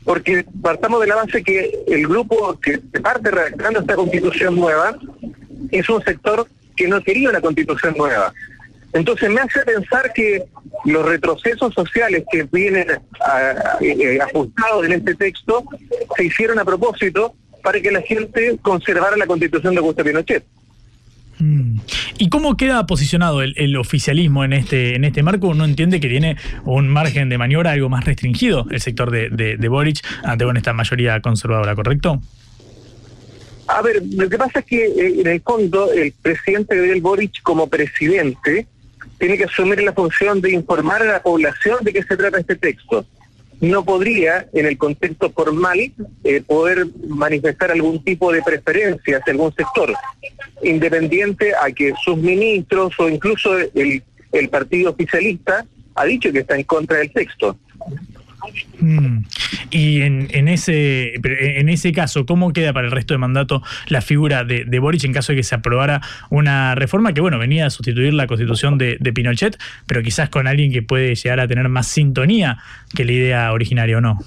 Porque 0.04 0.46
partamos 0.62 1.02
de 1.02 1.08
la 1.08 1.16
base 1.16 1.44
que 1.44 1.84
el 1.88 2.08
grupo 2.08 2.60
que 2.60 2.78
parte 3.02 3.32
redactando 3.32 3.80
esta 3.80 3.96
constitución 3.96 4.56
nueva 4.56 4.98
es 5.72 5.90
un 5.90 6.04
sector 6.04 6.48
que 6.76 6.88
no 6.88 7.02
quería 7.02 7.30
una 7.30 7.42
constitución 7.42 7.96
nueva. 7.98 8.34
Entonces 8.94 9.30
me 9.30 9.42
hace 9.42 9.62
pensar 9.62 10.12
que 10.14 10.44
los 10.86 11.06
retrocesos 11.06 11.74
sociales 11.74 12.24
que 12.32 12.44
vienen 12.52 12.88
eh, 13.82 14.20
ajustados 14.22 14.86
en 14.86 14.94
este 14.94 15.16
texto 15.16 15.64
se 16.16 16.26
hicieron 16.26 16.60
a 16.60 16.66
propósito 16.66 17.34
para 17.64 17.80
que 17.80 17.92
la 17.92 18.02
gente 18.02 18.58
conservara 18.62 19.16
la 19.16 19.28
constitución 19.28 19.74
de 19.74 19.80
Augusto 19.80 20.04
Pinochet. 20.04 20.44
Mm. 21.40 21.80
¿Y 22.18 22.30
cómo 22.30 22.56
queda 22.56 22.86
posicionado 22.86 23.42
el, 23.42 23.54
el 23.58 23.76
oficialismo 23.78 24.44
en 24.44 24.54
este, 24.54 24.96
en 24.96 25.06
este 25.06 25.24
marco? 25.24 25.48
Uno 25.48 25.66
entiende 25.66 26.00
que 26.00 26.08
tiene 26.08 26.38
un 26.66 26.88
margen 26.88 27.30
de 27.30 27.38
maniobra 27.38 27.72
algo 27.72 27.90
más 27.90 28.06
restringido 28.06 28.68
el 28.70 28.82
sector 28.82 29.10
de, 29.10 29.30
de, 29.30 29.58
de 29.58 29.68
Boric 29.68 30.06
ante 30.24 30.46
bueno, 30.46 30.60
esta 30.60 30.74
mayoría 30.74 31.20
conservadora, 31.22 31.74
¿correcto? 31.76 32.22
A 33.68 33.82
ver, 33.82 34.04
lo 34.14 34.30
que 34.30 34.38
pasa 34.38 34.60
es 34.60 34.66
que 34.66 34.86
eh, 34.86 35.22
en 35.22 35.28
el 35.28 35.42
fondo 35.42 35.92
el 35.94 36.14
presidente 36.22 36.76
Gabriel 36.76 37.02
Boric 37.02 37.42
como 37.42 37.68
presidente 37.68 38.68
tiene 39.22 39.38
que 39.38 39.44
asumir 39.44 39.84
la 39.84 39.94
función 39.94 40.42
de 40.42 40.52
informar 40.52 41.04
a 41.04 41.06
la 41.06 41.22
población 41.22 41.78
de 41.84 41.94
qué 41.94 42.02
se 42.02 42.18
trata 42.18 42.40
este 42.40 42.56
texto. 42.56 43.06
No 43.60 43.86
podría, 43.86 44.48
en 44.52 44.66
el 44.66 44.80
contexto 44.80 45.30
formal, 45.30 45.80
eh, 46.24 46.42
poder 46.42 46.88
manifestar 47.08 47.70
algún 47.70 48.04
tipo 48.04 48.32
de 48.32 48.42
preferencia 48.42 49.20
hacia 49.20 49.32
algún 49.32 49.54
sector, 49.54 49.94
independiente 50.64 51.54
a 51.54 51.72
que 51.72 51.94
sus 52.04 52.18
ministros 52.18 53.00
o 53.00 53.08
incluso 53.08 53.60
el, 53.60 54.02
el 54.32 54.50
partido 54.50 54.90
oficialista 54.90 55.68
ha 55.94 56.06
dicho 56.06 56.32
que 56.32 56.40
está 56.40 56.56
en 56.56 56.64
contra 56.64 56.98
del 56.98 57.12
texto. 57.12 57.56
Mm. 58.80 59.20
Y 59.70 60.02
en, 60.02 60.28
en, 60.32 60.48
ese, 60.48 61.14
en 61.24 61.70
ese 61.70 61.92
caso, 61.92 62.26
¿cómo 62.26 62.54
queda 62.54 62.74
para 62.74 62.88
el 62.88 62.92
resto 62.92 63.14
de 63.14 63.20
mandato 63.20 63.62
la 63.88 64.02
figura 64.02 64.44
de, 64.44 64.66
de 64.66 64.80
Boric 64.80 65.04
en 65.04 65.14
caso 65.14 65.32
de 65.32 65.38
que 65.38 65.44
se 65.44 65.56
aprobara 65.56 66.02
una 66.30 66.76
reforma 66.76 67.14
que, 67.14 67.22
bueno, 67.22 67.38
venía 67.38 67.66
a 67.66 67.70
sustituir 67.70 68.14
la 68.14 68.28
constitución 68.28 68.78
de, 68.78 68.98
de, 69.00 69.14
Pinochet, 69.14 69.58
pero 69.88 70.02
quizás 70.02 70.30
con 70.30 70.48
alguien 70.48 70.72
que 70.72 70.82
puede 70.82 71.16
llegar 71.16 71.40
a 71.40 71.48
tener 71.48 71.68
más 71.70 71.88
sintonía 71.88 72.58
que 72.96 73.06
la 73.06 73.12
idea 73.12 73.54
originaria 73.54 73.98
o 73.98 74.02
no? 74.02 74.20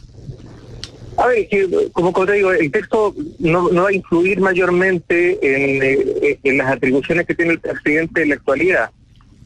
A 1.16 1.28
ver, 1.28 1.48
como, 1.92 2.12
como 2.12 2.26
te 2.26 2.32
digo, 2.32 2.52
el 2.52 2.70
texto 2.70 3.14
no, 3.38 3.70
no 3.70 3.84
va 3.84 3.88
a 3.88 3.92
influir 3.92 4.40
mayormente 4.40 5.38
en, 5.42 5.82
eh, 5.82 6.38
en, 6.42 6.58
las 6.58 6.72
atribuciones 6.72 7.26
que 7.26 7.34
tiene 7.34 7.52
el 7.52 7.60
presidente 7.60 8.22
en 8.22 8.30
la 8.30 8.34
actualidad. 8.34 8.90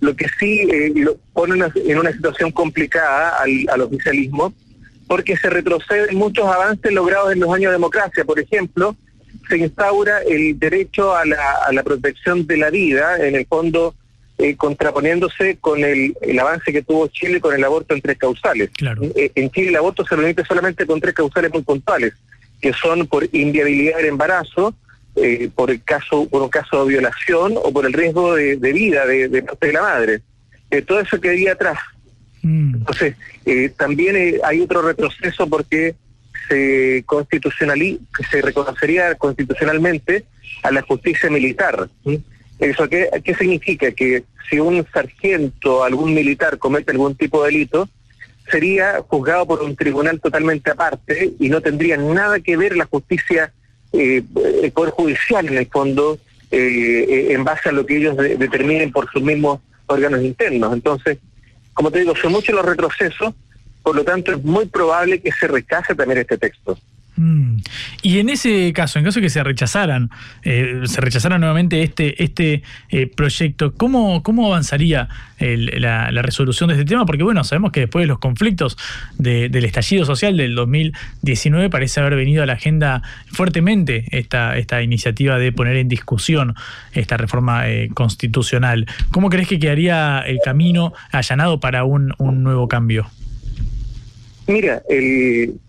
Lo 0.01 0.15
que 0.15 0.27
sí 0.39 0.61
eh, 0.61 0.93
lo 0.95 1.17
pone 1.33 1.55
una, 1.55 1.73
en 1.75 1.99
una 1.99 2.13
situación 2.13 2.53
complicada 2.53 3.39
al, 3.39 3.67
al 3.71 3.81
oficialismo, 3.83 4.53
porque 5.07 5.37
se 5.37 5.51
retroceden 5.51 6.17
muchos 6.17 6.47
avances 6.47 6.93
logrados 6.93 7.33
en 7.33 7.41
los 7.41 7.53
años 7.53 7.71
de 7.71 7.79
democracia. 7.79 8.25
Por 8.25 8.39
ejemplo, 8.39 8.95
se 9.49 9.59
instaura 9.59 10.21
el 10.23 10.59
derecho 10.59 11.17
a 11.17 11.25
la, 11.25 11.53
a 11.67 11.73
la 11.73 11.83
protección 11.83 12.47
de 12.47 12.57
la 12.59 12.71
vida, 12.71 13.17
en 13.27 13.35
el 13.35 13.47
fondo 13.47 13.95
eh, 14.37 14.55
contraponiéndose 14.55 15.57
con 15.61 15.83
el, 15.83 16.15
el, 16.21 16.39
avance 16.39 16.73
que 16.73 16.83
tuvo 16.83 17.09
Chile 17.09 17.41
con 17.41 17.55
el 17.55 17.65
aborto 17.65 17.95
en 17.95 18.01
tres 18.01 18.19
causales. 18.19 18.71
Claro. 18.77 19.03
Eh, 19.17 19.33
en 19.35 19.51
Chile 19.51 19.71
el 19.71 19.77
aborto 19.77 20.05
se 20.05 20.15
permite 20.15 20.45
solamente 20.45 20.87
con 20.87 21.01
tres 21.01 21.15
causales 21.15 21.53
muy 21.53 21.63
puntuales, 21.63 22.13
que 22.61 22.73
son 22.73 23.07
por 23.09 23.29
inviabilidad 23.33 23.97
del 23.97 24.07
embarazo, 24.07 24.75
eh, 25.23 25.51
por 25.55 25.71
el 25.71 25.83
caso, 25.83 26.29
por 26.29 26.43
un 26.43 26.49
caso 26.49 26.85
de 26.85 26.91
violación 26.91 27.55
o 27.57 27.73
por 27.73 27.87
el 27.87 27.93
riesgo 27.93 28.35
de, 28.35 28.57
de 28.57 28.73
vida 28.73 29.07
de, 29.07 29.29
de, 29.29 29.43
parte 29.43 29.69
de 29.69 29.73
la 29.73 29.83
madre. 29.83 30.23
todo 30.87 31.01
eso 31.01 31.21
quedaría 31.21 31.53
atrás. 31.53 31.79
Mm. 32.43 32.75
Entonces, 32.77 33.17
eh, 33.47 33.71
también 33.77 34.17
eh, 34.17 34.41
hay 34.45 34.61
otro 34.61 34.83
retroceso 34.83 35.47
porque 35.47 35.95
se 36.49 37.03
constitucionaliza, 37.07 38.03
se 38.31 38.43
reconocería 38.43 39.15
constitucionalmente 39.17 40.25
a 40.63 40.71
la 40.71 40.83
justicia 40.83 41.31
militar. 41.31 41.89
¿sí? 42.05 42.23
¿Eso 42.59 42.89
qué, 42.89 43.09
qué 43.23 43.35
significa? 43.35 43.91
Que 43.93 44.25
si 44.49 44.59
un 44.59 44.87
sargento, 44.93 45.85
algún 45.85 46.15
militar 46.15 46.59
comete 46.59 46.93
algún 46.93 47.15
tipo 47.15 47.45
de 47.45 47.53
delito, 47.53 47.89
sería 48.51 49.01
juzgado 49.07 49.47
por 49.47 49.63
un 49.63 49.77
tribunal 49.77 50.21
totalmente 50.21 50.71
aparte 50.71 51.35
y 51.39 51.49
no 51.49 51.61
tendría 51.61 51.97
nada 51.97 52.41
que 52.41 52.57
ver 52.57 52.77
la 52.77 52.87
justicia, 52.87 53.53
eh, 53.93 54.23
el 54.63 54.73
Poder 54.73 54.93
Judicial 54.93 55.47
en 55.47 55.59
el 55.59 55.67
fondo, 55.67 56.19
eh, 56.51 57.29
en 57.31 57.45
base 57.45 57.69
a 57.69 57.73
lo 57.73 57.85
que 57.87 57.97
ellos 57.97 58.17
de, 58.17 58.37
determinen 58.37 58.93
por 58.93 59.11
sus 59.11 59.23
mismos 59.23 59.61
órganos 59.87 60.23
internos. 60.23 60.73
Entonces, 60.73 61.19
como 61.75 61.91
te 61.91 62.01
digo, 62.01 62.15
son 62.17 62.33
muchos 62.33 62.55
los 62.55 62.65
retrocesos, 62.65 63.35
por 63.83 63.95
lo 63.95 64.05
tanto 64.05 64.33
es 64.33 64.43
muy 64.45 64.67
probable 64.67 65.21
que 65.21 65.33
se 65.33 65.47
rechace 65.47 65.95
también 65.95 66.21
este 66.21 66.39
texto. 66.39 66.79
Y 68.03 68.19
en 68.19 68.29
ese 68.29 68.73
caso, 68.73 68.99
en 68.99 69.05
caso 69.05 69.19
de 69.19 69.27
que 69.27 69.31
se 69.31 69.43
rechazaran, 69.43 70.11
eh, 70.45 70.83
se 70.85 71.01
rechazara 71.01 71.39
nuevamente 71.39 71.83
este, 71.83 72.23
este 72.23 72.63
eh, 72.91 73.07
proyecto, 73.09 73.75
¿cómo, 73.75 74.23
cómo 74.23 74.47
avanzaría 74.47 75.09
la, 75.39 76.11
resolución 76.23 76.69
de 76.69 76.75
este 76.75 76.85
tema? 76.85 77.07
Porque 77.07 77.25
bueno, 77.25 77.43
sabemos 77.43 77.73
que 77.73 77.81
después 77.81 78.05
de 78.05 78.07
los 78.07 78.19
conflictos 78.19 78.79
de, 79.19 79.49
del 79.49 79.65
estallido 79.65 80.05
social 80.05 80.37
del 80.37 80.55
2019 80.55 81.71
parece 81.71 82.01
haber 82.01 82.15
venido 82.15 82.43
a 82.43 82.47
la 82.47 82.53
agenda 82.53 83.03
fuertemente 83.27 84.05
esta, 84.11 84.57
esta 84.57 84.83
iniciativa 84.83 85.39
de 85.39 85.51
poner 85.53 85.77
en 85.77 85.89
discusión 85.89 86.55
esta 86.93 87.17
reforma 87.17 87.69
eh, 87.69 87.89
constitucional. 87.95 88.87
¿Cómo 89.11 89.29
crees 89.29 89.49
que 89.49 89.59
quedaría 89.59 90.21
el 90.21 90.39
camino 90.45 90.93
allanado 91.11 91.59
para 91.59 91.85
un, 91.85 92.15
un 92.19 92.43
nuevo 92.45 92.69
cambio? 92.69 93.11
Mira, 94.47 94.83
el 94.89 95.61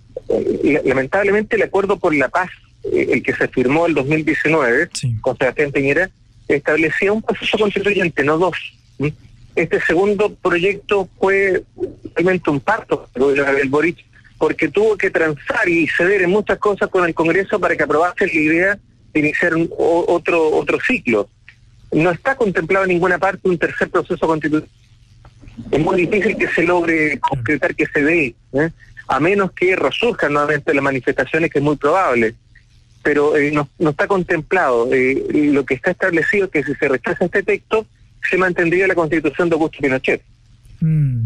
lamentablemente 0.86 1.56
el 1.56 1.64
acuerdo 1.64 1.98
por 1.98 2.16
la 2.16 2.30
paz, 2.30 2.50
eh, 2.84 3.08
el 3.12 3.24
que 3.24 3.34
se 3.34 3.48
firmó 3.48 3.86
el 3.88 3.94
2019 3.94 4.90
sí. 4.94 5.16
con 5.22 5.38
Sebastián 5.38 5.72
Piñera, 5.72 6.10
establecía 6.48 7.14
un 7.14 7.22
proceso 7.22 7.58
constituyente, 7.58 8.24
no 8.24 8.38
dos. 8.38 8.58
Este 9.56 9.82
segundo 9.82 10.34
proyecto 10.36 11.10
fue 11.20 11.64
realmente 12.16 12.50
un 12.50 12.60
parto 12.60 13.10
del 13.14 13.70
Boric, 13.70 13.98
porque 14.38 14.70
tuvo 14.70 14.98
que 14.98 15.10
transar 15.10 15.68
y 15.68 15.88
ceder 15.88 16.22
en 16.22 16.30
muchas 16.30 16.58
cosas 16.60 16.90
con 16.90 17.06
el 17.06 17.14
Congreso 17.14 17.60
para 17.60 17.76
que 17.76 17.84
aprobase 17.84 18.26
la 18.28 18.34
idea 18.34 18.80
de 19.14 19.20
iniciar 19.20 19.56
un, 19.56 19.70
otro, 19.78 20.56
otro 20.56 20.80
ciclo. 20.86 21.30
No 21.92 22.12
está 22.12 22.36
contemplado 22.36 22.86
en 22.86 22.92
ninguna 22.92 23.18
parte 23.18 23.50
un 23.50 23.58
tercer 23.58 23.90
proceso 23.90 24.26
constitucional. 24.26 24.70
Es 25.72 25.80
muy 25.80 26.06
difícil 26.06 26.38
que 26.38 26.48
se 26.48 26.64
logre 26.64 27.20
concretar 27.20 27.76
que 27.76 27.86
se 27.88 28.02
dé. 28.02 28.36
¿eh? 28.54 28.70
A 29.10 29.20
menos 29.20 29.52
que 29.54 29.76
resurjan 29.76 30.34
nuevamente 30.34 30.74
las 30.74 30.84
manifestaciones, 30.84 31.52
que 31.52 31.58
es 31.58 31.66
muy 31.66 31.76
probable. 31.76 32.36
Pero 33.02 33.36
eh, 33.36 33.52
no, 33.52 33.68
está 33.90 34.08
contemplado. 34.08 34.88
Eh, 34.94 35.26
lo 35.52 35.66
que 35.66 35.74
está 35.74 35.92
establecido 35.92 36.46
es 36.46 36.52
que 36.52 36.64
si 36.64 36.76
se 36.76 36.88
rechaza 36.88 37.26
este 37.26 37.42
texto, 37.42 37.88
se 38.30 38.38
mantendría 38.38 38.88
la 38.88 38.94
constitución 38.94 39.50
de 39.50 39.56
Augusto 39.56 39.80
Pinochet. 39.82 40.22
Mm. 40.82 41.26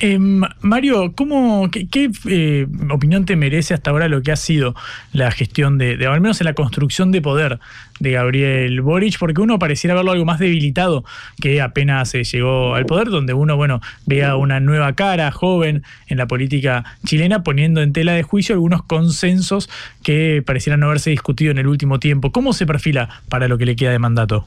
Eh, 0.00 0.18
Mario, 0.18 1.12
¿cómo, 1.14 1.70
¿qué, 1.70 1.86
qué 1.86 2.10
eh, 2.28 2.66
opinión 2.90 3.24
te 3.24 3.36
merece 3.36 3.72
hasta 3.72 3.90
ahora 3.90 4.08
lo 4.08 4.20
que 4.20 4.32
ha 4.32 4.36
sido 4.36 4.74
la 5.12 5.30
gestión 5.30 5.78
de, 5.78 5.96
de, 5.96 6.06
al 6.06 6.20
menos 6.20 6.40
en 6.40 6.46
la 6.46 6.54
construcción 6.54 7.12
de 7.12 7.22
poder 7.22 7.60
de 8.00 8.10
Gabriel 8.10 8.80
Boric? 8.80 9.18
Porque 9.18 9.40
uno 9.40 9.58
pareciera 9.58 9.94
verlo 9.94 10.10
algo 10.10 10.24
más 10.24 10.40
debilitado 10.40 11.04
que 11.40 11.62
apenas 11.62 12.14
eh, 12.14 12.24
llegó 12.24 12.74
al 12.74 12.84
poder, 12.84 13.08
donde 13.08 13.32
uno, 13.32 13.56
bueno, 13.56 13.80
vea 14.04 14.36
una 14.36 14.60
nueva 14.60 14.92
cara 14.94 15.30
joven 15.30 15.84
en 16.08 16.18
la 16.18 16.26
política 16.26 16.84
chilena, 17.06 17.42
poniendo 17.44 17.80
en 17.80 17.92
tela 17.92 18.12
de 18.12 18.24
juicio 18.24 18.54
algunos 18.54 18.82
consensos 18.82 19.70
que 20.02 20.42
parecieran 20.44 20.80
no 20.80 20.86
haberse 20.86 21.10
discutido 21.10 21.52
en 21.52 21.58
el 21.58 21.68
último 21.68 22.00
tiempo. 22.00 22.32
¿Cómo 22.32 22.52
se 22.52 22.66
perfila 22.66 23.22
para 23.28 23.48
lo 23.48 23.56
que 23.56 23.66
le 23.66 23.76
queda 23.76 23.92
de 23.92 23.98
mandato? 24.00 24.44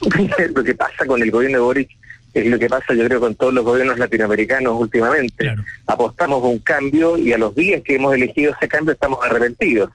lo 0.54 0.62
que 0.62 0.74
pasa 0.74 1.04
con 1.04 1.20
el 1.20 1.30
gobierno 1.30 1.58
de 1.58 1.62
Boric 1.64 2.05
es 2.40 2.46
lo 2.46 2.58
que 2.58 2.68
pasa 2.68 2.92
yo 2.92 3.04
creo 3.04 3.20
con 3.20 3.34
todos 3.34 3.54
los 3.54 3.64
gobiernos 3.64 3.98
latinoamericanos 3.98 4.78
últimamente. 4.78 5.44
Claro. 5.44 5.62
Apostamos 5.86 6.42
a 6.42 6.46
un 6.46 6.58
cambio 6.58 7.16
y 7.16 7.32
a 7.32 7.38
los 7.38 7.54
días 7.54 7.82
que 7.82 7.96
hemos 7.96 8.14
elegido 8.14 8.52
ese 8.52 8.68
cambio 8.68 8.92
estamos 8.92 9.18
arrepentidos. 9.24 9.90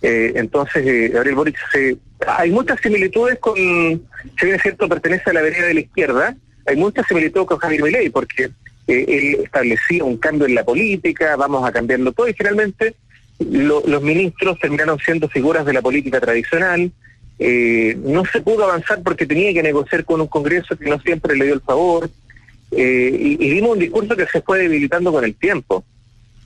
Eh, 0.00 0.32
entonces, 0.36 0.86
eh, 0.86 1.08
Gabriel 1.08 1.34
Boric, 1.34 1.56
se, 1.72 1.96
hay 2.26 2.50
muchas 2.50 2.78
similitudes 2.80 3.38
con, 3.38 3.56
si 3.56 4.44
bien 4.44 4.56
es 4.56 4.62
cierto, 4.62 4.88
pertenece 4.88 5.30
a 5.30 5.32
la 5.32 5.42
vereda 5.42 5.66
de 5.66 5.74
la 5.74 5.80
izquierda, 5.80 6.36
hay 6.66 6.76
muchas 6.76 7.06
similitudes 7.06 7.46
con 7.46 7.58
Javier 7.58 7.82
Milei, 7.82 8.10
porque 8.10 8.50
eh, 8.86 9.04
él 9.08 9.44
establecía 9.44 10.04
un 10.04 10.18
cambio 10.18 10.46
en 10.46 10.54
la 10.54 10.64
política, 10.64 11.36
vamos 11.36 11.66
a 11.66 11.72
cambiarlo 11.72 12.12
todo, 12.12 12.28
y 12.28 12.34
finalmente 12.34 12.94
lo, 13.38 13.82
los 13.86 14.02
ministros 14.02 14.58
terminaron 14.58 14.98
siendo 14.98 15.28
figuras 15.28 15.64
de 15.64 15.72
la 15.72 15.82
política 15.82 16.20
tradicional, 16.20 16.92
eh, 17.38 17.96
no 18.02 18.24
se 18.24 18.40
pudo 18.40 18.64
avanzar 18.64 19.02
porque 19.02 19.26
tenía 19.26 19.52
que 19.52 19.62
negociar 19.62 20.04
con 20.04 20.20
un 20.20 20.28
Congreso 20.28 20.76
que 20.76 20.88
no 20.88 21.00
siempre 21.00 21.36
le 21.36 21.46
dio 21.46 21.54
el 21.54 21.60
favor, 21.60 22.08
eh, 22.70 23.36
y, 23.38 23.44
y, 23.44 23.50
vimos 23.54 23.72
un 23.72 23.78
discurso 23.78 24.16
que 24.16 24.26
se 24.26 24.40
fue 24.40 24.58
debilitando 24.60 25.12
con 25.12 25.24
el 25.24 25.34
tiempo. 25.34 25.84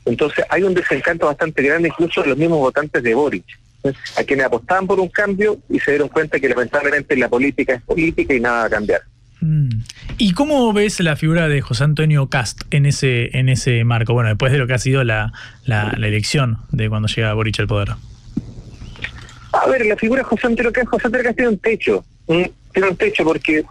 Entonces 0.05 0.45
hay 0.49 0.63
un 0.63 0.75
desencanto 0.75 1.27
bastante 1.27 1.63
grande 1.63 1.89
incluso 1.89 2.23
de 2.23 2.29
los 2.29 2.39
mismos 2.39 2.59
votantes 2.59 3.03
de 3.03 3.15
Boric, 3.15 3.45
a 4.17 4.25
quienes 4.25 4.47
apostaban 4.47 4.87
por 4.87 5.01
un 5.01 5.09
cambio 5.09 5.59
y 5.69 5.79
se 5.81 5.93
dieron 5.93 6.09
cuenta 6.09 6.41
que 6.41 6.49
lamentablemente 6.49 7.17
la 7.17 7.29
política 7.29 7.75
es 7.75 7.83
política 7.83 8.35
y 8.35 8.41
nada 8.41 8.61
va 8.61 8.65
a 8.65 8.71
cambiar. 8.71 9.03
Mm. 9.41 9.69
¿Y 10.19 10.33
cómo 10.33 10.73
ves 10.73 10.99
la 11.01 11.17
figura 11.17 11.49
de 11.49 11.61
José 11.61 11.85
Antonio 11.85 12.29
Cast 12.29 12.63
en 12.71 12.87
ese, 12.87 13.37
en 13.39 13.49
ese 13.49 13.85
marco? 13.85 14.15
Bueno, 14.15 14.31
después 14.31 14.51
de 14.51 14.59
lo 14.59 14.67
que 14.67 14.75
ha 14.75 14.79
sido 14.79 15.05
la, 15.05 15.33
la, 15.65 15.95
la 15.97 16.09
elección 16.09 16.59
de 16.73 16.89
cuando 16.89 17.09
llega 17.09 17.33
Boric 17.35 17.61
al 17.61 17.69
poder. 17.69 17.91
A 19.53 19.67
ver, 19.67 19.87
la 19.87 19.97
figura 19.97 20.23
de 20.23 20.29
José 20.29 20.47
Antonio 20.47 20.73
Cast, 20.73 20.89
José 20.89 21.07
Antonio 21.07 21.25
Cast 21.25 21.37
tiene 21.37 21.51
un 21.51 21.59
techo, 21.59 22.05
tiene 22.27 22.89
un 22.89 22.97
techo 22.97 23.25
porque 23.25 23.65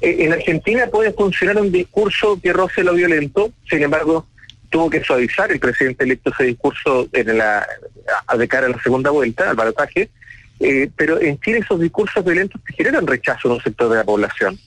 en 0.00 0.32
Argentina 0.32 0.86
puede 0.86 1.12
funcionar 1.12 1.60
un 1.60 1.72
discurso 1.72 2.40
que 2.40 2.52
roce 2.52 2.84
lo 2.84 2.94
violento, 2.94 3.52
sin 3.68 3.82
embargo, 3.82 4.26
tuvo 4.70 4.88
que 4.88 5.02
suavizar 5.02 5.50
el 5.50 5.58
presidente 5.58 6.04
electo 6.04 6.30
ese 6.30 6.44
discurso 6.44 7.08
en 7.12 7.36
la, 7.36 7.66
de 8.36 8.48
cara 8.48 8.66
a 8.66 8.70
la 8.70 8.82
segunda 8.82 9.10
vuelta, 9.10 9.50
al 9.50 9.56
balotaje, 9.56 10.10
eh, 10.60 10.88
pero 10.96 11.20
en 11.20 11.40
Chile 11.40 11.58
esos 11.58 11.80
discursos 11.80 12.24
violentos 12.24 12.60
generan 12.76 13.06
rechazo 13.06 13.48
en 13.48 13.54
un 13.54 13.62
sector 13.62 13.90
de 13.90 13.96
la 13.96 14.04
población. 14.04 14.58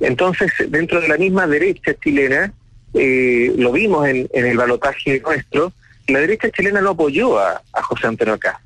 Entonces, 0.00 0.52
dentro 0.68 1.00
de 1.00 1.08
la 1.08 1.16
misma 1.16 1.46
derecha 1.46 1.94
chilena, 1.94 2.52
eh, 2.94 3.52
lo 3.56 3.72
vimos 3.72 4.06
en, 4.06 4.28
el 4.32 4.56
balotaje 4.56 5.20
nuestro, 5.20 5.72
la 6.08 6.20
derecha 6.20 6.50
chilena 6.50 6.80
no 6.80 6.90
apoyó 6.90 7.38
a, 7.38 7.62
José 7.72 8.06
Antonio 8.06 8.38
Caz. 8.38 8.58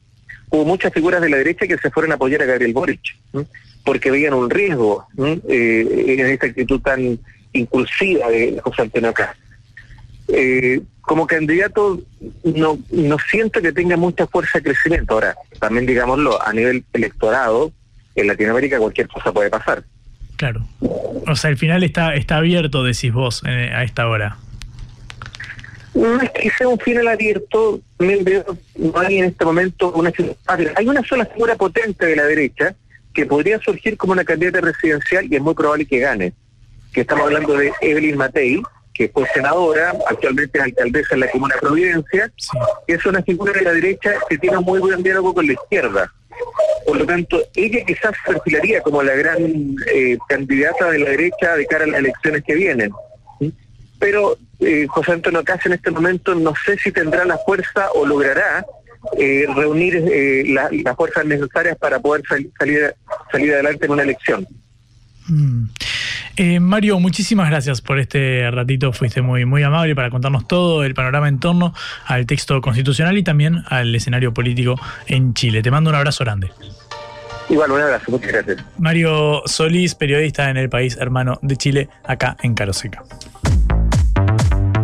Hubo 0.51 0.65
muchas 0.65 0.93
figuras 0.93 1.21
de 1.21 1.29
la 1.31 1.37
derecha 1.39 1.67
que 1.67 1.79
se 1.79 1.91
fueron 1.91 2.13
a 2.13 2.17
apoyar 2.17 2.43
a 2.43 2.47
Gabriel 2.47 2.73
Boric, 2.73 3.01
porque 3.85 4.11
veían 4.11 4.35
un 4.35 4.51
riesgo 4.51 5.07
eh, 5.49 6.17
en 6.19 6.27
esta 6.27 6.47
actitud 6.47 6.81
tan 6.81 7.19
impulsiva 7.53 8.29
de 8.29 8.61
José 8.63 8.83
Antonio 8.83 9.13
Caz. 9.15 9.37
Eh, 10.29 10.81
como 11.01 11.27
candidato 11.27 12.01
no, 12.45 12.79
no 12.91 13.17
siento 13.31 13.61
que 13.61 13.73
tenga 13.73 13.97
mucha 13.97 14.27
fuerza 14.27 14.59
de 14.59 14.65
crecimiento. 14.65 15.15
Ahora, 15.15 15.35
también 15.59 15.87
digámoslo, 15.87 16.41
a 16.41 16.53
nivel 16.53 16.85
electorado, 16.93 17.73
en 18.15 18.27
Latinoamérica 18.27 18.79
cualquier 18.79 19.09
cosa 19.09 19.33
puede 19.33 19.51
pasar. 19.51 19.85
Claro. 20.37 20.67
O 21.27 21.37
sea, 21.37 21.51
el 21.51 21.57
final 21.57 21.83
está, 21.83 22.15
está 22.15 22.37
abierto, 22.37 22.85
decís 22.85 23.13
vos, 23.13 23.43
eh, 23.47 23.71
a 23.75 23.83
esta 23.83 24.09
hora. 24.09 24.39
No 25.95 26.21
es 26.21 26.31
que 26.31 26.51
sea 26.51 26.69
un 26.69 26.79
final 26.79 27.09
abierto, 27.09 27.81
no 27.99 28.99
hay 29.01 29.19
en 29.19 29.25
este 29.25 29.45
momento 29.45 29.93
una 29.93 30.13
Hay 30.77 30.89
una 30.89 31.03
sola 31.03 31.27
figura 31.27 31.57
potente 31.57 32.07
de 32.07 32.17
la 32.17 32.25
derecha 32.25 32.75
que 33.13 33.27
podría 33.27 33.59
surgir 33.61 33.97
como 33.97 34.13
una 34.13 34.25
candidata 34.25 34.61
presidencial 34.61 35.27
y 35.31 35.37
es 35.37 35.43
muy 35.43 35.55
probable 35.55 35.87
que 35.87 35.99
gane. 35.99 36.33
Que 36.93 37.03
estamos 37.03 37.25
hablando 37.25 37.57
de 37.57 37.73
Evelyn 37.81 38.17
Matei, 38.17 38.63
que 38.95 39.09
fue 39.09 39.27
senadora, 39.35 39.95
actualmente 40.07 40.59
es 40.59 40.65
alcaldesa 40.65 41.15
en 41.15 41.21
la 41.21 41.31
Comuna 41.31 41.55
de 41.55 41.61
Providencia, 41.61 42.33
que 42.87 42.95
es 42.95 43.07
una 43.07 43.23
figura 43.23 43.53
de 43.53 43.63
la 43.63 43.73
derecha 43.73 44.15
que 44.29 44.39
tiene 44.39 44.59
un 44.59 44.65
muy 44.65 44.79
buen 44.79 45.03
diálogo 45.03 45.35
con 45.35 45.47
la 45.47 45.55
izquierda. 45.55 46.13
Por 46.87 46.99
lo 46.99 47.07
tanto, 47.07 47.41
ella 47.55 47.85
quizás 47.85 48.13
se 48.25 48.33
perfilaría 48.33 48.81
como 48.83 49.03
la 49.03 49.15
gran 49.15 49.77
eh, 49.93 50.19
candidata 50.29 50.91
de 50.91 50.99
la 50.99 51.11
derecha 51.11 51.57
de 51.57 51.67
cara 51.67 51.85
a 51.85 51.89
las 51.89 52.01
elecciones 52.01 52.43
que 52.45 52.55
vienen. 52.55 52.93
Pero 54.01 54.37
eh, 54.59 54.87
José 54.89 55.13
Antonio 55.13 55.45
Caz 55.45 55.65
en 55.67 55.75
este 55.75 55.91
momento 55.93 56.35
no 56.35 56.53
sé 56.67 56.77
si 56.79 56.91
tendrá 56.91 57.25
la 57.25 57.39
fuerza 57.39 57.91
o 57.95 58.05
logrará 58.05 58.65
eh, 59.19 59.47
reunir 59.55 59.97
eh, 60.11 60.43
la- 60.49 60.69
las 60.85 60.97
fuerzas 60.97 61.25
necesarias 61.25 61.77
para 61.79 62.01
poder 62.01 62.23
sal- 62.29 62.51
salir, 62.59 62.95
salir 63.31 63.53
adelante 63.55 63.87
en 63.87 63.93
una 63.93 64.03
elección. 64.03 64.47
Mm. 65.29 65.65
Eh, 66.37 66.59
Mario, 66.61 66.99
muchísimas 66.99 67.49
gracias 67.51 67.83
por 67.83 67.99
este 67.99 68.51
ratito. 68.51 68.93
Fuiste 68.93 69.21
muy, 69.21 69.45
muy 69.45 69.63
amable 69.63 69.95
para 69.95 70.09
contarnos 70.11 70.49
todo 70.49 70.83
el 70.85 70.95
panorama 70.95 71.29
en 71.29 71.39
torno 71.39 71.75
al 72.07 72.25
texto 72.27 72.61
constitucional 72.63 73.17
y 73.19 73.23
también 73.23 73.63
al 73.69 73.95
escenario 73.95 74.33
político 74.33 74.81
en 75.07 75.35
Chile. 75.35 75.63
Te 75.63 75.71
mando 75.71 75.91
un 75.91 75.97
abrazo 75.97 76.25
grande. 76.25 76.51
Igual, 77.51 77.73
un 77.73 77.81
abrazo, 77.81 78.11
muchas 78.13 78.33
gracias. 78.33 78.65
Mario 78.79 79.43
Solís, 79.45 79.95
periodista 79.95 80.49
en 80.51 80.57
el 80.57 80.69
país 80.71 80.97
hermano 80.99 81.39
de 81.43 81.57
Chile, 81.57 81.89
acá 82.05 82.37
en 82.43 82.55
Caroseca. 82.55 83.03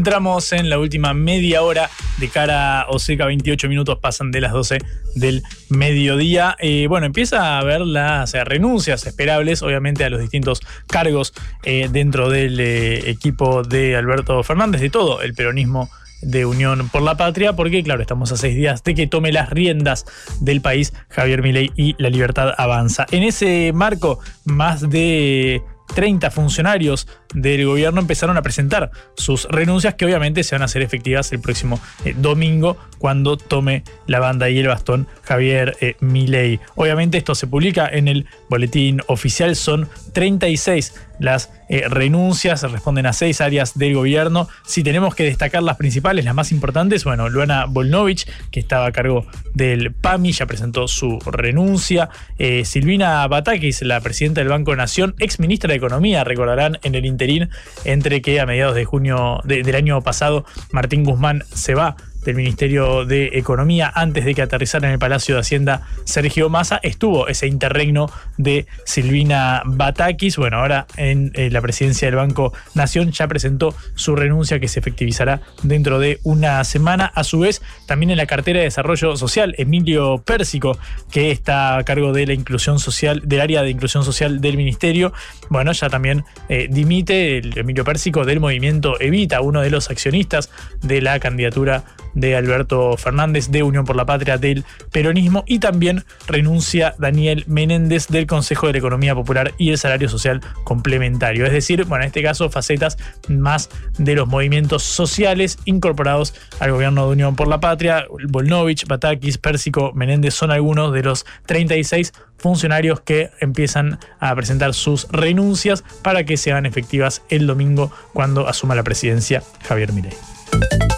Entramos 0.00 0.50
en 0.54 0.70
la 0.70 0.78
última 0.78 1.12
media 1.12 1.60
hora 1.60 1.90
de 2.16 2.28
cara 2.28 2.80
a 2.80 2.88
Oseca, 2.88 3.26
28 3.26 3.68
minutos 3.68 3.98
pasan 3.98 4.30
de 4.30 4.40
las 4.40 4.52
12 4.52 4.78
del 5.14 5.42
mediodía. 5.68 6.56
Eh, 6.58 6.86
bueno, 6.88 7.04
empieza 7.04 7.42
a 7.42 7.58
haber 7.58 7.82
las 7.82 8.32
eh, 8.32 8.42
renuncias 8.42 9.06
esperables, 9.06 9.62
obviamente, 9.62 10.02
a 10.02 10.08
los 10.08 10.22
distintos 10.22 10.62
cargos 10.86 11.34
eh, 11.64 11.90
dentro 11.92 12.30
del 12.30 12.58
eh, 12.60 13.10
equipo 13.10 13.62
de 13.62 13.94
Alberto 13.94 14.42
Fernández, 14.42 14.80
de 14.80 14.88
todo 14.88 15.20
el 15.20 15.34
peronismo 15.34 15.90
de 16.22 16.46
Unión 16.46 16.88
por 16.88 17.02
la 17.02 17.18
Patria, 17.18 17.52
porque 17.52 17.82
claro, 17.82 18.00
estamos 18.00 18.32
a 18.32 18.38
seis 18.38 18.56
días 18.56 18.82
de 18.82 18.94
que 18.94 19.06
tome 19.06 19.32
las 19.32 19.50
riendas 19.50 20.06
del 20.40 20.62
país 20.62 20.94
Javier 21.10 21.42
Milei 21.42 21.72
y 21.76 21.94
la 22.02 22.08
libertad 22.08 22.54
avanza. 22.56 23.04
En 23.10 23.22
ese 23.22 23.72
marco, 23.74 24.18
más 24.46 24.88
de 24.88 25.62
30 25.94 26.30
funcionarios 26.30 27.08
del 27.34 27.66
gobierno 27.66 28.00
empezaron 28.00 28.36
a 28.36 28.42
presentar 28.42 28.90
sus 29.14 29.44
renuncias 29.46 29.94
que 29.94 30.04
obviamente 30.04 30.42
se 30.44 30.54
van 30.54 30.62
a 30.62 30.66
hacer 30.66 30.82
efectivas 30.82 31.32
el 31.32 31.40
próximo 31.40 31.80
eh, 32.04 32.14
domingo 32.16 32.76
cuando 32.98 33.36
tome 33.36 33.84
la 34.06 34.20
banda 34.20 34.48
y 34.50 34.58
el 34.58 34.68
bastón 34.68 35.06
Javier 35.22 35.76
eh, 35.80 35.96
Milei. 36.00 36.60
Obviamente 36.74 37.18
esto 37.18 37.34
se 37.34 37.46
publica 37.46 37.88
en 37.88 38.08
el 38.08 38.26
boletín 38.48 39.00
oficial, 39.06 39.56
son 39.56 39.88
36 40.12 40.94
las 41.20 41.50
eh, 41.68 41.84
renuncias, 41.88 42.62
responden 42.62 43.06
a 43.06 43.12
seis 43.12 43.40
áreas 43.40 43.78
del 43.78 43.94
gobierno. 43.94 44.48
Si 44.66 44.82
tenemos 44.82 45.14
que 45.14 45.22
destacar 45.24 45.62
las 45.62 45.76
principales, 45.76 46.24
las 46.24 46.34
más 46.34 46.50
importantes, 46.50 47.04
bueno, 47.04 47.28
Luana 47.28 47.66
Volnovich, 47.66 48.26
que 48.50 48.58
estaba 48.58 48.86
a 48.86 48.92
cargo 48.92 49.26
del 49.54 49.92
PAMI, 49.92 50.32
ya 50.32 50.46
presentó 50.46 50.88
su 50.88 51.18
renuncia. 51.20 52.08
Eh, 52.38 52.64
Silvina 52.64 53.26
Batakis, 53.28 53.82
la 53.82 54.00
presidenta 54.00 54.40
del 54.40 54.48
Banco 54.48 54.72
de 54.72 54.78
Nación, 54.78 55.14
ex 55.18 55.38
ministra 55.38 55.68
de 55.70 55.76
Economía, 55.76 56.24
recordarán 56.24 56.78
en 56.82 56.94
el 56.94 57.04
interín 57.06 57.50
entre 57.84 58.22
que 58.22 58.40
a 58.40 58.46
mediados 58.46 58.74
de 58.74 58.84
junio 58.84 59.40
de- 59.44 59.62
del 59.62 59.74
año 59.76 60.00
pasado 60.02 60.44
Martín 60.72 61.04
Guzmán 61.04 61.44
se 61.54 61.74
va 61.74 61.96
del 62.24 62.36
Ministerio 62.36 63.04
de 63.04 63.30
Economía 63.34 63.90
antes 63.94 64.24
de 64.24 64.34
que 64.34 64.42
aterrizara 64.42 64.88
en 64.88 64.94
el 64.94 64.98
Palacio 64.98 65.34
de 65.34 65.40
Hacienda 65.40 65.82
Sergio 66.04 66.48
Massa, 66.48 66.80
estuvo 66.82 67.28
ese 67.28 67.46
interregno 67.46 68.10
de 68.36 68.66
Silvina 68.84 69.62
Batakis. 69.64 70.36
Bueno, 70.36 70.58
ahora 70.58 70.86
en 70.96 71.32
eh, 71.34 71.50
la 71.50 71.60
presidencia 71.60 72.08
del 72.08 72.16
Banco 72.16 72.52
Nación 72.74 73.12
ya 73.12 73.28
presentó 73.28 73.74
su 73.94 74.16
renuncia 74.16 74.60
que 74.60 74.68
se 74.68 74.80
efectivizará 74.80 75.40
dentro 75.62 75.98
de 75.98 76.20
una 76.22 76.62
semana. 76.64 77.10
A 77.14 77.24
su 77.24 77.40
vez, 77.40 77.62
también 77.86 78.10
en 78.10 78.16
la 78.16 78.26
cartera 78.26 78.58
de 78.58 78.64
Desarrollo 78.64 79.16
Social, 79.16 79.54
Emilio 79.58 80.22
Pérsico, 80.24 80.78
que 81.10 81.30
está 81.30 81.78
a 81.78 81.84
cargo 81.84 82.12
de 82.12 82.26
la 82.26 82.34
inclusión 82.34 82.78
social, 82.78 83.22
del 83.24 83.40
área 83.40 83.62
de 83.62 83.70
inclusión 83.70 84.04
social 84.04 84.40
del 84.40 84.56
Ministerio, 84.56 85.12
bueno, 85.48 85.72
ya 85.72 85.88
también 85.88 86.24
eh, 86.48 86.68
dimite 86.70 87.38
el 87.38 87.56
Emilio 87.58 87.84
Pérsico 87.84 88.24
del 88.24 88.40
movimiento 88.40 89.00
Evita, 89.00 89.40
uno 89.40 89.60
de 89.60 89.70
los 89.70 89.90
accionistas 89.90 90.50
de 90.82 91.00
la 91.00 91.18
candidatura 91.20 91.84
de 92.14 92.36
Alberto 92.36 92.96
Fernández 92.96 93.50
de 93.50 93.62
Unión 93.62 93.84
por 93.84 93.96
la 93.96 94.06
Patria 94.06 94.38
del 94.38 94.64
peronismo 94.92 95.44
y 95.46 95.58
también 95.58 96.04
renuncia 96.26 96.94
Daniel 96.98 97.44
Menéndez 97.46 98.08
del 98.08 98.26
Consejo 98.26 98.66
de 98.66 98.72
la 98.74 98.78
Economía 98.78 99.14
Popular 99.14 99.52
y 99.58 99.70
el 99.70 99.78
Salario 99.78 100.08
Social 100.08 100.40
Complementario. 100.64 101.46
Es 101.46 101.52
decir, 101.52 101.84
bueno, 101.84 102.04
en 102.04 102.08
este 102.08 102.22
caso 102.22 102.50
facetas 102.50 102.98
más 103.28 103.70
de 103.98 104.14
los 104.14 104.28
movimientos 104.28 104.82
sociales 104.82 105.58
incorporados 105.64 106.34
al 106.58 106.72
gobierno 106.72 107.06
de 107.06 107.12
Unión 107.12 107.36
por 107.36 107.48
la 107.48 107.60
Patria. 107.60 108.06
Volnovich, 108.28 108.86
Batakis, 108.86 109.38
Pérsico, 109.38 109.92
Menéndez 109.94 110.34
son 110.34 110.50
algunos 110.50 110.92
de 110.92 111.02
los 111.02 111.26
36 111.46 112.12
funcionarios 112.38 113.00
que 113.00 113.30
empiezan 113.40 113.98
a 114.18 114.34
presentar 114.34 114.74
sus 114.74 115.06
renuncias 115.10 115.84
para 116.02 116.24
que 116.24 116.36
sean 116.36 116.66
efectivas 116.66 117.22
el 117.28 117.46
domingo 117.46 117.92
cuando 118.12 118.48
asuma 118.48 118.74
la 118.74 118.82
presidencia 118.82 119.42
Javier 119.62 119.92
Milei. 119.92 120.14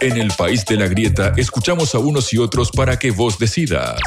En 0.03 0.17
el 0.17 0.33
país 0.37 0.65
de 0.65 0.77
la 0.77 0.89
grieta, 0.89 1.33
escuchamos 1.37 1.95
a 1.95 2.01
unos 2.01 2.33
y 2.33 2.39
otros 2.39 2.73
para 2.73 2.99
que 2.99 3.13
vos 3.13 3.39
decidas. 3.39 4.01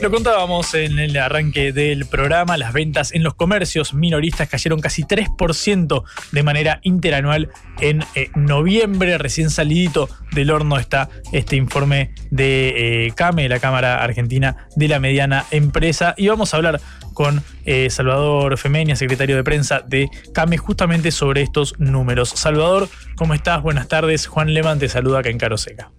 Lo 0.00 0.10
contábamos 0.12 0.74
en 0.74 1.00
el 1.00 1.16
arranque 1.16 1.72
del 1.72 2.06
programa, 2.06 2.56
las 2.56 2.72
ventas 2.72 3.12
en 3.12 3.24
los 3.24 3.34
comercios 3.34 3.94
minoristas 3.94 4.48
cayeron 4.48 4.80
casi 4.80 5.02
3% 5.02 6.04
de 6.30 6.42
manera 6.44 6.78
interanual 6.82 7.50
en 7.80 8.04
eh, 8.14 8.28
noviembre. 8.36 9.18
Recién 9.18 9.50
salidito 9.50 10.08
del 10.32 10.52
horno 10.52 10.78
está 10.78 11.08
este 11.32 11.56
informe 11.56 12.12
de 12.30 13.06
eh, 13.06 13.12
CAME, 13.16 13.48
la 13.48 13.58
Cámara 13.58 14.04
Argentina 14.04 14.68
de 14.76 14.86
la 14.86 15.00
Mediana 15.00 15.46
Empresa. 15.50 16.14
Y 16.16 16.28
vamos 16.28 16.52
a 16.52 16.58
hablar 16.58 16.80
con 17.14 17.42
eh, 17.64 17.88
Salvador 17.88 18.58
Femenia, 18.58 18.96
secretario 18.96 19.36
de 19.36 19.44
prensa 19.44 19.80
de 19.80 20.10
CAME, 20.34 20.58
justamente 20.58 21.10
sobre 21.10 21.42
estos 21.42 21.78
números. 21.78 22.30
Salvador, 22.30 22.88
¿cómo 23.16 23.32
estás? 23.32 23.62
Buenas 23.62 23.88
tardes. 23.88 24.26
Juan 24.26 24.52
Leman 24.52 24.78
te 24.78 24.88
saluda 24.88 25.20
acá 25.20 25.30
en 25.30 25.38
Caroseca. 25.38 25.90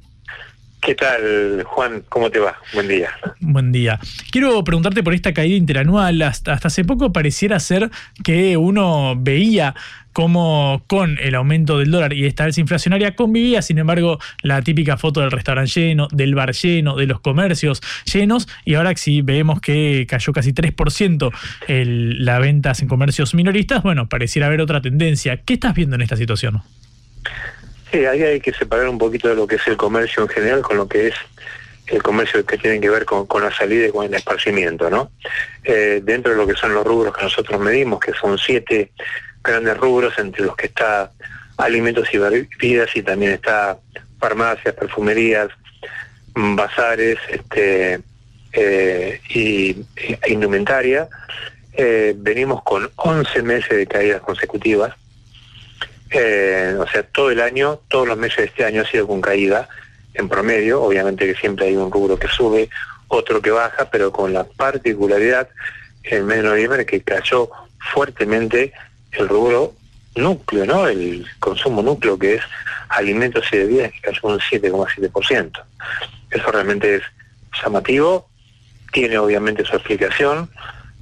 ¿Qué 0.86 0.94
tal, 0.94 1.64
Juan? 1.64 2.04
¿Cómo 2.10 2.30
te 2.30 2.38
va? 2.38 2.58
Buen 2.76 2.88
día. 2.88 3.10
Buen 3.40 3.72
día. 3.72 4.00
Quiero 4.32 4.64
preguntarte 4.64 5.02
por 5.02 5.16
esta 5.16 5.34
caída 5.34 5.56
interanual. 5.56 6.22
Hasta, 6.22 6.54
hasta 6.54 6.68
hace 6.68 6.86
poco 6.86 7.12
pareciera 7.12 7.60
ser 7.60 7.90
que 8.24 8.56
uno 8.56 9.16
veía 9.18 9.74
cómo 10.16 10.82
con 10.88 11.18
el 11.20 11.36
aumento 11.36 11.78
del 11.78 11.92
dólar 11.92 12.14
y 12.14 12.26
esta 12.26 12.46
alza 12.46 12.62
inflacionaria 12.62 13.18
convivía, 13.18 13.62
sin 13.62 13.80
embargo, 13.80 14.18
la 14.42 14.62
típica 14.62 14.96
foto 14.96 15.20
del 15.20 15.30
restaurante 15.30 15.70
lleno, 15.78 16.08
del 16.10 16.36
bar 16.36 16.54
lleno, 16.54 16.96
de 16.96 17.06
los 17.06 17.20
comercios 17.20 17.82
llenos, 18.06 18.48
y 18.64 18.76
ahora 18.76 18.96
sí 18.96 19.22
vemos 19.22 19.60
que 19.60 20.08
cayó 20.10 20.32
casi 20.32 20.54
3% 20.54 21.34
el, 21.68 22.24
la 22.24 22.40
ventas 22.40 22.82
en 22.82 22.88
comercios 22.88 23.36
minoristas, 23.36 23.84
bueno, 23.84 24.08
pareciera 24.08 24.48
haber 24.48 24.62
otra 24.62 24.80
tendencia. 24.80 25.42
¿Qué 25.42 25.56
estás 25.56 25.76
viendo 25.76 25.98
en 25.98 26.04
esta 26.04 26.16
situación? 26.16 26.62
Sí, 27.92 28.06
ahí 28.06 28.24
hay 28.24 28.40
que 28.40 28.54
separar 28.54 28.88
un 28.88 28.98
poquito 28.98 29.28
de 29.28 29.36
lo 29.36 29.46
que 29.46 29.56
es 29.56 29.68
el 29.68 29.76
comercio 29.76 30.24
en 30.24 30.30
general 30.30 30.62
con 30.62 30.78
lo 30.78 30.88
que 30.88 31.08
es 31.08 31.16
el 31.88 32.02
comercio 32.02 32.46
que 32.46 32.58
tiene 32.58 32.80
que 32.80 32.90
ver 32.90 33.04
con, 33.04 33.28
con 33.28 33.44
la 33.44 33.52
salida 33.52 33.88
y 33.88 33.92
con 33.92 34.06
el 34.06 34.14
esparcimiento, 34.14 34.90
¿no? 34.90 35.12
Eh, 35.66 36.00
dentro 36.02 36.32
de 36.32 36.38
lo 36.38 36.48
que 36.48 36.56
son 36.56 36.74
los 36.74 36.86
rubros 36.86 37.14
que 37.14 37.24
nosotros 37.24 37.60
medimos, 37.60 38.00
que 38.00 38.14
son 38.14 38.38
siete 38.38 38.92
grandes 39.52 39.78
rubros, 39.78 40.18
entre 40.18 40.46
los 40.46 40.56
que 40.56 40.68
está 40.68 41.12
alimentos 41.58 42.14
y 42.14 42.18
bebidas 42.18 42.96
y 42.96 43.02
también 43.02 43.34
está 43.34 43.78
farmacias, 44.20 44.74
perfumerías, 44.76 45.50
mm, 46.36 46.56
bazares 46.56 47.18
este, 47.30 48.00
eh, 48.54 49.22
y, 49.30 49.86
e 49.98 50.32
indumentaria, 50.32 51.08
eh, 51.74 52.14
venimos 52.18 52.64
con 52.64 52.90
11 52.96 53.42
meses 53.42 53.78
de 53.78 53.88
caídas 53.88 54.22
consecutivas. 54.22 54.94
Eh, 56.12 56.76
o 56.80 56.88
sea, 56.88 57.04
todo 57.04 57.32
el 57.32 57.42
año, 57.42 57.82
todos 57.90 58.08
los 58.08 58.18
meses 58.18 58.38
de 58.38 58.46
este 58.46 58.66
año 58.66 58.82
ha 58.84 58.86
sido 58.86 59.08
con 59.08 59.22
caída 59.22 59.68
en 60.14 60.30
promedio, 60.30 60.82
obviamente 60.82 61.26
que 61.26 61.36
siempre 61.40 61.68
hay 61.68 61.76
un 61.76 61.92
rubro 61.92 62.18
que 62.18 62.28
sube, 62.28 62.70
otro 63.08 63.42
que 63.42 63.52
baja, 63.52 63.90
pero 63.90 64.12
con 64.12 64.34
la 64.34 64.46
particularidad 64.46 65.50
en 66.04 66.20
el 66.20 66.24
mes 66.24 66.38
de 66.38 66.44
noviembre 66.44 66.86
que 66.86 67.02
cayó 67.02 67.50
fuertemente 67.94 68.72
el 69.18 69.28
rubro 69.28 69.74
núcleo, 70.16 70.66
¿no? 70.66 70.88
El 70.88 71.26
consumo 71.40 71.82
núcleo 71.82 72.18
que 72.18 72.36
es 72.36 72.42
alimentos 72.90 73.46
y 73.52 73.58
bebidas 73.58 73.92
que 73.92 74.02
cayó 74.02 74.20
un 74.24 74.40
7,7%. 74.40 75.64
Eso 76.32 76.52
realmente 76.52 76.96
es 76.96 77.04
llamativo, 77.64 78.28
tiene 78.92 79.18
obviamente 79.18 79.66
su 79.66 79.76
explicación, 79.76 80.50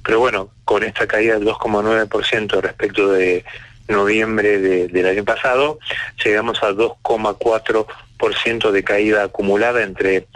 pero 0.04 0.18
bueno, 0.18 0.50
con 0.64 0.82
esta 0.82 1.06
caída 1.06 1.38
del 1.38 1.46
2,9% 1.46 2.60
respecto 2.60 3.12
de 3.12 3.44
noviembre 3.88 4.58
del 4.58 5.06
año 5.06 5.24
pasado, 5.24 5.78
llegamos 6.24 6.62
a 6.62 6.70
2,4% 6.72 8.70
de 8.70 8.84
caída 8.84 9.24
acumulada 9.24 9.82
entre 9.82 10.26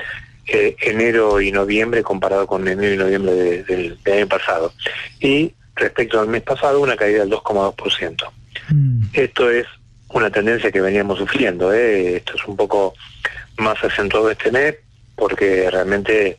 eh, 0.47 0.77
enero 0.81 1.41
y 1.41 1.53
noviembre 1.53 2.03
comparado 2.03 2.47
con 2.47 2.67
enero 2.69 2.95
y 2.95 2.97
noviembre 2.97 3.63
del 3.65 3.99
año 4.07 4.27
pasado. 4.29 4.73
Y 5.21 5.55
respecto 5.79 6.21
al 6.21 6.29
mes 6.29 6.43
pasado, 6.43 6.81
una 6.81 6.97
caída 6.97 7.21
del 7.21 7.31
2,2%. 7.31 8.31
Mm. 8.71 9.03
Esto 9.13 9.51
es 9.51 9.67
una 10.11 10.31
tendencia 10.31 10.73
que 10.73 10.81
veníamos 10.81 11.19
sufriendo. 11.19 11.73
¿eh? 11.73 12.17
Esto 12.17 12.35
es 12.37 12.45
un 12.47 12.57
poco 12.57 12.95
más 13.57 13.83
acentuado 13.83 14.31
este 14.31 14.51
mes 14.51 14.77
porque 15.17 15.69
realmente 15.71 16.39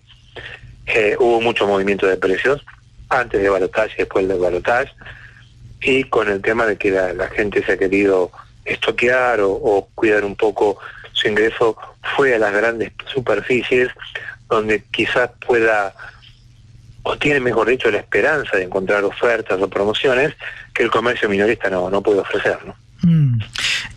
eh, 0.85 1.15
hubo 1.19 1.41
mucho 1.41 1.67
movimiento 1.67 2.07
de 2.07 2.17
precios 2.17 2.65
antes 3.09 3.41
de 3.41 3.49
balotaje 3.49 3.93
y 3.95 3.97
después 3.99 4.27
del 4.27 4.39
balotaje 4.39 4.91
y 5.81 6.03
con 6.05 6.29
el 6.29 6.41
tema 6.41 6.65
de 6.65 6.77
que 6.77 6.91
la, 6.91 7.27
gente 7.29 7.63
se 7.63 7.73
ha 7.73 7.77
querido 7.77 8.31
estoquear 8.65 9.39
o, 9.41 9.87
cuidar 9.95 10.25
un 10.25 10.35
poco 10.35 10.77
su 11.13 11.27
ingreso, 11.27 11.77
fue 12.15 12.35
a 12.35 12.39
las 12.39 12.53
grandes 12.53 12.91
superficies 13.05 13.89
donde 14.47 14.83
quizás 14.91 15.31
pueda, 15.45 15.93
o 17.03 17.17
tiene 17.17 17.39
mejor 17.39 17.69
dicho, 17.69 17.89
la 17.91 17.99
esperanza 17.99 18.57
de 18.57 18.63
encontrar 18.63 19.03
ofertas 19.03 19.61
o 19.61 19.69
promociones 19.69 20.35
que 20.73 20.83
el 20.83 20.91
comercio 20.91 21.29
minorista 21.29 21.69
no, 21.69 21.89
no 21.89 22.01
puede 22.01 22.19
ofrecer. 22.19 22.57
¿no? 22.65 22.75
Mm. 23.03 23.39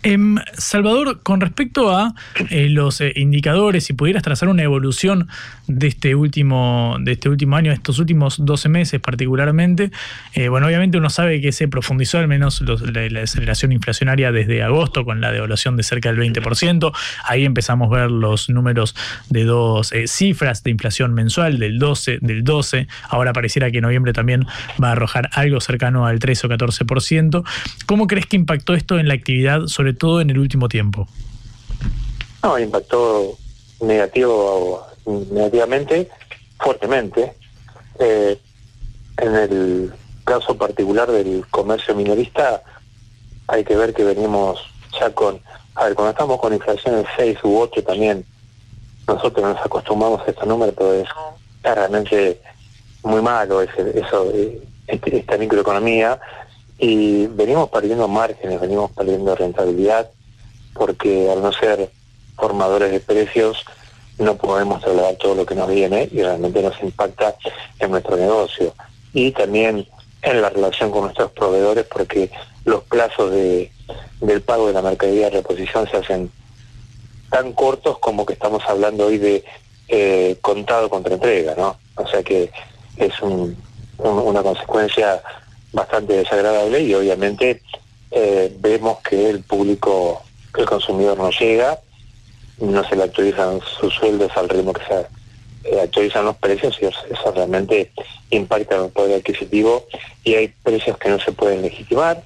Em, 0.03 0.35
Salvador, 0.57 1.21
con 1.23 1.39
respecto 1.39 1.95
a 1.95 2.13
eh, 2.49 2.67
los 2.67 2.99
eh, 2.99 3.13
indicadores, 3.15 3.85
si 3.85 3.93
pudieras 3.93 4.21
trazar 4.21 4.49
una 4.49 4.61
evolución 4.61 5.29
de 5.67 5.87
este 5.87 6.13
último, 6.13 6.97
de 6.99 7.13
este 7.13 7.29
último 7.29 7.55
año, 7.55 7.71
estos 7.71 7.99
últimos 7.99 8.43
12 8.45 8.67
meses 8.67 8.99
particularmente, 8.99 9.91
eh, 10.33 10.49
bueno, 10.49 10.67
obviamente 10.67 10.97
uno 10.97 11.09
sabe 11.09 11.39
que 11.39 11.53
se 11.53 11.69
profundizó 11.69 12.17
al 12.17 12.27
menos 12.27 12.61
la, 12.61 13.21
aceleración 13.21 13.71
inflacionaria 13.71 14.33
desde 14.33 14.61
agosto 14.61 15.05
con 15.05 15.21
la 15.21 15.31
devaluación 15.31 15.77
de 15.77 15.83
cerca 15.83 16.11
del 16.11 16.19
20%. 16.19 16.91
Ahí 17.25 17.45
empezamos 17.45 17.89
a 17.93 18.01
ver 18.01 18.11
los 18.11 18.49
números 18.49 18.95
de 19.29 19.45
dos 19.45 19.93
cifras 20.07 20.63
de 20.63 20.71
inflación 20.71 21.13
mensual, 21.13 21.59
del 21.59 21.79
12, 21.79 22.17
del 22.19 22.43
12. 22.43 22.87
Ahora 23.07 23.31
pareciera 23.31 23.71
que 23.71 23.79
noviembre 23.79 24.11
también 24.11 24.45
va 24.83 24.89
a 24.89 24.91
arrojar 24.91 25.29
algo 25.31 25.61
cercano 25.61 26.05
al 26.05 26.19
3 26.19 26.43
o 26.43 26.49
14%. 26.49 27.43
¿Cómo 27.85 28.07
crees 28.07 28.25
que 28.25 28.35
impactó 28.35 28.73
esto 28.73 28.99
en 28.99 29.07
la 29.07 29.13
actividad, 29.13 29.67
sobre 29.67 29.92
todo 29.93 30.21
en 30.21 30.29
el 30.29 30.39
último 30.39 30.67
tiempo? 30.69 31.07
No, 32.43 32.59
impactó 32.59 33.37
negativo, 33.81 34.85
negativamente, 35.05 36.09
fuertemente. 36.59 37.33
Eh, 37.99 38.37
en 39.17 39.35
el 39.35 39.93
caso 40.23 40.57
particular 40.57 41.11
del 41.11 41.45
comercio 41.49 41.95
minorista, 41.95 42.63
hay 43.47 43.63
que 43.63 43.75
ver 43.75 43.93
que 43.93 44.03
venimos 44.03 44.59
ya 44.99 45.13
con, 45.13 45.39
a 45.75 45.85
ver, 45.85 45.95
cuando 45.95 46.11
estamos 46.11 46.39
con 46.39 46.53
inflación 46.53 46.99
en 46.99 47.05
6 47.15 47.37
u 47.43 47.59
8 47.59 47.83
también, 47.83 48.25
nosotros 49.07 49.43
nos 49.43 49.65
acostumbramos 49.65 50.21
a 50.21 50.31
este 50.31 50.45
número, 50.45 50.73
pero 50.73 50.93
es, 50.93 51.07
realmente 51.63 52.41
muy 53.03 53.21
malo 53.21 53.61
ese, 53.61 53.99
eso, 53.99 54.31
eh, 54.33 54.61
este, 54.87 55.17
esta 55.17 55.37
microeconomía 55.37 56.19
y 56.83 57.27
venimos 57.27 57.69
perdiendo 57.69 58.09
márgenes, 58.09 58.59
venimos 58.59 58.91
perdiendo 58.91 59.33
rentabilidad, 59.35 60.09
porque 60.73 61.31
al 61.31 61.41
no 61.41 61.53
ser 61.53 61.89
formadores 62.35 62.91
de 62.91 62.99
precios 62.99 63.63
no 64.17 64.35
podemos 64.35 64.81
trasladar 64.81 65.15
todo 65.15 65.33
lo 65.33 65.45
que 65.45 65.55
nos 65.55 65.69
viene 65.69 66.09
y 66.11 66.21
realmente 66.21 66.61
nos 66.61 66.77
impacta 66.83 67.35
en 67.79 67.89
nuestro 67.89 68.17
negocio. 68.17 68.73
Y 69.13 69.31
también 69.31 69.87
en 70.23 70.41
la 70.41 70.49
relación 70.49 70.91
con 70.91 71.03
nuestros 71.03 71.31
proveedores, 71.31 71.85
porque 71.85 72.29
los 72.65 72.83
plazos 72.83 73.31
de, 73.31 73.71
del 74.19 74.41
pago 74.41 74.67
de 74.67 74.73
la 74.73 74.81
mercadería 74.81 75.29
de 75.29 75.37
reposición 75.37 75.89
se 75.89 75.95
hacen 75.95 76.29
tan 77.29 77.53
cortos 77.53 77.97
como 77.99 78.25
que 78.25 78.33
estamos 78.33 78.61
hablando 78.67 79.05
hoy 79.05 79.19
de 79.19 79.45
eh, 79.87 80.35
contado 80.41 80.89
contra 80.89 81.13
entrega, 81.13 81.55
¿no? 81.55 81.77
O 81.95 82.05
sea 82.07 82.21
que 82.23 82.51
es 82.97 83.21
un, 83.21 83.55
una 83.99 84.43
consecuencia 84.43 85.23
bastante 85.73 86.13
desagradable 86.13 86.81
y 86.81 86.93
obviamente 86.93 87.61
eh, 88.11 88.55
vemos 88.59 88.99
que 88.99 89.29
el 89.29 89.41
público, 89.41 90.23
el 90.57 90.65
consumidor 90.65 91.17
no 91.17 91.31
llega, 91.31 91.79
no 92.59 92.87
se 92.87 92.95
le 92.95 93.03
actualizan 93.03 93.59
sus 93.79 93.93
sueldos 93.93 94.31
al 94.35 94.47
ritmo 94.47 94.71
que 94.71 94.85
se 94.85 95.73
eh, 95.75 95.81
actualizan 95.81 96.25
los 96.25 96.37
precios 96.37 96.77
y 96.81 96.85
eso 96.85 97.31
realmente 97.33 97.91
impacta 98.29 98.75
en 98.75 98.85
el 98.85 98.91
poder 98.91 99.17
adquisitivo 99.17 99.85
y 100.23 100.35
hay 100.35 100.53
precios 100.63 100.97
que 100.97 101.09
no 101.09 101.19
se 101.19 101.31
pueden 101.31 101.61
legitimar. 101.61 102.23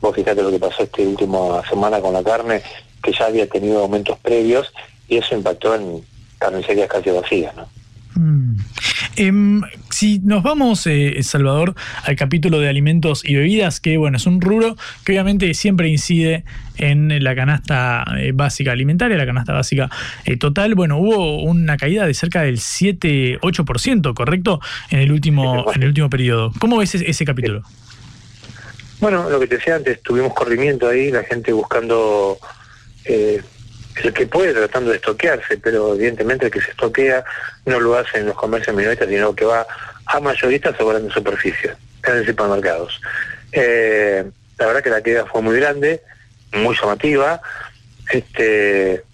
Vos 0.00 0.14
fíjate 0.14 0.42
lo 0.42 0.50
que 0.50 0.60
pasó 0.60 0.84
esta 0.84 1.02
última 1.02 1.68
semana 1.68 2.00
con 2.00 2.12
la 2.12 2.22
carne, 2.22 2.62
que 3.02 3.12
ya 3.12 3.26
había 3.26 3.48
tenido 3.48 3.80
aumentos 3.80 4.16
previos 4.20 4.72
y 5.08 5.16
eso 5.16 5.34
impactó 5.34 5.74
en 5.74 6.04
carnicerías 6.38 6.88
casi 6.88 7.10
vacías, 7.10 7.54
¿no? 7.56 7.68
Mm. 8.14 8.56
Em, 9.16 9.62
si 9.98 10.20
nos 10.20 10.44
vamos, 10.44 10.86
eh, 10.86 11.20
Salvador, 11.24 11.74
al 12.04 12.14
capítulo 12.14 12.60
de 12.60 12.68
alimentos 12.68 13.24
y 13.24 13.34
bebidas, 13.34 13.80
que 13.80 13.96
bueno, 13.96 14.16
es 14.16 14.26
un 14.26 14.40
rubro 14.40 14.76
que 15.04 15.10
obviamente 15.10 15.52
siempre 15.54 15.88
incide 15.88 16.44
en 16.76 17.24
la 17.24 17.34
canasta 17.34 18.04
eh, 18.16 18.30
básica 18.32 18.70
alimentaria, 18.70 19.16
la 19.16 19.26
canasta 19.26 19.54
básica 19.54 19.90
eh, 20.24 20.36
total. 20.36 20.76
Bueno, 20.76 20.98
hubo 20.98 21.42
una 21.42 21.76
caída 21.76 22.06
de 22.06 22.14
cerca 22.14 22.42
del 22.42 22.58
7-8%, 22.58 24.14
¿correcto? 24.14 24.60
En 24.90 25.00
el 25.00 25.10
último, 25.10 25.66
en 25.74 25.82
el 25.82 25.88
último 25.88 26.08
periodo. 26.08 26.52
¿Cómo 26.60 26.76
ves 26.76 26.94
ese, 26.94 27.10
ese 27.10 27.24
capítulo? 27.24 27.64
Bueno, 29.00 29.28
lo 29.28 29.40
que 29.40 29.48
te 29.48 29.56
decía 29.56 29.74
antes, 29.74 30.00
tuvimos 30.00 30.32
corrimiento 30.32 30.88
ahí, 30.88 31.10
la 31.10 31.24
gente 31.24 31.52
buscando 31.52 32.38
el 33.04 34.12
que 34.12 34.26
puede 34.26 34.52
tratando 34.52 34.90
de 34.90 34.96
estoquearse, 34.96 35.58
pero 35.58 35.94
evidentemente 35.94 36.46
el 36.46 36.52
que 36.52 36.60
se 36.60 36.70
estoquea 36.70 37.24
no 37.66 37.80
lo 37.80 37.96
hace 37.96 38.18
en 38.18 38.26
los 38.26 38.36
comercios 38.36 38.76
minoristas, 38.76 39.08
sino 39.08 39.34
que 39.34 39.44
va 39.44 39.66
a 40.08 40.20
mayoristas 40.20 40.74
o 40.80 40.86
grandes 40.86 41.12
superficies, 41.12 41.76
en 42.04 42.24
supermercados. 42.24 43.00
Eh, 43.52 44.24
la 44.58 44.66
verdad 44.66 44.82
que 44.82 44.90
la 44.90 45.02
queda 45.02 45.26
fue 45.26 45.42
muy 45.42 45.56
grande, 45.56 46.02
muy 46.52 46.74
llamativa, 46.74 47.40
este 48.10 49.04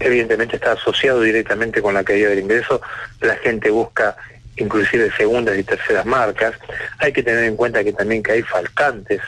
evidentemente 0.00 0.56
está 0.56 0.72
asociado 0.72 1.20
directamente 1.20 1.80
con 1.80 1.94
la 1.94 2.02
caída 2.02 2.30
del 2.30 2.40
ingreso, 2.40 2.80
la 3.20 3.36
gente 3.36 3.70
busca 3.70 4.16
inclusive 4.56 5.12
segundas 5.16 5.56
y 5.56 5.62
terceras 5.62 6.04
marcas, 6.04 6.54
hay 6.98 7.12
que 7.12 7.22
tener 7.22 7.44
en 7.44 7.56
cuenta 7.56 7.84
que 7.84 7.92
también 7.92 8.22
que 8.22 8.32
hay 8.32 8.42
faltantes 8.42 9.20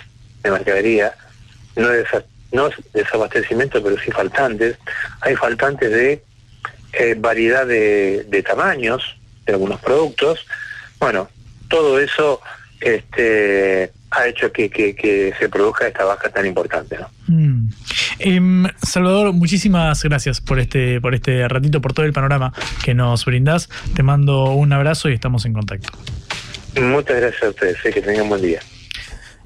de 0.42 0.50
mercadería, 0.50 1.14
no 1.76 1.92
es 1.92 2.06
no 2.52 2.70
desabastecimiento, 2.92 3.82
pero 3.82 3.98
sí 3.98 4.12
faltantes. 4.12 4.76
Hay 5.22 5.34
faltantes 5.34 5.90
de 5.90 6.22
eh, 6.92 7.16
variedad 7.18 7.66
de 7.66 8.44
tamaños 8.46 9.16
de 9.44 9.54
algunos 9.54 9.80
productos. 9.80 10.46
Bueno, 11.04 11.28
todo 11.68 11.98
eso 11.98 12.40
este, 12.80 13.90
ha 14.10 14.26
hecho 14.26 14.50
que, 14.52 14.70
que- 14.70 14.94
que 14.94 15.32
se 15.38 15.48
produzca 15.48 15.86
esta 15.86 16.04
baja 16.04 16.30
tan 16.30 16.46
importante. 16.46 16.96
¿no? 16.98 17.10
Mm. 17.28 17.68
Em, 18.20 18.66
Salvador, 18.82 19.32
muchísimas 19.32 20.02
gracias 20.02 20.40
por 20.40 20.58
este, 20.58 21.00
por 21.00 21.14
este 21.14 21.46
ratito, 21.48 21.80
por 21.80 21.92
todo 21.92 22.06
el 22.06 22.12
panorama 22.12 22.52
que 22.84 22.94
nos 22.94 23.24
brindás. 23.24 23.68
Te 23.94 24.02
mando 24.02 24.44
un 24.52 24.72
abrazo 24.72 25.08
y 25.10 25.14
estamos 25.14 25.44
en 25.44 25.52
contacto. 25.52 25.90
Muchas 26.80 27.16
gracias 27.20 27.42
a 27.42 27.48
ustedes, 27.50 27.76
eh, 27.84 27.90
que 27.92 28.00
tengan 28.02 28.28
buen 28.28 28.40
día. 28.42 28.60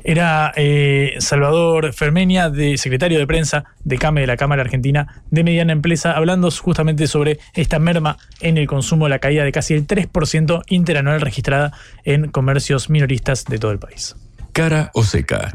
Era 0.09 0.55
eh, 0.57 1.17
Salvador 1.19 1.93
Fermenia, 1.93 2.49
de 2.49 2.79
secretario 2.79 3.19
de 3.19 3.27
prensa 3.27 3.67
de 3.85 3.99
CAME 3.99 4.23
de 4.23 4.27
la 4.27 4.39
Cámara 4.39 4.63
Argentina 4.63 5.23
de 5.31 5.45
Mediana 5.45 5.75
Empresa, 5.75 6.13
hablando 6.13 6.51
justamente 6.51 7.07
sobre 7.07 7.41
esta 7.53 7.79
merma 7.79 8.17
en 8.41 8.57
el 8.57 8.67
consumo, 8.67 9.07
la 9.11 9.19
caída 9.19 9.45
de 9.45 9.53
casi 9.53 9.75
el 9.75 9.87
3% 9.87 10.63
interanual 10.69 11.21
registrada 11.21 11.75
en 12.05 12.31
comercios 12.31 12.89
minoristas 12.89 13.45
de 13.45 13.59
todo 13.59 13.71
el 13.71 13.79
país. 13.79 14.17
Cara 14.55 14.91
o 14.95 15.03
seca. 15.03 15.53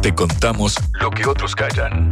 Te 0.00 0.14
contamos 0.14 0.78
lo 0.98 1.10
que 1.10 1.26
otros 1.26 1.54
callan. 1.54 2.10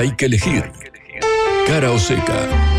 Hay 0.00 0.12
que 0.16 0.24
elegir. 0.26 0.64
Cara 1.66 1.90
o 1.92 1.98
seca. 1.98 2.70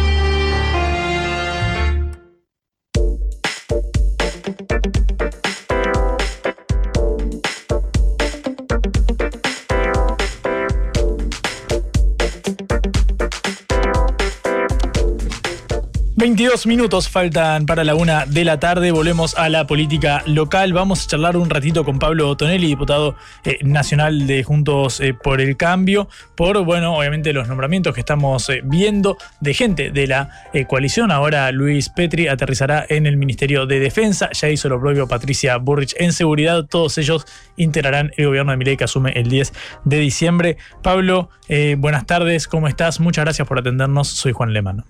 Veintidós 16.15 16.67
minutos 16.67 17.09
faltan 17.09 17.65
para 17.65 17.83
la 17.83 17.95
una 17.95 18.25
de 18.27 18.45
la 18.45 18.59
tarde. 18.59 18.91
Volvemos 18.91 19.35
a 19.35 19.49
la 19.49 19.65
política 19.65 20.23
local. 20.27 20.71
Vamos 20.71 21.03
a 21.03 21.07
charlar 21.07 21.35
un 21.35 21.49
ratito 21.49 21.83
con 21.83 21.97
Pablo 21.97 22.35
Tonelli, 22.37 22.67
diputado 22.67 23.15
eh, 23.43 23.59
nacional 23.63 24.27
de 24.27 24.43
Juntos 24.43 24.99
eh, 24.99 25.13
por 25.13 25.41
el 25.41 25.57
Cambio, 25.57 26.07
por, 26.35 26.63
bueno, 26.63 26.95
obviamente 26.95 27.33
los 27.33 27.47
nombramientos 27.47 27.93
que 27.93 27.99
estamos 28.01 28.49
eh, 28.49 28.61
viendo 28.63 29.17
de 29.39 29.53
gente 29.53 29.91
de 29.91 30.07
la 30.07 30.29
coalición. 30.67 31.11
Ahora 31.11 31.51
Luis 31.51 31.89
Petri 31.89 32.27
aterrizará 32.27 32.85
en 32.87 33.05
el 33.05 33.17
Ministerio 33.17 33.65
de 33.65 33.79
Defensa. 33.79 34.29
Ya 34.33 34.49
hizo 34.49 34.69
lo 34.69 34.79
propio 34.79 35.07
Patricia 35.07 35.57
Burrich 35.57 35.95
en 35.97 36.13
seguridad. 36.13 36.65
Todos 36.65 36.97
ellos 36.97 37.25
integrarán 37.57 38.11
el 38.17 38.27
gobierno 38.27 38.51
de 38.51 38.57
Milei 38.57 38.77
que 38.77 38.83
asume 38.83 39.11
el 39.15 39.29
10 39.29 39.53
de 39.85 39.97
diciembre. 39.97 40.57
Pablo, 40.81 41.29
buenas 41.77 42.05
tardes. 42.05 42.47
¿Cómo 42.47 42.67
estás? 42.67 42.99
Muchas 42.99 43.25
gracias 43.25 43.47
por 43.47 43.59
atendernos. 43.59 44.07
Soy 44.07 44.33
Juan 44.33 44.53
Lemano. 44.53 44.85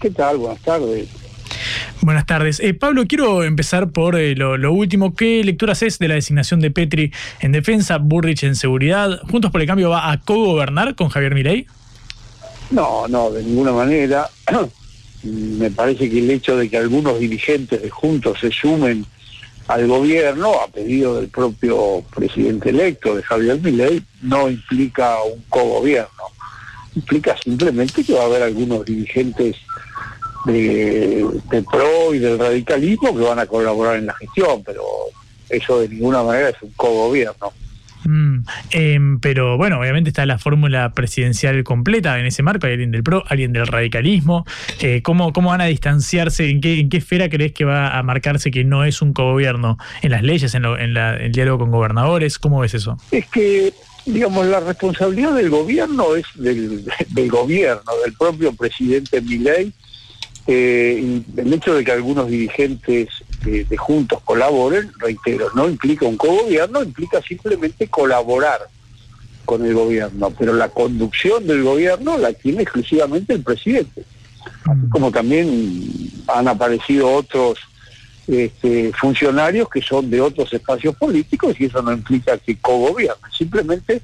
¿Qué 0.00 0.10
tal? 0.10 0.38
Buenas 0.38 0.60
tardes. 0.60 1.08
Buenas 2.00 2.26
tardes. 2.26 2.60
Eh, 2.60 2.74
Pablo, 2.74 3.04
quiero 3.06 3.44
empezar 3.44 3.90
por 3.90 4.16
eh, 4.16 4.34
lo, 4.34 4.72
último. 4.72 5.14
¿Qué 5.14 5.42
lectura 5.44 5.72
haces 5.72 5.98
de 5.98 6.08
la 6.08 6.14
designación 6.14 6.60
de 6.60 6.70
Petri 6.70 7.12
en 7.40 7.52
defensa, 7.52 7.98
Burrich 7.98 8.44
en 8.44 8.56
seguridad? 8.56 9.20
¿Juntos 9.30 9.50
por 9.50 9.60
el 9.60 9.66
Cambio 9.66 9.90
va 9.90 10.10
a 10.10 10.20
co-gobernar 10.20 10.94
con 10.94 11.08
Javier 11.08 11.34
Milei? 11.34 11.66
No, 12.70 13.08
no, 13.08 13.30
de 13.30 13.42
ninguna 13.42 13.72
manera. 13.72 14.28
Me 15.22 15.70
parece 15.70 16.10
que 16.10 16.18
el 16.18 16.30
hecho 16.30 16.56
de 16.56 16.68
que 16.68 16.76
algunos 16.76 17.18
dirigentes 17.18 17.80
de 17.80 17.88
Juntos 17.88 18.40
se 18.40 18.50
sumen 18.50 19.06
al 19.68 19.86
gobierno, 19.86 20.60
a 20.60 20.68
pedido 20.68 21.16
del 21.16 21.28
propio 21.28 22.04
presidente 22.14 22.70
electo 22.70 23.14
de 23.14 23.22
Javier 23.22 23.58
Milei, 23.60 24.02
no 24.22 24.50
implica 24.50 25.22
un 25.22 25.42
cogobierno. 25.48 26.10
Implica 26.94 27.36
simplemente 27.42 28.04
que 28.04 28.12
va 28.12 28.22
a 28.22 28.26
haber 28.26 28.42
algunos 28.42 28.84
dirigentes 28.84 29.56
de, 30.44 31.24
de 31.50 31.62
PRO 31.62 32.14
y 32.14 32.18
del 32.18 32.38
radicalismo 32.38 33.16
que 33.16 33.22
van 33.24 33.38
a 33.38 33.46
colaborar 33.46 33.96
en 33.96 34.06
la 34.06 34.14
gestión, 34.14 34.62
pero 34.64 34.82
eso 35.48 35.80
de 35.80 35.88
ninguna 35.88 36.22
manera 36.22 36.48
es 36.50 36.56
un 36.62 36.70
cogobierno. 36.72 37.52
Mm, 38.06 38.44
em, 38.72 39.18
pero 39.20 39.56
bueno, 39.56 39.80
obviamente 39.80 40.10
está 40.10 40.26
la 40.26 40.38
fórmula 40.38 40.92
presidencial 40.92 41.64
completa 41.64 42.18
en 42.18 42.26
ese 42.26 42.42
marco. 42.42 42.66
Hay 42.66 42.72
alguien 42.74 42.90
del 42.90 43.02
PRO, 43.02 43.24
alguien 43.28 43.54
del 43.54 43.66
radicalismo. 43.66 44.44
Eh, 44.80 45.00
¿cómo, 45.02 45.32
¿Cómo 45.32 45.48
van 45.48 45.62
a 45.62 45.64
distanciarse? 45.66 46.50
¿En 46.50 46.60
qué, 46.60 46.80
¿En 46.80 46.90
qué 46.90 46.98
esfera 46.98 47.30
crees 47.30 47.52
que 47.52 47.64
va 47.64 47.96
a 47.98 48.02
marcarse 48.02 48.50
que 48.50 48.62
no 48.62 48.84
es 48.84 49.00
un 49.00 49.14
cogobierno? 49.14 49.78
¿En 50.02 50.10
las 50.10 50.22
leyes, 50.22 50.54
en, 50.54 50.64
lo- 50.64 50.78
en 50.78 50.92
la- 50.92 51.16
el 51.16 51.32
diálogo 51.32 51.60
con 51.60 51.70
gobernadores? 51.70 52.38
¿Cómo 52.38 52.60
ves 52.60 52.74
eso? 52.74 52.98
es 53.10 53.24
que, 53.28 53.72
digamos, 54.04 54.46
la 54.48 54.60
responsabilidad 54.60 55.32
del 55.34 55.48
gobierno 55.48 56.14
es 56.14 56.26
del, 56.34 56.84
del 57.08 57.30
gobierno, 57.30 57.90
del 58.04 58.12
propio 58.12 58.52
presidente 58.54 59.22
Milei. 59.22 59.72
Eh, 60.46 61.00
y 61.02 61.40
el 61.40 61.52
hecho 61.54 61.74
de 61.74 61.84
que 61.84 61.92
algunos 61.92 62.28
dirigentes 62.28 63.08
de, 63.44 63.64
de 63.64 63.76
Juntos 63.76 64.20
colaboren, 64.24 64.92
reitero, 64.98 65.48
no 65.54 65.68
implica 65.68 66.06
un 66.06 66.16
cogobierno, 66.16 66.82
implica 66.82 67.22
simplemente 67.22 67.88
colaborar 67.88 68.60
con 69.44 69.64
el 69.64 69.74
gobierno, 69.74 70.30
pero 70.38 70.52
la 70.54 70.68
conducción 70.68 71.46
del 71.46 71.62
gobierno 71.62 72.18
la 72.18 72.32
tiene 72.32 72.62
exclusivamente 72.62 73.34
el 73.34 73.42
presidente. 73.42 74.04
Así 74.64 74.88
como 74.90 75.10
también 75.10 76.10
han 76.26 76.48
aparecido 76.48 77.10
otros 77.10 77.58
este, 78.26 78.92
funcionarios 78.92 79.68
que 79.68 79.82
son 79.82 80.10
de 80.10 80.20
otros 80.20 80.52
espacios 80.52 80.96
políticos 80.96 81.56
y 81.58 81.66
eso 81.66 81.82
no 81.82 81.92
implica 81.92 82.38
que 82.38 82.56
cogobiernen, 82.56 83.30
simplemente 83.36 84.00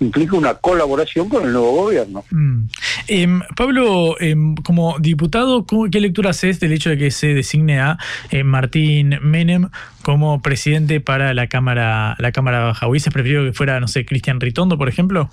implica 0.00 0.36
una 0.36 0.54
colaboración 0.54 1.28
con 1.28 1.44
el 1.44 1.52
nuevo 1.52 1.84
gobierno. 1.84 2.24
Mm. 2.30 2.62
Em, 3.08 3.40
Pablo, 3.56 4.16
em, 4.20 4.54
como 4.56 4.96
diputado, 4.98 5.66
¿cómo- 5.66 5.90
¿qué 5.90 6.00
lectura 6.00 6.30
haces 6.30 6.58
del 6.58 6.72
hecho 6.72 6.90
de 6.90 6.98
que 6.98 7.10
se 7.10 7.34
designe 7.34 7.80
a 7.80 7.98
eh, 8.30 8.42
Martín 8.42 9.18
Menem 9.22 9.68
como 10.02 10.40
presidente 10.40 11.00
para 11.00 11.34
la 11.34 11.46
Cámara, 11.48 12.16
la 12.18 12.32
Cámara 12.32 12.60
Baja? 12.64 12.88
¿Hubieses 12.88 13.12
preferido 13.12 13.44
que 13.44 13.52
fuera, 13.52 13.78
no 13.80 13.88
sé, 13.88 14.04
Cristian 14.06 14.40
Ritondo, 14.40 14.78
por 14.78 14.88
ejemplo? 14.88 15.30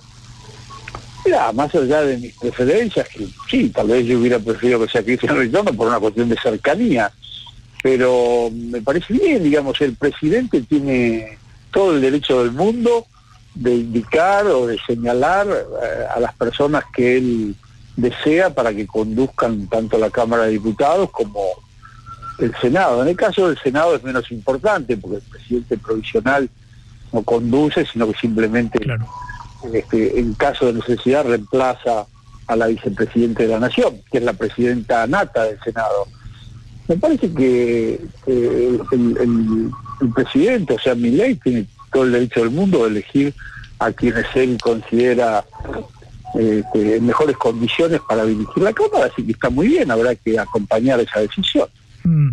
Mira, 1.24 1.52
más 1.52 1.74
allá 1.74 2.02
de 2.02 2.16
mis 2.18 2.34
preferencias, 2.34 3.08
que 3.08 3.26
sí, 3.50 3.70
tal 3.70 3.88
vez 3.88 4.06
yo 4.06 4.18
hubiera 4.18 4.38
preferido 4.38 4.80
que 4.84 4.90
sea 4.90 5.02
Cristian 5.02 5.36
Retorno 5.36 5.72
por 5.74 5.88
una 5.88 5.98
cuestión 5.98 6.28
de 6.28 6.36
cercanía, 6.42 7.10
pero 7.82 8.50
me 8.52 8.80
parece 8.80 9.12
bien, 9.12 9.42
digamos, 9.42 9.80
el 9.80 9.94
presidente 9.94 10.62
tiene 10.62 11.36
todo 11.70 11.94
el 11.94 12.00
derecho 12.00 12.42
del 12.42 12.52
mundo 12.52 13.06
de 13.58 13.74
indicar 13.74 14.46
o 14.46 14.66
de 14.66 14.78
señalar 14.86 15.46
eh, 15.48 16.04
a 16.14 16.20
las 16.20 16.32
personas 16.34 16.84
que 16.94 17.16
él 17.18 17.56
desea 17.96 18.54
para 18.54 18.72
que 18.72 18.86
conduzcan 18.86 19.66
tanto 19.66 19.98
la 19.98 20.10
Cámara 20.10 20.44
de 20.44 20.52
Diputados 20.52 21.10
como 21.10 21.40
el 22.38 22.54
Senado. 22.60 23.02
En 23.02 23.08
el 23.08 23.16
caso 23.16 23.48
del 23.48 23.58
Senado 23.58 23.96
es 23.96 24.02
menos 24.04 24.30
importante 24.30 24.96
porque 24.96 25.16
el 25.16 25.22
presidente 25.22 25.76
provisional 25.76 26.48
no 27.12 27.22
conduce, 27.22 27.84
sino 27.84 28.06
que 28.12 28.18
simplemente 28.20 28.78
este, 29.72 30.20
en 30.20 30.34
caso 30.34 30.66
de 30.66 30.74
necesidad 30.74 31.24
reemplaza 31.26 32.06
a 32.46 32.54
la 32.56 32.68
vicepresidenta 32.68 33.42
de 33.42 33.48
la 33.48 33.58
Nación, 33.58 34.00
que 34.10 34.18
es 34.18 34.24
la 34.24 34.34
presidenta 34.34 35.04
nata 35.08 35.44
del 35.44 35.58
Senado. 35.64 36.06
Me 36.86 36.96
parece 36.96 37.30
que, 37.34 38.00
que 38.24 38.68
el, 38.68 38.80
el- 38.92 39.70
el 40.00 40.12
presidente, 40.14 40.74
o 40.74 40.78
sea, 40.78 40.94
mi 40.94 41.10
ley, 41.10 41.34
tiene 41.34 41.66
todo 41.92 42.04
el 42.04 42.12
derecho 42.12 42.40
del 42.40 42.50
mundo 42.50 42.84
de 42.84 42.90
elegir 42.90 43.34
a 43.78 43.92
quienes 43.92 44.26
él 44.34 44.58
considera 44.60 45.44
en 46.34 47.06
mejores 47.06 47.36
condiciones 47.36 48.00
para 48.06 48.24
dirigir 48.24 48.62
la 48.62 48.72
Cámara, 48.72 49.06
así 49.12 49.24
que 49.24 49.32
está 49.32 49.48
muy 49.50 49.68
bien, 49.68 49.90
habrá 49.90 50.14
que 50.14 50.38
acompañar 50.38 51.00
esa 51.00 51.20
decisión. 51.20 51.66
Mm. 52.04 52.28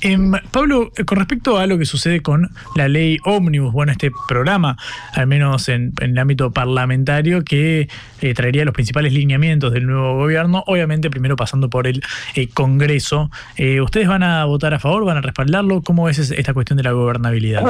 Em, 0.00 0.32
Pablo, 0.50 0.90
eh, 0.96 1.04
con 1.04 1.18
respecto 1.18 1.58
a 1.58 1.66
lo 1.66 1.78
que 1.78 1.84
sucede 1.84 2.22
con 2.22 2.50
la 2.74 2.88
ley 2.88 3.18
ómnibus, 3.24 3.72
bueno, 3.72 3.92
este 3.92 4.10
programa, 4.28 4.76
al 5.12 5.26
menos 5.26 5.68
en, 5.68 5.92
en 6.00 6.10
el 6.12 6.18
ámbito 6.18 6.50
parlamentario, 6.50 7.44
que 7.44 7.88
eh, 8.20 8.34
traería 8.34 8.64
los 8.64 8.74
principales 8.74 9.12
lineamientos 9.12 9.72
del 9.72 9.86
nuevo 9.86 10.16
gobierno, 10.16 10.64
obviamente 10.66 11.08
primero 11.10 11.36
pasando 11.36 11.68
por 11.70 11.86
el 11.86 12.02
eh, 12.34 12.48
Congreso. 12.48 13.30
Eh, 13.56 13.80
¿Ustedes 13.80 14.08
van 14.08 14.22
a 14.24 14.44
votar 14.44 14.74
a 14.74 14.80
favor, 14.80 15.04
van 15.04 15.18
a 15.18 15.20
respaldarlo? 15.20 15.82
¿Cómo 15.82 16.08
es 16.08 16.18
es- 16.18 16.30
esta 16.32 16.52
cuestión 16.54 16.76
de 16.78 16.82
la 16.84 16.92
gobernabilidad? 16.92 17.62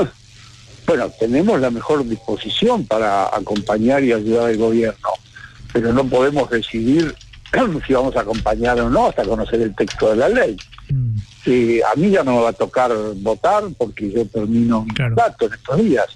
Bueno, 0.87 1.11
tenemos 1.19 1.61
la 1.61 1.71
mejor 1.71 2.07
disposición 2.07 2.87
para 2.87 3.27
acompañar 3.35 4.03
y 4.03 4.13
ayudar 4.13 4.47
al 4.47 4.57
gobierno, 4.57 5.09
pero 5.73 5.93
no 5.93 6.05
podemos 6.05 6.51
decidir 6.51 7.15
si 7.87 7.93
vamos 7.93 8.17
a 8.17 8.21
acompañar 8.21 8.81
o 8.81 8.91
no 8.91 9.07
hasta 9.07 9.25
conocer 9.25 9.61
el 9.63 9.75
texto 9.75 10.11
de 10.11 10.17
la 10.17 10.29
ley. 10.29 10.57
Eh, 11.47 11.81
a 11.91 11.97
mí 11.97 12.11
ya 12.11 12.23
no 12.23 12.37
me 12.37 12.43
va 12.43 12.51
a 12.51 12.55
tocar 12.55 12.93
votar 13.17 13.65
porque 13.77 14.11
yo 14.11 14.27
termino 14.27 14.85
mi 14.85 14.93
mandato 14.99 15.47
en 15.47 15.53
estos 15.55 15.79
días, 15.79 16.07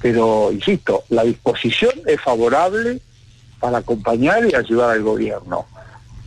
pero 0.00 0.50
insisto, 0.52 1.04
la 1.08 1.24
disposición 1.24 1.92
es 2.06 2.20
favorable 2.20 3.00
para 3.60 3.78
acompañar 3.78 4.46
y 4.46 4.54
ayudar 4.54 4.90
al 4.90 5.02
gobierno. 5.02 5.66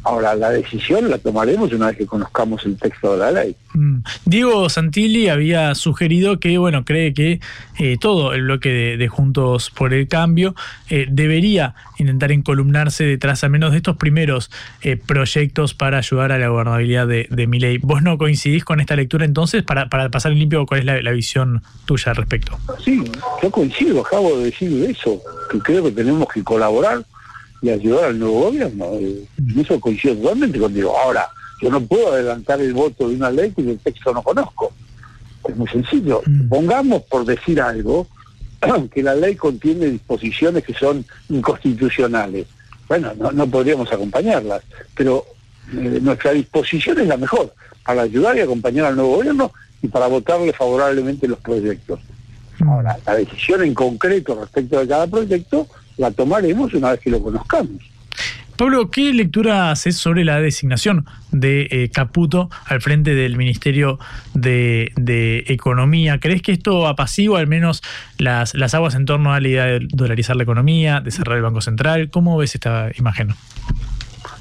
Ahora, 0.03 0.33
la 0.33 0.49
decisión 0.49 1.09
la 1.09 1.19
tomaremos 1.19 1.71
una 1.73 1.87
vez 1.87 1.97
que 1.97 2.05
conozcamos 2.07 2.65
el 2.65 2.75
texto 2.77 3.13
de 3.13 3.19
la 3.19 3.31
ley. 3.31 3.55
Mm. 3.73 3.97
Diego 4.25 4.67
Santilli 4.67 5.29
había 5.29 5.75
sugerido 5.75 6.39
que, 6.39 6.57
bueno, 6.57 6.83
cree 6.85 7.13
que 7.13 7.39
eh, 7.77 7.97
todo 7.99 8.33
el 8.33 8.43
bloque 8.43 8.69
de, 8.69 8.97
de 8.97 9.07
Juntos 9.07 9.69
por 9.69 9.93
el 9.93 10.07
Cambio 10.07 10.55
eh, 10.89 11.05
debería 11.09 11.75
intentar 11.99 12.31
encolumnarse 12.31 13.03
detrás 13.03 13.43
al 13.43 13.51
menos 13.51 13.71
de 13.71 13.77
estos 13.77 13.97
primeros 13.97 14.49
eh, 14.81 14.97
proyectos 14.97 15.75
para 15.75 15.99
ayudar 15.99 16.31
a 16.31 16.39
la 16.39 16.47
gobernabilidad 16.47 17.07
de, 17.07 17.27
de 17.29 17.47
Milei. 17.47 17.77
¿Vos 17.77 18.01
no 18.01 18.17
coincidís 18.17 18.65
con 18.65 18.79
esta 18.79 18.95
lectura 18.95 19.23
entonces? 19.23 19.63
Para, 19.63 19.87
para 19.87 20.09
pasar 20.09 20.31
en 20.31 20.39
limpio, 20.39 20.65
¿cuál 20.65 20.79
es 20.79 20.85
la, 20.87 21.01
la 21.01 21.11
visión 21.11 21.61
tuya 21.85 22.11
al 22.11 22.15
respecto? 22.15 22.57
Sí, 22.83 23.03
yo 23.41 23.51
coincido, 23.51 24.01
acabo 24.01 24.37
de 24.37 24.45
decir 24.45 24.83
eso, 24.89 25.21
que 25.51 25.59
creo 25.59 25.83
que 25.83 25.91
tenemos 25.91 26.27
que 26.33 26.43
colaborar 26.43 27.03
y 27.61 27.69
ayudar 27.69 28.05
al 28.05 28.19
nuevo 28.19 28.41
gobierno. 28.41 28.85
Eh, 28.93 29.25
En 29.37 29.59
eso 29.59 29.79
coincido 29.79 30.15
totalmente 30.15 30.59
contigo. 30.59 30.97
Ahora, 30.97 31.27
yo 31.61 31.69
no 31.69 31.81
puedo 31.81 32.11
adelantar 32.13 32.59
el 32.59 32.73
voto 32.73 33.07
de 33.07 33.15
una 33.15 33.29
ley 33.29 33.51
que 33.51 33.61
el 33.61 33.79
texto 33.79 34.13
no 34.13 34.21
conozco. 34.23 34.71
Es 35.47 35.55
muy 35.55 35.67
sencillo. 35.67 36.21
Pongamos 36.49 37.03
por 37.03 37.25
decir 37.25 37.61
algo 37.61 38.07
que 38.93 39.03
la 39.03 39.15
ley 39.15 39.35
contiene 39.35 39.87
disposiciones 39.87 40.63
que 40.63 40.73
son 40.73 41.05
inconstitucionales. 41.29 42.47
Bueno, 42.87 43.13
no, 43.17 43.31
no 43.31 43.47
podríamos 43.47 43.91
acompañarlas, 43.91 44.63
pero 44.95 45.25
eh, 45.73 45.99
nuestra 46.01 46.31
disposición 46.31 46.99
es 46.99 47.07
la 47.07 47.17
mejor 47.17 47.53
para 47.85 48.01
ayudar 48.01 48.37
y 48.37 48.41
acompañar 48.41 48.85
al 48.85 48.95
nuevo 48.95 49.17
gobierno 49.17 49.51
y 49.81 49.87
para 49.87 50.07
votarle 50.07 50.53
favorablemente 50.53 51.27
los 51.27 51.39
proyectos. 51.39 51.99
Ahora, 52.65 52.97
la 53.05 53.15
decisión 53.15 53.63
en 53.63 53.73
concreto 53.73 54.39
respecto 54.39 54.79
de 54.79 54.87
cada 54.87 55.07
proyecto 55.07 55.67
la 56.01 56.11
tomaremos 56.11 56.73
una 56.73 56.91
vez 56.91 56.99
que 56.99 57.11
lo 57.11 57.21
conozcamos. 57.21 57.79
Pablo, 58.57 58.91
¿qué 58.91 59.13
lectura 59.13 59.71
haces 59.71 59.95
sobre 59.95 60.25
la 60.25 60.39
designación 60.39 61.05
de 61.31 61.67
eh, 61.71 61.89
Caputo 61.91 62.49
al 62.65 62.81
frente 62.81 63.15
del 63.15 63.37
Ministerio 63.37 63.97
de, 64.33 64.91
de 64.95 65.45
Economía? 65.47 66.19
¿Crees 66.19 66.41
que 66.41 66.51
esto 66.51 66.87
apacigua 66.87 67.39
al 67.39 67.47
menos 67.47 67.81
las, 68.17 68.53
las 68.53 68.73
aguas 68.73 68.93
en 68.95 69.05
torno 69.05 69.33
a 69.33 69.39
la 69.39 69.47
idea 69.47 69.65
de 69.65 69.87
dolarizar 69.89 70.35
la 70.35 70.43
economía, 70.43 71.01
de 71.01 71.11
cerrar 71.11 71.37
el 71.37 71.43
Banco 71.43 71.61
Central? 71.61 72.09
¿Cómo 72.11 72.37
ves 72.37 72.53
esta 72.53 72.91
imagen? 72.97 73.29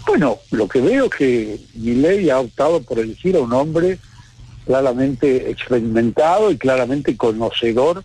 Bueno, 0.07 0.39
lo 0.51 0.67
que 0.67 0.81
veo 0.81 1.07
es 1.07 1.11
que 1.11 1.61
Milei 1.75 2.29
ha 2.31 2.41
optado 2.41 2.83
por 2.83 2.99
elegir 2.99 3.37
a 3.37 3.41
un 3.41 3.53
hombre 3.53 3.99
claramente 4.67 5.51
experimentado 5.51 6.51
y 6.51 6.59
claramente 6.59 7.17
conocedor 7.17 8.05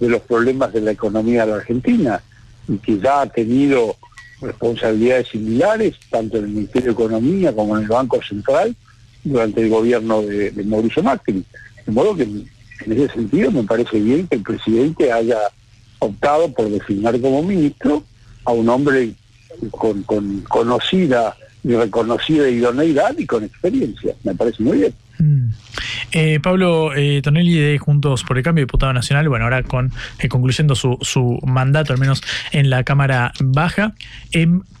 de 0.00 0.08
los 0.08 0.22
problemas 0.22 0.72
de 0.72 0.80
la 0.80 0.90
economía 0.90 1.44
de 1.44 1.50
la 1.52 1.56
Argentina 1.58 2.22
y 2.68 2.78
que 2.78 2.98
ya 2.98 3.22
ha 3.22 3.26
tenido 3.26 3.96
responsabilidades 4.40 5.28
similares 5.28 5.94
tanto 6.10 6.38
en 6.38 6.44
el 6.44 6.50
Ministerio 6.50 6.86
de 6.86 6.92
Economía 6.92 7.54
como 7.54 7.76
en 7.76 7.84
el 7.84 7.88
Banco 7.88 8.20
Central 8.22 8.74
durante 9.22 9.62
el 9.62 9.70
gobierno 9.70 10.22
de, 10.22 10.52
Mauricio 10.64 11.02
Macri. 11.02 11.44
De 11.86 11.92
modo 11.92 12.14
que 12.14 12.24
en 12.24 12.92
ese 12.92 13.08
sentido 13.12 13.50
me 13.50 13.64
parece 13.64 14.00
bien 14.00 14.26
que 14.26 14.36
el 14.36 14.42
presidente 14.42 15.12
haya 15.12 15.38
optado 15.98 16.52
por 16.52 16.68
designar 16.68 17.20
como 17.20 17.42
ministro 17.42 18.02
a 18.44 18.52
un 18.52 18.68
hombre 18.68 19.14
con 19.70 20.02
conocida 20.02 21.36
y 21.62 21.74
reconocida 21.74 22.48
idoneidad 22.48 23.16
y 23.16 23.26
con 23.26 23.44
experiencia. 23.44 24.14
Me 24.22 24.34
parece 24.34 24.62
muy 24.62 24.78
bien. 24.78 24.94
Eh, 26.12 26.40
Pablo 26.40 26.94
eh, 26.94 27.20
Tonelli 27.22 27.54
de 27.54 27.78
Juntos 27.78 28.24
por 28.24 28.36
el 28.36 28.44
Cambio, 28.44 28.62
diputado 28.62 28.92
nacional, 28.92 29.28
bueno, 29.28 29.44
ahora 29.44 29.62
con 29.62 29.92
eh, 30.18 30.28
concluyendo 30.28 30.74
su, 30.74 30.98
su 31.00 31.38
mandato, 31.46 31.92
al 31.92 31.98
menos 31.98 32.22
en 32.52 32.70
la 32.70 32.84
Cámara 32.84 33.32
Baja. 33.40 33.94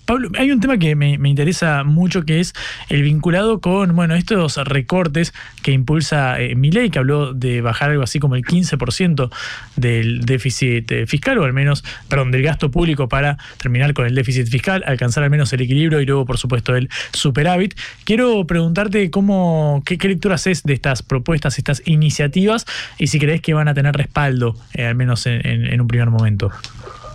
Pablo, 0.06 0.28
hay 0.38 0.50
un 0.50 0.60
tema 0.60 0.76
que 0.78 0.94
me, 0.94 1.16
me 1.18 1.30
interesa 1.30 1.82
mucho 1.84 2.24
que 2.24 2.40
es 2.40 2.52
el 2.90 3.02
vinculado 3.02 3.60
con, 3.60 3.96
bueno, 3.96 4.14
estos 4.14 4.56
recortes 4.58 5.32
que 5.62 5.72
impulsa 5.72 6.38
eh, 6.40 6.54
Milei, 6.54 6.90
que 6.90 6.98
habló 6.98 7.32
de 7.32 7.60
bajar 7.62 7.90
algo 7.90 8.02
así 8.02 8.18
como 8.18 8.34
el 8.36 8.42
15% 8.42 9.30
del 9.76 10.20
déficit 10.26 10.90
eh, 10.92 11.06
fiscal, 11.06 11.38
o 11.38 11.44
al 11.44 11.52
menos, 11.54 11.84
perdón, 12.08 12.30
del 12.32 12.42
gasto 12.42 12.70
público 12.70 13.08
para 13.08 13.38
terminar 13.56 13.94
con 13.94 14.06
el 14.06 14.14
déficit 14.14 14.46
fiscal, 14.48 14.84
alcanzar 14.86 15.24
al 15.24 15.30
menos 15.30 15.52
el 15.52 15.62
equilibrio 15.62 16.00
y 16.00 16.06
luego, 16.06 16.26
por 16.26 16.36
supuesto, 16.38 16.76
el 16.76 16.90
superávit. 17.12 17.74
Quiero 18.04 18.46
preguntarte 18.46 19.10
cómo, 19.10 19.82
qué, 19.86 19.96
qué 19.96 20.08
lectura 20.08 20.34
haces 20.34 20.64
de 20.64 20.74
estas 20.74 21.02
propuestas, 21.02 21.56
estas 21.58 21.80
iniciativas, 21.86 22.66
y 22.98 23.06
si 23.06 23.18
crees 23.18 23.40
que 23.40 23.54
van 23.54 23.68
a 23.68 23.74
tener 23.74 23.94
respaldo, 23.96 24.54
eh, 24.74 24.84
al 24.84 24.94
menos 24.96 25.26
en- 25.26 25.46
en- 25.46 25.66
en 25.66 25.80
un 25.80 25.88
primer 25.88 26.10
momento. 26.10 26.50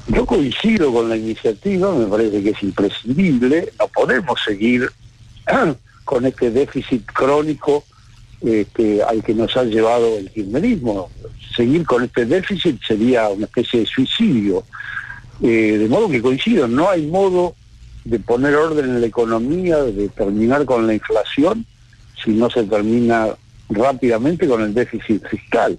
Yo 0.09 0.25
coincido 0.25 0.91
con 0.91 1.07
la 1.07 1.15
iniciativa, 1.15 1.93
me 1.93 2.07
parece 2.07 2.41
que 2.41 2.49
es 2.49 2.63
imprescindible, 2.63 3.71
no 3.77 3.87
podemos 3.89 4.39
seguir 4.43 4.89
con 6.03 6.25
este 6.25 6.49
déficit 6.49 7.05
crónico 7.05 7.83
este, 8.41 9.03
al 9.03 9.23
que 9.23 9.35
nos 9.35 9.55
ha 9.55 9.65
llevado 9.65 10.17
el 10.17 10.31
kirchnerismo. 10.31 11.11
Seguir 11.55 11.85
con 11.85 12.03
este 12.03 12.25
déficit 12.25 12.81
sería 12.87 13.29
una 13.29 13.45
especie 13.45 13.81
de 13.81 13.85
suicidio. 13.85 14.63
Eh, 15.43 15.77
de 15.77 15.87
modo 15.87 16.09
que 16.09 16.21
coincido, 16.23 16.67
no 16.67 16.89
hay 16.89 17.05
modo 17.05 17.55
de 18.03 18.17
poner 18.17 18.55
orden 18.55 18.85
en 18.85 19.01
la 19.01 19.07
economía, 19.07 19.77
de 19.83 20.09
terminar 20.09 20.65
con 20.65 20.87
la 20.87 20.95
inflación, 20.95 21.67
si 22.23 22.31
no 22.31 22.49
se 22.49 22.63
termina 22.63 23.27
rápidamente 23.69 24.47
con 24.47 24.63
el 24.63 24.73
déficit 24.73 25.23
fiscal. 25.27 25.77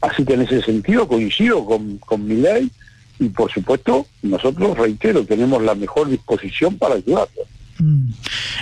Así 0.00 0.24
que 0.24 0.34
en 0.34 0.42
ese 0.42 0.62
sentido 0.62 1.08
coincido 1.08 1.64
con, 1.64 1.98
con 1.98 2.24
mi 2.24 2.36
ley 2.36 2.70
y 3.18 3.28
por 3.28 3.50
supuesto 3.52 4.06
nosotros, 4.22 4.76
reitero, 4.76 5.24
tenemos 5.24 5.62
la 5.62 5.74
mejor 5.74 6.08
disposición 6.08 6.76
para 6.78 6.96
ayudarlo. 6.96 7.42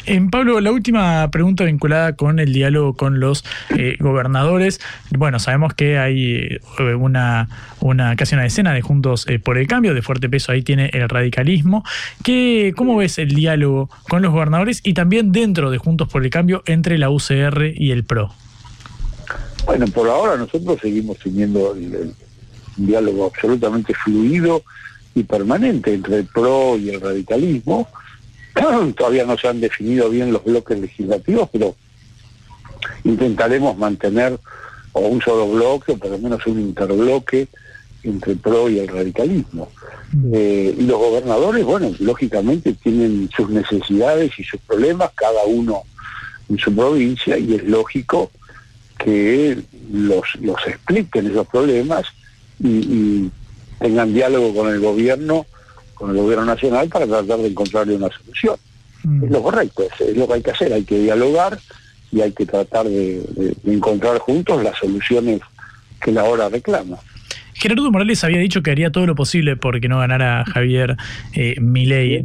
En 0.07 0.31
Pablo, 0.31 0.59
la 0.61 0.73
última 0.73 1.31
pregunta 1.31 1.65
vinculada 1.65 2.17
con 2.17 2.39
el 2.39 2.53
diálogo 2.53 2.97
con 2.97 3.21
los 3.21 3.45
eh, 3.77 3.97
gobernadores. 4.01 4.81
Bueno, 5.11 5.39
sabemos 5.39 5.75
que 5.75 5.99
hay 5.99 6.59
eh, 6.79 6.95
una, 6.99 7.49
una 7.81 8.17
casi 8.17 8.35
una 8.35 8.45
decena 8.45 8.73
de 8.73 8.81
Juntos 8.81 9.27
eh, 9.29 9.39
por 9.39 9.59
el 9.59 9.67
Cambio, 9.67 9.95
de 9.95 10.01
fuerte 10.03 10.29
peso 10.31 10.51
ahí 10.51 10.63
tiene 10.63 10.91
el 10.95 11.09
radicalismo. 11.09 11.85
¿Qué, 12.25 12.73
¿Cómo 12.75 12.97
ves 12.97 13.19
el 13.19 13.29
diálogo 13.35 13.91
con 14.09 14.23
los 14.23 14.33
gobernadores 14.33 14.81
y 14.83 14.95
también 14.95 15.31
dentro 15.31 15.71
de 15.71 15.79
Juntos 15.79 16.09
por 16.09 16.25
el 16.25 16.31
Cambio 16.31 16.63
entre 16.67 16.97
la 16.99 17.11
UCR 17.11 17.73
y 17.77 17.91
el 17.91 18.05
PRO? 18.05 18.33
Bueno, 19.67 19.87
por 19.89 20.09
ahora 20.09 20.37
nosotros 20.37 20.79
seguimos 20.81 21.19
teniendo 21.19 21.75
el, 21.75 21.95
el- 21.95 22.15
un 22.79 22.87
diálogo 22.87 23.27
absolutamente 23.27 23.95
fluido 23.95 24.63
y 25.15 25.23
permanente 25.25 25.95
entre 25.95 26.19
el 26.19 26.27
PRO 26.27 26.77
y 26.77 26.91
el 26.91 27.01
radicalismo. 27.01 27.89
Todavía 28.97 29.25
no 29.25 29.37
se 29.37 29.49
han 29.49 29.61
definido 29.61 30.11
bien 30.11 30.33
los 30.33 30.45
bloques 30.45 30.79
legislativos, 30.79 31.49
pero 31.53 31.75
intentaremos 33.05 33.77
mantener 33.77 34.39
o 34.93 35.01
un 35.01 35.21
solo 35.21 35.49
bloque 35.49 35.93
o 35.93 35.97
por 35.97 36.11
lo 36.11 36.19
menos 36.19 36.47
un 36.47 36.61
interbloque 36.61 37.49
entre 38.03 38.33
el 38.33 38.39
PRO 38.39 38.69
y 38.69 38.79
el 38.79 38.89
radicalismo. 38.89 39.69
Eh, 40.33 40.75
y 40.79 40.83
los 40.83 40.99
gobernadores, 40.99 41.65
bueno, 41.65 41.91
lógicamente 42.01 42.75
tienen 42.75 43.31
sus 43.35 43.49
necesidades 43.49 44.39
y 44.39 44.45
sus 44.45 44.61
problemas, 44.61 45.11
cada 45.15 45.45
uno 45.45 45.83
en 46.49 46.59
su 46.59 46.75
provincia, 46.75 47.39
y 47.39 47.55
es 47.55 47.65
lógico 47.65 48.31
que 48.99 49.59
los, 49.91 50.25
los 50.41 50.67
expliquen 50.67 51.29
esos 51.29 51.47
problemas 51.47 52.07
y, 52.63 52.69
y 52.69 53.31
tengan 53.81 54.13
diálogo 54.15 54.55
con 54.55 54.69
el 54.73 54.81
gobierno, 54.81 55.47
con 55.95 56.11
el 56.11 56.17
gobierno 56.17 56.45
nacional, 56.45 56.89
para 56.89 57.07
tratar 57.07 57.39
de 57.39 57.49
encontrarle 57.49 57.97
una 57.97 58.09
solución. 58.11 58.57
Es 59.25 59.31
lo 59.31 59.43
correcto, 59.43 59.83
es, 59.83 60.09
es 60.09 60.17
lo 60.17 60.29
que 60.29 60.35
hay 60.35 60.43
que 60.43 60.51
hacer, 60.53 60.73
hay 60.73 60.85
que 60.85 60.99
dialogar 60.99 61.59
y 62.13 62.21
hay 62.21 62.31
que 62.33 62.47
tratar 62.47 62.87
de, 62.87 63.21
de- 63.35 63.57
de 63.63 63.75
encontrar 63.75 64.19
juntos 64.19 64.63
las 64.63 64.79
soluciones 64.79 65.41
que 66.01 66.13
la 66.13 66.25
hora 66.25 66.49
reclama. 66.49 66.99
Gerardo 67.55 67.91
Morales 67.91 68.23
había 68.25 68.39
dicho 68.39 68.63
que 68.63 68.71
haría 68.71 68.91
todo 68.91 69.07
lo 69.07 69.15
posible 69.15 69.57
porque 69.57 69.89
no 69.89 69.99
ganara 69.99 70.45
Javier 70.53 70.97
eh, 71.35 71.55
Milei. 71.61 72.23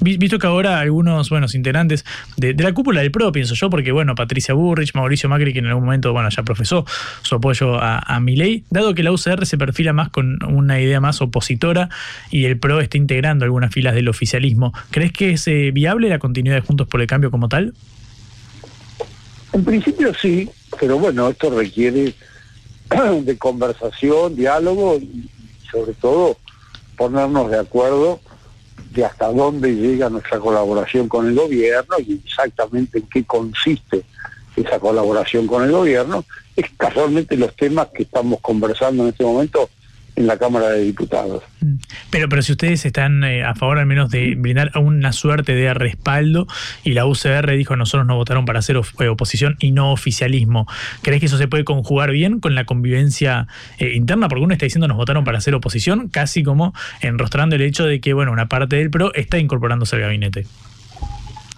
Visto 0.00 0.38
que 0.38 0.46
ahora 0.46 0.78
algunos 0.78 1.28
buenos 1.28 1.54
integrantes 1.54 2.04
de, 2.36 2.54
de 2.54 2.64
la 2.64 2.72
cúpula 2.72 3.00
del 3.00 3.10
PRO, 3.10 3.32
pienso 3.32 3.54
yo, 3.54 3.68
porque 3.68 3.90
bueno, 3.90 4.14
Patricia 4.14 4.54
Burrich, 4.54 4.94
Mauricio 4.94 5.28
Macri, 5.28 5.52
que 5.52 5.58
en 5.58 5.66
algún 5.66 5.84
momento 5.84 6.12
bueno 6.12 6.28
ya 6.30 6.42
profesó 6.42 6.84
su 7.22 7.34
apoyo 7.34 7.74
a, 7.76 7.98
a 7.98 8.20
Milei, 8.20 8.64
dado 8.70 8.94
que 8.94 9.02
la 9.02 9.12
UCR 9.12 9.44
se 9.46 9.58
perfila 9.58 9.92
más 9.92 10.10
con 10.10 10.38
una 10.44 10.80
idea 10.80 11.00
más 11.00 11.20
opositora 11.20 11.88
y 12.30 12.44
el 12.44 12.58
PRO 12.58 12.80
está 12.80 12.96
integrando 12.96 13.44
algunas 13.44 13.72
filas 13.72 13.94
del 13.94 14.08
oficialismo, 14.08 14.72
¿crees 14.90 15.12
que 15.12 15.32
es 15.32 15.46
eh, 15.48 15.70
viable 15.72 16.08
la 16.08 16.18
continuidad 16.18 16.56
de 16.56 16.62
Juntos 16.62 16.86
por 16.86 17.00
el 17.00 17.06
Cambio 17.06 17.30
como 17.30 17.48
tal? 17.48 17.74
En 19.52 19.64
principio 19.64 20.12
sí, 20.14 20.48
pero 20.78 20.98
bueno, 20.98 21.28
esto 21.28 21.50
requiere 21.50 22.14
de 23.22 23.38
conversación, 23.38 24.36
diálogo 24.36 24.96
y 24.96 25.28
sobre 25.70 25.94
todo 25.94 26.36
ponernos 26.96 27.50
de 27.50 27.58
acuerdo 27.58 28.20
de 28.90 29.04
hasta 29.04 29.32
dónde 29.32 29.74
llega 29.74 30.10
nuestra 30.10 30.38
colaboración 30.38 31.08
con 31.08 31.26
el 31.26 31.34
gobierno 31.34 31.96
y 31.98 32.20
exactamente 32.24 32.98
en 32.98 33.06
qué 33.08 33.24
consiste 33.24 34.04
esa 34.56 34.78
colaboración 34.78 35.46
con 35.46 35.64
el 35.64 35.72
gobierno. 35.72 36.24
Es 36.56 36.66
casualmente 36.76 37.36
los 37.36 37.54
temas 37.54 37.88
que 37.88 38.02
estamos 38.02 38.40
conversando 38.40 39.04
en 39.04 39.10
este 39.10 39.24
momento 39.24 39.70
en 40.18 40.26
la 40.26 40.36
Cámara 40.36 40.70
de 40.70 40.82
Diputados. 40.82 41.44
Pero, 42.10 42.28
pero 42.28 42.42
si 42.42 42.52
ustedes 42.52 42.84
están 42.84 43.22
eh, 43.22 43.44
a 43.44 43.54
favor 43.54 43.78
al 43.78 43.86
menos 43.86 44.10
de 44.10 44.34
brindar 44.36 44.72
una 44.76 45.12
suerte 45.12 45.54
de 45.54 45.72
respaldo 45.74 46.48
y 46.82 46.92
la 46.92 47.06
UCR 47.06 47.56
dijo 47.56 47.76
nosotros 47.76 48.04
no 48.04 48.16
votaron 48.16 48.44
para 48.44 48.58
hacer 48.58 48.76
eh, 48.76 49.08
oposición 49.08 49.56
y 49.60 49.70
no 49.70 49.92
oficialismo, 49.92 50.66
¿crees 51.02 51.20
que 51.20 51.26
eso 51.26 51.38
se 51.38 51.46
puede 51.46 51.62
conjugar 51.62 52.10
bien 52.10 52.40
con 52.40 52.56
la 52.56 52.64
convivencia 52.64 53.46
eh, 53.78 53.92
interna? 53.94 54.28
Porque 54.28 54.42
uno 54.42 54.52
está 54.52 54.66
diciendo 54.66 54.88
nos 54.88 54.96
votaron 54.96 55.22
para 55.22 55.38
hacer 55.38 55.54
oposición, 55.54 56.08
casi 56.08 56.42
como 56.42 56.74
enrostrando 57.00 57.54
el 57.54 57.62
hecho 57.62 57.86
de 57.86 58.00
que 58.00 58.12
bueno 58.12 58.32
una 58.32 58.48
parte 58.48 58.74
del 58.74 58.90
PRO 58.90 59.14
está 59.14 59.38
incorporándose 59.38 59.94
al 59.94 60.02
gabinete. 60.02 60.46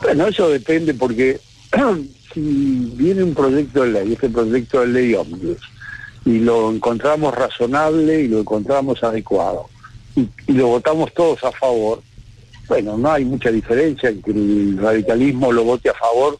Bueno, 0.03 0.27
eso 0.27 0.51
depende 0.51 0.93
porque 0.93 1.41
si 2.35 2.93
viene 2.95 3.23
un 3.23 3.35
proyecto 3.35 3.85
de 3.85 3.93
ley, 3.93 4.13
este 4.13 4.29
proyecto 4.29 4.81
de 4.81 4.87
ley 4.89 5.15
ómnibus, 5.15 5.59
y 6.25 6.39
lo 6.39 6.71
encontramos 6.71 7.35
razonable 7.35 8.21
y 8.21 8.29
lo 8.29 8.41
encontramos 8.41 9.03
adecuado, 9.03 9.67
y, 10.17 10.29
y 10.47 10.53
lo 10.53 10.69
votamos 10.69 11.13
todos 11.15 11.43
a 11.45 11.53
favor, 11.53 12.03
bueno, 12.69 12.97
no 12.97 13.11
hay 13.11 13.25
mucha 13.25 13.51
diferencia 13.51 14.11
en 14.11 14.23
que 14.23 14.31
el 14.31 14.79
radicalismo 14.79 15.51
lo 15.51 15.65
vote 15.65 15.91
a 15.91 15.95
favor 15.95 16.39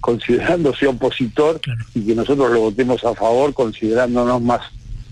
considerándose 0.00 0.86
opositor 0.86 1.60
y 1.94 2.06
que 2.06 2.14
nosotros 2.14 2.50
lo 2.50 2.60
votemos 2.60 3.04
a 3.04 3.14
favor 3.14 3.54
considerándonos 3.54 4.42
más 4.42 4.60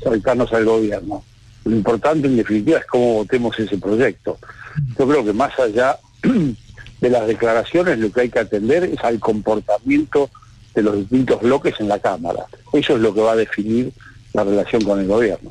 cercanos 0.02 0.52
al 0.52 0.64
gobierno. 0.64 1.22
Lo 1.64 1.76
importante 1.76 2.26
en 2.26 2.36
definitiva 2.36 2.78
es 2.78 2.86
cómo 2.86 3.14
votemos 3.14 3.58
ese 3.58 3.78
proyecto. 3.78 4.38
Yo 4.98 5.08
creo 5.08 5.24
que 5.24 5.32
más 5.32 5.58
allá 5.58 5.98
de 7.00 7.10
las 7.10 7.26
declaraciones 7.26 7.98
lo 7.98 8.10
que 8.10 8.22
hay 8.22 8.28
que 8.28 8.40
atender 8.40 8.84
es 8.84 9.02
al 9.04 9.18
comportamiento 9.20 10.30
de 10.74 10.82
los 10.82 10.96
distintos 10.96 11.40
bloques 11.40 11.74
en 11.80 11.88
la 11.88 11.98
Cámara. 11.98 12.46
Eso 12.72 12.96
es 12.96 13.00
lo 13.00 13.14
que 13.14 13.20
va 13.20 13.32
a 13.32 13.36
definir 13.36 13.92
la 14.38 14.44
relación 14.44 14.82
con 14.82 15.00
el 15.00 15.06
gobierno. 15.06 15.50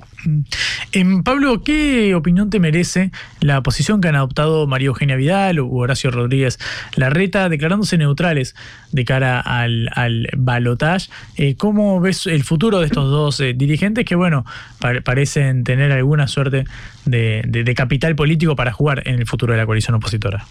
Em, 0.93 1.23
Pablo, 1.23 1.63
¿qué 1.63 2.15
opinión 2.15 2.49
te 2.49 2.59
merece 2.59 3.11
la 3.41 3.61
posición 3.61 3.99
que 4.01 4.07
han 4.07 4.15
adoptado 4.15 4.65
María 4.67 4.87
Eugenia 4.87 5.15
Vidal 5.15 5.59
o 5.59 5.67
Horacio 5.67 6.09
Rodríguez 6.11 6.57
Larreta, 6.95 7.49
declarándose 7.49 7.97
neutrales 7.97 8.55
de 8.91 9.05
cara 9.05 9.39
al, 9.41 9.89
al 9.93 10.27
balotage? 10.37 11.09
Eh, 11.35 11.55
¿Cómo 11.57 11.99
ves 11.99 12.25
el 12.27 12.43
futuro 12.43 12.79
de 12.79 12.85
estos 12.85 13.09
dos 13.09 13.39
eh, 13.41 13.53
dirigentes 13.55 14.05
que, 14.05 14.15
bueno, 14.15 14.45
pa- 14.79 15.01
parecen 15.03 15.63
tener 15.63 15.91
alguna 15.91 16.27
suerte 16.27 16.63
de, 17.05 17.43
de- 17.45 17.63
de 17.63 17.75
capital 17.75 18.15
político 18.15 18.55
para 18.55 18.71
jugar 18.71 19.03
en 19.07 19.15
el 19.19 19.27
futuro 19.27 19.53
de 19.53 19.59
la 19.59 19.65
coalición 19.65 19.95
opositora? 19.95 20.45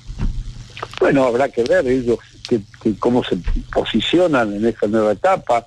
Bueno, 1.00 1.24
habrá 1.24 1.48
que 1.48 1.62
ver 1.64 1.86
ellos 1.86 2.18
que, 2.48 2.60
que 2.82 2.94
cómo 2.98 3.24
se 3.24 3.38
posicionan 3.72 4.52
en 4.52 4.66
esta 4.66 4.86
nueva 4.86 5.12
etapa. 5.12 5.64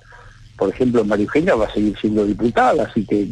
Por 0.60 0.68
ejemplo, 0.68 1.02
María 1.06 1.24
Eugenia 1.24 1.54
va 1.54 1.64
a 1.64 1.72
seguir 1.72 1.98
siendo 1.98 2.26
diputada, 2.26 2.84
así 2.84 3.06
que 3.06 3.26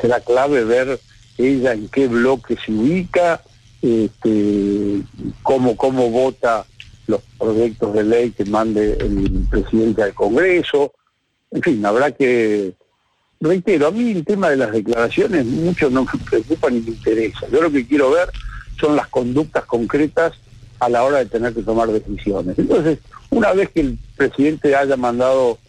será 0.00 0.18
clave 0.18 0.64
ver 0.64 0.98
ella 1.38 1.72
en 1.72 1.88
qué 1.88 2.08
bloque 2.08 2.56
se 2.56 2.72
ubica, 2.72 3.40
este, 3.80 5.02
cómo, 5.44 5.76
cómo 5.76 6.10
vota 6.10 6.66
los 7.06 7.20
proyectos 7.38 7.94
de 7.94 8.02
ley 8.02 8.30
que 8.32 8.44
mande 8.44 8.94
el 8.94 9.46
presidente 9.48 10.02
al 10.02 10.14
Congreso. 10.14 10.92
En 11.52 11.62
fin, 11.62 11.86
habrá 11.86 12.10
que... 12.10 12.74
Reitero, 13.40 13.86
a 13.86 13.90
mí 13.92 14.10
el 14.10 14.24
tema 14.24 14.50
de 14.50 14.56
las 14.56 14.72
declaraciones 14.72 15.46
mucho 15.46 15.88
no 15.90 16.06
me 16.06 16.24
preocupa 16.28 16.70
ni 16.70 16.80
me 16.80 16.90
interesa. 16.90 17.46
Yo 17.52 17.62
lo 17.62 17.70
que 17.70 17.86
quiero 17.86 18.10
ver 18.10 18.30
son 18.80 18.96
las 18.96 19.06
conductas 19.06 19.64
concretas 19.64 20.32
a 20.80 20.88
la 20.88 21.04
hora 21.04 21.18
de 21.18 21.26
tener 21.26 21.54
que 21.54 21.62
tomar 21.62 21.86
decisiones. 21.86 22.58
Entonces, 22.58 22.98
una 23.30 23.52
vez 23.52 23.68
que 23.70 23.82
el 23.82 23.98
presidente 24.16 24.74
haya 24.74 24.96
mandado 24.96 25.60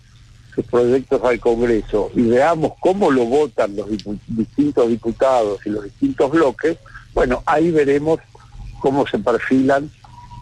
sus 0.62 0.70
proyectos 0.70 1.22
al 1.24 1.40
Congreso 1.40 2.12
y 2.16 2.24
veamos 2.24 2.74
cómo 2.80 3.12
lo 3.12 3.26
votan 3.26 3.76
los 3.76 3.88
dipu- 3.88 4.20
distintos 4.28 4.90
diputados 4.90 5.60
y 5.66 5.70
los 5.70 5.84
distintos 5.86 6.32
bloques, 6.32 6.78
bueno, 7.14 7.42
ahí 7.46 7.72
veremos 7.72 8.20
cómo 8.80 9.08
se 9.08 9.20
perfilan 9.20 9.90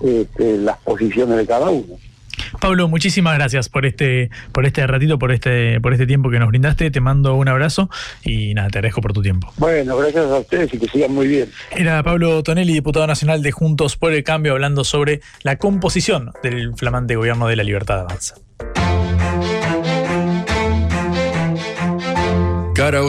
este, 0.04 0.58
las 0.58 0.78
posiciones 0.80 1.38
de 1.38 1.46
cada 1.46 1.70
uno. 1.70 1.96
Pablo, 2.62 2.88
muchísimas 2.88 3.36
gracias 3.36 3.68
por 3.68 3.86
este, 3.86 4.30
por 4.52 4.66
este 4.66 4.86
ratito, 4.88 5.20
por 5.20 5.32
este, 5.32 5.82
por 5.82 5.94
este 5.94 6.08
tiempo 6.08 6.30
que 6.30 6.40
nos 6.40 6.48
brindaste. 6.48 6.90
Te 6.92 7.02
mando 7.02 7.36
un 7.36 7.48
abrazo 7.48 7.90
y 8.24 8.54
nada, 8.54 8.70
te 8.70 8.78
agradezco 8.78 9.02
por 9.02 9.12
tu 9.14 9.22
tiempo. 9.22 9.52
Bueno, 9.58 9.98
gracias 9.98 10.26
a 10.26 10.40
ustedes 10.40 10.74
y 10.74 10.80
que 10.80 10.88
sigan 10.88 11.14
muy 11.14 11.28
bien. 11.28 11.52
Era 11.72 12.02
Pablo 12.04 12.42
Tonelli, 12.44 12.74
diputado 12.74 13.06
nacional 13.06 13.42
de 13.42 13.52
Juntos 13.52 13.98
por 13.98 14.14
el 14.14 14.24
Cambio, 14.24 14.54
hablando 14.54 14.84
sobre 14.84 15.22
la 15.44 15.58
composición 15.58 16.32
del 16.42 16.74
flamante 16.76 17.16
gobierno 17.16 17.48
de 17.48 17.56
la 17.56 17.64
Libertad 17.64 18.00
Avanza. 18.02 18.36
Cara 22.88 23.04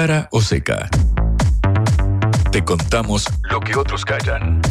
Cara 0.00 0.28
o 0.32 0.40
seca. 0.40 0.88
Te 2.50 2.64
contamos 2.64 3.26
lo 3.50 3.60
que 3.60 3.76
otros 3.76 4.02
callan. 4.06 4.62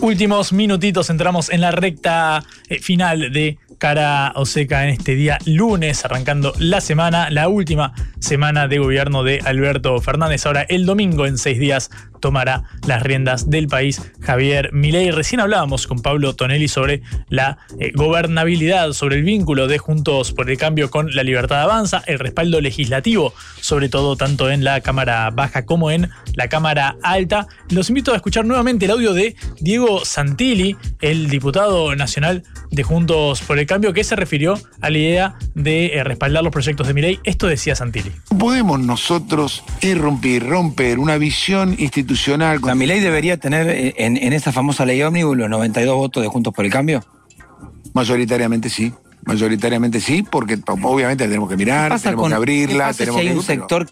Últimos 0.00 0.52
minutitos, 0.52 1.10
entramos 1.10 1.50
en 1.50 1.60
la 1.60 1.72
recta 1.72 2.44
eh, 2.68 2.78
final 2.78 3.32
de 3.32 3.58
cara 3.78 4.32
o 4.36 4.46
seca 4.46 4.84
en 4.84 4.90
este 4.90 5.16
día 5.16 5.38
lunes, 5.44 6.04
arrancando 6.04 6.52
la 6.60 6.80
semana, 6.80 7.30
la 7.30 7.48
última 7.48 7.92
semana 8.20 8.68
de 8.68 8.78
gobierno 8.78 9.24
de 9.24 9.40
Alberto 9.44 10.00
Fernández. 10.00 10.46
Ahora 10.46 10.66
el 10.68 10.86
domingo 10.86 11.26
en 11.26 11.36
seis 11.36 11.58
días 11.58 11.90
tomará 12.20 12.64
las 12.86 13.02
riendas 13.02 13.50
del 13.50 13.68
país 13.68 14.00
Javier 14.20 14.72
Milei. 14.72 15.10
Recién 15.10 15.40
hablábamos 15.40 15.86
con 15.86 16.00
Pablo 16.00 16.34
Tonelli 16.34 16.68
sobre 16.68 17.02
la 17.28 17.58
eh, 17.78 17.92
gobernabilidad, 17.94 18.92
sobre 18.92 19.16
el 19.16 19.22
vínculo 19.22 19.66
de 19.66 19.78
Juntos 19.78 20.32
por 20.32 20.50
el 20.50 20.58
Cambio 20.58 20.90
con 20.90 21.14
la 21.14 21.22
Libertad 21.22 21.62
Avanza, 21.62 22.02
el 22.06 22.18
respaldo 22.18 22.60
legislativo, 22.60 23.32
sobre 23.60 23.88
todo 23.88 24.16
tanto 24.16 24.50
en 24.50 24.64
la 24.64 24.80
Cámara 24.80 25.30
Baja 25.30 25.64
como 25.64 25.90
en 25.90 26.10
la 26.34 26.48
Cámara 26.48 26.96
Alta. 27.02 27.46
Los 27.70 27.88
invito 27.88 28.12
a 28.12 28.16
escuchar 28.16 28.44
nuevamente 28.44 28.86
el 28.86 28.90
audio 28.90 29.12
de 29.12 29.36
Diego 29.60 30.04
Santilli, 30.04 30.76
el 31.00 31.28
diputado 31.28 31.94
nacional 31.96 32.42
de 32.70 32.82
Juntos 32.82 33.40
por 33.42 33.58
el 33.58 33.66
Cambio, 33.66 33.92
que 33.92 34.04
se 34.04 34.16
refirió 34.16 34.58
a 34.80 34.90
la 34.90 34.98
idea 34.98 35.34
de 35.54 35.86
eh, 35.86 36.04
respaldar 36.04 36.42
los 36.42 36.52
proyectos 36.52 36.86
de 36.86 36.94
Milei. 36.94 37.20
Esto 37.24 37.46
decía 37.46 37.74
Santilli. 37.74 38.12
¿Podemos 38.38 38.80
nosotros 38.80 39.62
irrumpir, 39.80 40.46
romper 40.46 40.98
una 40.98 41.18
visión 41.18 41.74
institucional? 41.78 42.07
¿La 42.62 42.74
Milei 42.74 43.00
debería 43.00 43.36
tener 43.38 43.68
eh, 43.68 43.94
en, 43.98 44.16
en 44.16 44.32
esa 44.32 44.52
famosa 44.52 44.84
ley 44.86 45.02
ómnibus 45.02 45.36
los 45.36 45.50
92 45.50 45.96
votos 45.96 46.22
de 46.22 46.28
Juntos 46.28 46.54
por 46.54 46.64
el 46.64 46.70
Cambio? 46.70 47.04
Mayoritariamente 47.94 48.68
sí. 48.68 48.92
Mayoritariamente 49.24 50.00
sí, 50.00 50.22
porque 50.22 50.58
obviamente 50.82 51.24
tenemos 51.26 51.48
que 51.50 51.56
mirar, 51.56 52.00
tenemos 52.00 52.28
que 52.28 52.34
abrirla, 52.34 52.94
tenemos 52.94 53.20
si 53.20 53.26
hay 53.26 53.32
que. 53.32 53.38
un 53.38 53.44
sector 53.44 53.86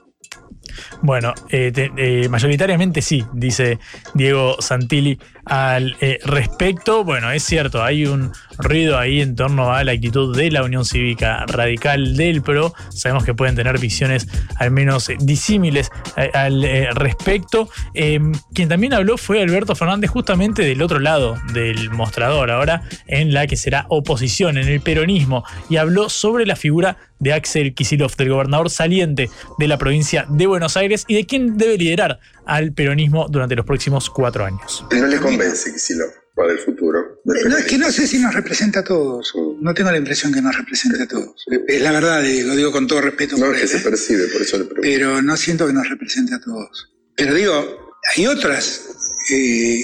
Bueno, 1.03 1.35
eh, 1.51 1.73
te- 1.75 1.91
eh, 1.97 2.29
mayoritariamente 2.29 3.03
sí, 3.03 3.25
dice 3.35 3.79
Diego 4.15 4.57
Santilli 4.61 5.19
al 5.47 5.97
eh, 6.01 6.19
respecto. 6.25 7.05
Bueno, 7.05 7.31
es 7.31 7.43
cierto, 7.43 7.83
hay 7.83 8.07
un 8.07 8.33
ruido 8.59 8.99
ahí 8.99 9.21
en 9.21 9.37
torno 9.37 9.73
a 9.73 9.85
la 9.85 9.93
actitud 9.93 10.37
de 10.37 10.51
la 10.51 10.63
Unión 10.63 10.85
Cívica 10.85 11.45
Radical 11.47 12.17
del 12.17 12.43
PRO. 12.43 12.73
Sabemos 12.91 13.25
que 13.25 13.35
pueden 13.35 13.55
tener 13.55 13.79
visiones 13.79 14.29
al 14.57 14.71
menos 14.71 15.11
disímiles 15.19 15.91
eh, 16.17 16.31
al 16.33 16.65
eh, 16.65 16.89
respecto. 16.93 17.69
Eh, 17.95 18.21
quien 18.55 18.69
también 18.69 18.95
habló 18.95 19.19
fue 19.19 19.43
Alberto 19.43 19.75
Fernández 19.75 20.11
justamente 20.11 20.63
del 20.63 20.83
otro 20.83 20.99
lado 20.99 21.37
del 21.53 21.91
mostrador, 21.91 22.51
ahora 22.51 22.83
en 23.07 23.33
la 23.33 23.47
que 23.47 23.57
será 23.57 23.87
oposición, 23.89 24.59
en 24.59 24.69
el 24.69 24.81
peronismo, 24.81 25.45
y 25.69 25.77
habló 25.77 26.09
sobre 26.09 26.47
la 26.47 26.57
figura 26.57 26.97
de 27.19 27.33
Axel 27.33 27.75
Kisilov, 27.75 28.15
del 28.17 28.31
gobernador 28.31 28.71
saliente 28.71 29.31
de 29.59 29.69
la 29.69 29.79
provincia 29.79 30.27
de 30.29 30.47
Buenos 30.47 30.77
Aires 30.77 31.05
y 31.09 31.15
de 31.15 31.27
quién 31.27 31.57
debe 31.57 31.79
liderar 31.79 32.21
al 32.47 32.73
peronismo 32.73 33.27
durante 33.29 33.55
los 33.57 33.67
próximos 33.67 34.09
cuatro 34.11 34.45
años. 34.45 34.85
No 34.91 35.07
le 35.07 35.19
convence 35.19 35.73
Kicillof 35.73 36.13
para 36.35 36.53
el 36.53 36.59
futuro. 36.59 37.21
No, 37.25 37.57
es 37.57 37.65
que 37.65 37.79
no 37.79 37.91
sé 37.91 38.07
si 38.07 38.19
nos 38.19 38.35
representa 38.35 38.81
a 38.81 38.85
todos. 38.85 39.33
No 39.61 39.75
tengo 39.75 39.91
la 39.91 39.97
impresión 39.97 40.33
que 40.33 40.43
nos 40.43 40.57
represente 40.57 41.03
a 41.03 41.07
todos. 41.07 41.45
Es 41.67 41.81
la 41.81 41.93
verdad, 41.93 42.25
eh, 42.25 42.43
lo 42.43 42.55
digo 42.55 42.71
con 42.73 42.87
todo 42.87 43.01
respeto 43.01 43.37
No, 43.37 43.47
por 43.47 43.57
que 43.57 43.63
él, 43.63 43.69
se 43.69 43.79
¿eh? 43.79 43.81
percibe, 43.81 44.29
por 44.29 44.43
eso 44.43 44.59
le 44.59 44.65
pregunto. 44.65 44.83
pero 44.83 45.23
no 45.23 45.37
siento 45.37 45.67
que 45.67 45.73
nos 45.73 45.89
represente 45.89 46.35
a 46.35 46.41
todos. 46.41 46.93
Pero 47.17 47.35
digo, 47.35 47.95
hay 48.15 48.27
otros 48.27 48.83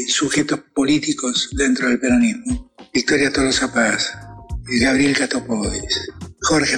sujetos 0.08 0.60
políticos 0.74 1.50
dentro 1.56 1.88
del 1.88 1.98
peronismo. 1.98 2.72
Victoria 2.92 3.32
Tolosa 3.32 3.72
Paz, 3.72 4.12
eh, 4.70 4.78
Gabriel 4.78 5.16
Catopodis, 5.16 6.08
Jorge 6.42 6.76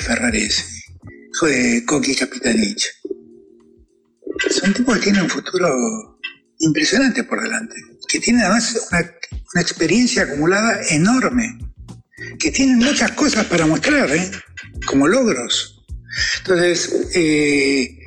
eh, 1.49 1.85
Coqui 1.85 2.15
Capitanich. 2.15 2.87
Son 4.51 4.73
tipos 4.73 4.97
que 4.97 5.05
tienen 5.05 5.23
un 5.23 5.31
futuro 5.31 6.19
impresionante 6.59 7.25
por 7.25 7.43
delante, 7.43 7.75
que 8.09 8.21
tienen 8.21 8.43
además 8.43 8.89
una, 8.91 9.61
experiencia 9.61 10.25
acumulada 10.25 10.81
enorme, 10.91 11.59
que 12.39 12.51
tienen 12.51 12.79
muchas 12.79 13.13
cosas 13.13 13.47
para 13.47 13.67
mostrar, 13.67 14.11
¿eh? 14.11 14.31
como 14.87 15.07
logros. 15.07 15.85
Entonces, 16.39 17.11
eh, 17.15 17.99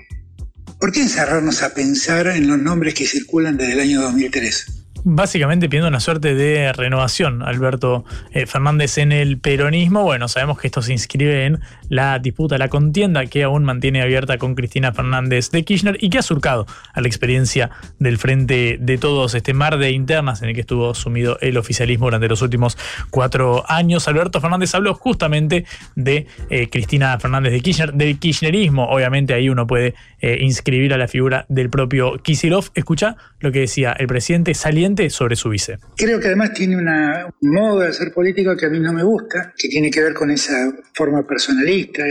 ¿por 0.80 0.92
qué 0.92 1.02
encerrarnos 1.02 1.64
a 1.64 1.74
pensar 1.74 2.28
en 2.28 2.48
los 2.48 2.60
nombres 2.60 2.94
que 2.94 3.08
circulan 3.08 3.58
desde 3.58 3.74
el 3.74 3.80
año 3.80 4.02
2003? 4.02 4.77
Básicamente 5.10 5.70
pidiendo 5.70 5.88
una 5.88 6.02
suerte 6.02 6.36
de 6.36 6.74
renovación, 6.74 7.42
Alberto 7.42 8.04
eh, 8.34 8.46
Fernández 8.46 8.98
en 8.98 9.14
el 9.14 9.40
peronismo. 9.40 10.04
Bueno, 10.04 10.28
sabemos 10.28 10.60
que 10.60 10.68
esto 10.68 10.82
se 10.82 10.92
inscribe 10.92 11.46
en 11.46 11.62
la 11.88 12.20
disputa, 12.20 12.58
la 12.58 12.68
contienda 12.68 13.26
que 13.26 13.44
aún 13.44 13.64
mantiene 13.64 14.02
abierta 14.02 14.38
con 14.38 14.54
Cristina 14.54 14.92
Fernández 14.92 15.50
de 15.52 15.64
Kirchner 15.64 15.98
y 16.02 16.10
que 16.10 16.18
ha 16.18 16.22
surcado 16.22 16.66
a 16.92 17.00
la 17.00 17.08
experiencia 17.08 17.70
del 18.00 18.18
Frente 18.18 18.80
de 18.82 18.98
Todos, 18.98 19.34
este 19.34 19.54
mar 19.54 19.78
de 19.78 19.92
internas 19.92 20.42
en 20.42 20.50
el 20.50 20.56
que 20.56 20.60
estuvo 20.60 20.94
sumido 20.94 21.38
el 21.40 21.56
oficialismo 21.56 22.08
durante 22.08 22.28
los 22.28 22.42
últimos 22.42 22.78
cuatro 23.10 23.64
años. 23.72 24.10
Alberto 24.10 24.42
Fernández 24.42 24.76
habló 24.76 24.94
justamente 24.94 25.64
de 25.96 26.28
eh, 26.50 26.68
Cristina 26.70 27.18
Fernández 27.18 27.54
de 27.54 27.62
Kirchner, 27.62 27.94
del 27.94 28.20
kirchnerismo. 28.20 28.90
Obviamente 28.90 29.34
ahí 29.34 29.48
uno 29.48 29.68
puede 29.68 29.96
eh, 30.20 30.40
inscribir 30.42 30.94
a 30.94 30.98
la 30.98 31.08
figura 31.08 31.46
del 31.48 31.70
propio 31.70 32.18
Kisilov. 32.22 32.72
Escucha 32.74 33.16
lo 33.40 33.54
que 33.54 33.62
decía 33.62 33.94
el 33.94 34.08
presidente 34.08 34.54
saliente 34.54 34.97
sobre 35.10 35.36
su 35.36 35.50
vice. 35.50 35.78
Creo 35.96 36.20
que 36.20 36.28
además 36.28 36.54
tiene 36.54 36.76
una, 36.76 37.28
un 37.42 37.52
modo 37.52 37.80
de 37.82 37.88
hacer 37.90 38.12
política 38.12 38.56
que 38.58 38.66
a 38.66 38.70
mí 38.70 38.80
no 38.80 38.94
me 38.94 39.04
gusta, 39.04 39.54
que 39.56 39.70
tiene 39.70 39.92
que 39.92 40.02
ver 40.02 40.14
con 40.14 40.32
esa 40.32 40.72
forma 40.94 41.26
personalista 41.26 42.04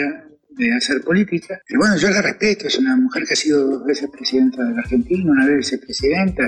de 0.56 0.72
hacer 0.72 1.02
política. 1.02 1.60
Pero 1.66 1.80
bueno, 1.80 1.96
yo 1.96 2.08
la 2.10 2.22
respeto, 2.22 2.66
es 2.66 2.78
una 2.78 2.96
mujer 2.96 3.24
que 3.26 3.34
ha 3.34 3.36
sido 3.36 3.66
dos 3.66 3.84
veces 3.84 4.08
presidenta 4.10 4.64
de 4.64 4.72
la 4.74 4.80
Argentina, 4.80 5.30
una 5.30 5.46
vez 5.46 5.56
vicepresidenta. 5.58 6.42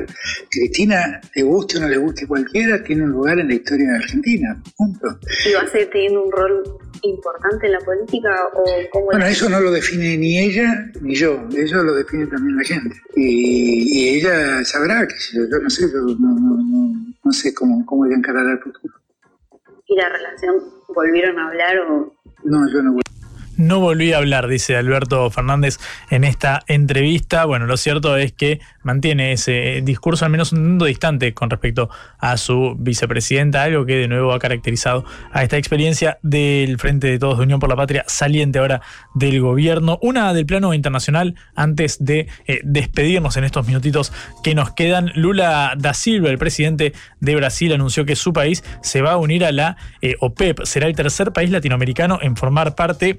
Cristina, 0.50 1.20
le 1.34 1.42
guste 1.42 1.78
o 1.78 1.80
no 1.80 1.88
le 1.88 1.98
guste 1.98 2.26
cualquiera, 2.26 2.82
tiene 2.82 3.04
un 3.04 3.10
lugar 3.10 3.38
en 3.38 3.48
la 3.48 3.54
historia 3.54 3.90
de 3.90 3.96
Argentina, 3.96 4.62
punto. 4.76 5.18
¿Y 5.48 5.52
va 5.52 5.60
a 5.60 5.66
seguir 5.68 5.90
teniendo 5.90 6.24
un 6.24 6.32
rol 6.32 6.78
importante 7.02 7.66
en 7.66 7.72
la 7.72 7.80
política 7.80 8.30
o 8.54 8.64
cómo 8.90 9.06
Bueno, 9.06 9.26
eso 9.26 9.48
no 9.48 9.60
lo 9.60 9.70
define 9.70 10.16
ni 10.16 10.38
ella 10.38 10.90
ni 11.00 11.14
yo, 11.14 11.46
eso 11.56 11.82
lo 11.82 11.94
define 11.94 12.26
también 12.26 12.56
la 12.56 12.64
gente. 12.64 12.96
Y, 13.14 14.00
y 14.00 14.18
ella 14.18 14.64
sabrá, 14.64 15.06
que 15.06 15.14
yo, 15.32 15.42
yo 15.50 15.58
no 15.58 15.70
sé, 15.70 15.82
yo 15.92 16.00
no, 16.00 16.34
no, 16.34 16.56
no, 16.62 17.14
no 17.24 17.32
sé 17.32 17.54
cómo, 17.54 17.84
cómo 17.86 18.06
ella 18.06 18.16
encarará 18.16 18.52
el 18.52 18.58
futuro. 18.58 18.94
y 19.86 19.94
la 19.96 20.08
relación 20.08 20.56
volvieron 20.94 21.38
a 21.38 21.48
hablar 21.48 21.78
o 21.80 22.12
No, 22.44 22.68
yo 22.72 22.82
no 22.82 22.92
voy. 22.94 23.02
No 23.58 23.80
volví 23.80 24.12
a 24.12 24.18
hablar, 24.18 24.46
dice 24.46 24.76
Alberto 24.76 25.28
Fernández 25.32 25.78
en 26.10 26.22
esta 26.22 26.62
entrevista. 26.68 27.44
Bueno, 27.44 27.66
lo 27.66 27.76
cierto 27.76 28.16
es 28.16 28.30
que 28.30 28.60
mantiene 28.84 29.32
ese 29.32 29.80
discurso 29.82 30.24
al 30.24 30.30
menos 30.30 30.52
un 30.52 30.64
tanto 30.68 30.84
distante 30.84 31.34
con 31.34 31.50
respecto 31.50 31.90
a 32.20 32.36
su 32.36 32.76
vicepresidenta, 32.78 33.64
algo 33.64 33.84
que 33.84 33.96
de 33.96 34.06
nuevo 34.06 34.32
ha 34.32 34.38
caracterizado 34.38 35.04
a 35.32 35.42
esta 35.42 35.56
experiencia 35.56 36.18
del 36.22 36.78
Frente 36.78 37.08
de 37.08 37.18
Todos 37.18 37.38
de 37.38 37.44
Unión 37.46 37.58
por 37.58 37.68
la 37.68 37.74
Patria, 37.74 38.04
saliente 38.06 38.60
ahora 38.60 38.80
del 39.16 39.40
gobierno. 39.40 39.98
Una 40.02 40.32
del 40.34 40.46
plano 40.46 40.72
internacional, 40.72 41.34
antes 41.56 41.96
de 41.98 42.28
eh, 42.46 42.60
despedirnos 42.62 43.36
en 43.38 43.42
estos 43.42 43.66
minutitos 43.66 44.12
que 44.44 44.54
nos 44.54 44.70
quedan. 44.70 45.10
Lula 45.16 45.74
da 45.76 45.94
Silva, 45.94 46.30
el 46.30 46.38
presidente 46.38 46.92
de 47.18 47.34
Brasil, 47.34 47.72
anunció 47.72 48.04
que 48.04 48.14
su 48.14 48.32
país 48.32 48.62
se 48.82 49.02
va 49.02 49.14
a 49.14 49.16
unir 49.16 49.44
a 49.44 49.50
la 49.50 49.76
eh, 50.00 50.14
OPEP. 50.20 50.62
Será 50.62 50.86
el 50.86 50.94
tercer 50.94 51.32
país 51.32 51.50
latinoamericano 51.50 52.20
en 52.22 52.36
formar 52.36 52.76
parte 52.76 53.18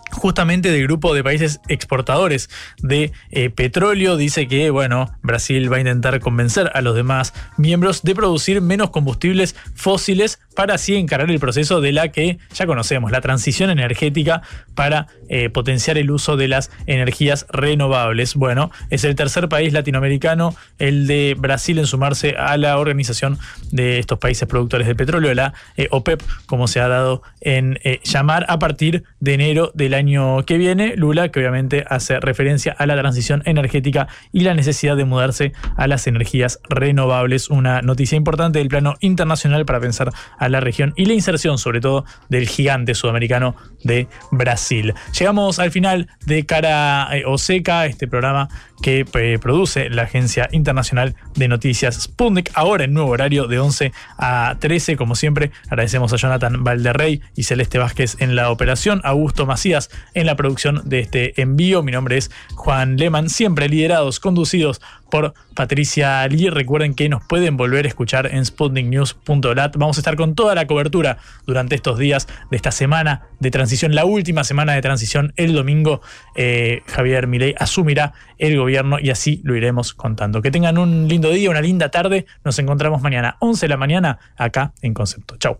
justamente 0.11 0.71
del 0.71 0.83
grupo 0.83 1.13
de 1.13 1.23
países 1.23 1.59
exportadores 1.67 2.49
de 2.81 3.11
eh, 3.31 3.49
petróleo. 3.49 4.17
Dice 4.17 4.47
que, 4.47 4.69
bueno, 4.69 5.09
Brasil 5.21 5.71
va 5.71 5.77
a 5.77 5.79
intentar 5.79 6.19
convencer 6.19 6.71
a 6.73 6.81
los 6.81 6.95
demás 6.95 7.33
miembros 7.57 8.03
de 8.03 8.15
producir 8.15 8.61
menos 8.61 8.89
combustibles 8.89 9.55
fósiles 9.75 10.39
para 10.55 10.75
así 10.75 10.95
encarar 10.95 11.31
el 11.31 11.39
proceso 11.39 11.81
de 11.81 11.91
la 11.91 12.09
que 12.09 12.37
ya 12.53 12.65
conocemos, 12.65 13.11
la 13.11 13.21
transición 13.21 13.69
energética 13.69 14.41
para 14.75 15.07
eh, 15.29 15.49
potenciar 15.49 15.97
el 15.97 16.11
uso 16.11 16.35
de 16.35 16.47
las 16.47 16.71
energías 16.87 17.45
renovables. 17.49 18.35
Bueno, 18.35 18.71
es 18.89 19.03
el 19.03 19.15
tercer 19.15 19.47
país 19.49 19.73
latinoamericano, 19.73 20.55
el 20.77 21.07
de 21.07 21.35
Brasil, 21.37 21.79
en 21.79 21.87
sumarse 21.87 22.35
a 22.37 22.57
la 22.57 22.77
organización 22.77 23.39
de 23.71 23.99
estos 23.99 24.19
países 24.19 24.47
productores 24.47 24.87
de 24.87 24.95
petróleo, 24.95 25.33
la 25.33 25.53
eh, 25.77 25.87
OPEP, 25.91 26.21
como 26.45 26.67
se 26.67 26.79
ha 26.79 26.87
dado 26.87 27.21
en 27.39 27.79
llamar, 28.03 28.45
a 28.49 28.59
partir 28.59 29.03
de 29.19 29.33
enero 29.33 29.71
del 29.73 29.93
año 29.93 30.00
que 30.45 30.57
viene. 30.57 30.95
Lula, 30.95 31.29
que 31.29 31.39
obviamente 31.39 31.85
hace 31.87 32.19
referencia 32.19 32.75
a 32.77 32.85
la 32.85 32.97
transición 32.97 33.43
energética 33.45 34.07
y 34.31 34.41
la 34.41 34.53
necesidad 34.53 34.97
de 34.97 35.05
mudarse 35.05 35.53
a 35.77 35.87
las 35.87 36.07
energías 36.07 36.59
renovables. 36.69 37.49
Una 37.49 37.81
noticia 37.81 38.15
importante 38.15 38.59
del 38.59 38.69
plano 38.69 38.95
internacional 38.99 39.65
para 39.65 39.79
pensar 39.79 40.11
a 40.37 40.49
la 40.49 40.59
región 40.59 40.93
y 40.95 41.05
la 41.05 41.13
inserción, 41.13 41.57
sobre 41.57 41.81
todo, 41.81 42.05
del 42.29 42.47
gigante 42.47 42.95
sudamericano 42.95 43.55
de 43.83 44.07
Brasil. 44.31 44.93
Llegamos 45.17 45.59
al 45.59 45.71
final 45.71 46.07
de 46.25 46.45
Cara 46.45 47.09
eh, 47.11 47.23
Oseca, 47.25 47.85
este 47.85 48.07
programa 48.07 48.49
que 48.81 49.05
eh, 49.13 49.39
produce 49.39 49.89
la 49.89 50.03
Agencia 50.03 50.49
Internacional 50.51 51.15
de 51.35 51.47
Noticias 51.47 52.01
Sputnik, 52.01 52.51
ahora 52.55 52.83
en 52.83 52.93
nuevo 52.93 53.11
horario 53.11 53.47
de 53.47 53.59
11 53.59 53.91
a 54.17 54.55
13. 54.59 54.97
Como 54.97 55.15
siempre, 55.15 55.51
agradecemos 55.69 56.11
a 56.13 56.17
Jonathan 56.17 56.63
Valderrey 56.63 57.21
y 57.35 57.43
Celeste 57.43 57.77
Vázquez 57.77 58.17
en 58.19 58.35
la 58.35 58.49
operación, 58.49 59.01
Augusto 59.03 59.45
Macías 59.45 59.89
en 60.13 60.25
la 60.25 60.35
producción 60.35 60.81
de 60.85 60.99
este 60.99 61.41
envío. 61.41 61.83
Mi 61.83 61.91
nombre 61.91 62.17
es 62.17 62.31
Juan 62.55 62.97
Leman, 62.97 63.29
siempre 63.29 63.69
liderados, 63.69 64.19
conducidos 64.19 64.81
por 65.11 65.35
Patricia 65.55 66.27
Lee. 66.27 66.49
Recuerden 66.49 66.95
que 66.95 67.07
nos 67.07 67.23
pueden 67.23 67.57
volver 67.57 67.85
a 67.85 67.87
escuchar 67.87 68.25
en 68.33 68.43
sputniknews.lat. 68.43 69.75
Vamos 69.77 69.97
a 69.97 69.99
estar 69.99 70.15
con 70.15 70.33
toda 70.33 70.55
la 70.55 70.65
cobertura 70.65 71.19
durante 71.45 71.75
estos 71.75 71.99
días 71.99 72.27
de 72.49 72.57
esta 72.57 72.71
semana 72.71 73.27
de 73.39 73.51
transición, 73.51 73.93
la 73.93 74.05
última 74.05 74.43
semana 74.43 74.73
de 74.73 74.81
transición. 74.81 75.33
El 75.35 75.53
domingo 75.53 76.01
eh, 76.35 76.81
Javier 76.87 77.27
Milei 77.27 77.53
asumirá 77.59 78.13
el 78.39 78.57
gobierno 78.57 78.97
y 78.99 79.11
así 79.11 79.41
lo 79.43 79.55
iremos 79.55 79.93
contando. 79.93 80.41
Que 80.41 80.49
tengan 80.49 80.79
un 80.79 81.07
lindo 81.07 81.29
día, 81.29 81.51
una 81.51 81.61
linda 81.61 81.89
tarde. 81.89 82.25
Nos 82.43 82.57
encontramos 82.57 83.03
mañana, 83.03 83.37
11 83.39 83.65
de 83.65 83.69
la 83.69 83.77
mañana, 83.77 84.17
acá 84.37 84.73
en 84.81 84.95
Concepto. 84.95 85.37
Chau. 85.37 85.59